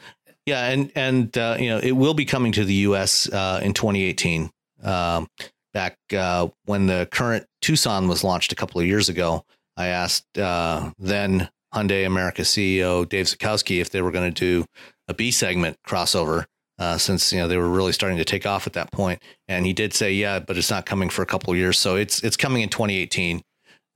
yeah, 0.45 0.67
and 0.69 0.91
and 0.95 1.37
uh, 1.37 1.57
you 1.59 1.69
know 1.69 1.79
it 1.79 1.93
will 1.93 2.13
be 2.13 2.25
coming 2.25 2.51
to 2.53 2.63
the 2.63 2.73
U.S. 2.73 3.27
Uh, 3.27 3.59
in 3.63 3.73
2018. 3.73 4.51
Um, 4.83 5.27
back 5.73 5.97
uh, 6.15 6.47
when 6.65 6.87
the 6.87 7.07
current 7.11 7.45
Tucson 7.61 8.07
was 8.07 8.23
launched 8.23 8.51
a 8.51 8.55
couple 8.55 8.79
of 8.79 8.87
years 8.87 9.09
ago, 9.09 9.43
I 9.75 9.87
asked 9.87 10.37
uh, 10.37 10.91
then 10.97 11.49
Hyundai 11.73 12.05
America 12.05 12.43
CEO 12.43 13.07
Dave 13.07 13.25
Zuchowski 13.25 13.81
if 13.81 13.89
they 13.89 14.01
were 14.01 14.11
going 14.11 14.31
to 14.31 14.39
do 14.39 14.65
a 15.09 15.13
B 15.13 15.31
segment 15.31 15.77
crossover 15.85 16.45
uh, 16.79 16.97
since 16.97 17.33
you 17.33 17.39
know 17.39 17.47
they 17.47 17.57
were 17.57 17.69
really 17.69 17.91
starting 17.91 18.17
to 18.17 18.25
take 18.25 18.45
off 18.45 18.65
at 18.65 18.73
that 18.73 18.91
point. 18.91 19.21
And 19.47 19.65
he 19.65 19.73
did 19.73 19.93
say, 19.93 20.13
yeah, 20.13 20.39
but 20.39 20.57
it's 20.57 20.71
not 20.71 20.85
coming 20.85 21.09
for 21.09 21.21
a 21.21 21.25
couple 21.25 21.51
of 21.51 21.59
years, 21.59 21.77
so 21.77 21.95
it's 21.95 22.23
it's 22.23 22.37
coming 22.37 22.61
in 22.61 22.69
2018, 22.69 23.41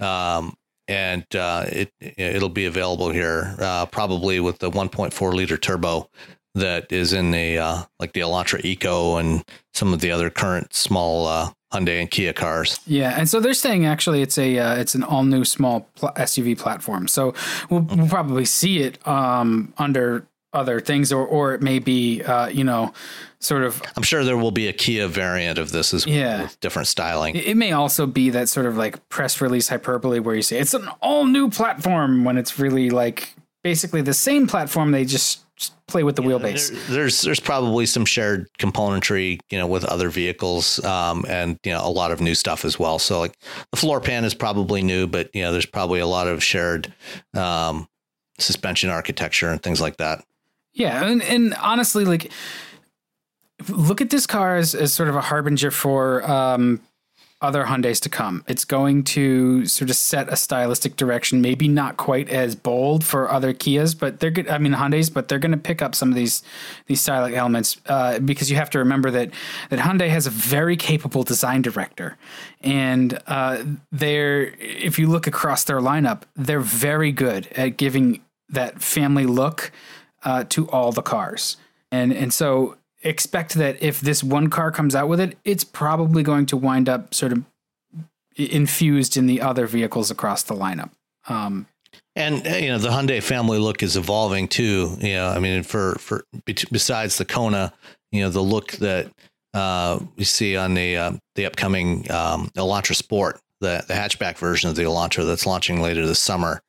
um, 0.02 0.54
and 0.88 1.26
uh, 1.36 1.66
it 1.70 1.92
it'll 2.00 2.50
be 2.50 2.66
available 2.66 3.10
here 3.10 3.56
uh, 3.60 3.86
probably 3.86 4.40
with 4.40 4.60
the 4.60 4.70
1.4 4.70 5.34
liter 5.34 5.58
turbo 5.58 6.10
that 6.56 6.92
is 6.92 7.14
in 7.14 7.32
the 7.32 7.58
uh, 7.58 7.84
like 8.00 8.14
the 8.14 8.20
Elantra 8.20 8.64
Eco 8.64 9.18
and 9.18 9.44
some 9.74 9.94
of 9.94 10.02
the 10.02 10.12
other 10.12 10.30
current 10.30 10.74
small 10.74 11.26
uh, 11.26 11.50
Hyundai 11.74 12.00
and 12.00 12.12
Kia 12.12 12.34
cars. 12.34 12.80
Yeah, 12.86 13.18
and 13.18 13.28
so 13.28 13.40
they're 13.40 13.54
saying 13.54 13.86
actually 13.86 14.22
it's 14.22 14.38
a 14.38 14.60
uh, 14.60 14.76
it's 14.76 14.94
an 14.94 15.04
all 15.04 15.24
new 15.24 15.46
small 15.46 15.90
pl- 15.96 16.12
SUV 16.18 16.58
platform. 16.58 17.08
So 17.08 17.34
we'll, 17.70 17.82
we'll 17.82 18.10
probably 18.10 18.46
see 18.46 18.80
it 18.80 19.06
um, 19.08 19.74
under 19.78 20.28
other 20.54 20.80
things, 20.80 21.12
or 21.12 21.26
or 21.26 21.54
it 21.54 21.62
may 21.62 21.80
be, 21.80 22.22
uh, 22.22 22.48
you 22.48 22.64
know, 22.64 22.94
sort 23.40 23.64
of. 23.64 23.82
I'm 23.96 24.04
sure 24.04 24.24
there 24.24 24.38
will 24.38 24.52
be 24.52 24.68
a 24.68 24.74
Kia 24.74 25.08
variant 25.08 25.58
of 25.58 25.72
this 25.72 25.94
as 25.94 26.06
yeah. 26.06 26.42
well, 26.42 26.52
different 26.62 26.88
styling. 26.88 27.36
It 27.36 27.58
may 27.58 27.72
also 27.72 28.06
be 28.06 28.30
that 28.32 28.50
sort 28.50 28.66
of 28.66 28.78
like 28.78 29.08
press 29.10 29.42
release 29.42 29.68
hyperbole 29.70 30.20
where 30.20 30.36
you 30.36 30.42
say 30.42 30.60
it's 30.60 30.74
an 30.74 30.88
all 31.02 31.26
new 31.26 31.50
platform 31.50 32.24
when 32.24 32.38
it's 32.38 32.60
really 32.60 32.90
like 32.90 33.36
basically 33.64 34.02
the 34.02 34.14
same 34.14 34.48
platform. 34.48 34.92
They 34.92 35.06
just 35.06 35.44
play 35.88 36.04
with 36.04 36.16
the 36.16 36.24
yeah, 36.24 36.30
wheelbase. 36.30 36.72
There, 36.72 36.96
there's 36.96 37.22
there's 37.22 37.40
probably 37.40 37.86
some 37.86 38.06
shared 38.06 38.48
componentry, 38.60 39.40
you 39.50 39.58
know, 39.58 39.68
with 39.68 39.86
other 39.86 40.10
vehicles, 40.10 40.84
um, 40.84 41.26
and 41.28 41.60
you 41.64 41.72
know 41.72 41.86
a 41.86 41.90
lot 41.90 42.12
of 42.12 42.22
new 42.22 42.36
stuff 42.36 42.66
as 42.66 42.80
well. 42.80 43.00
So 43.00 43.20
like 43.20 43.38
the 43.72 43.78
floor 43.78 44.00
pan 44.00 44.26
is 44.26 44.34
probably 44.34 44.82
new, 44.82 45.08
but 45.08 45.30
you 45.34 45.42
know 45.42 45.52
there's 45.52 45.66
probably 45.66 46.00
a 46.00 46.08
lot 46.08 46.28
of 46.28 46.44
shared 46.44 46.94
um, 47.34 47.88
suspension 48.40 48.90
architecture 48.90 49.50
and 49.50 49.62
things 49.62 49.82
like 49.82 49.98
that. 49.98 50.24
Yeah, 50.74 51.06
and, 51.06 51.22
and 51.22 51.54
honestly, 51.56 52.04
like 52.06 52.32
look 53.70 54.02
at 54.02 54.10
this 54.10 54.26
car 54.26 54.58
as, 54.58 54.76
as 54.76 54.94
sort 54.94 55.10
of 55.10 55.16
a 55.16 55.22
harbinger 55.22 55.72
for 55.72 56.30
um, 56.30 56.82
other 57.44 57.66
Hyundai's 57.66 58.00
to 58.00 58.10
come. 58.10 58.44
It's 58.48 58.64
going 58.64 59.04
to 59.04 59.66
sort 59.66 59.90
of 59.90 59.96
set 59.98 60.32
a 60.32 60.36
stylistic 60.36 60.96
direction, 60.96 61.42
maybe 61.42 61.68
not 61.68 61.98
quite 61.98 62.30
as 62.30 62.56
bold 62.56 63.04
for 63.04 63.30
other 63.30 63.54
Kias, 63.54 63.98
but 63.98 64.20
they're 64.20 64.32
good. 64.32 64.48
I 64.48 64.58
mean 64.58 64.74
Hyundai's, 64.74 65.10
but 65.10 65.28
they're 65.28 65.40
going 65.40 65.52
to 65.52 65.58
pick 65.58 65.82
up 65.82 65.94
some 65.94 66.10
of 66.10 66.16
these 66.16 66.42
these 66.88 67.02
stylistic 67.02 67.38
elements 67.38 67.80
uh, 67.88 68.20
because 68.20 68.50
you 68.50 68.56
have 68.56 68.70
to 68.72 68.80
remember 68.80 69.12
that 69.12 69.32
that 69.70 69.80
Hyundai 69.80 70.10
has 70.10 70.26
a 70.26 70.30
very 70.30 70.78
capable 70.78 71.24
design 71.24 71.62
director, 71.62 72.18
and 72.62 73.20
uh, 73.28 73.64
they're 73.92 74.54
if 74.60 74.98
you 74.98 75.08
look 75.08 75.28
across 75.28 75.66
their 75.66 75.80
lineup, 75.80 76.24
they're 76.36 76.62
very 76.62 77.12
good 77.12 77.48
at 77.56 77.78
giving 77.78 78.22
that 78.50 78.82
family 78.82 79.26
look 79.26 79.72
uh, 80.24 80.44
to 80.50 80.68
all 80.70 80.92
the 80.92 81.02
cars. 81.02 81.58
And 81.92 82.12
and 82.12 82.34
so 82.34 82.78
expect 83.04 83.54
that 83.56 83.82
if 83.82 84.02
this 84.02 84.24
one 84.24 84.50
car 84.50 84.72
comes 84.72 84.96
out 84.96 85.08
with 85.08 85.20
it, 85.20 85.38
it's 85.44 85.64
probably 85.64 86.24
going 86.24 86.46
to 86.48 86.58
wind 86.58 86.90
up 86.90 87.14
sort 87.14 87.32
of 87.32 87.44
infused 88.36 89.16
in 89.16 89.28
the 89.28 89.42
other 89.42 89.68
vehicles 89.68 90.10
across 90.10 90.44
the 90.44 90.56
lineup. 90.56 90.90
Um, 91.28 91.68
and 92.16 92.46
you 92.46 92.70
know 92.70 92.78
the 92.78 92.90
Hyundai 92.90 93.22
family 93.22 93.60
look 93.60 93.84
is 93.84 93.98
evolving 93.98 94.48
too. 94.48 94.96
You 95.00 95.14
know, 95.14 95.30
I 95.30 95.40
mean, 95.40 95.64
for 95.64 95.96
for 95.96 96.26
besides 96.46 97.18
the 97.18 97.26
Kona, 97.26 97.74
you 98.12 98.22
know, 98.22 98.30
the 98.30 98.42
look 98.42 98.74
that 98.74 99.12
uh, 99.54 100.00
we 100.16 100.24
see 100.24 100.56
on 100.56 100.74
the 100.74 100.98
uh, 100.98 101.12
the 101.36 101.46
upcoming 101.46 102.10
um, 102.12 102.50
Elantra 102.56 102.96
Sport, 102.96 103.40
the 103.62 103.84
the 103.88 103.94
hatchback 103.94 104.38
version 104.38 104.70
of 104.70 104.76
the 104.76 104.84
Elantra 104.84 105.26
that's 105.26 105.46
launching 105.46 105.82
later 105.82 106.06
this 106.06 106.20
summer. 106.20 106.62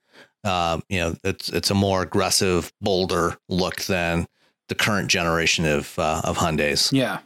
Um, 0.45 0.83
you 0.89 1.01
know, 1.01 1.17
it's 1.25 1.49
it's 1.49 1.71
a 1.71 1.75
more 1.75 2.03
aggressive, 2.03 2.73
bolder 2.81 3.37
look 3.49 3.83
than 3.83 4.27
the 4.69 4.75
current 4.75 5.09
generation 5.09 5.65
of 5.65 5.99
uh, 5.99 6.23
of 6.25 6.39
Hyundai's. 6.39 6.93
Yeah. 6.93 7.21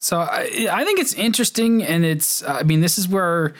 So 0.00 0.18
I, 0.18 0.68
I 0.70 0.84
think 0.84 0.98
it's 0.98 1.14
interesting, 1.14 1.82
and 1.82 2.04
it's 2.04 2.42
I 2.42 2.62
mean 2.62 2.80
this 2.80 2.98
is 2.98 3.08
where 3.08 3.54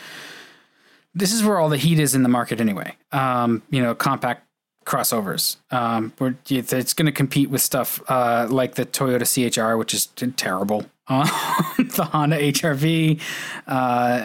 this 1.15 1.33
is 1.33 1.45
where 1.45 1.59
all 1.59 1.69
the 1.69 1.77
heat 1.77 1.99
is 1.99 2.15
in 2.15 2.23
the 2.23 2.29
market 2.29 2.61
anyway. 2.61 2.97
Um, 3.12 3.62
you 3.70 3.83
know, 3.83 3.95
compact 3.95 4.47
crossovers. 4.85 5.57
Um, 5.70 6.12
it's 6.20 6.93
going 6.93 7.07
to 7.07 7.12
compete 7.12 7.51
with 7.51 7.61
stuff 7.61 8.03
uh, 8.09 8.47
like 8.51 8.74
the 8.74 8.87
Toyota 8.87 9.27
CHR, 9.27 9.77
which 9.77 9.95
is 9.95 10.07
terrible. 10.37 10.87
Uh, 11.09 11.24
the 11.79 12.05
Honda 12.05 12.41
HRV, 12.41 13.20
uh, 13.66 14.19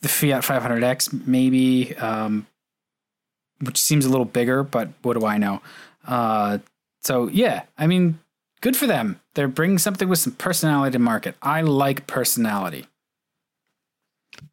the 0.00 0.08
Fiat 0.08 0.42
500X, 0.42 1.26
maybe, 1.26 1.96
um, 1.96 2.46
which 3.60 3.80
seems 3.80 4.04
a 4.04 4.08
little 4.08 4.24
bigger, 4.24 4.62
but 4.62 4.88
what 5.02 5.18
do 5.18 5.26
I 5.26 5.38
know? 5.38 5.60
Uh, 6.06 6.58
so 7.02 7.28
yeah, 7.28 7.62
I 7.78 7.86
mean, 7.86 8.18
good 8.60 8.76
for 8.76 8.86
them. 8.86 9.20
They're 9.34 9.48
bringing 9.48 9.78
something 9.78 10.08
with 10.08 10.18
some 10.18 10.32
personality 10.34 10.92
to 10.92 10.98
market. 10.98 11.34
I 11.42 11.62
like 11.62 12.06
personality. 12.06 12.86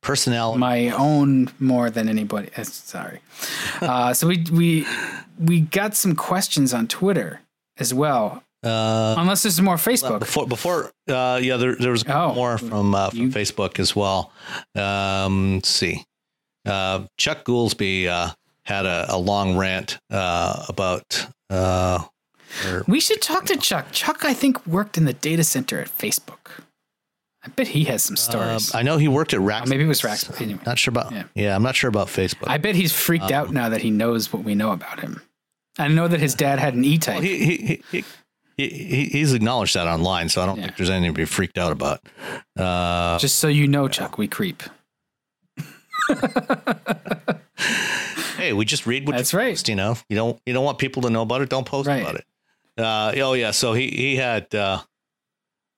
Personality. 0.01 0.59
My 0.59 0.89
own 0.89 1.49
more 1.59 1.89
than 1.89 2.09
anybody. 2.09 2.49
Uh, 2.55 2.63
sorry. 2.63 3.21
Uh, 3.81 4.13
so 4.13 4.27
we 4.27 4.45
we 4.51 4.85
we 5.39 5.61
got 5.61 5.95
some 5.95 6.15
questions 6.15 6.73
on 6.73 6.87
Twitter 6.87 7.41
as 7.77 7.93
well. 7.93 8.43
Uh, 8.63 9.15
Unless 9.17 9.43
there's 9.43 9.61
more 9.61 9.75
Facebook. 9.75 10.19
Before, 10.19 10.47
before, 10.47 10.91
uh, 11.07 11.39
yeah, 11.41 11.57
there, 11.57 11.75
there 11.75 11.91
was 11.91 12.03
oh, 12.07 12.33
more 12.33 12.57
from, 12.57 12.95
uh, 12.95 13.11
from 13.11 13.19
you, 13.19 13.29
Facebook 13.29 13.79
as 13.79 13.95
well. 13.95 14.31
Um, 14.75 15.55
let's 15.55 15.69
see. 15.69 16.03
Uh, 16.65 17.05
Chuck 17.17 17.45
Goolsby 17.45 18.07
uh, 18.07 18.33
had 18.67 18.85
a, 18.85 19.05
a, 19.09 19.17
long 19.17 19.57
rant 19.57 19.97
uh, 20.11 20.65
about 20.67 21.27
uh, 21.49 22.03
we 22.87 22.99
should 22.99 23.21
talk 23.21 23.45
to 23.45 23.57
Chuck. 23.57 23.91
Chuck, 23.91 24.25
I 24.25 24.33
think, 24.33 24.65
worked 24.67 24.97
in 24.97 25.05
the 25.05 25.13
data 25.13 25.43
center 25.43 25.79
at 25.79 25.87
Facebook. 25.87 26.61
I 27.43 27.49
bet 27.49 27.69
he 27.69 27.85
has 27.85 28.03
some 28.03 28.15
uh, 28.15 28.17
stories. 28.17 28.75
Uh, 28.75 28.79
I 28.79 28.81
know 28.81 28.97
he 28.97 29.07
worked 29.07 29.33
at 29.33 29.39
Rack. 29.39 29.63
Oh, 29.65 29.69
maybe 29.69 29.83
it 29.83 29.87
was 29.87 30.03
Rack. 30.03 30.19
Anyway. 30.41 30.59
Not 30.65 30.77
sure 30.77 30.91
about. 30.91 31.11
Yeah. 31.11 31.23
yeah. 31.35 31.55
I'm 31.55 31.63
not 31.63 31.75
sure 31.75 31.87
about 31.87 32.07
Facebook. 32.07 32.47
I 32.47 32.57
bet 32.57 32.75
he's 32.75 32.91
freaked 32.91 33.25
um, 33.25 33.33
out 33.33 33.53
now 33.53 33.69
that 33.69 33.81
he 33.81 33.89
knows 33.89 34.33
what 34.33 34.43
we 34.43 34.55
know 34.55 34.71
about 34.71 34.99
him. 34.99 35.21
I 35.79 35.87
know 35.87 36.07
that 36.07 36.19
his 36.19 36.33
dad 36.33 36.59
had 36.59 36.73
an 36.73 36.83
E-type. 36.83 37.15
Well, 37.15 37.23
he, 37.23 37.37
he, 37.57 37.83
he, 37.91 38.03
he, 38.57 39.05
he's 39.05 39.33
acknowledged 39.33 39.75
that 39.75 39.87
online, 39.87 40.27
so 40.27 40.41
I 40.41 40.47
don't 40.47 40.57
yeah. 40.57 40.65
think 40.65 40.77
there's 40.77 40.89
anything 40.89 41.13
to 41.13 41.17
be 41.17 41.25
freaked 41.25 41.59
out 41.59 41.71
about. 41.71 42.01
Uh, 42.57 43.19
Just 43.19 43.37
so 43.37 43.47
you 43.47 43.67
know, 43.67 43.87
Chuck, 43.87 44.17
we 44.17 44.27
creep. 44.27 44.63
hey, 48.37 48.53
we 48.53 48.65
just 48.65 48.85
read 48.85 49.07
what 49.07 49.17
that's 49.17 49.33
you 49.33 49.39
right. 49.39 49.51
Post, 49.51 49.69
you 49.69 49.75
know, 49.75 49.97
you 50.09 50.15
don't 50.15 50.39
you 50.45 50.53
don't 50.53 50.63
want 50.63 50.77
people 50.77 51.03
to 51.03 51.09
know 51.09 51.21
about 51.21 51.41
it. 51.41 51.49
Don't 51.49 51.65
post 51.65 51.87
right. 51.87 52.01
about 52.01 52.15
it. 52.15 52.25
Uh, 52.77 53.13
oh 53.17 53.33
yeah, 53.33 53.51
so 53.51 53.73
he 53.73 53.89
he 53.89 54.15
had 54.15 54.53
uh, 54.53 54.81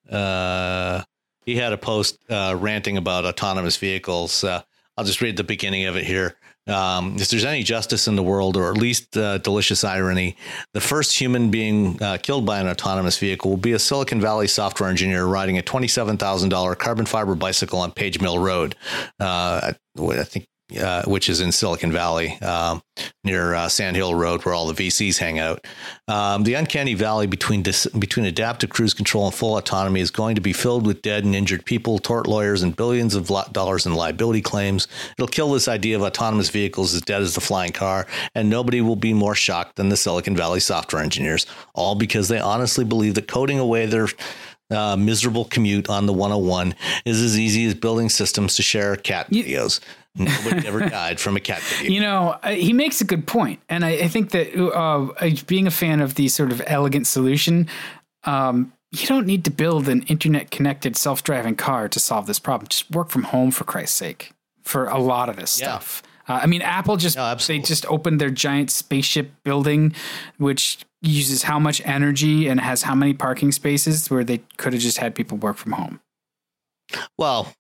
uh, 0.10 1.04
he 1.46 1.56
had 1.56 1.74
a 1.74 1.78
post 1.78 2.20
uh, 2.30 2.56
ranting 2.60 2.98
about 2.98 3.26
autonomous 3.26 3.78
vehicles. 3.78 4.44
Uh, 4.44 4.62
I'll 4.98 5.06
just 5.06 5.22
read 5.22 5.38
the 5.38 5.44
beginning 5.44 5.86
of 5.86 5.96
it 5.96 6.06
here. 6.06 6.36
Um, 6.70 7.16
if 7.18 7.30
there's 7.30 7.46
any 7.46 7.64
justice 7.64 8.08
in 8.08 8.16
the 8.16 8.24
world, 8.24 8.56
or 8.56 8.70
at 8.70 8.78
least 8.78 9.18
uh, 9.18 9.40
delicious 9.40 9.84
irony, 9.84 10.36
the 10.74 10.82
first 10.82 11.20
human 11.20 11.50
being 11.50 12.02
uh, 12.02 12.18
killed 12.22 12.46
by 12.46 12.60
an 12.60 12.68
autonomous 12.68 13.18
vehicle 13.18 13.50
will 13.52 13.58
be 13.58 13.74
a 13.74 13.80
Silicon 13.80 14.22
Valley 14.22 14.48
software 14.48 14.90
engineer 14.90 15.26
riding 15.26 15.58
a 15.58 15.62
$27,000 15.62 16.78
carbon 16.78 17.06
fiber 17.06 17.36
bicycle 17.36 17.80
on 17.80 17.92
Page 17.92 18.22
Mill 18.22 18.40
Road. 18.40 18.76
Uh, 19.20 19.74
I 20.00 20.24
think 20.24 20.46
uh, 20.78 21.04
which 21.06 21.30
is 21.30 21.42
in 21.42 21.52
Silicon 21.52 21.92
Valley 21.92 22.40
um, 22.42 22.82
near 23.24 23.54
uh, 23.54 23.70
Sand 23.70 23.96
Hill 23.96 24.14
Road, 24.14 24.46
where 24.46 24.54
all 24.54 24.68
the 24.68 24.74
VCs 24.74 25.18
hang 25.18 25.40
out. 25.40 25.66
Um, 26.08 26.44
the 26.44 26.54
uncanny 26.54 26.94
valley 26.94 27.28
between 27.28 27.64
dis- 27.64 27.88
between 27.88 28.26
adaptive 28.26 28.70
cruise 28.70 28.94
control 28.94 29.26
and 29.26 29.34
full 29.34 29.58
autonomy 29.58 30.02
is 30.02 30.12
going 30.12 30.36
to 30.36 30.42
be 30.42 30.54
filled 30.54 30.86
with 30.86 31.02
dead 31.02 31.24
and 31.24 31.36
injured 31.36 31.66
people, 31.66 31.98
tort 32.00 32.28
lawyers, 32.28 32.62
and 32.62 32.76
billions 32.76 33.16
of 33.16 33.28
dollars 33.52 33.86
in 33.86 33.94
liability 33.94 34.42
claims. 34.42 34.88
It'll 35.18 35.28
kill 35.28 35.52
this 35.52 35.68
idea 35.68 35.96
of 35.96 36.04
autonomous 36.04 36.50
vehicles 36.50 36.94
as 36.94 37.02
dead 37.02 37.22
as 37.22 37.36
the 37.36 37.42
flying 37.42 37.72
car, 37.72 38.06
and 38.36 38.50
nobody 38.50 38.82
will 38.82 38.96
be 38.96 39.14
more 39.14 39.36
shocked 39.36 39.76
than 39.76 39.90
the 39.90 39.98
Silicon 39.98 40.36
Valley 40.36 40.60
software 40.60 41.02
engineers, 41.02 41.46
all 41.74 41.96
because 41.96 42.28
they 42.28 42.40
honestly 42.40 42.86
believe 42.86 43.16
that 43.16 43.28
coding 43.28 43.60
away 43.60 43.86
their 43.86 44.08
uh, 44.72 44.96
miserable 44.96 45.46
commute 45.46 45.90
on 45.90 46.06
the 46.06 46.14
101 46.14 46.76
is 47.06 47.22
as 47.22 47.40
easy 47.40 47.66
as 47.66 47.74
building 47.74 48.10
systems 48.10 48.56
to 48.56 48.62
share 48.62 48.96
cat 48.96 49.30
videos. 49.32 49.80
Nobody 50.20 50.68
ever 50.68 50.90
died 50.90 51.20
from 51.20 51.36
a 51.38 51.40
cat 51.40 51.62
video. 51.78 51.92
You 51.92 52.02
know, 52.02 52.38
he 52.46 52.74
makes 52.74 53.02
a 53.02 53.06
good 53.06 53.26
point, 53.26 53.62
and 53.70 53.86
I, 53.86 53.92
I 53.92 54.08
think 54.08 54.32
that 54.32 54.56
uh, 54.60 55.30
being 55.48 55.66
a 55.66 55.72
fan 55.72 56.02
of 56.02 56.16
the 56.16 56.28
sort 56.28 56.52
of 56.52 56.62
elegant 56.68 57.08
solution, 57.08 57.68
um, 58.26 58.74
you 58.92 59.08
don't 59.08 59.26
need 59.26 59.46
to 59.46 59.52
build 59.52 59.88
an 59.88 60.04
internet-connected 60.04 60.98
self-driving 60.98 61.56
car 61.56 61.88
to 61.90 62.00
solve 62.00 62.28
this 62.28 62.40
problem. 62.40 62.68
Just 62.68 62.92
work 62.92 63.10
from 63.10 63.24
home, 63.24 63.52
for 63.52 63.64
Christ's 63.64 63.98
sake, 63.98 64.34
for 64.64 64.88
a 64.88 64.98
lot 64.98 65.30
of 65.30 65.36
this 65.36 65.60
yeah. 65.60 65.68
stuff. 65.68 66.04
Uh, 66.28 66.40
I 66.44 66.46
mean, 66.46 66.62
Apple 66.62 66.98
just 66.98 67.18
no, 67.18 67.34
they 67.36 67.60
just 67.60 67.86
opened 67.88 68.22
their 68.22 68.30
giant 68.30 68.70
spaceship 68.70 69.32
building, 69.44 69.96
which 70.38 70.80
uses 71.02 71.44
how 71.44 71.60
much 71.60 71.82
energy 71.86 72.48
and 72.48 72.60
has 72.60 72.84
how 72.84 72.94
many 72.94 73.14
parking 73.14 73.52
spaces, 73.52 74.10
where 74.10 74.24
they 74.24 74.40
could 74.58 74.74
have 74.74 74.82
just 74.82 74.98
had 74.98 75.16
people 75.16 75.38
work 75.38 75.58
from 75.58 75.72
home. 75.74 76.00
Well, 77.18 77.54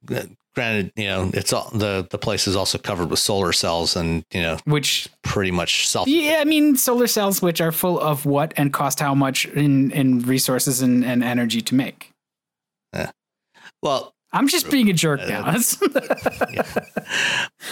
granted, 0.59 0.91
you 0.97 1.05
know, 1.05 1.31
it's 1.33 1.53
all 1.53 1.69
the 1.71 2.05
the 2.09 2.17
place 2.17 2.45
is 2.45 2.53
also 2.53 2.77
covered 2.77 3.09
with 3.09 3.19
solar 3.19 3.53
cells, 3.53 3.95
and 3.95 4.25
you 4.33 4.41
know, 4.41 4.57
which 4.65 5.07
pretty 5.21 5.51
much 5.51 5.87
self. 5.87 6.05
Yeah, 6.05 6.39
I 6.41 6.43
mean, 6.43 6.75
solar 6.75 7.07
cells, 7.07 7.41
which 7.41 7.61
are 7.61 7.71
full 7.71 7.97
of 7.97 8.25
what 8.25 8.53
and 8.57 8.73
cost 8.73 8.99
how 8.99 9.15
much 9.15 9.45
in 9.45 9.91
in 9.91 10.19
resources 10.23 10.81
and, 10.81 11.05
and 11.05 11.23
energy 11.23 11.61
to 11.61 11.75
make. 11.75 12.11
Yeah. 12.93 13.11
Well, 13.81 14.13
I'm 14.33 14.49
just 14.49 14.69
being 14.69 14.89
a 14.89 14.93
jerk 14.93 15.21
now. 15.21 15.55
yeah. 16.51 16.63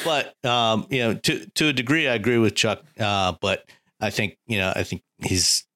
But 0.05 0.45
um, 0.45 0.87
you 0.89 0.99
know, 0.99 1.13
to 1.15 1.45
to 1.55 1.67
a 1.67 1.73
degree, 1.73 2.07
I 2.07 2.13
agree 2.13 2.37
with 2.37 2.55
Chuck. 2.55 2.85
Uh, 2.97 3.33
but 3.41 3.69
I 3.99 4.11
think 4.11 4.37
you 4.47 4.59
know, 4.59 4.71
I 4.73 4.83
think 4.83 5.03
he's 5.21 5.66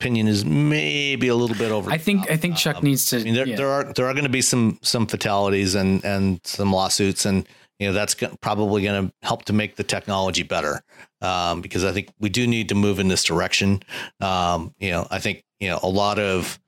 opinion 0.00 0.28
is 0.28 0.46
maybe 0.46 1.28
a 1.28 1.34
little 1.34 1.56
bit 1.56 1.70
over. 1.70 1.90
I 1.90 1.98
think 1.98 2.22
top. 2.22 2.30
I 2.30 2.36
think 2.36 2.56
Chuck 2.56 2.76
um, 2.76 2.84
needs 2.84 3.10
to. 3.10 3.20
I 3.20 3.22
mean, 3.22 3.34
there, 3.34 3.46
yeah. 3.46 3.56
there 3.56 3.68
are 3.68 3.92
there 3.92 4.06
are 4.06 4.14
going 4.14 4.24
to 4.24 4.30
be 4.30 4.40
some 4.40 4.78
some 4.82 5.06
fatalities 5.06 5.74
and 5.74 6.02
and 6.04 6.40
some 6.44 6.72
lawsuits, 6.72 7.26
and 7.26 7.46
you 7.78 7.86
know 7.86 7.92
that's 7.92 8.16
probably 8.40 8.82
going 8.82 9.08
to 9.08 9.14
help 9.22 9.44
to 9.46 9.52
make 9.52 9.76
the 9.76 9.84
technology 9.84 10.42
better. 10.42 10.80
Um, 11.20 11.60
because 11.60 11.84
I 11.84 11.92
think 11.92 12.08
we 12.18 12.30
do 12.30 12.46
need 12.46 12.70
to 12.70 12.74
move 12.74 12.98
in 12.98 13.08
this 13.08 13.24
direction. 13.24 13.82
Um, 14.20 14.74
you 14.78 14.90
know, 14.90 15.06
I 15.10 15.18
think 15.18 15.44
you 15.60 15.68
know 15.68 15.78
a 15.82 15.88
lot 15.88 16.18
of 16.18 16.58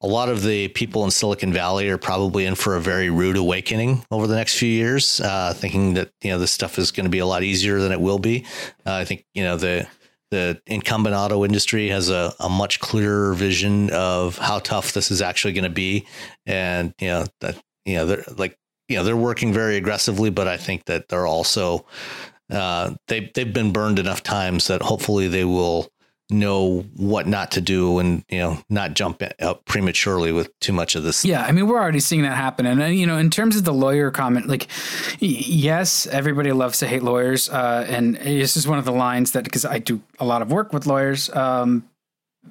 a 0.00 0.08
lot 0.08 0.28
of 0.28 0.42
the 0.42 0.68
people 0.68 1.04
in 1.04 1.12
Silicon 1.12 1.52
Valley 1.52 1.88
are 1.90 1.98
probably 1.98 2.44
in 2.46 2.56
for 2.56 2.74
a 2.74 2.80
very 2.80 3.10
rude 3.10 3.36
awakening 3.36 4.04
over 4.10 4.26
the 4.26 4.34
next 4.34 4.58
few 4.58 4.68
years, 4.68 5.20
uh, 5.20 5.52
thinking 5.54 5.94
that 5.94 6.10
you 6.22 6.30
know 6.30 6.40
this 6.40 6.50
stuff 6.50 6.78
is 6.78 6.90
going 6.90 7.04
to 7.04 7.10
be 7.10 7.20
a 7.20 7.26
lot 7.26 7.44
easier 7.44 7.78
than 7.78 7.92
it 7.92 8.00
will 8.00 8.18
be. 8.18 8.46
Uh, 8.84 8.94
I 8.94 9.04
think 9.04 9.24
you 9.32 9.44
know 9.44 9.56
the 9.56 9.86
the 10.30 10.60
incumbent 10.66 11.14
auto 11.14 11.44
industry 11.44 11.88
has 11.88 12.08
a, 12.08 12.32
a 12.40 12.48
much 12.48 12.80
clearer 12.80 13.34
vision 13.34 13.90
of 13.90 14.38
how 14.38 14.58
tough 14.60 14.92
this 14.92 15.10
is 15.10 15.20
actually 15.20 15.52
going 15.52 15.64
to 15.64 15.70
be, 15.70 16.06
and 16.46 16.94
you 17.00 17.08
know 17.08 17.26
that 17.40 17.56
you 17.84 17.96
know 17.96 18.06
they're 18.06 18.24
like 18.36 18.56
you 18.88 18.96
know 18.96 19.04
they're 19.04 19.16
working 19.16 19.52
very 19.52 19.76
aggressively, 19.76 20.30
but 20.30 20.48
I 20.48 20.56
think 20.56 20.84
that 20.86 21.08
they're 21.08 21.26
also 21.26 21.84
uh, 22.50 22.94
they 23.08 23.30
they've 23.34 23.52
been 23.52 23.72
burned 23.72 23.98
enough 23.98 24.22
times 24.22 24.66
that 24.68 24.82
hopefully 24.82 25.28
they 25.28 25.44
will 25.44 25.90
know 26.30 26.80
what 26.96 27.26
not 27.26 27.50
to 27.52 27.60
do 27.60 27.98
and 27.98 28.24
you 28.28 28.38
know 28.38 28.58
not 28.68 28.94
jump 28.94 29.22
up 29.40 29.64
prematurely 29.64 30.32
with 30.32 30.58
too 30.60 30.72
much 30.72 30.94
of 30.94 31.02
this. 31.02 31.24
Yeah 31.24 31.44
i 31.44 31.52
mean 31.52 31.66
we're 31.66 31.80
already 31.80 32.00
seeing 32.00 32.22
that 32.22 32.36
happen. 32.36 32.66
And 32.66 32.82
uh, 32.82 32.86
you 32.86 33.06
know 33.06 33.18
in 33.18 33.30
terms 33.30 33.56
of 33.56 33.64
the 33.64 33.74
lawyer 33.74 34.10
comment 34.10 34.48
like 34.48 34.68
yes 35.18 36.06
everybody 36.06 36.52
loves 36.52 36.78
to 36.78 36.86
hate 36.86 37.02
lawyers 37.02 37.48
uh, 37.48 37.86
and 37.88 38.16
this 38.16 38.56
is 38.56 38.66
one 38.66 38.78
of 38.78 38.84
the 38.84 38.92
lines 38.92 39.32
that 39.32 39.44
because 39.44 39.64
i 39.64 39.78
do 39.78 40.00
a 40.18 40.24
lot 40.24 40.42
of 40.42 40.50
work 40.50 40.72
with 40.72 40.86
lawyers 40.86 41.30
um, 41.34 41.88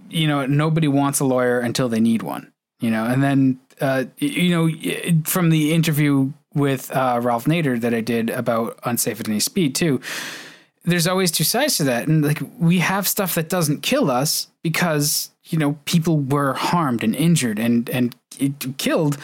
you 0.10 0.28
know 0.28 0.46
nobody 0.46 0.88
wants 0.88 1.20
a 1.20 1.26
lawyer 1.26 1.60
until 1.60 1.90
they 1.90 2.00
need 2.00 2.22
one 2.22 2.52
you 2.80 2.90
know? 2.90 3.06
And 3.06 3.22
then 3.24 3.60
uh, 3.82 4.06
you 4.18 4.50
know 4.50 5.24
from 5.24 5.50
the 5.50 5.74
interview 5.74 6.32
with 6.54 6.92
uh, 6.92 7.20
ralph 7.22 7.46
nader 7.46 7.80
that 7.80 7.94
i 7.94 8.02
did 8.02 8.30
about 8.30 8.78
unsafe 8.84 9.20
at 9.20 9.30
any 9.30 9.40
speed 9.40 9.74
too 9.76 10.02
there's 10.92 11.08
always 11.08 11.32
two 11.32 11.44
sides 11.44 11.78
to 11.78 11.84
that. 11.86 12.08
And 12.08 12.24
like 12.24 12.42
we 12.60 12.80
have 12.80 13.08
stuff 13.08 13.36
that 13.36 13.50
doesn't 13.50 13.82
kill 13.82 14.10
us 14.12 14.48
because, 14.64 15.32
you 15.46 15.58
know, 15.58 15.78
people 15.86 16.20
were 16.20 16.54
harmed 16.54 17.04
and 17.04 17.16
injured 17.16 17.60
and 17.60 17.90
and 17.90 18.16
killed 18.78 19.18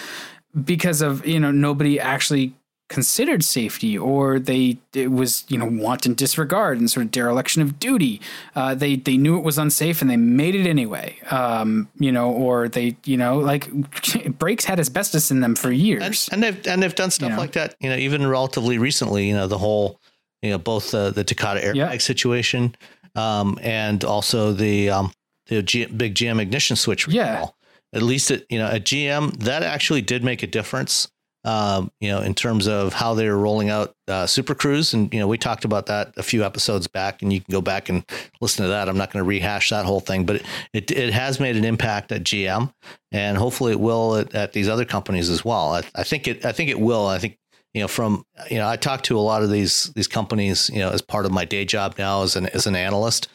because 0.64 1.02
of, 1.02 1.26
you 1.26 1.40
know, 1.40 1.52
nobody 1.52 2.00
actually 2.00 2.54
considered 2.88 3.44
safety 3.44 3.98
or 3.98 4.38
they 4.38 4.78
it 4.94 5.12
was 5.12 5.44
you 5.48 5.58
know 5.58 5.66
wanton 5.66 6.14
disregard 6.14 6.78
and 6.80 6.90
sort 6.92 7.04
of 7.04 7.12
dereliction 7.12 7.64
of 7.64 7.80
duty 7.80 8.22
uh, 8.56 8.76
they 8.76 8.96
they 8.96 9.18
knew 9.18 9.36
it 9.40 9.44
was 9.44 9.58
unsafe 9.58 10.04
and 10.04 10.12
they 10.12 10.18
made 10.18 10.54
it 10.54 10.68
anyway 10.68 11.18
um, 11.32 11.90
you 11.98 12.12
know 12.12 12.32
or 12.32 12.70
they 12.70 12.96
you 13.04 13.18
know 13.18 13.40
like 13.40 13.72
brakes 14.38 14.66
had 14.66 14.80
asbestos 14.80 15.32
in 15.32 15.40
them 15.42 15.56
for 15.56 15.72
years 15.72 16.30
and, 16.32 16.44
and 16.44 16.44
they've 16.44 16.68
and 16.68 16.84
they've 16.84 16.94
done 16.94 17.10
stuff 17.10 17.30
You 17.30 17.36
know. 17.36 17.42
like 17.42 17.54
that 17.54 17.74
you 17.80 17.90
know 17.90 17.96
even 17.96 18.26
relatively 18.28 18.78
recently 18.78 19.28
you 19.28 19.34
know 19.34 19.48
the 19.48 19.58
whole 19.58 20.00
you 20.46 20.52
know 20.52 20.58
both 20.58 20.92
the 20.92 21.12
the 21.12 21.24
Takata 21.24 21.60
airbag 21.62 21.76
Yeah. 21.76 21.98
situation 21.98 22.76
um, 23.16 23.58
and 23.62 24.04
also 24.04 24.52
the 24.54 24.90
um, 24.90 25.12
the 25.48 25.62
G- 25.64 25.86
big 25.86 26.16
GM 26.16 26.40
ignition 26.42 26.76
switch 26.76 27.08
Yeah. 27.08 27.32
recall. 27.34 27.56
at 27.94 28.02
least 28.02 28.32
at 28.32 28.44
you 28.52 28.60
know 28.60 28.68
at 28.68 28.84
GM 28.86 29.24
that 29.44 29.64
actually 29.64 30.02
did 30.02 30.24
make 30.24 30.44
a 30.44 30.48
difference 30.48 31.08
um, 31.46 31.92
you 32.02 32.10
know 32.10 32.22
in 32.22 32.34
terms 32.34 32.68
of 32.68 32.94
how 32.94 33.14
they 33.14 33.30
were 33.30 33.38
rolling 33.38 33.70
out 33.70 33.94
uh, 34.08 34.26
Super 34.26 34.56
Cruise 34.56 34.94
and 34.96 35.14
you 35.14 35.20
know 35.20 35.28
we 35.28 35.38
talked 35.38 35.64
about 35.66 35.86
that 35.86 36.12
a 36.18 36.24
few 36.24 36.44
episodes 36.44 36.88
back 36.88 37.22
and 37.22 37.32
you 37.32 37.40
can 37.40 37.52
go 37.52 37.62
back 37.62 37.88
and 37.90 38.04
listen 38.42 38.64
to 38.66 38.70
that 38.70 38.90
I'm 38.90 38.98
not 38.98 39.12
going 39.14 39.24
to 39.24 39.28
rehash 39.30 39.70
that 39.70 39.86
whole 39.86 40.00
thing 40.02 40.26
but 40.26 40.38
it, 40.38 40.44
it 40.74 40.92
it 40.92 41.14
has 41.14 41.40
made 41.40 41.56
an 41.56 41.64
impact 41.66 42.12
at 42.12 42.24
GM 42.24 42.74
and 43.12 43.38
hopefully 43.38 43.72
it 43.74 43.80
will 43.80 44.16
at, 44.18 44.34
at 44.34 44.54
these 44.54 44.68
other 44.68 44.86
companies 44.86 45.30
as 45.30 45.46
well 45.46 45.76
I, 45.76 45.84
I 45.94 46.04
think 46.04 46.28
it 46.28 46.44
I 46.46 46.52
think 46.52 46.70
it 46.72 46.80
will 46.80 47.06
I 47.08 47.20
think 47.20 47.38
you 47.76 47.82
know 47.82 47.88
from 47.90 48.26
you 48.50 48.58
know 48.58 48.68
I 48.68 48.78
talk 48.78 49.04
to 49.04 49.18
a 49.18 49.20
lot 49.20 49.44
of 49.44 49.52
these 49.52 49.92
these 49.96 50.08
companies 50.08 50.72
you 50.74 50.80
know 50.80 50.90
as 50.90 51.02
part 51.02 51.26
of 51.26 51.32
my 51.34 51.44
day 51.44 51.66
job 51.66 51.96
now 51.98 52.24
as 52.24 52.38
an 52.38 52.48
as 52.48 52.66
an 52.66 52.76
analyst 52.76 53.28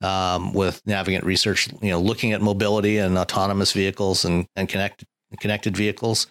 um, 0.00 0.54
with 0.54 0.80
Navigant 0.86 1.24
Research 1.24 1.68
you 1.82 1.90
know 1.90 2.00
looking 2.00 2.32
at 2.32 2.40
mobility 2.40 2.98
and 2.98 3.18
autonomous 3.18 3.72
vehicles 3.72 4.24
and 4.24 4.46
and 4.54 4.68
connected 4.68 5.06
connected 5.40 5.76
vehicles. 5.76 6.28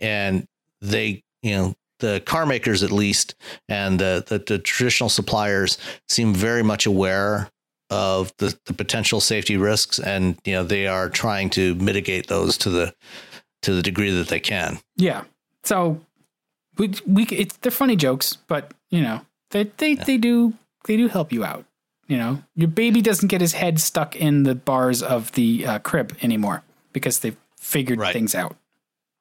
And 0.00 0.46
they 0.80 1.22
you 1.42 1.54
know 1.54 1.74
the 2.00 2.20
car 2.24 2.46
makers 2.46 2.82
at 2.82 2.90
least 2.90 3.34
and 3.68 4.00
the 4.00 4.24
the, 4.26 4.38
the 4.38 4.58
traditional 4.58 5.10
suppliers 5.10 5.76
seem 6.08 6.34
very 6.34 6.62
much 6.62 6.86
aware 6.86 7.50
of 7.90 8.32
the, 8.38 8.58
the 8.64 8.72
potential 8.72 9.20
safety 9.20 9.58
risks 9.58 9.98
and 9.98 10.38
you 10.46 10.54
know 10.54 10.64
they 10.64 10.86
are 10.86 11.10
trying 11.10 11.50
to 11.50 11.74
mitigate 11.74 12.28
those 12.28 12.56
to 12.56 12.70
the 12.70 12.94
to 13.60 13.74
the 13.74 13.82
degree 13.82 14.10
that 14.10 14.28
they 14.28 14.40
can. 14.40 14.78
Yeah. 14.96 15.24
So 15.62 16.00
we 16.78 16.92
we 17.06 17.24
it's 17.26 17.56
they're 17.58 17.72
funny 17.72 17.96
jokes 17.96 18.36
but 18.48 18.72
you 18.90 19.00
know 19.02 19.20
they 19.50 19.64
they 19.78 19.94
they 19.94 20.16
do 20.16 20.54
they 20.86 20.96
do 20.96 21.08
help 21.08 21.32
you 21.32 21.44
out 21.44 21.64
you 22.08 22.16
know 22.16 22.42
your 22.54 22.68
baby 22.68 23.00
doesn't 23.02 23.28
get 23.28 23.40
his 23.40 23.52
head 23.52 23.80
stuck 23.80 24.16
in 24.16 24.42
the 24.44 24.54
bars 24.54 25.02
of 25.02 25.32
the 25.32 25.66
uh, 25.66 25.78
crib 25.80 26.16
anymore 26.22 26.62
because 26.92 27.20
they've 27.20 27.36
figured 27.56 27.98
Right. 27.98 28.12
things 28.12 28.34
out 28.34 28.56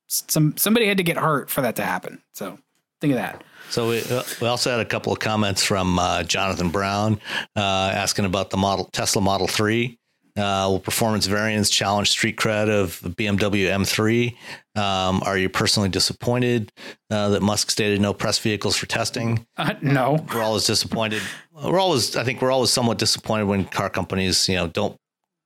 some 0.07 0.57
somebody 0.57 0.87
had 0.87 0.97
to 0.97 1.03
get 1.03 1.17
hurt 1.17 1.49
for 1.49 1.61
that 1.61 1.75
to 1.77 1.83
happen 1.83 2.21
so 2.33 2.57
think 2.99 3.13
of 3.13 3.17
that 3.19 3.43
So 3.69 3.89
we, 3.89 4.01
uh, 4.03 4.23
we 4.41 4.47
also 4.47 4.69
had 4.71 4.79
a 4.79 4.85
couple 4.85 5.13
of 5.13 5.19
comments 5.19 5.63
from 5.63 5.97
uh, 5.99 6.23
Jonathan 6.23 6.69
Brown 6.69 7.19
uh, 7.55 7.91
asking 7.93 8.25
about 8.25 8.49
the 8.49 8.57
model 8.57 8.89
Tesla 8.91 9.21
Model 9.21 9.47
Three. 9.47 9.97
Uh, 10.37 10.67
will 10.69 10.79
performance 10.79 11.25
variance 11.25 11.69
challenge 11.69 12.09
street 12.09 12.37
cred 12.37 12.69
of 12.69 13.01
BMW 13.01 13.67
M3? 13.67 14.35
Um, 14.79 15.21
are 15.25 15.37
you 15.37 15.49
personally 15.49 15.89
disappointed 15.89 16.71
uh, 17.09 17.29
that 17.29 17.41
Musk 17.41 17.69
stated 17.69 17.99
no 17.99 18.13
press 18.13 18.39
vehicles 18.39 18.77
for 18.77 18.85
testing? 18.85 19.45
uh, 19.57 19.73
no 19.81 20.25
We're 20.33 20.43
always 20.43 20.65
disappointed. 20.65 21.21
We're 21.51 21.79
always, 21.79 22.15
I 22.15 22.23
think, 22.23 22.41
we're 22.41 22.51
always 22.51 22.69
somewhat 22.69 22.97
disappointed 22.97 23.43
when 23.45 23.65
car 23.65 23.89
companies, 23.89 24.47
you 24.47 24.55
know, 24.55 24.67
don't 24.67 24.95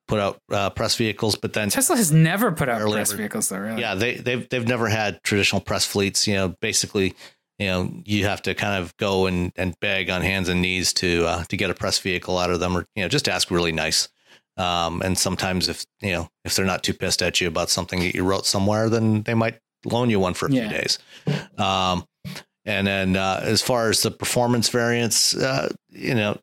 put 0.07 0.19
out 0.19 0.39
uh, 0.51 0.69
press 0.69 0.95
vehicles. 0.95 1.35
But 1.35 1.53
then 1.53 1.69
Tesla 1.69 1.95
has 1.95 2.11
never 2.11 2.51
put 2.51 2.69
out 2.69 2.81
press 2.91 3.09
ever- 3.11 3.17
vehicles 3.17 3.49
though 3.49 3.57
really 3.57 3.81
yeah, 3.81 3.95
they 3.95 4.15
they've 4.15 4.47
they've 4.49 4.67
never 4.67 4.87
had 4.87 5.21
traditional 5.23 5.61
press 5.61 5.85
fleets. 5.85 6.27
You 6.27 6.35
know, 6.35 6.49
basically, 6.61 7.15
you 7.57 7.67
know, 7.67 7.91
you 8.05 8.25
have 8.25 8.41
to 8.43 8.53
kind 8.53 8.81
of 8.83 8.95
go 8.97 9.25
and 9.25 9.51
and 9.55 9.75
beg 9.79 10.09
on 10.09 10.21
hands 10.21 10.49
and 10.49 10.61
knees 10.61 10.93
to 10.93 11.25
uh, 11.25 11.43
to 11.45 11.57
get 11.57 11.69
a 11.69 11.73
press 11.73 11.99
vehicle 11.99 12.37
out 12.37 12.51
of 12.51 12.59
them, 12.59 12.77
or 12.77 12.85
you 12.95 13.03
know, 13.03 13.09
just 13.09 13.27
ask 13.27 13.49
really 13.51 13.71
nice. 13.71 14.07
Um, 14.57 15.01
and 15.01 15.17
sometimes 15.17 15.67
if 15.69 15.85
you 16.01 16.11
know 16.11 16.29
if 16.45 16.55
they're 16.55 16.65
not 16.65 16.83
too 16.83 16.93
pissed 16.93 17.21
at 17.21 17.41
you 17.41 17.47
about 17.47 17.69
something 17.69 17.99
that 17.99 18.15
you 18.15 18.23
wrote 18.23 18.45
somewhere, 18.45 18.89
then 18.89 19.23
they 19.23 19.33
might 19.33 19.59
loan 19.85 20.09
you 20.09 20.19
one 20.19 20.33
for 20.33 20.47
a 20.47 20.51
Yeah. 20.51 20.67
few 20.69 20.77
days. 20.77 20.99
Um, 21.57 22.05
and 22.65 22.87
then 22.87 23.15
uh, 23.15 23.41
as 23.43 23.61
far 23.61 23.89
as 23.89 24.01
the 24.01 24.11
performance 24.11 24.69
variance, 24.69 25.35
uh, 25.35 25.71
you 25.89 26.15
know, 26.15 26.37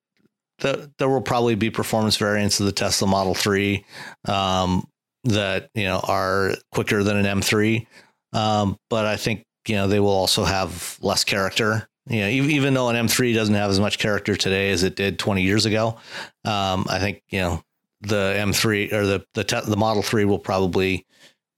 the, 0.59 0.91
there 0.99 1.09
will 1.09 1.21
probably 1.23 1.57
be 1.57 1.71
performance 1.71 2.17
variants 2.17 2.61
of 2.61 2.67
the 2.67 2.73
Tesla 2.73 3.09
Model 3.09 3.35
Three 3.35 3.85
um, 4.29 4.87
that 5.25 5.71
you 5.75 5.85
know 5.85 6.01
are 6.05 6.53
quicker 6.73 7.03
than 7.03 7.17
an 7.17 7.41
M3. 7.41 7.87
Um, 8.33 8.77
but 8.91 9.05
I 9.07 9.17
think 9.17 9.43
you 9.67 9.75
know 9.77 9.89
they 9.89 10.01
will 10.01 10.09
also 10.11 10.45
have 10.45 10.99
less 11.01 11.25
character. 11.25 11.89
You 12.09 12.21
know, 12.21 12.29
even, 12.29 12.51
even 12.51 12.75
though 12.75 12.89
an 12.89 12.97
M3 13.07 13.33
doesn't 13.35 13.55
have 13.55 13.71
as 13.71 13.79
much 13.79 13.99
character 13.99 14.35
today 14.35 14.71
as 14.73 14.83
it 14.83 14.97
did 14.97 15.21
20 15.21 15.43
years 15.43 15.67
ago, 15.67 15.99
um, 16.45 16.85
I 16.89 16.99
think 16.99 17.23
you 17.31 17.41
know 17.41 17.63
the 18.03 18.35
M3 18.37 18.93
or 18.93 19.07
the 19.07 19.27
the 19.35 19.45
te- 19.45 19.61
the 19.67 19.77
Model 19.77 20.03
3 20.03 20.25
will 20.25 20.39
probably 20.39 21.07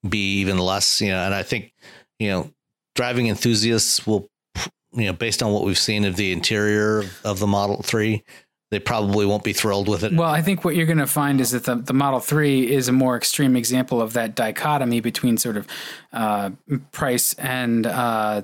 be 0.08 0.40
even 0.40 0.58
less. 0.58 1.00
You 1.00 1.10
know, 1.10 1.24
and 1.24 1.34
I 1.34 1.42
think 1.42 1.72
you 2.18 2.28
know 2.28 2.50
driving 2.94 3.26
enthusiasts 3.28 4.06
will 4.06 4.28
you 4.92 5.06
know 5.06 5.12
based 5.12 5.42
on 5.42 5.52
what 5.52 5.64
we've 5.64 5.78
seen 5.78 6.04
of 6.04 6.16
the 6.16 6.32
interior 6.32 7.04
of 7.24 7.38
the 7.38 7.46
Model 7.46 7.82
3, 7.82 8.22
they 8.70 8.78
probably 8.78 9.26
won't 9.26 9.44
be 9.44 9.52
thrilled 9.52 9.88
with 9.88 10.04
it. 10.04 10.12
Well, 10.12 10.28
I 10.28 10.42
think 10.42 10.64
what 10.64 10.76
you're 10.76 10.86
going 10.86 10.98
to 10.98 11.06
find 11.06 11.40
is 11.40 11.52
that 11.52 11.64
the, 11.64 11.76
the 11.76 11.94
Model 11.94 12.20
3 12.20 12.70
is 12.72 12.88
a 12.88 12.92
more 12.92 13.16
extreme 13.16 13.56
example 13.56 14.00
of 14.00 14.12
that 14.14 14.34
dichotomy 14.34 15.00
between 15.00 15.36
sort 15.36 15.56
of 15.56 15.66
uh, 16.12 16.50
price 16.92 17.34
and 17.34 17.86
uh, 17.86 18.42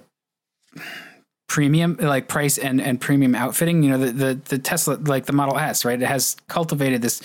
premium, 1.51 1.97
like 2.01 2.29
price 2.29 2.57
and, 2.57 2.81
and 2.81 3.01
premium 3.01 3.35
outfitting. 3.35 3.83
You 3.83 3.91
know, 3.91 3.99
the, 3.99 4.13
the, 4.13 4.35
the 4.35 4.59
Tesla, 4.59 4.95
like 4.95 5.27
the 5.27 5.33
Model 5.33 5.59
S, 5.59 5.85
right? 5.85 6.01
It 6.01 6.07
has 6.07 6.37
cultivated 6.47 7.03
this 7.03 7.21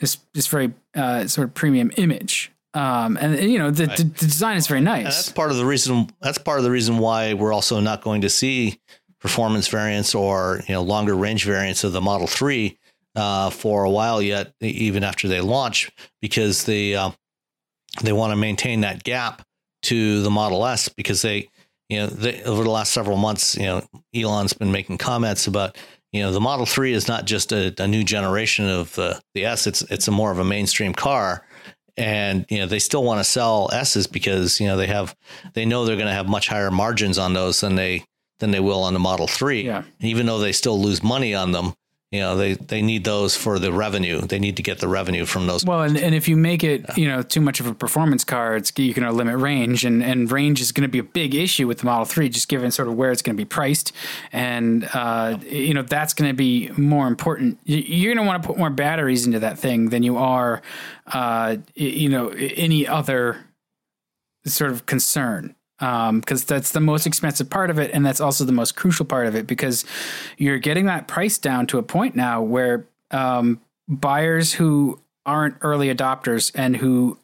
this, 0.00 0.18
this 0.34 0.48
very 0.48 0.74
uh, 0.94 1.26
sort 1.28 1.48
of 1.48 1.54
premium 1.54 1.92
image. 1.96 2.52
Um, 2.74 3.16
and, 3.16 3.34
and, 3.34 3.50
you 3.50 3.58
know, 3.58 3.70
the, 3.70 3.86
the, 3.86 4.04
the 4.04 4.26
design 4.26 4.56
is 4.56 4.66
very 4.66 4.80
And 4.98 5.06
that's 5.06 5.32
part 5.32 5.50
of 5.50 5.56
the 5.56 5.64
reason. 5.64 6.10
That's 6.20 6.38
part 6.38 6.58
of 6.58 6.64
the 6.64 6.70
reason 6.70 6.98
why 6.98 7.34
we're 7.34 7.52
also 7.52 7.80
not 7.80 8.02
going 8.02 8.22
to 8.22 8.28
see 8.28 8.80
performance 9.20 9.68
variants 9.68 10.14
or 10.14 10.62
you 10.68 10.74
know 10.74 10.82
longer 10.82 11.14
range 11.14 11.44
variants 11.44 11.84
of 11.84 11.92
the 11.92 12.00
Model 12.00 12.26
Three 12.26 12.78
uh, 13.14 13.50
for 13.50 13.84
a 13.84 13.90
while 13.90 14.20
yet, 14.20 14.54
even 14.60 15.04
after 15.04 15.28
they 15.28 15.40
launch, 15.40 15.90
because 16.20 16.64
they 16.64 16.96
uh, 16.96 17.12
they 18.02 18.12
want 18.12 18.32
to 18.32 18.36
maintain 18.36 18.80
that 18.80 19.04
gap 19.04 19.46
to 19.82 20.20
the 20.22 20.30
Model 20.30 20.66
S 20.66 20.88
because 20.88 21.22
they 21.22 21.48
you 21.88 21.98
know 21.98 22.06
they, 22.06 22.42
over 22.42 22.64
the 22.64 22.70
last 22.70 22.92
several 22.92 23.16
months, 23.16 23.56
you 23.56 23.66
know 23.66 23.82
Elon's 24.14 24.52
been 24.52 24.72
making 24.72 24.98
comments 24.98 25.46
about 25.46 25.76
you 26.12 26.22
know 26.22 26.32
the 26.32 26.40
Model 26.40 26.66
Three 26.66 26.92
is 26.92 27.08
not 27.08 27.24
just 27.24 27.52
a, 27.52 27.74
a 27.78 27.86
new 27.86 28.04
generation 28.04 28.68
of 28.68 28.94
the 28.94 29.20
the 29.34 29.44
S; 29.44 29.66
it's 29.66 29.82
it's 29.82 30.08
a 30.08 30.12
more 30.12 30.30
of 30.30 30.38
a 30.38 30.44
mainstream 30.44 30.94
car 30.94 31.44
and 31.98 32.46
you 32.48 32.58
know 32.58 32.66
they 32.66 32.78
still 32.78 33.02
want 33.02 33.18
to 33.18 33.24
sell 33.24 33.68
S's 33.72 34.06
because 34.06 34.60
you 34.60 34.66
know 34.66 34.76
they 34.76 34.86
have 34.86 35.14
they 35.54 35.64
know 35.66 35.84
they're 35.84 35.96
going 35.96 36.06
to 36.06 36.14
have 36.14 36.28
much 36.28 36.48
higher 36.48 36.70
margins 36.70 37.18
on 37.18 37.34
those 37.34 37.60
than 37.60 37.74
they 37.74 38.04
than 38.38 38.52
they 38.52 38.60
will 38.60 38.82
on 38.82 38.94
the 38.94 39.00
Model 39.00 39.26
Three. 39.26 39.62
Yeah. 39.62 39.82
Even 40.00 40.26
though 40.26 40.38
they 40.38 40.52
still 40.52 40.80
lose 40.80 41.02
money 41.02 41.34
on 41.34 41.50
them, 41.52 41.74
you 42.10 42.20
know 42.20 42.36
they 42.36 42.54
they 42.54 42.80
need 42.80 43.04
those 43.04 43.36
for 43.36 43.58
the 43.58 43.70
revenue. 43.72 44.20
They 44.22 44.38
need 44.38 44.56
to 44.56 44.62
get 44.62 44.78
the 44.78 44.88
revenue 44.88 45.26
from 45.26 45.46
those. 45.46 45.64
Well, 45.64 45.82
and, 45.82 45.98
and 45.98 46.14
if 46.14 46.26
you 46.26 46.36
make 46.36 46.64
it, 46.64 46.96
you 46.96 47.06
know, 47.06 47.22
too 47.22 47.40
much 47.42 47.60
of 47.60 47.66
a 47.66 47.74
performance 47.74 48.24
car, 48.24 48.56
it's 48.56 48.70
going 48.70 48.94
to 48.94 49.12
limit 49.12 49.36
range, 49.38 49.84
and, 49.84 50.02
and 50.02 50.30
range 50.32 50.60
is 50.62 50.72
going 50.72 50.88
to 50.88 50.90
be 50.90 50.98
a 51.00 51.02
big 51.02 51.34
issue 51.34 51.66
with 51.66 51.78
the 51.78 51.84
Model 51.84 52.06
Three, 52.06 52.30
just 52.30 52.48
given 52.48 52.70
sort 52.70 52.88
of 52.88 52.94
where 52.94 53.10
it's 53.12 53.20
going 53.20 53.36
to 53.36 53.40
be 53.40 53.44
priced, 53.44 53.92
and 54.32 54.88
uh, 54.94 55.38
you 55.46 55.74
know 55.74 55.82
that's 55.82 56.14
going 56.14 56.30
to 56.30 56.34
be 56.36 56.70
more 56.78 57.06
important. 57.08 57.58
You- 57.64 57.76
You're 57.78 58.14
going 58.14 58.24
to 58.24 58.28
want 58.28 58.42
to 58.42 58.46
put 58.48 58.56
more 58.56 58.70
batteries 58.70 59.26
into 59.26 59.40
that 59.40 59.58
thing 59.58 59.90
than 59.90 60.02
you 60.02 60.16
are, 60.16 60.62
uh, 61.12 61.56
you 61.74 62.08
know, 62.08 62.28
any 62.30 62.86
other 62.86 63.44
sort 64.46 64.70
of 64.70 64.86
concern. 64.86 65.54
Because 65.78 66.44
that's 66.44 66.72
the 66.72 66.80
most 66.80 67.06
expensive 67.06 67.48
part 67.48 67.70
of 67.70 67.78
it, 67.78 67.90
and 67.92 68.04
that's 68.04 68.20
also 68.20 68.44
the 68.44 68.52
most 68.52 68.74
crucial 68.76 69.04
part 69.04 69.26
of 69.26 69.34
it. 69.34 69.46
Because 69.46 69.84
you're 70.36 70.58
getting 70.58 70.86
that 70.86 71.06
price 71.06 71.38
down 71.38 71.66
to 71.68 71.78
a 71.78 71.82
point 71.82 72.16
now 72.16 72.42
where 72.42 72.86
um, 73.10 73.60
buyers 73.88 74.54
who 74.54 75.00
aren't 75.24 75.56
early 75.60 75.94
adopters 75.94 76.50
and 76.54 76.76
who 76.76 77.18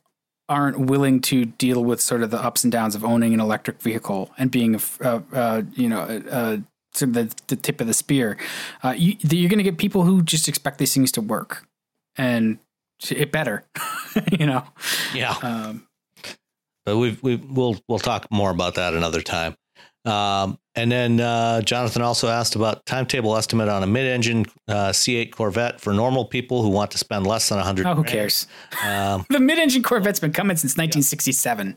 aren't 0.48 0.78
willing 0.78 1.20
to 1.20 1.46
deal 1.46 1.82
with 1.82 2.00
sort 2.00 2.22
of 2.22 2.30
the 2.30 2.42
ups 2.42 2.64
and 2.64 2.72
downs 2.72 2.94
of 2.94 3.04
owning 3.04 3.32
an 3.32 3.40
electric 3.40 3.80
vehicle 3.80 4.30
and 4.36 4.50
being 4.50 4.74
a 4.74 4.80
uh, 5.02 5.20
uh, 5.32 5.62
you 5.74 5.88
know 5.88 6.00
uh, 6.00 6.58
sort 6.92 7.08
of 7.08 7.14
the, 7.14 7.34
the 7.46 7.56
tip 7.56 7.80
of 7.80 7.86
the 7.86 7.94
spear 7.94 8.36
uh, 8.82 8.94
you, 8.96 9.16
you're 9.22 9.48
going 9.48 9.58
to 9.58 9.64
get 9.64 9.78
people 9.78 10.04
who 10.04 10.22
just 10.22 10.46
expect 10.46 10.78
these 10.78 10.92
things 10.92 11.10
to 11.10 11.22
work 11.22 11.66
and 12.16 12.58
it 13.10 13.32
better 13.32 13.64
you 14.38 14.46
know 14.46 14.64
Yeah, 15.14 15.34
um, 15.42 15.86
but 16.84 16.96
we 16.96 17.18
we 17.22 17.36
we'll 17.36 17.76
we'll 17.88 17.98
talk 17.98 18.26
more 18.30 18.50
about 18.50 18.74
that 18.74 18.94
another 18.94 19.20
time. 19.20 19.56
Um, 20.04 20.58
and 20.74 20.92
then 20.92 21.18
uh, 21.18 21.62
Jonathan 21.62 22.02
also 22.02 22.28
asked 22.28 22.56
about 22.56 22.84
timetable 22.84 23.36
estimate 23.36 23.70
on 23.70 23.82
a 23.82 23.86
mid-engine 23.86 24.44
uh, 24.68 24.90
C8 24.90 25.30
Corvette 25.30 25.80
for 25.80 25.94
normal 25.94 26.26
people 26.26 26.62
who 26.62 26.68
want 26.68 26.90
to 26.90 26.98
spend 26.98 27.26
less 27.26 27.48
than 27.48 27.56
100. 27.56 27.86
oh, 27.86 27.94
who 27.94 28.04
cares 28.04 28.46
Um, 28.84 29.24
the 29.30 29.40
mid-engine 29.40 29.82
corvette's 29.82 30.20
been 30.20 30.32
coming 30.32 30.58
since 30.58 30.72
1967 30.72 31.76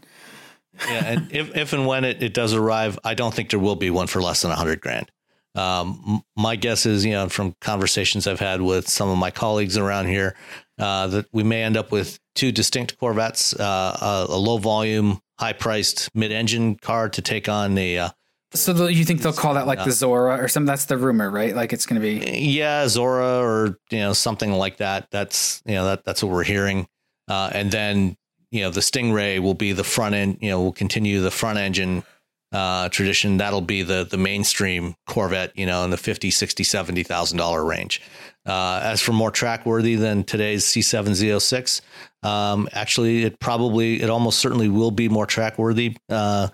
yeah, 0.86 1.06
and 1.06 1.32
if, 1.32 1.56
if 1.56 1.74
and 1.74 1.88
when 1.88 2.04
it, 2.04 2.22
it 2.22 2.34
does 2.34 2.54
arrive, 2.54 3.00
I 3.04 3.14
don't 3.14 3.34
think 3.34 3.50
there 3.50 3.60
will 3.60 3.76
be 3.76 3.90
one 3.90 4.08
for 4.08 4.22
less 4.22 4.42
than 4.42 4.52
a 4.52 4.56
hundred 4.56 4.82
grand. 4.82 5.10
Um, 5.56 6.22
my 6.36 6.56
guess 6.56 6.86
is, 6.86 7.04
you 7.04 7.14
know, 7.14 7.30
from 7.30 7.56
conversations 7.62 8.28
I've 8.28 8.40
had 8.40 8.62
with 8.62 8.88
some 8.88 9.10
of 9.10 9.18
my 9.18 9.32
colleagues 9.32 9.78
around 9.78 10.08
here, 10.08 10.36
uh, 10.80 11.08
that 11.08 11.26
we 11.32 11.44
may 11.44 11.64
end 11.64 11.78
up 11.78 11.92
with 11.92 12.20
two 12.36 12.52
distinct 12.52 12.98
Corvettes, 13.00 13.54
uh, 13.60 14.26
a, 14.30 14.34
a, 14.34 14.38
low 14.38 14.58
volume, 14.58 15.20
high 15.40 15.54
priced 15.54 16.14
mid 16.16 16.32
engine 16.32 16.76
car 16.76 17.10
to 17.10 17.22
take 17.22 17.50
on 17.50 17.76
the. 17.76 18.00
Uh, 18.00 18.10
so 18.54 18.88
you 18.88 19.04
think 19.04 19.22
they'll 19.22 19.34
call 19.34 19.56
that 19.56 19.68
like 19.68 19.84
the 19.84 19.92
Zora 19.92 20.42
or 20.42 20.48
something? 20.48 20.68
That's 20.68 20.86
the 20.86 20.98
rumor, 20.98 21.30
right? 21.30 21.56
Like 21.56 21.74
it's 21.74 21.86
going 21.86 22.02
to 22.02 22.08
be. 22.08 22.40
Yeah, 22.40 22.88
Zora 22.88 23.42
or 23.42 23.78
you 23.92 24.00
know 24.00 24.14
something 24.14 24.52
like 24.52 24.78
that. 24.78 25.08
That's 25.12 25.62
you 25.66 25.76
know 25.76 25.86
that 25.86 26.06
that's 26.06 26.24
what 26.24 26.32
we're 26.32 26.44
hearing, 26.44 26.88
uh, 27.28 27.50
and 27.54 27.72
then 27.72 28.16
you 28.52 28.62
know 28.62 28.70
the 28.70 28.80
Stingray 28.80 29.40
will 29.40 29.54
be 29.54 29.74
the 29.74 29.84
front 29.84 30.16
end. 30.16 30.38
You 30.42 30.52
know, 30.52 30.62
will 30.62 30.72
continue 30.72 31.22
the 31.22 31.32
front 31.32 31.60
engine 31.60 32.04
uh, 32.52 32.90
tradition, 32.90 33.38
that'll 33.38 33.62
be 33.62 33.84
the 33.84 34.06
the 34.10 34.18
mainstream 34.18 34.96
Corvette, 35.08 35.52
you 35.56 35.66
know, 35.66 35.84
in 35.84 35.90
the 35.90 35.98
50, 35.98 36.32
60, 36.32 36.64
70,000 36.64 37.38
dollar 37.38 37.64
range. 37.64 38.02
Uh, 38.46 38.80
as 38.82 39.02
for 39.02 39.12
more 39.12 39.32
track 39.32 39.66
worthy 39.66 39.96
than 39.96 40.24
today's 40.24 40.64
C7 40.64 41.10
Z06, 41.10 41.82
um, 42.24 42.70
actually, 42.72 43.24
it 43.24 43.40
probably, 43.40 44.02
it 44.02 44.10
almost 44.10 44.40
certainly 44.40 44.70
will 44.70 44.92
be 44.92 45.10
more 45.10 45.26
track 45.26 45.58
worthy. 45.58 45.98
Uh, 46.10 46.48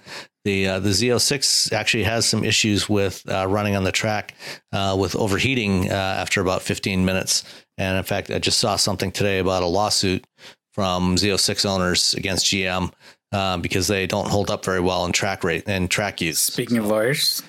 the 0.44 0.68
uh, 0.68 0.80
the 0.80 0.90
Z06 0.90 1.72
actually 1.72 2.04
has 2.04 2.26
some 2.26 2.44
issues 2.44 2.90
with 2.90 3.24
uh, 3.30 3.48
running 3.48 3.76
on 3.76 3.84
the 3.84 3.92
track 3.92 4.36
uh, 4.74 4.96
with 5.00 5.16
overheating 5.16 5.90
uh, 5.90 5.94
after 5.94 6.42
about 6.42 6.62
15 6.62 7.06
minutes. 7.06 7.44
And 7.78 7.98
in 7.98 8.04
fact, 8.04 8.30
I 8.30 8.40
just 8.40 8.60
saw 8.60 8.76
something 8.76 9.12
today 9.12 9.40
about 9.40 9.64
a 9.64 9.68
lawsuit 9.68 10.26
from 10.74 11.16
Z06 11.16 11.66
owners 11.66 12.14
against 12.16 12.46
GM 12.48 12.92
um, 13.34 13.62
because 13.62 13.88
they 13.88 14.08
don't 14.08 14.28
hold 14.28 14.50
up 14.50 14.64
very 14.64 14.80
well 14.80 15.06
in 15.06 15.12
track 15.12 15.44
rate 15.44 15.64
and 15.68 15.90
track 15.90 16.22
use. 16.22 16.40
Speaking 16.40 16.78
of 16.78 16.86
lawyers. 16.86 17.42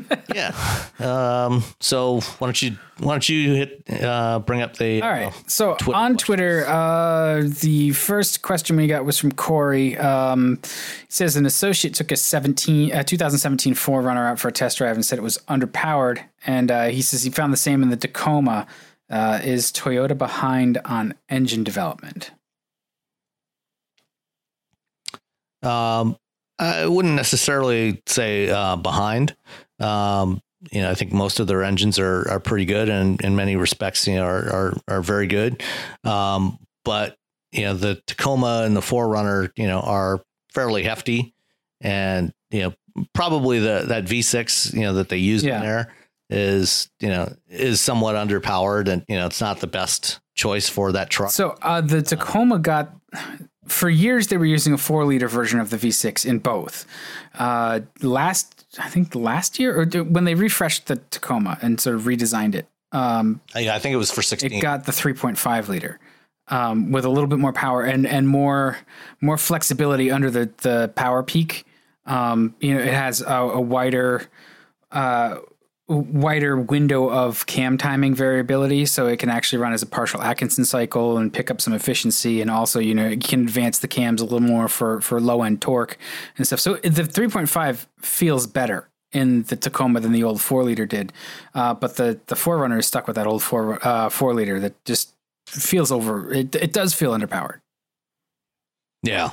yeah. 0.34 0.54
Um, 0.98 1.64
so 1.80 2.20
why 2.38 2.46
don't 2.46 2.62
you 2.62 2.76
why 2.98 3.12
don't 3.12 3.28
you 3.28 3.54
hit 3.54 3.82
uh, 4.02 4.38
bring 4.38 4.62
up 4.62 4.76
the 4.76 5.02
all 5.02 5.10
right? 5.10 5.26
Uh, 5.26 5.32
so 5.46 5.74
Twitter 5.74 5.98
on 5.98 6.12
questions. 6.12 6.22
Twitter, 6.22 6.66
uh, 6.66 7.42
the 7.60 7.90
first 7.92 8.42
question 8.42 8.76
we 8.76 8.86
got 8.86 9.04
was 9.04 9.18
from 9.18 9.32
Corey. 9.32 9.96
Um, 9.98 10.58
he 10.62 11.10
says 11.10 11.36
an 11.36 11.46
associate 11.46 11.94
took 11.94 12.12
a 12.12 12.16
17 12.16 12.92
uh, 12.92 13.02
2017 13.02 13.74
4Runner 13.74 14.30
out 14.30 14.38
for 14.38 14.48
a 14.48 14.52
test 14.52 14.78
drive 14.78 14.96
and 14.96 15.04
said 15.04 15.18
it 15.18 15.22
was 15.22 15.38
underpowered, 15.48 16.22
and 16.46 16.70
uh, 16.70 16.84
he 16.86 17.02
says 17.02 17.22
he 17.22 17.30
found 17.30 17.52
the 17.52 17.58
same 17.58 17.82
in 17.82 17.90
the 17.90 17.96
Tacoma. 17.96 18.66
Uh, 19.10 19.40
is 19.44 19.70
Toyota 19.70 20.16
behind 20.16 20.80
on 20.86 21.12
engine 21.28 21.62
development? 21.62 22.30
Um, 25.62 26.16
I 26.58 26.86
wouldn't 26.86 27.14
necessarily 27.14 28.02
say 28.06 28.48
uh, 28.48 28.76
behind. 28.76 29.36
Um, 29.80 30.40
you 30.70 30.80
know, 30.80 30.90
I 30.90 30.94
think 30.94 31.12
most 31.12 31.40
of 31.40 31.46
their 31.48 31.62
engines 31.62 31.98
are 31.98 32.28
are 32.30 32.40
pretty 32.40 32.64
good, 32.64 32.88
and 32.88 33.20
in 33.20 33.34
many 33.34 33.56
respects, 33.56 34.06
you 34.06 34.14
know, 34.14 34.24
are 34.24 34.48
are, 34.52 34.74
are 34.88 35.02
very 35.02 35.26
good. 35.26 35.62
Um, 36.04 36.58
but 36.84 37.16
you 37.50 37.62
know, 37.62 37.74
the 37.74 38.00
Tacoma 38.06 38.62
and 38.64 38.76
the 38.76 38.80
4Runner, 38.80 39.50
you 39.56 39.66
know, 39.66 39.80
are 39.80 40.22
fairly 40.52 40.84
hefty, 40.84 41.34
and 41.80 42.32
you 42.50 42.62
know, 42.62 43.04
probably 43.12 43.58
the 43.58 43.84
that 43.88 44.04
V6, 44.04 44.72
you 44.74 44.82
know, 44.82 44.94
that 44.94 45.08
they 45.08 45.18
use 45.18 45.42
yeah. 45.42 45.56
in 45.56 45.62
there 45.62 45.94
is 46.30 46.88
you 46.98 47.08
know 47.08 47.30
is 47.48 47.80
somewhat 47.80 48.14
underpowered, 48.14 48.88
and 48.88 49.04
you 49.08 49.16
know, 49.16 49.26
it's 49.26 49.40
not 49.40 49.60
the 49.60 49.66
best 49.66 50.20
choice 50.34 50.68
for 50.68 50.92
that 50.92 51.10
truck. 51.10 51.30
So 51.30 51.56
uh, 51.62 51.80
the 51.80 52.02
Tacoma 52.02 52.58
got 52.58 52.94
for 53.66 53.88
years 53.88 54.28
they 54.28 54.36
were 54.36 54.44
using 54.44 54.72
a 54.72 54.78
four 54.78 55.04
liter 55.04 55.28
version 55.28 55.60
of 55.60 55.70
the 55.70 55.76
V6 55.76 56.26
in 56.26 56.38
both. 56.38 56.86
Uh, 57.34 57.80
last, 58.00 58.64
I 58.78 58.88
think 58.88 59.14
last 59.14 59.58
year 59.58 59.80
or 59.80 59.86
when 60.02 60.24
they 60.24 60.34
refreshed 60.34 60.86
the 60.86 60.96
Tacoma 60.96 61.58
and 61.62 61.80
sort 61.80 61.96
of 61.96 62.02
redesigned 62.02 62.54
it. 62.54 62.66
Um, 62.92 63.40
yeah, 63.56 63.74
I 63.74 63.78
think 63.78 63.94
it 63.94 63.96
was 63.96 64.10
for 64.10 64.22
16. 64.22 64.52
It 64.52 64.60
got 64.60 64.84
the 64.84 64.92
3.5 64.92 65.68
liter. 65.68 65.98
Um, 66.48 66.90
with 66.90 67.04
a 67.04 67.08
little 67.08 67.28
bit 67.28 67.38
more 67.38 67.52
power 67.52 67.82
and, 67.82 68.04
and 68.04 68.28
more 68.28 68.76
more 69.20 69.38
flexibility 69.38 70.10
under 70.10 70.28
the, 70.28 70.50
the 70.58 70.92
power 70.96 71.22
peak. 71.22 71.64
Um, 72.04 72.56
you 72.60 72.74
know, 72.74 72.80
it 72.80 72.92
has 72.92 73.20
a, 73.20 73.32
a 73.32 73.60
wider 73.60 74.26
uh, 74.90 75.36
wider 75.92 76.56
window 76.56 77.10
of 77.10 77.46
cam 77.46 77.78
timing 77.78 78.14
variability 78.14 78.86
so 78.86 79.06
it 79.06 79.18
can 79.18 79.28
actually 79.28 79.58
run 79.58 79.72
as 79.72 79.82
a 79.82 79.86
partial 79.86 80.22
Atkinson 80.22 80.64
cycle 80.64 81.18
and 81.18 81.32
pick 81.32 81.50
up 81.50 81.60
some 81.60 81.72
efficiency 81.72 82.40
and 82.40 82.50
also 82.50 82.80
you 82.80 82.94
know 82.94 83.08
you 83.08 83.18
can 83.18 83.42
advance 83.42 83.78
the 83.78 83.88
cams 83.88 84.20
a 84.20 84.24
little 84.24 84.40
more 84.40 84.68
for 84.68 85.00
for 85.00 85.20
low 85.20 85.42
end 85.42 85.60
torque 85.60 85.98
and 86.36 86.46
stuff. 86.46 86.60
So 86.60 86.74
the 86.76 87.02
3.5 87.02 87.86
feels 87.98 88.46
better 88.46 88.88
in 89.12 89.42
the 89.44 89.56
Tacoma 89.56 90.00
than 90.00 90.12
the 90.12 90.24
old 90.24 90.40
4 90.40 90.64
liter 90.64 90.86
did 90.86 91.12
uh, 91.54 91.74
but 91.74 91.96
the 91.96 92.18
the 92.26 92.34
4Runner 92.34 92.78
is 92.78 92.86
stuck 92.86 93.06
with 93.06 93.16
that 93.16 93.26
old 93.26 93.42
4 93.42 93.86
uh, 93.86 94.08
4 94.08 94.34
liter 94.34 94.60
that 94.60 94.84
just 94.84 95.12
feels 95.46 95.92
over 95.92 96.32
it, 96.32 96.54
it 96.54 96.72
does 96.72 96.94
feel 96.94 97.12
underpowered. 97.12 97.60
Yeah 99.02 99.32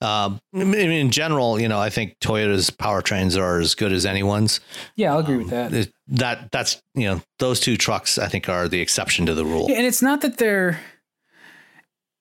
um, 0.00 0.40
in 0.52 1.10
general, 1.10 1.60
you 1.60 1.68
know, 1.68 1.78
I 1.78 1.90
think 1.90 2.18
Toyota's 2.20 2.70
powertrains 2.70 3.38
are 3.38 3.60
as 3.60 3.74
good 3.74 3.92
as 3.92 4.06
anyone's. 4.06 4.60
Yeah, 4.94 5.12
I'll 5.12 5.20
agree 5.20 5.34
um, 5.36 5.42
with 5.42 5.50
that. 5.50 5.90
That 6.08 6.52
that's 6.52 6.82
you 6.94 7.04
know 7.04 7.22
those 7.38 7.60
two 7.60 7.76
trucks 7.76 8.18
I 8.18 8.28
think 8.28 8.48
are 8.48 8.68
the 8.68 8.80
exception 8.80 9.26
to 9.26 9.34
the 9.34 9.44
rule. 9.44 9.66
Yeah, 9.68 9.76
and 9.76 9.86
it's 9.86 10.02
not 10.02 10.20
that 10.22 10.38
they're 10.38 10.80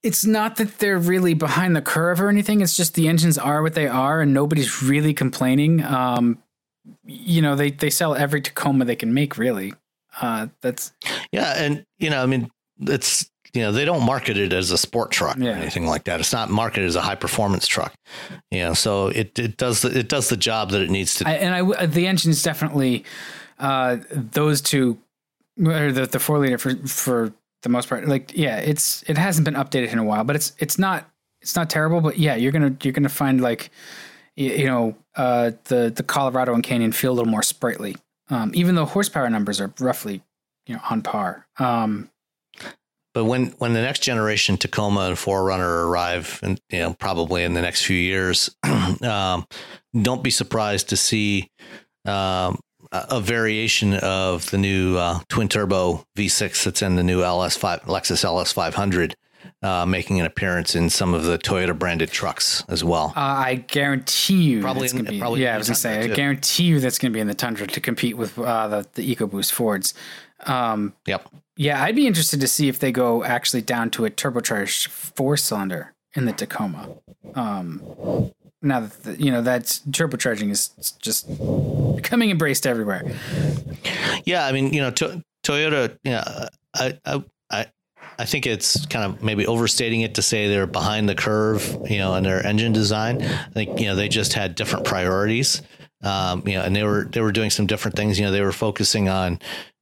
it's 0.06 0.26
not 0.26 0.58
that 0.58 0.78
they're 0.78 1.00
really 1.00 1.34
behind 1.34 1.76
the 1.76 1.82
curve 1.82 2.22
or 2.22 2.30
anything. 2.30 2.62
It's 2.62 2.78
just 2.78 2.94
the 2.94 3.08
engines 3.08 3.40
are 3.40 3.64
what 3.64 3.74
they 3.74 3.88
are, 3.88 4.22
and 4.22 4.34
nobody's 4.34 4.84
really 4.84 5.14
complaining. 5.14 5.84
Um, 5.84 6.38
you 7.04 7.42
know, 7.42 7.56
they 7.56 7.72
they 7.72 7.90
sell 7.90 8.14
every 8.16 8.42
Tacoma 8.42 8.86
they 8.86 8.96
can 8.96 9.14
make. 9.14 9.38
Really, 9.38 9.74
uh, 10.22 10.48
that's 10.62 10.94
yeah, 11.32 11.54
and 11.58 11.86
you 11.98 12.10
know, 12.10 12.22
I 12.22 12.28
mean, 12.28 12.52
it's 12.82 13.30
you 13.56 13.62
know 13.62 13.72
they 13.72 13.86
don't 13.86 14.04
market 14.04 14.38
it 14.38 14.54
as 14.54 14.72
a 14.72 14.78
sport 14.78 15.12
truck 15.12 15.38
yeah. 15.38 15.52
or 15.52 15.54
anything 15.54 15.86
like 15.86 16.04
that. 16.06 16.20
It's 16.20 16.34
not 16.34 16.50
marketed 16.50 16.88
as 16.88 16.96
a 16.96 17.02
high 17.02 17.16
performance 17.16 17.68
truck. 17.68 17.94
You 18.52 18.60
know, 18.60 18.74
so 18.74 19.08
it 19.08 19.38
it 19.40 19.58
does 19.58 19.82
the, 19.82 19.98
it 19.98 20.10
does 20.10 20.30
the 20.30 20.38
job 20.38 20.72
that 20.72 20.82
it 20.82 20.90
needs 20.90 21.16
to. 21.16 21.28
I, 21.28 21.34
and 21.34 21.76
I 21.76 21.86
the 21.86 22.08
engine 22.08 22.32
is 22.32 22.44
definitely 22.44 23.06
uh, 23.60 23.98
those 24.12 24.62
two 24.62 24.98
or 25.66 25.92
the 25.92 26.06
the 26.06 26.20
four 26.20 26.40
liter 26.40 26.58
for 26.58 26.76
for 26.88 27.34
the 27.64 27.70
most 27.70 27.90
part. 27.90 28.08
Like 28.08 28.36
yeah, 28.36 28.58
it's 28.58 29.04
it 29.04 29.18
hasn't 29.18 29.46
been 29.46 29.56
updated 29.56 29.92
in 29.92 30.00
a 30.00 30.04
while, 30.04 30.24
but 30.24 30.36
it's 30.36 30.54
it's 30.60 30.78
not 30.78 31.10
it's 31.42 31.56
not 31.56 31.70
terrible. 31.70 32.02
But 32.02 32.18
yeah, 32.18 32.36
you're 32.36 32.52
gonna 32.52 32.76
you're 32.84 32.94
gonna 32.94 33.10
find 33.10 33.42
like 33.42 33.72
you, 34.36 34.52
you 34.52 34.66
know 34.66 34.96
uh, 35.16 35.52
the 35.66 35.92
the 35.96 36.04
Colorado 36.04 36.54
and 36.54 36.64
Canyon 36.64 36.92
feel 36.92 37.12
a 37.12 37.16
little 37.16 37.32
more 37.32 37.44
sprightly. 37.44 37.96
Um, 38.30 38.52
even 38.56 38.76
though 38.76 38.86
horsepower 38.86 39.30
numbers 39.30 39.62
are 39.62 39.72
roughly 39.80 40.22
you 40.68 40.76
know 40.76 40.82
on 40.90 41.02
par. 41.02 41.48
Um, 41.58 42.10
but 43.16 43.24
when 43.24 43.48
when 43.60 43.74
the 43.74 43.82
next 43.82 44.04
generation 44.04 44.58
Tacoma 44.58 45.08
and 45.08 45.16
4Runner 45.16 45.88
arrive, 45.88 46.40
and 46.44 46.60
you 46.70 46.80
know 46.80 46.94
probably 46.94 47.46
in 47.46 47.54
the 47.54 47.62
next 47.62 47.86
few 47.86 47.98
years, 47.98 48.54
um, 49.02 49.48
don't 50.00 50.22
be 50.22 50.30
surprised 50.30 50.90
to 50.90 50.98
see 50.98 51.50
um, 52.04 52.60
a 52.92 53.22
variation 53.22 53.94
of 53.94 54.52
the 54.52 54.58
new 54.58 54.98
uh, 54.98 55.22
twin 55.30 55.48
turbo 55.48 56.06
V6 56.18 56.66
that's 56.66 56.82
in 56.82 56.98
the 56.98 57.04
new 57.04 57.22
LS5 57.22 57.84
Lexus 57.84 58.24
LS500. 58.24 59.14
Uh, 59.62 59.86
making 59.86 60.20
an 60.20 60.26
appearance 60.26 60.76
in 60.76 60.90
some 60.90 61.14
of 61.14 61.24
the 61.24 61.38
Toyota 61.38 61.78
branded 61.78 62.12
trucks 62.12 62.64
as 62.68 62.84
well. 62.84 63.14
Uh, 63.16 63.20
I 63.20 63.56
guarantee 63.56 64.44
you, 64.44 64.62
probably, 64.62 64.90
in, 64.90 65.06
be, 65.06 65.20
probably 65.20 65.44
yeah, 65.44 65.56
I 65.56 65.58
was 65.58 65.68
gonna 65.68 65.76
say, 65.76 66.08
too. 66.08 66.14
I 66.14 66.16
guarantee 66.16 66.64
you 66.66 66.80
that's 66.80 66.98
going 66.98 67.12
to 67.12 67.16
be 67.16 67.20
in 67.20 67.28
the 67.28 67.36
Tundra 67.36 67.66
to 67.66 67.80
compete 67.80 68.18
with 68.18 68.38
uh, 68.38 68.68
the 68.68 68.88
the 68.94 69.16
EcoBoost 69.16 69.52
Fords. 69.52 69.94
Um, 70.46 70.94
yep. 71.08 71.28
Yeah, 71.58 71.82
I'd 71.82 71.96
be 71.96 72.06
interested 72.06 72.42
to 72.42 72.48
see 72.48 72.68
if 72.68 72.80
they 72.80 72.92
go 72.92 73.24
actually 73.24 73.62
down 73.62 73.90
to 73.92 74.06
a 74.06 74.10
turbocharged 74.10 74.88
four 74.88 75.38
cylinder 75.38 75.94
in 76.14 76.26
the 76.26 76.34
Tacoma. 76.34 76.90
Um, 77.34 77.82
now 78.62 78.82
that 78.82 79.04
the, 79.04 79.24
you 79.24 79.32
know 79.32 79.42
that's 79.42 79.80
turbocharging 79.80 80.50
is 80.52 80.70
just 81.00 81.28
becoming 81.96 82.30
embraced 82.30 82.68
everywhere. 82.68 83.04
Yeah, 84.26 84.46
I 84.46 84.52
mean, 84.52 84.74
you 84.74 84.82
know, 84.82 84.92
to, 84.92 85.24
Toyota. 85.44 85.98
Yeah, 86.04 86.50
I, 86.74 86.98
I, 87.06 87.24
I, 87.50 87.66
I 88.18 88.26
think 88.26 88.48
it's 88.48 88.86
kind 88.88 89.06
of 89.06 89.24
maybe 89.24 89.46
overstating 89.48 90.02
it 90.02 90.16
to 90.16 90.22
say 90.22 90.48
they're 90.48 90.68
behind 90.68 91.08
the 91.08 91.16
curve, 91.16 91.78
you 91.90 92.00
know, 92.00 92.16
in 92.16 92.24
their 92.24 92.46
engine 92.46 92.74
design. 92.74 93.22
I 93.22 93.50
think 93.52 93.80
you 93.80 93.86
know 93.86 93.96
they 93.96 94.10
just 94.10 94.34
had 94.34 94.56
different 94.56 94.86
priorities. 94.86 95.62
Um, 96.04 96.44
you 96.46 96.54
know, 96.54 96.64
and 96.64 96.76
they 96.76 96.84
were 96.84 97.06
they 97.06 97.22
were 97.22 97.32
doing 97.32 97.50
some 97.50 97.68
different 97.68 97.96
things. 97.96 98.20
You 98.20 98.26
know, 98.26 98.32
they 98.32 98.42
were 98.42 98.52
focusing 98.52 99.10
on 99.10 99.40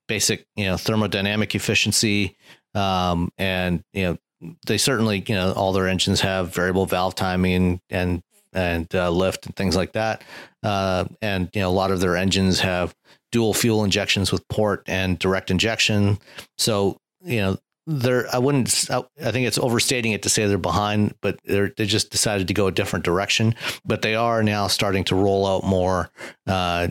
basic, 0.07 0.45
you 0.55 0.65
know, 0.65 0.75
thermodynamic 0.75 1.55
efficiency. 1.55 2.35
Um, 2.75 3.31
and, 3.37 3.83
you 3.93 4.03
know, 4.03 4.17
they 4.65 4.77
certainly, 4.77 5.23
you 5.27 5.35
know, 5.35 5.53
all 5.53 5.73
their 5.73 5.87
engines 5.87 6.21
have 6.21 6.53
variable 6.53 6.85
valve 6.85 7.15
timing 7.15 7.79
and, 7.89 8.21
and 8.51 8.93
uh, 8.93 9.09
lift 9.09 9.45
and 9.45 9.55
things 9.55 9.75
like 9.75 9.93
that. 9.93 10.23
Uh, 10.61 11.05
and, 11.21 11.49
you 11.53 11.61
know, 11.61 11.69
a 11.69 11.71
lot 11.71 11.91
of 11.91 11.99
their 11.99 12.17
engines 12.17 12.59
have 12.59 12.93
dual 13.31 13.53
fuel 13.53 13.83
injections 13.83 14.31
with 14.31 14.47
port 14.47 14.83
and 14.87 15.17
direct 15.19 15.49
injection. 15.49 16.19
So, 16.57 16.97
you 17.23 17.41
know, 17.41 17.57
they're 17.85 18.33
I 18.33 18.37
wouldn't 18.37 18.89
I 18.89 19.31
think 19.31 19.45
it's 19.47 19.57
overstating 19.57 20.13
it 20.13 20.23
to 20.23 20.29
say 20.29 20.47
they're 20.47 20.57
behind, 20.57 21.15
but 21.21 21.37
they're 21.43 21.73
they 21.75 21.85
just 21.85 22.11
decided 22.11 22.47
to 22.47 22.53
go 22.53 22.67
a 22.67 22.71
different 22.71 23.03
direction. 23.03 23.55
But 23.85 24.01
they 24.01 24.15
are 24.15 24.41
now 24.41 24.67
starting 24.67 25.03
to 25.05 25.15
roll 25.15 25.45
out 25.45 25.65
more 25.65 26.09
uh, 26.47 26.89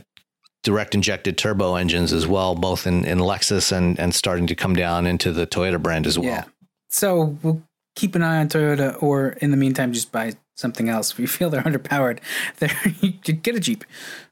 direct 0.62 0.94
injected 0.94 1.36
turbo 1.36 1.74
engines 1.74 2.12
as 2.12 2.26
well, 2.26 2.54
both 2.54 2.86
in, 2.86 3.04
in 3.04 3.18
Lexus 3.18 3.72
and 3.72 3.98
and 3.98 4.14
starting 4.14 4.46
to 4.46 4.54
come 4.54 4.74
down 4.74 5.06
into 5.06 5.32
the 5.32 5.46
Toyota 5.46 5.82
brand 5.82 6.06
as 6.06 6.18
well. 6.18 6.28
Yeah. 6.28 6.44
So 6.88 7.36
we'll 7.42 7.62
keep 7.94 8.14
an 8.14 8.22
eye 8.22 8.38
on 8.38 8.48
Toyota, 8.48 9.00
or 9.02 9.30
in 9.40 9.50
the 9.50 9.56
meantime, 9.56 9.92
just 9.92 10.12
buy 10.12 10.34
something 10.54 10.88
else. 10.88 11.12
If 11.12 11.18
you 11.18 11.26
feel 11.26 11.50
they're 11.50 11.62
underpowered, 11.62 12.20
there 12.58 12.76
you 13.00 13.10
get 13.10 13.56
a 13.56 13.60
Jeep. 13.60 13.84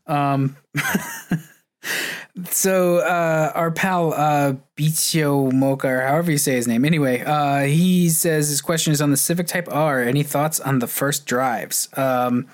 Um, 0.07 0.57
so 2.51 2.99
uh, 2.99 3.53
our 3.55 3.71
pal 3.71 4.13
uh, 4.13 4.55
Bichio 4.77 5.53
Mocha, 5.53 5.89
or 5.89 6.01
however 6.03 6.31
you 6.31 6.39
say 6.39 6.55
his 6.55 6.69
name, 6.69 6.85
anyway, 6.85 7.23
uh, 7.23 7.63
he 7.63 8.09
says 8.09 8.49
his 8.49 8.61
question 8.61 8.93
is 8.93 9.01
on 9.01 9.11
the 9.11 9.17
Civic 9.17 9.47
Type 9.47 9.69
R. 9.71 10.03
Any 10.03 10.23
thoughts 10.23 10.61
on 10.61 10.79
the 10.79 10.87
first 10.87 11.27
drives? 11.27 11.89
Um, 11.97 12.47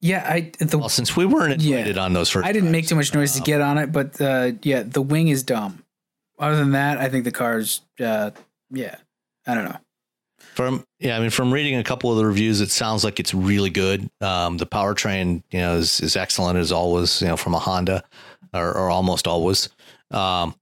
yeah, 0.00 0.24
I 0.28 0.52
the 0.58 0.78
well, 0.78 0.88
since 0.88 1.16
we 1.16 1.26
weren't 1.26 1.54
invited 1.54 1.96
yeah, 1.96 2.02
on 2.02 2.12
those 2.12 2.28
first, 2.28 2.46
I 2.46 2.52
didn't 2.52 2.70
make 2.70 2.86
too 2.86 2.94
much 2.94 3.14
noise 3.14 3.34
to 3.34 3.40
get 3.40 3.60
on 3.60 3.78
it, 3.78 3.92
but 3.92 4.20
uh, 4.20 4.52
yeah, 4.62 4.82
the 4.82 5.02
wing 5.02 5.28
is 5.28 5.42
dumb. 5.42 5.84
Other 6.38 6.56
than 6.56 6.72
that, 6.72 6.98
I 6.98 7.08
think 7.08 7.24
the 7.24 7.32
car's 7.32 7.80
uh, 8.00 8.30
yeah, 8.70 8.96
I 9.46 9.54
don't 9.54 9.64
know. 9.64 9.78
From 10.38 10.84
yeah, 11.00 11.16
I 11.16 11.20
mean, 11.20 11.30
from 11.30 11.52
reading 11.52 11.76
a 11.76 11.84
couple 11.84 12.10
of 12.10 12.18
the 12.18 12.26
reviews, 12.26 12.60
it 12.60 12.70
sounds 12.70 13.04
like 13.04 13.20
it's 13.20 13.32
really 13.32 13.70
good. 13.70 14.10
Um, 14.20 14.58
the 14.58 14.66
powertrain, 14.66 15.42
you 15.50 15.60
know, 15.60 15.76
is, 15.76 16.00
is 16.00 16.16
excellent 16.16 16.58
as 16.58 16.72
always. 16.72 17.20
You 17.22 17.28
know, 17.28 17.36
from 17.36 17.54
a 17.54 17.58
Honda, 17.58 18.04
or, 18.52 18.68
or 18.72 18.90
almost 18.90 19.26
always. 19.26 19.68
Um, 20.10 20.54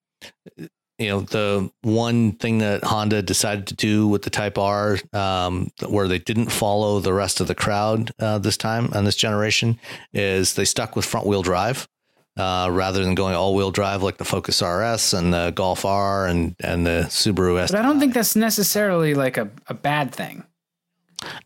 you 0.98 1.08
know, 1.08 1.20
the 1.20 1.70
one 1.82 2.32
thing 2.32 2.58
that 2.58 2.84
Honda 2.84 3.20
decided 3.22 3.66
to 3.68 3.74
do 3.74 4.06
with 4.06 4.22
the 4.22 4.30
Type 4.30 4.58
R, 4.58 4.98
um, 5.12 5.70
where 5.88 6.06
they 6.06 6.18
didn't 6.18 6.50
follow 6.50 7.00
the 7.00 7.12
rest 7.12 7.40
of 7.40 7.48
the 7.48 7.54
crowd 7.54 8.12
uh, 8.20 8.38
this 8.38 8.56
time 8.56 8.90
on 8.92 9.04
this 9.04 9.16
generation, 9.16 9.78
is 10.12 10.54
they 10.54 10.64
stuck 10.64 10.94
with 10.94 11.04
front 11.04 11.26
wheel 11.26 11.42
drive 11.42 11.88
uh, 12.36 12.68
rather 12.70 13.02
than 13.02 13.14
going 13.14 13.34
all 13.34 13.54
wheel 13.54 13.70
drive 13.70 14.02
like 14.02 14.18
the 14.18 14.24
Focus 14.24 14.62
RS 14.62 15.14
and 15.14 15.32
the 15.32 15.52
Golf 15.54 15.84
R 15.84 16.26
and 16.26 16.54
and 16.60 16.86
the 16.86 17.06
Subaru 17.08 17.58
S. 17.58 17.70
But 17.70 17.80
I 17.80 17.82
don't 17.82 18.00
think 18.00 18.14
that's 18.14 18.36
necessarily 18.36 19.14
like 19.14 19.36
a, 19.36 19.50
a 19.68 19.74
bad 19.74 20.14
thing. 20.14 20.44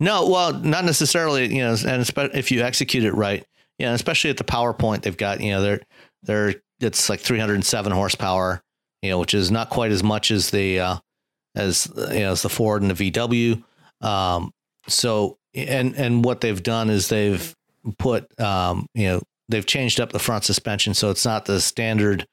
No, 0.01 0.29
well, 0.29 0.53
not 0.53 0.85
necessarily. 0.85 1.55
You 1.55 1.63
know, 1.63 1.77
and 1.87 2.11
if 2.35 2.51
you 2.51 2.63
execute 2.63 3.05
it 3.05 3.15
right, 3.15 3.45
you 3.79 3.87
know, 3.87 3.95
especially 3.95 4.31
at 4.31 4.37
the 4.37 4.45
PowerPoint, 4.45 5.03
they've 5.03 5.17
got 5.17 5.41
you 5.41 5.53
know 5.53 5.63
they're 5.63 5.81
they're 6.23 6.55
it's 6.81 7.09
like 7.09 7.21
307 7.21 7.93
horsepower, 7.93 8.63
you 9.03 9.11
know, 9.11 9.19
which 9.19 9.35
is 9.35 9.51
not 9.51 9.71
quite 9.71 9.91
as 9.91 10.03
much 10.03 10.31
as 10.31 10.51
the 10.51 10.81
uh, 10.81 10.97
as 11.55 11.91
you 11.97 12.21
know 12.21 12.33
as 12.33 12.43
the 12.43 12.49
Ford 12.49 12.83
and 12.83 12.91
the 12.91 13.11
VW. 13.11 13.63
Um, 14.01 14.53
so 14.87 15.39
and 15.55 15.95
and 15.97 16.25
what 16.25 16.41
they've 16.41 16.63
done 16.63 16.91
is 16.91 17.09
they've 17.09 17.55
put 17.99 18.39
um, 18.41 18.87
you 18.95 19.07
know 19.09 19.23
they've 19.49 19.67
changed 19.67 20.01
up 20.01 20.13
the 20.13 20.19
front 20.19 20.45
suspension, 20.45 20.95
so 20.95 21.11
it's 21.11 21.25
not 21.25 21.45
the 21.45 21.61
standard 21.61 22.27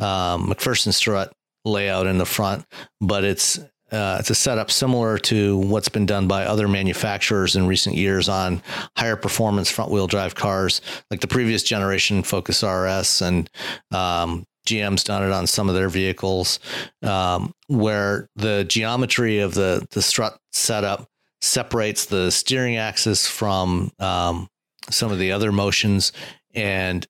um, 0.00 0.48
MacPherson 0.48 0.92
strut 0.92 1.32
layout 1.64 2.06
in 2.06 2.18
the 2.18 2.26
front, 2.26 2.64
but 3.00 3.24
it's 3.24 3.58
uh, 3.92 4.16
it's 4.18 4.30
a 4.30 4.34
setup 4.34 4.70
similar 4.70 5.18
to 5.18 5.58
what's 5.58 5.88
been 5.88 6.06
done 6.06 6.26
by 6.26 6.44
other 6.44 6.66
manufacturers 6.66 7.54
in 7.54 7.66
recent 7.66 7.94
years 7.94 8.28
on 8.28 8.60
higher 8.96 9.14
performance 9.14 9.70
front 9.70 9.90
wheel 9.90 10.06
drive 10.06 10.34
cars, 10.34 10.80
like 11.10 11.20
the 11.20 11.28
previous 11.28 11.62
generation 11.62 12.22
Focus 12.22 12.62
RS 12.62 13.22
and 13.22 13.48
um, 13.92 14.44
GM's 14.66 15.04
done 15.04 15.22
it 15.22 15.32
on 15.32 15.46
some 15.46 15.68
of 15.68 15.74
their 15.74 15.88
vehicles, 15.88 16.58
um, 17.02 17.52
where 17.66 18.28
the 18.36 18.64
geometry 18.64 19.40
of 19.40 19.54
the 19.54 19.86
the 19.90 20.02
strut 20.02 20.38
setup 20.52 21.08
separates 21.42 22.06
the 22.06 22.30
steering 22.30 22.76
axis 22.76 23.28
from 23.28 23.90
um, 23.98 24.48
some 24.90 25.12
of 25.12 25.18
the 25.18 25.32
other 25.32 25.52
motions 25.52 26.12
and 26.54 27.06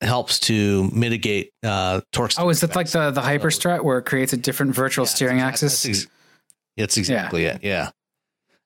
helps 0.00 0.38
to 0.40 0.90
mitigate 0.90 1.50
uh, 1.62 2.00
torque. 2.12 2.32
Oh, 2.38 2.48
is 2.48 2.62
it 2.62 2.74
like 2.74 2.88
the 2.90 3.10
the 3.10 3.20
hyperstrut 3.20 3.82
where 3.82 3.98
it 3.98 4.04
creates 4.04 4.32
a 4.32 4.36
different 4.36 4.74
virtual 4.74 5.04
yeah, 5.04 5.10
steering 5.10 5.36
exactly, 5.36 5.66
axis? 5.66 5.82
That's, 5.82 6.08
ex- 6.78 6.96
exactly 6.96 7.44
yeah. 7.44 7.54
it. 7.54 7.64
Yeah. 7.64 7.90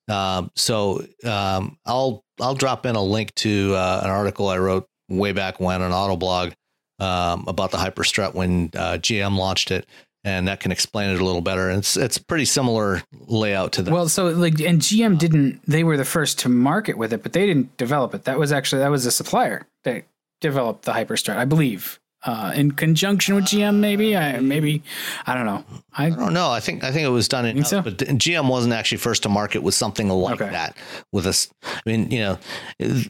Um, 0.08 0.50
so 0.56 1.04
um, 1.24 1.78
I'll 1.84 2.24
I'll 2.40 2.54
drop 2.54 2.86
in 2.86 2.96
a 2.96 3.02
link 3.02 3.34
to 3.36 3.74
uh, 3.74 4.00
an 4.04 4.10
article 4.10 4.48
I 4.48 4.58
wrote 4.58 4.86
way 5.08 5.32
back 5.32 5.60
when 5.60 5.82
on 5.82 5.90
Autoblog 5.90 6.54
um, 6.98 7.44
about 7.46 7.70
the 7.70 7.78
hyperstrut 7.78 8.34
when 8.34 8.70
uh, 8.76 8.98
GM 8.98 9.36
launched 9.36 9.70
it. 9.70 9.86
And 10.24 10.48
that 10.48 10.60
can 10.60 10.72
explain 10.72 11.10
it 11.10 11.20
a 11.20 11.24
little 11.24 11.40
better. 11.40 11.70
And 11.70 11.78
it's 11.78 11.96
it's 11.96 12.18
pretty 12.18 12.44
similar 12.44 13.02
layout 13.12 13.72
to 13.72 13.82
that. 13.82 13.92
well. 13.92 14.08
So 14.08 14.26
like, 14.26 14.60
and 14.60 14.80
GM 14.80 15.16
didn't. 15.16 15.62
They 15.66 15.84
were 15.84 15.96
the 15.96 16.04
first 16.04 16.40
to 16.40 16.48
market 16.48 16.98
with 16.98 17.12
it, 17.12 17.22
but 17.22 17.32
they 17.32 17.46
didn't 17.46 17.76
develop 17.76 18.14
it. 18.14 18.24
That 18.24 18.38
was 18.38 18.50
actually 18.50 18.80
that 18.80 18.90
was 18.90 19.06
a 19.06 19.12
supplier 19.12 19.66
that 19.84 20.04
developed 20.40 20.84
the 20.84 20.92
hyperstrut, 20.92 21.36
I 21.36 21.44
believe. 21.44 22.00
Uh, 22.24 22.52
in 22.56 22.72
conjunction 22.72 23.36
with 23.36 23.44
GM, 23.44 23.76
maybe 23.76 24.16
I 24.16 24.40
maybe 24.40 24.82
I 25.26 25.34
don't 25.34 25.46
know. 25.46 25.64
I, 25.92 26.06
I 26.06 26.10
don't 26.10 26.32
know. 26.32 26.50
I 26.50 26.58
think 26.58 26.82
I 26.82 26.90
think 26.90 27.06
it 27.06 27.10
was 27.10 27.28
done 27.28 27.46
in, 27.46 27.64
so? 27.64 27.80
but 27.80 27.96
GM 27.96 28.48
wasn't 28.48 28.74
actually 28.74 28.98
first 28.98 29.22
to 29.22 29.28
market 29.28 29.62
with 29.62 29.74
something 29.74 30.08
like 30.08 30.40
okay. 30.40 30.50
that. 30.50 30.76
With 31.12 31.26
us, 31.28 31.48
I 31.62 31.80
mean, 31.86 32.10
you 32.10 32.18
know, 32.18 32.38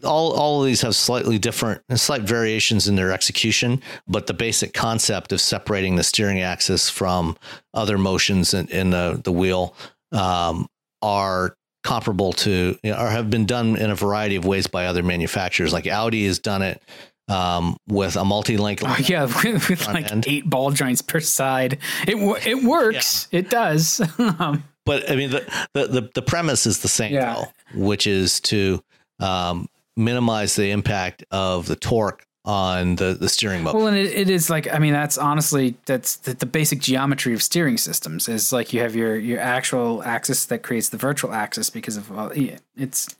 all 0.04 0.32
all 0.34 0.60
of 0.60 0.66
these 0.66 0.82
have 0.82 0.94
slightly 0.94 1.38
different, 1.38 1.80
slight 1.94 2.20
variations 2.20 2.86
in 2.86 2.96
their 2.96 3.10
execution, 3.10 3.80
but 4.06 4.26
the 4.26 4.34
basic 4.34 4.74
concept 4.74 5.32
of 5.32 5.40
separating 5.40 5.96
the 5.96 6.04
steering 6.04 6.42
axis 6.42 6.90
from 6.90 7.38
other 7.72 7.96
motions 7.96 8.52
in, 8.52 8.68
in 8.68 8.90
the 8.90 9.22
the 9.24 9.32
wheel 9.32 9.74
um, 10.12 10.68
are 11.00 11.56
comparable 11.82 12.34
to 12.34 12.78
you 12.82 12.90
know, 12.90 12.98
or 12.98 13.08
have 13.08 13.30
been 13.30 13.46
done 13.46 13.74
in 13.76 13.90
a 13.90 13.94
variety 13.94 14.36
of 14.36 14.44
ways 14.44 14.66
by 14.66 14.84
other 14.84 15.02
manufacturers. 15.02 15.72
Like 15.72 15.86
Audi 15.86 16.26
has 16.26 16.38
done 16.38 16.60
it 16.60 16.82
um, 17.28 17.76
with 17.86 18.16
a 18.16 18.24
multi-link. 18.24 18.80
Oh, 18.84 18.96
yeah, 19.00 19.24
with, 19.44 19.68
with 19.68 19.86
like 19.86 20.10
end. 20.10 20.24
eight 20.26 20.48
ball 20.48 20.70
joints 20.70 21.02
per 21.02 21.20
side. 21.20 21.78
It 22.06 22.16
it 22.46 22.62
works. 22.64 23.28
Yeah. 23.30 23.40
It 23.40 23.50
does. 23.50 24.00
Um, 24.40 24.62
but 24.84 25.10
I 25.10 25.16
mean, 25.16 25.30
the, 25.30 25.66
the, 25.74 25.86
the 25.86 26.10
the 26.14 26.22
premise 26.22 26.66
is 26.66 26.80
the 26.80 26.88
same, 26.88 27.12
yeah. 27.12 27.34
though, 27.34 27.46
which 27.74 28.06
is 28.06 28.40
to 28.40 28.82
um, 29.20 29.68
minimize 29.96 30.54
the 30.54 30.70
impact 30.70 31.24
of 31.30 31.66
the 31.66 31.76
torque 31.76 32.24
on 32.44 32.96
the 32.96 33.14
the 33.14 33.28
steering 33.28 33.62
motor. 33.62 33.76
Well, 33.76 33.88
and 33.88 33.96
it, 33.96 34.12
it 34.14 34.30
is 34.30 34.48
like 34.48 34.72
I 34.72 34.78
mean 34.78 34.94
that's 34.94 35.18
honestly 35.18 35.74
that's 35.84 36.16
the, 36.16 36.34
the, 36.34 36.46
basic 36.46 36.78
geometry 36.78 37.34
of 37.34 37.42
steering 37.42 37.76
systems 37.76 38.28
is 38.28 38.52
like 38.52 38.72
you 38.72 38.80
have 38.80 38.96
your 38.96 39.16
your 39.16 39.38
actual 39.38 40.02
axis 40.02 40.46
that 40.46 40.62
creates 40.62 40.88
the 40.88 40.96
virtual 40.96 41.34
axis 41.34 41.68
because 41.68 41.98
of 41.98 42.16
uh, 42.16 42.30
it's 42.76 43.14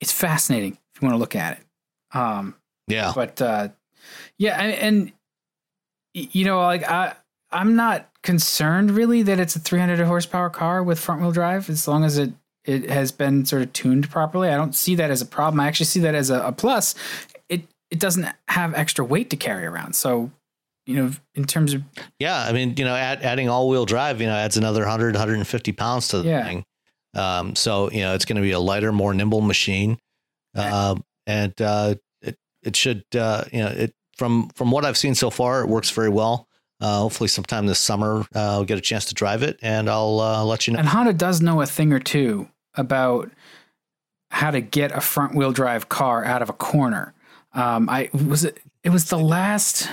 it's 0.00 0.12
fascinating 0.12 0.78
if 0.94 1.02
you 1.02 1.06
want 1.06 1.14
to 1.14 1.18
look 1.18 1.34
at 1.34 1.58
it. 1.58 2.16
Um, 2.16 2.54
yeah. 2.90 3.12
But 3.14 3.40
uh, 3.40 3.68
yeah, 4.38 4.60
and, 4.60 4.72
and 4.74 5.12
you 6.14 6.44
know, 6.44 6.60
like 6.60 6.88
I 6.88 7.14
I'm 7.50 7.76
not 7.76 8.08
concerned 8.22 8.90
really 8.90 9.22
that 9.22 9.40
it's 9.40 9.56
a 9.56 9.58
300 9.58 9.98
horsepower 10.00 10.50
car 10.50 10.82
with 10.82 10.98
front 10.98 11.20
wheel 11.22 11.32
drive 11.32 11.70
as 11.70 11.88
long 11.88 12.04
as 12.04 12.18
it 12.18 12.32
it 12.64 12.90
has 12.90 13.10
been 13.10 13.44
sort 13.46 13.62
of 13.62 13.72
tuned 13.72 14.10
properly. 14.10 14.48
I 14.48 14.56
don't 14.56 14.74
see 14.74 14.94
that 14.96 15.10
as 15.10 15.22
a 15.22 15.26
problem. 15.26 15.60
I 15.60 15.66
actually 15.66 15.86
see 15.86 16.00
that 16.00 16.14
as 16.14 16.30
a, 16.30 16.40
a 16.40 16.52
plus. 16.52 16.94
It 17.48 17.62
it 17.90 17.98
doesn't 17.98 18.28
have 18.48 18.74
extra 18.74 19.04
weight 19.04 19.30
to 19.30 19.36
carry 19.36 19.64
around. 19.64 19.94
So, 19.94 20.30
you 20.86 20.96
know, 20.96 21.10
in 21.34 21.44
terms 21.44 21.74
of 21.74 21.82
yeah, 22.18 22.44
I 22.46 22.52
mean, 22.52 22.74
you 22.76 22.84
know, 22.84 22.94
add, 22.94 23.22
adding 23.22 23.48
all 23.48 23.68
wheel 23.68 23.86
drive, 23.86 24.20
you 24.20 24.26
know, 24.26 24.34
adds 24.34 24.56
another 24.56 24.82
100 24.82 25.14
150 25.14 25.72
pounds 25.72 26.08
to 26.08 26.18
the 26.18 26.28
yeah. 26.28 26.44
thing. 26.44 26.64
Um, 27.14 27.56
so 27.56 27.90
you 27.90 28.02
know, 28.02 28.14
it's 28.14 28.24
going 28.24 28.36
to 28.36 28.42
be 28.42 28.52
a 28.52 28.60
lighter, 28.60 28.92
more 28.92 29.14
nimble 29.14 29.40
machine. 29.40 29.98
Uh, 30.54 30.96
and 31.26 31.54
uh, 31.62 31.94
it 32.62 32.76
should 32.76 33.04
uh, 33.14 33.44
you 33.52 33.60
know 33.60 33.68
it 33.68 33.94
from 34.16 34.50
from 34.50 34.70
what 34.70 34.84
I've 34.84 34.98
seen 34.98 35.14
so 35.14 35.30
far, 35.30 35.62
it 35.62 35.68
works 35.68 35.90
very 35.90 36.10
well. 36.10 36.46
Uh, 36.80 36.98
hopefully, 37.00 37.28
sometime 37.28 37.66
this 37.66 37.78
summer, 37.78 38.26
uh, 38.34 38.52
I'll 38.52 38.64
get 38.64 38.78
a 38.78 38.82
chance 38.82 39.06
to 39.06 39.14
drive 39.14 39.42
it, 39.42 39.58
and 39.62 39.88
I'll 39.88 40.20
uh, 40.20 40.44
let 40.44 40.66
you 40.66 40.72
know. 40.72 40.78
And 40.78 40.88
Honda 40.88 41.12
does 41.12 41.40
know 41.40 41.60
a 41.60 41.66
thing 41.66 41.92
or 41.92 42.00
two 42.00 42.48
about 42.74 43.30
how 44.30 44.50
to 44.50 44.60
get 44.60 44.92
a 44.92 45.00
front 45.00 45.34
wheel 45.34 45.52
drive 45.52 45.88
car 45.88 46.24
out 46.24 46.42
of 46.42 46.48
a 46.48 46.52
corner. 46.52 47.14
Um, 47.54 47.88
I 47.88 48.10
was 48.12 48.44
it. 48.44 48.58
It 48.84 48.90
was 48.90 49.06
the 49.06 49.18
last. 49.18 49.88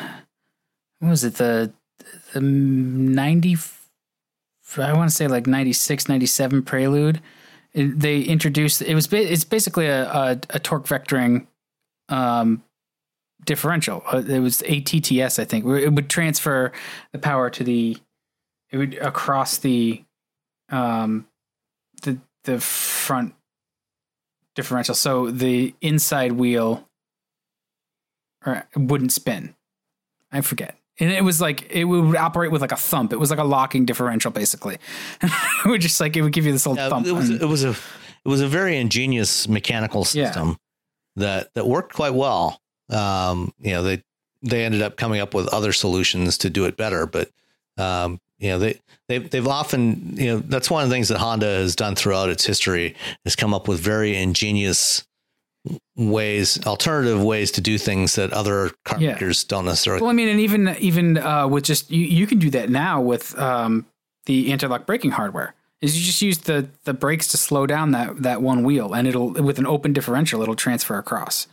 What 0.99 1.09
was 1.09 1.23
it? 1.23 1.35
The 1.35 1.73
the 2.33 2.41
ninety. 2.41 3.55
I 4.77 4.93
want 4.93 5.09
to 5.09 5.15
say 5.15 5.27
like 5.27 5.47
96, 5.47 6.09
97 6.09 6.61
Prelude. 6.63 7.21
It, 7.73 7.99
they 7.99 8.19
introduced. 8.21 8.81
It 8.81 8.95
was. 8.95 9.11
It's 9.11 9.45
basically 9.45 9.87
a, 9.87 10.03
a, 10.11 10.39
a 10.49 10.59
torque 10.59 10.85
vectoring 10.85 11.47
um, 12.09 12.63
differential. 13.45 14.03
Uh, 14.11 14.23
it 14.27 14.39
was 14.39 14.61
ATTS, 14.63 15.39
I 15.39 15.45
think. 15.45 15.65
It 15.65 15.89
would 15.93 16.09
transfer 16.09 16.71
the 17.11 17.19
power 17.19 17.49
to 17.49 17.63
the 17.63 17.97
it 18.71 18.77
would 18.77 18.95
across 18.95 19.57
the 19.57 20.03
um 20.69 21.25
the 22.03 22.17
the 22.43 22.59
front 22.59 23.33
differential. 24.55 24.95
So 24.95 25.29
the 25.31 25.73
inside 25.81 26.33
wheel 26.33 26.87
or 28.45 28.67
wouldn't 28.75 29.11
spin. 29.11 29.55
I 30.31 30.41
forget. 30.41 30.75
and 30.99 31.11
it 31.11 31.23
was 31.23 31.39
like 31.39 31.71
it 31.71 31.85
would 31.85 32.15
operate 32.17 32.51
with 32.51 32.61
like 32.61 32.71
a 32.73 32.77
thump. 32.77 33.13
It 33.13 33.19
was 33.19 33.29
like 33.29 33.39
a 33.39 33.43
locking 33.45 33.85
differential, 33.85 34.31
basically. 34.31 34.77
it 35.21 35.31
would 35.65 35.81
just 35.81 35.99
like 36.01 36.17
it 36.17 36.21
would 36.21 36.33
give 36.33 36.45
you 36.45 36.51
this 36.51 36.65
little 36.67 36.89
thump. 36.89 37.07
it 37.07 37.13
was 37.13 37.29
it 37.29 37.45
was 37.45 37.63
a 37.63 37.69
it 37.69 38.29
was 38.29 38.41
a 38.41 38.47
very 38.47 38.77
ingenious 38.77 39.47
mechanical 39.47 40.05
Yeah. 40.13 40.53
That 41.17 41.53
that 41.55 41.67
worked 41.67 41.93
quite 41.93 42.13
well. 42.13 42.61
Um, 42.89 43.53
you 43.59 43.71
know, 43.73 43.83
they 43.83 44.03
they 44.41 44.63
ended 44.65 44.81
up 44.81 44.95
coming 44.97 45.19
up 45.19 45.33
with 45.33 45.47
other 45.49 45.73
solutions 45.73 46.37
to 46.39 46.49
do 46.49 46.65
it 46.65 46.77
better, 46.77 47.05
but 47.05 47.29
um, 47.77 48.19
you 48.39 48.49
know, 48.49 48.59
they 48.59 48.79
they 49.07 49.17
they've 49.17 49.47
often 49.47 50.15
you 50.15 50.27
know 50.27 50.37
that's 50.39 50.71
one 50.71 50.83
of 50.83 50.89
the 50.89 50.95
things 50.95 51.09
that 51.09 51.17
Honda 51.17 51.45
has 51.47 51.75
done 51.75 51.95
throughout 51.95 52.29
its 52.29 52.45
history 52.45 52.95
is 53.25 53.35
come 53.35 53.53
up 53.53 53.67
with 53.67 53.79
very 53.79 54.15
ingenious 54.15 55.03
ways, 55.95 56.65
alternative 56.65 57.21
ways 57.21 57.51
to 57.51 57.61
do 57.61 57.77
things 57.77 58.15
that 58.15 58.31
other 58.31 58.71
car 58.85 58.99
Yeah. 59.01 59.13
makers 59.13 59.43
don't 59.43 59.65
necessarily. 59.65 60.01
well, 60.01 60.09
I 60.11 60.13
mean, 60.13 60.29
and 60.29 60.39
even 60.39 60.75
even 60.79 61.17
uh, 61.17 61.47
with 61.47 61.63
just 61.65 61.91
you, 61.91 62.05
you 62.05 62.27
can 62.27 62.39
do 62.39 62.49
that 62.51 62.69
now 62.69 63.01
with 63.01 63.37
um, 63.37 63.85
the 64.27 64.51
anti-lock 64.51 64.85
braking 64.85 65.11
hardware. 65.11 65.53
Is 65.81 65.97
you 65.99 66.05
just 66.05 66.21
use 66.21 66.39
the 66.39 66.69
the 66.85 66.93
brakes 66.93 67.27
to 67.29 67.37
slow 67.37 67.67
down 67.67 67.91
that 67.91 68.23
that 68.23 68.41
one 68.41 68.63
wheel, 68.63 68.93
and 68.93 69.07
it'll 69.07 69.31
with 69.33 69.59
an 69.59 69.67
open 69.67 69.93
differential, 69.93 70.41
it'll 70.41 70.55
transfer 70.55 70.97
across 70.97 71.47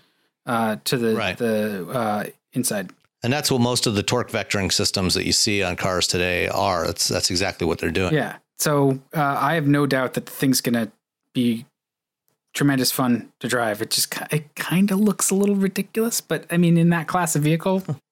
uh, 0.46 0.76
to 0.84 0.96
the 0.96 1.14
Right. 1.14 1.36
the 1.36 1.86
uh, 1.90 2.24
inside. 2.52 2.90
And 3.22 3.32
that's 3.32 3.50
what 3.50 3.60
most 3.60 3.86
of 3.86 3.94
the 3.94 4.02
torque 4.02 4.30
vectoring 4.30 4.70
systems 4.72 5.14
that 5.14 5.24
you 5.24 5.32
see 5.32 5.62
on 5.62 5.76
cars 5.76 6.06
today 6.06 6.48
are. 6.48 6.86
That's 6.86 7.08
that's 7.08 7.30
exactly 7.30 7.66
what 7.66 7.78
they're 7.78 7.90
doing. 7.90 8.14
Yeah. 8.14 8.36
So 8.58 9.00
uh, 9.14 9.36
I 9.38 9.54
have 9.54 9.66
no 9.66 9.86
doubt 9.86 10.14
that 10.14 10.26
the 10.26 10.32
thing's 10.32 10.60
gonna 10.60 10.90
be 11.34 11.66
tremendous 12.54 12.90
fun 12.92 13.30
to 13.40 13.48
drive. 13.48 13.82
It 13.82 13.90
just 13.90 14.14
it 14.30 14.54
kind 14.54 14.90
of 14.90 15.00
looks 15.00 15.30
a 15.30 15.34
little 15.34 15.56
ridiculous, 15.56 16.20
but 16.20 16.46
I 16.50 16.56
mean, 16.56 16.76
in 16.78 16.90
that 16.90 17.08
class 17.08 17.34
of 17.36 17.42
vehicle, 17.42 17.82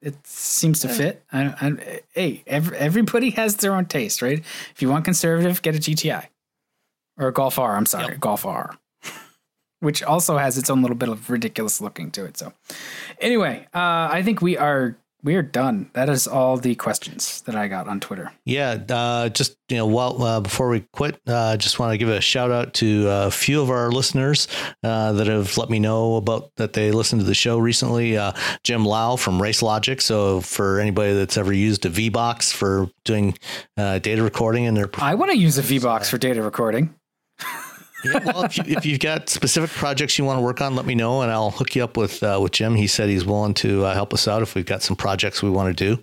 it 0.00 0.14
seems 0.26 0.80
to 0.80 0.88
fit. 0.88 1.24
I, 1.32 1.46
I, 1.60 2.00
hey, 2.12 2.42
every, 2.46 2.76
everybody 2.76 3.30
has 3.30 3.56
their 3.56 3.74
own 3.74 3.86
taste, 3.86 4.22
right? 4.22 4.38
If 4.38 4.80
you 4.80 4.88
want 4.88 5.04
conservative, 5.04 5.62
get 5.62 5.74
a 5.74 5.78
GTI 5.78 6.26
or 7.18 7.28
a 7.28 7.32
Golf 7.32 7.58
R. 7.58 7.76
I'm 7.76 7.86
sorry, 7.86 8.16
Golf 8.16 8.46
R, 8.46 8.78
which 9.80 10.02
also 10.02 10.38
has 10.38 10.56
its 10.56 10.70
own 10.70 10.82
little 10.82 10.96
bit 10.96 11.08
of 11.08 11.30
ridiculous 11.30 11.80
looking 11.80 12.10
to 12.12 12.24
it. 12.24 12.36
So, 12.36 12.52
anyway, 13.20 13.66
uh, 13.74 14.08
I 14.10 14.22
think 14.22 14.40
we 14.40 14.56
are 14.56 14.96
we 15.28 15.36
are 15.36 15.42
done. 15.42 15.90
That 15.92 16.08
is 16.08 16.26
all 16.26 16.56
the 16.56 16.74
questions 16.74 17.42
that 17.42 17.54
I 17.54 17.68
got 17.68 17.86
on 17.86 18.00
Twitter. 18.00 18.32
Yeah, 18.46 18.78
uh, 18.88 19.28
just 19.28 19.58
you 19.68 19.76
know, 19.76 19.86
well, 19.86 20.22
uh, 20.22 20.40
before 20.40 20.70
we 20.70 20.86
quit, 20.94 21.20
uh, 21.26 21.58
just 21.58 21.78
want 21.78 21.92
to 21.92 21.98
give 21.98 22.08
a 22.08 22.22
shout 22.22 22.50
out 22.50 22.72
to 22.74 23.06
a 23.10 23.30
few 23.30 23.60
of 23.60 23.68
our 23.68 23.92
listeners 23.92 24.48
uh, 24.82 25.12
that 25.12 25.26
have 25.26 25.58
let 25.58 25.68
me 25.68 25.80
know 25.80 26.16
about 26.16 26.50
that 26.56 26.72
they 26.72 26.92
listened 26.92 27.20
to 27.20 27.26
the 27.26 27.34
show 27.34 27.58
recently. 27.58 28.16
Uh, 28.16 28.32
Jim 28.64 28.86
Lau 28.86 29.16
from 29.16 29.38
Racelogic. 29.38 30.00
So 30.00 30.40
for 30.40 30.80
anybody 30.80 31.12
that's 31.12 31.36
ever 31.36 31.52
used 31.52 31.84
a 31.84 31.90
VBOX 31.90 32.50
for 32.50 32.88
doing 33.04 33.36
uh, 33.76 33.98
data 33.98 34.22
recording 34.22 34.64
in 34.64 34.72
their 34.72 34.88
I 34.96 35.14
want 35.14 35.30
to 35.30 35.36
use 35.36 35.58
a 35.58 35.62
VBOX 35.62 36.08
for 36.08 36.16
data 36.16 36.40
recording. 36.40 36.94
yeah, 38.04 38.24
well, 38.24 38.44
if, 38.44 38.56
you, 38.56 38.64
if 38.66 38.86
you've 38.86 39.00
got 39.00 39.28
specific 39.28 39.70
projects 39.70 40.18
you 40.18 40.24
want 40.24 40.38
to 40.38 40.42
work 40.42 40.60
on, 40.60 40.74
let 40.74 40.86
me 40.86 40.94
know, 40.94 41.22
and 41.22 41.30
I'll 41.30 41.50
hook 41.50 41.74
you 41.74 41.84
up 41.84 41.96
with 41.96 42.22
uh, 42.22 42.38
with 42.40 42.52
Jim. 42.52 42.74
He 42.74 42.86
said 42.86 43.08
he's 43.08 43.24
willing 43.24 43.54
to 43.54 43.84
uh, 43.84 43.94
help 43.94 44.14
us 44.14 44.28
out 44.28 44.42
if 44.42 44.54
we've 44.54 44.66
got 44.66 44.82
some 44.82 44.96
projects 44.96 45.42
we 45.42 45.50
want 45.50 45.76
to 45.76 45.94
do. 45.96 46.02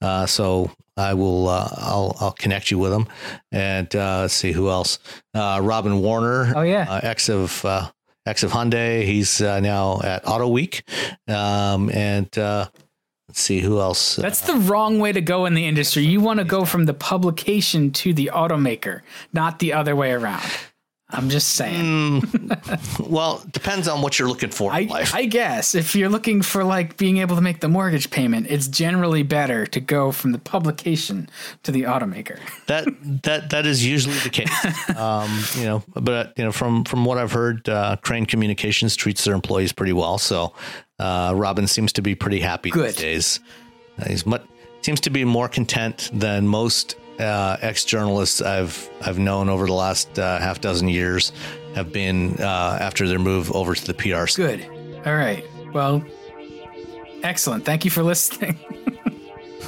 Uh, 0.00 0.26
so 0.26 0.70
I 0.96 1.14
will. 1.14 1.48
Uh, 1.48 1.68
I'll 1.76 2.16
I'll 2.20 2.32
connect 2.32 2.70
you 2.70 2.78
with 2.78 2.92
him, 2.92 3.06
and 3.50 3.94
uh, 3.94 4.20
let's 4.22 4.34
see 4.34 4.52
who 4.52 4.68
else. 4.70 4.98
Uh, 5.34 5.60
Robin 5.62 6.00
Warner. 6.00 6.52
Oh, 6.54 6.62
yeah. 6.62 6.86
uh, 6.88 7.00
ex 7.02 7.28
of 7.28 7.64
uh, 7.64 7.90
ex 8.26 8.42
of 8.42 8.52
Hyundai. 8.52 9.04
He's 9.04 9.40
uh, 9.40 9.60
now 9.60 10.00
at 10.02 10.24
Autoweek, 10.24 10.82
um, 11.28 11.90
and 11.90 12.36
uh, 12.38 12.68
let's 13.28 13.40
see 13.40 13.60
who 13.60 13.80
else. 13.80 14.16
That's 14.16 14.42
the 14.42 14.54
wrong 14.54 14.98
way 14.98 15.12
to 15.12 15.20
go 15.20 15.46
in 15.46 15.54
the 15.54 15.66
industry. 15.66 16.04
You 16.04 16.20
want 16.20 16.38
to 16.38 16.44
go 16.44 16.64
from 16.64 16.84
the 16.84 16.94
publication 16.94 17.90
to 17.92 18.14
the 18.14 18.30
automaker, 18.32 19.00
not 19.32 19.58
the 19.58 19.72
other 19.72 19.96
way 19.96 20.12
around. 20.12 20.42
I'm 21.14 21.30
just 21.30 21.50
saying. 21.50 22.22
well, 22.98 23.42
depends 23.52 23.86
on 23.86 24.02
what 24.02 24.18
you're 24.18 24.28
looking 24.28 24.50
for 24.50 24.70
in 24.72 24.90
I, 24.90 24.92
life. 24.92 25.14
I 25.14 25.26
guess 25.26 25.74
if 25.74 25.94
you're 25.94 26.08
looking 26.08 26.42
for 26.42 26.64
like 26.64 26.96
being 26.96 27.18
able 27.18 27.36
to 27.36 27.42
make 27.42 27.60
the 27.60 27.68
mortgage 27.68 28.10
payment, 28.10 28.48
it's 28.50 28.66
generally 28.66 29.22
better 29.22 29.64
to 29.66 29.80
go 29.80 30.10
from 30.10 30.32
the 30.32 30.38
publication 30.38 31.28
to 31.62 31.72
the 31.72 31.82
automaker. 31.82 32.38
that 32.66 32.86
that 33.22 33.50
that 33.50 33.66
is 33.66 33.86
usually 33.86 34.18
the 34.18 34.30
case. 34.30 34.50
Um, 34.96 35.44
you 35.54 35.64
know, 35.64 35.82
but 35.94 36.32
you 36.36 36.44
know, 36.44 36.52
from 36.52 36.84
from 36.84 37.04
what 37.04 37.18
I've 37.18 37.32
heard, 37.32 37.68
uh, 37.68 37.96
Crain 38.02 38.26
Communications 38.26 38.96
treats 38.96 39.24
their 39.24 39.34
employees 39.34 39.72
pretty 39.72 39.92
well. 39.92 40.18
So 40.18 40.52
uh, 40.98 41.32
Robin 41.34 41.66
seems 41.66 41.92
to 41.94 42.02
be 42.02 42.14
pretty 42.14 42.40
happy 42.40 42.70
Good. 42.70 42.90
these 42.90 42.96
days. 42.96 43.40
Uh, 43.98 44.08
he's 44.08 44.26
much 44.26 44.42
seems 44.82 45.00
to 45.00 45.10
be 45.10 45.24
more 45.24 45.48
content 45.48 46.10
than 46.12 46.46
most 46.46 46.96
uh, 47.18 47.56
ex 47.60 47.84
journalists 47.84 48.40
I've 48.42 48.90
I've 49.00 49.18
known 49.18 49.48
over 49.48 49.66
the 49.66 49.72
last 49.72 50.18
uh, 50.18 50.38
half 50.38 50.60
dozen 50.60 50.88
years 50.88 51.32
have 51.74 51.92
been 51.92 52.36
uh, 52.40 52.78
after 52.80 53.08
their 53.08 53.18
move 53.18 53.50
over 53.52 53.74
to 53.74 53.86
the 53.86 53.94
PR. 53.94 54.24
Good. 54.34 54.66
All 55.04 55.14
right. 55.16 55.44
Well, 55.72 56.04
excellent. 57.22 57.64
Thank 57.64 57.84
you 57.84 57.90
for 57.90 58.02
listening. 58.02 58.58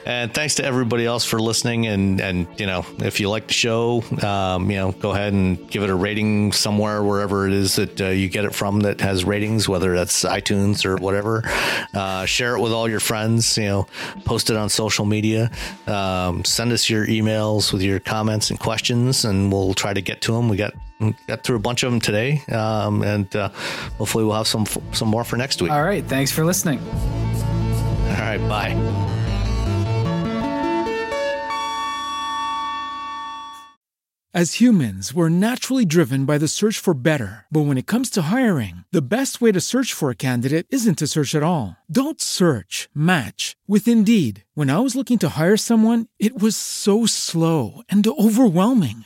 And 0.06 0.31
thanks 0.31 0.56
to 0.56 0.65
everybody 0.65 1.03
else 1.03 1.26
for 1.26 1.41
listening. 1.41 1.88
And, 1.88 2.22
and 2.22 2.47
you 2.60 2.68
know, 2.68 2.85
if 2.99 3.19
you 3.19 3.27
like 3.27 3.47
the 3.47 3.53
show, 3.53 4.03
um, 4.22 4.69
you 4.69 4.77
know, 4.77 4.91
go 4.91 5.11
ahead 5.11 5.34
and 5.34 5.68
give 5.69 5.81
it 5.81 5.89
a 5.89 5.95
rating 5.95 6.52
somewhere, 6.52 7.02
wherever 7.03 7.47
it 7.47 7.53
is 7.53 7.76
that 7.77 7.99
uh, 7.99 8.06
you 8.10 8.30
get 8.30 8.45
it 8.45 8.53
from 8.53 8.81
that 8.81 9.02
has 9.02 9.26
ratings, 9.26 9.68
whether 9.68 9.95
that's 9.95 10.23
iTunes 10.23 10.85
or 10.85 10.97
whatever. 10.97 11.41
Uh, 11.91 12.26
share 12.26 12.56
it 12.56 12.61
with 12.61 12.72
all 12.72 12.88
your 12.88 12.99
friends, 12.99 13.57
you 13.57 13.64
know, 13.64 13.88
post 14.26 14.52
it 14.52 14.57
on 14.57 14.69
social 14.69 15.06
media. 15.06 15.49
Um, 15.88 16.45
send 16.45 16.72
us 16.72 16.88
your 16.88 17.07
emails 17.07 17.73
with 17.73 17.81
your 17.81 17.99
comments 17.99 18.52
and 18.52 18.60
questions, 18.60 19.26
and 19.26 19.52
we'll 19.52 19.73
try 19.73 19.91
to 19.91 20.02
get 20.02 20.22
to 20.22 20.34
them. 20.34 20.49
We 20.49 20.57
got 20.57 20.73
got 21.26 21.43
through 21.43 21.56
a 21.56 21.60
bunch 21.60 21.81
of 21.81 21.91
them 21.91 21.99
today, 21.99 22.43
um, 22.52 23.02
and 23.02 23.35
uh, 23.35 23.49
hopefully 23.97 24.23
we'll 24.23 24.35
have 24.35 24.47
some 24.47 24.68
some 24.91 25.07
more 25.07 25.23
for 25.23 25.35
next 25.35 25.64
week. 25.64 25.72
All 25.72 25.84
right. 25.84 26.06
Thanks 26.06 26.31
for 26.31 26.45
listening. 26.45 26.80
All 28.06 28.22
right, 28.22 28.49
bye. 28.49 29.15
As 34.36 34.56
humans, 34.56 35.14
we're 35.14 35.30
naturally 35.30 35.86
driven 35.86 36.26
by 36.26 36.38
the 36.38 36.49
search 36.49 36.77
for 36.77 36.94
better. 36.94 37.45
But 37.49 37.68
when 37.68 37.77
it 37.77 37.88
comes 37.88 38.10
to 38.10 38.23
hiring, 38.23 38.84
the 38.91 39.15
best 39.15 39.40
way 39.40 39.53
to 39.53 39.61
search 39.61 39.94
for 39.94 40.10
a 40.10 40.23
candidate 40.27 40.68
isn't 40.72 40.98
to 40.98 41.07
search 41.07 41.34
at 41.36 41.44
all. 41.44 41.77
Don't 41.90 42.19
search, 42.19 42.90
match 42.94 43.56
with 43.65 43.88
Indeed. 43.88 44.44
When 44.53 44.69
I 44.69 44.80
was 44.80 44.94
looking 44.94 45.19
to 45.19 45.40
hire 45.40 45.56
someone, 45.56 46.07
it 46.19 46.38
was 46.38 46.57
so 46.57 47.06
slow 47.06 47.82
and 47.88 48.06
overwhelming. 48.06 49.06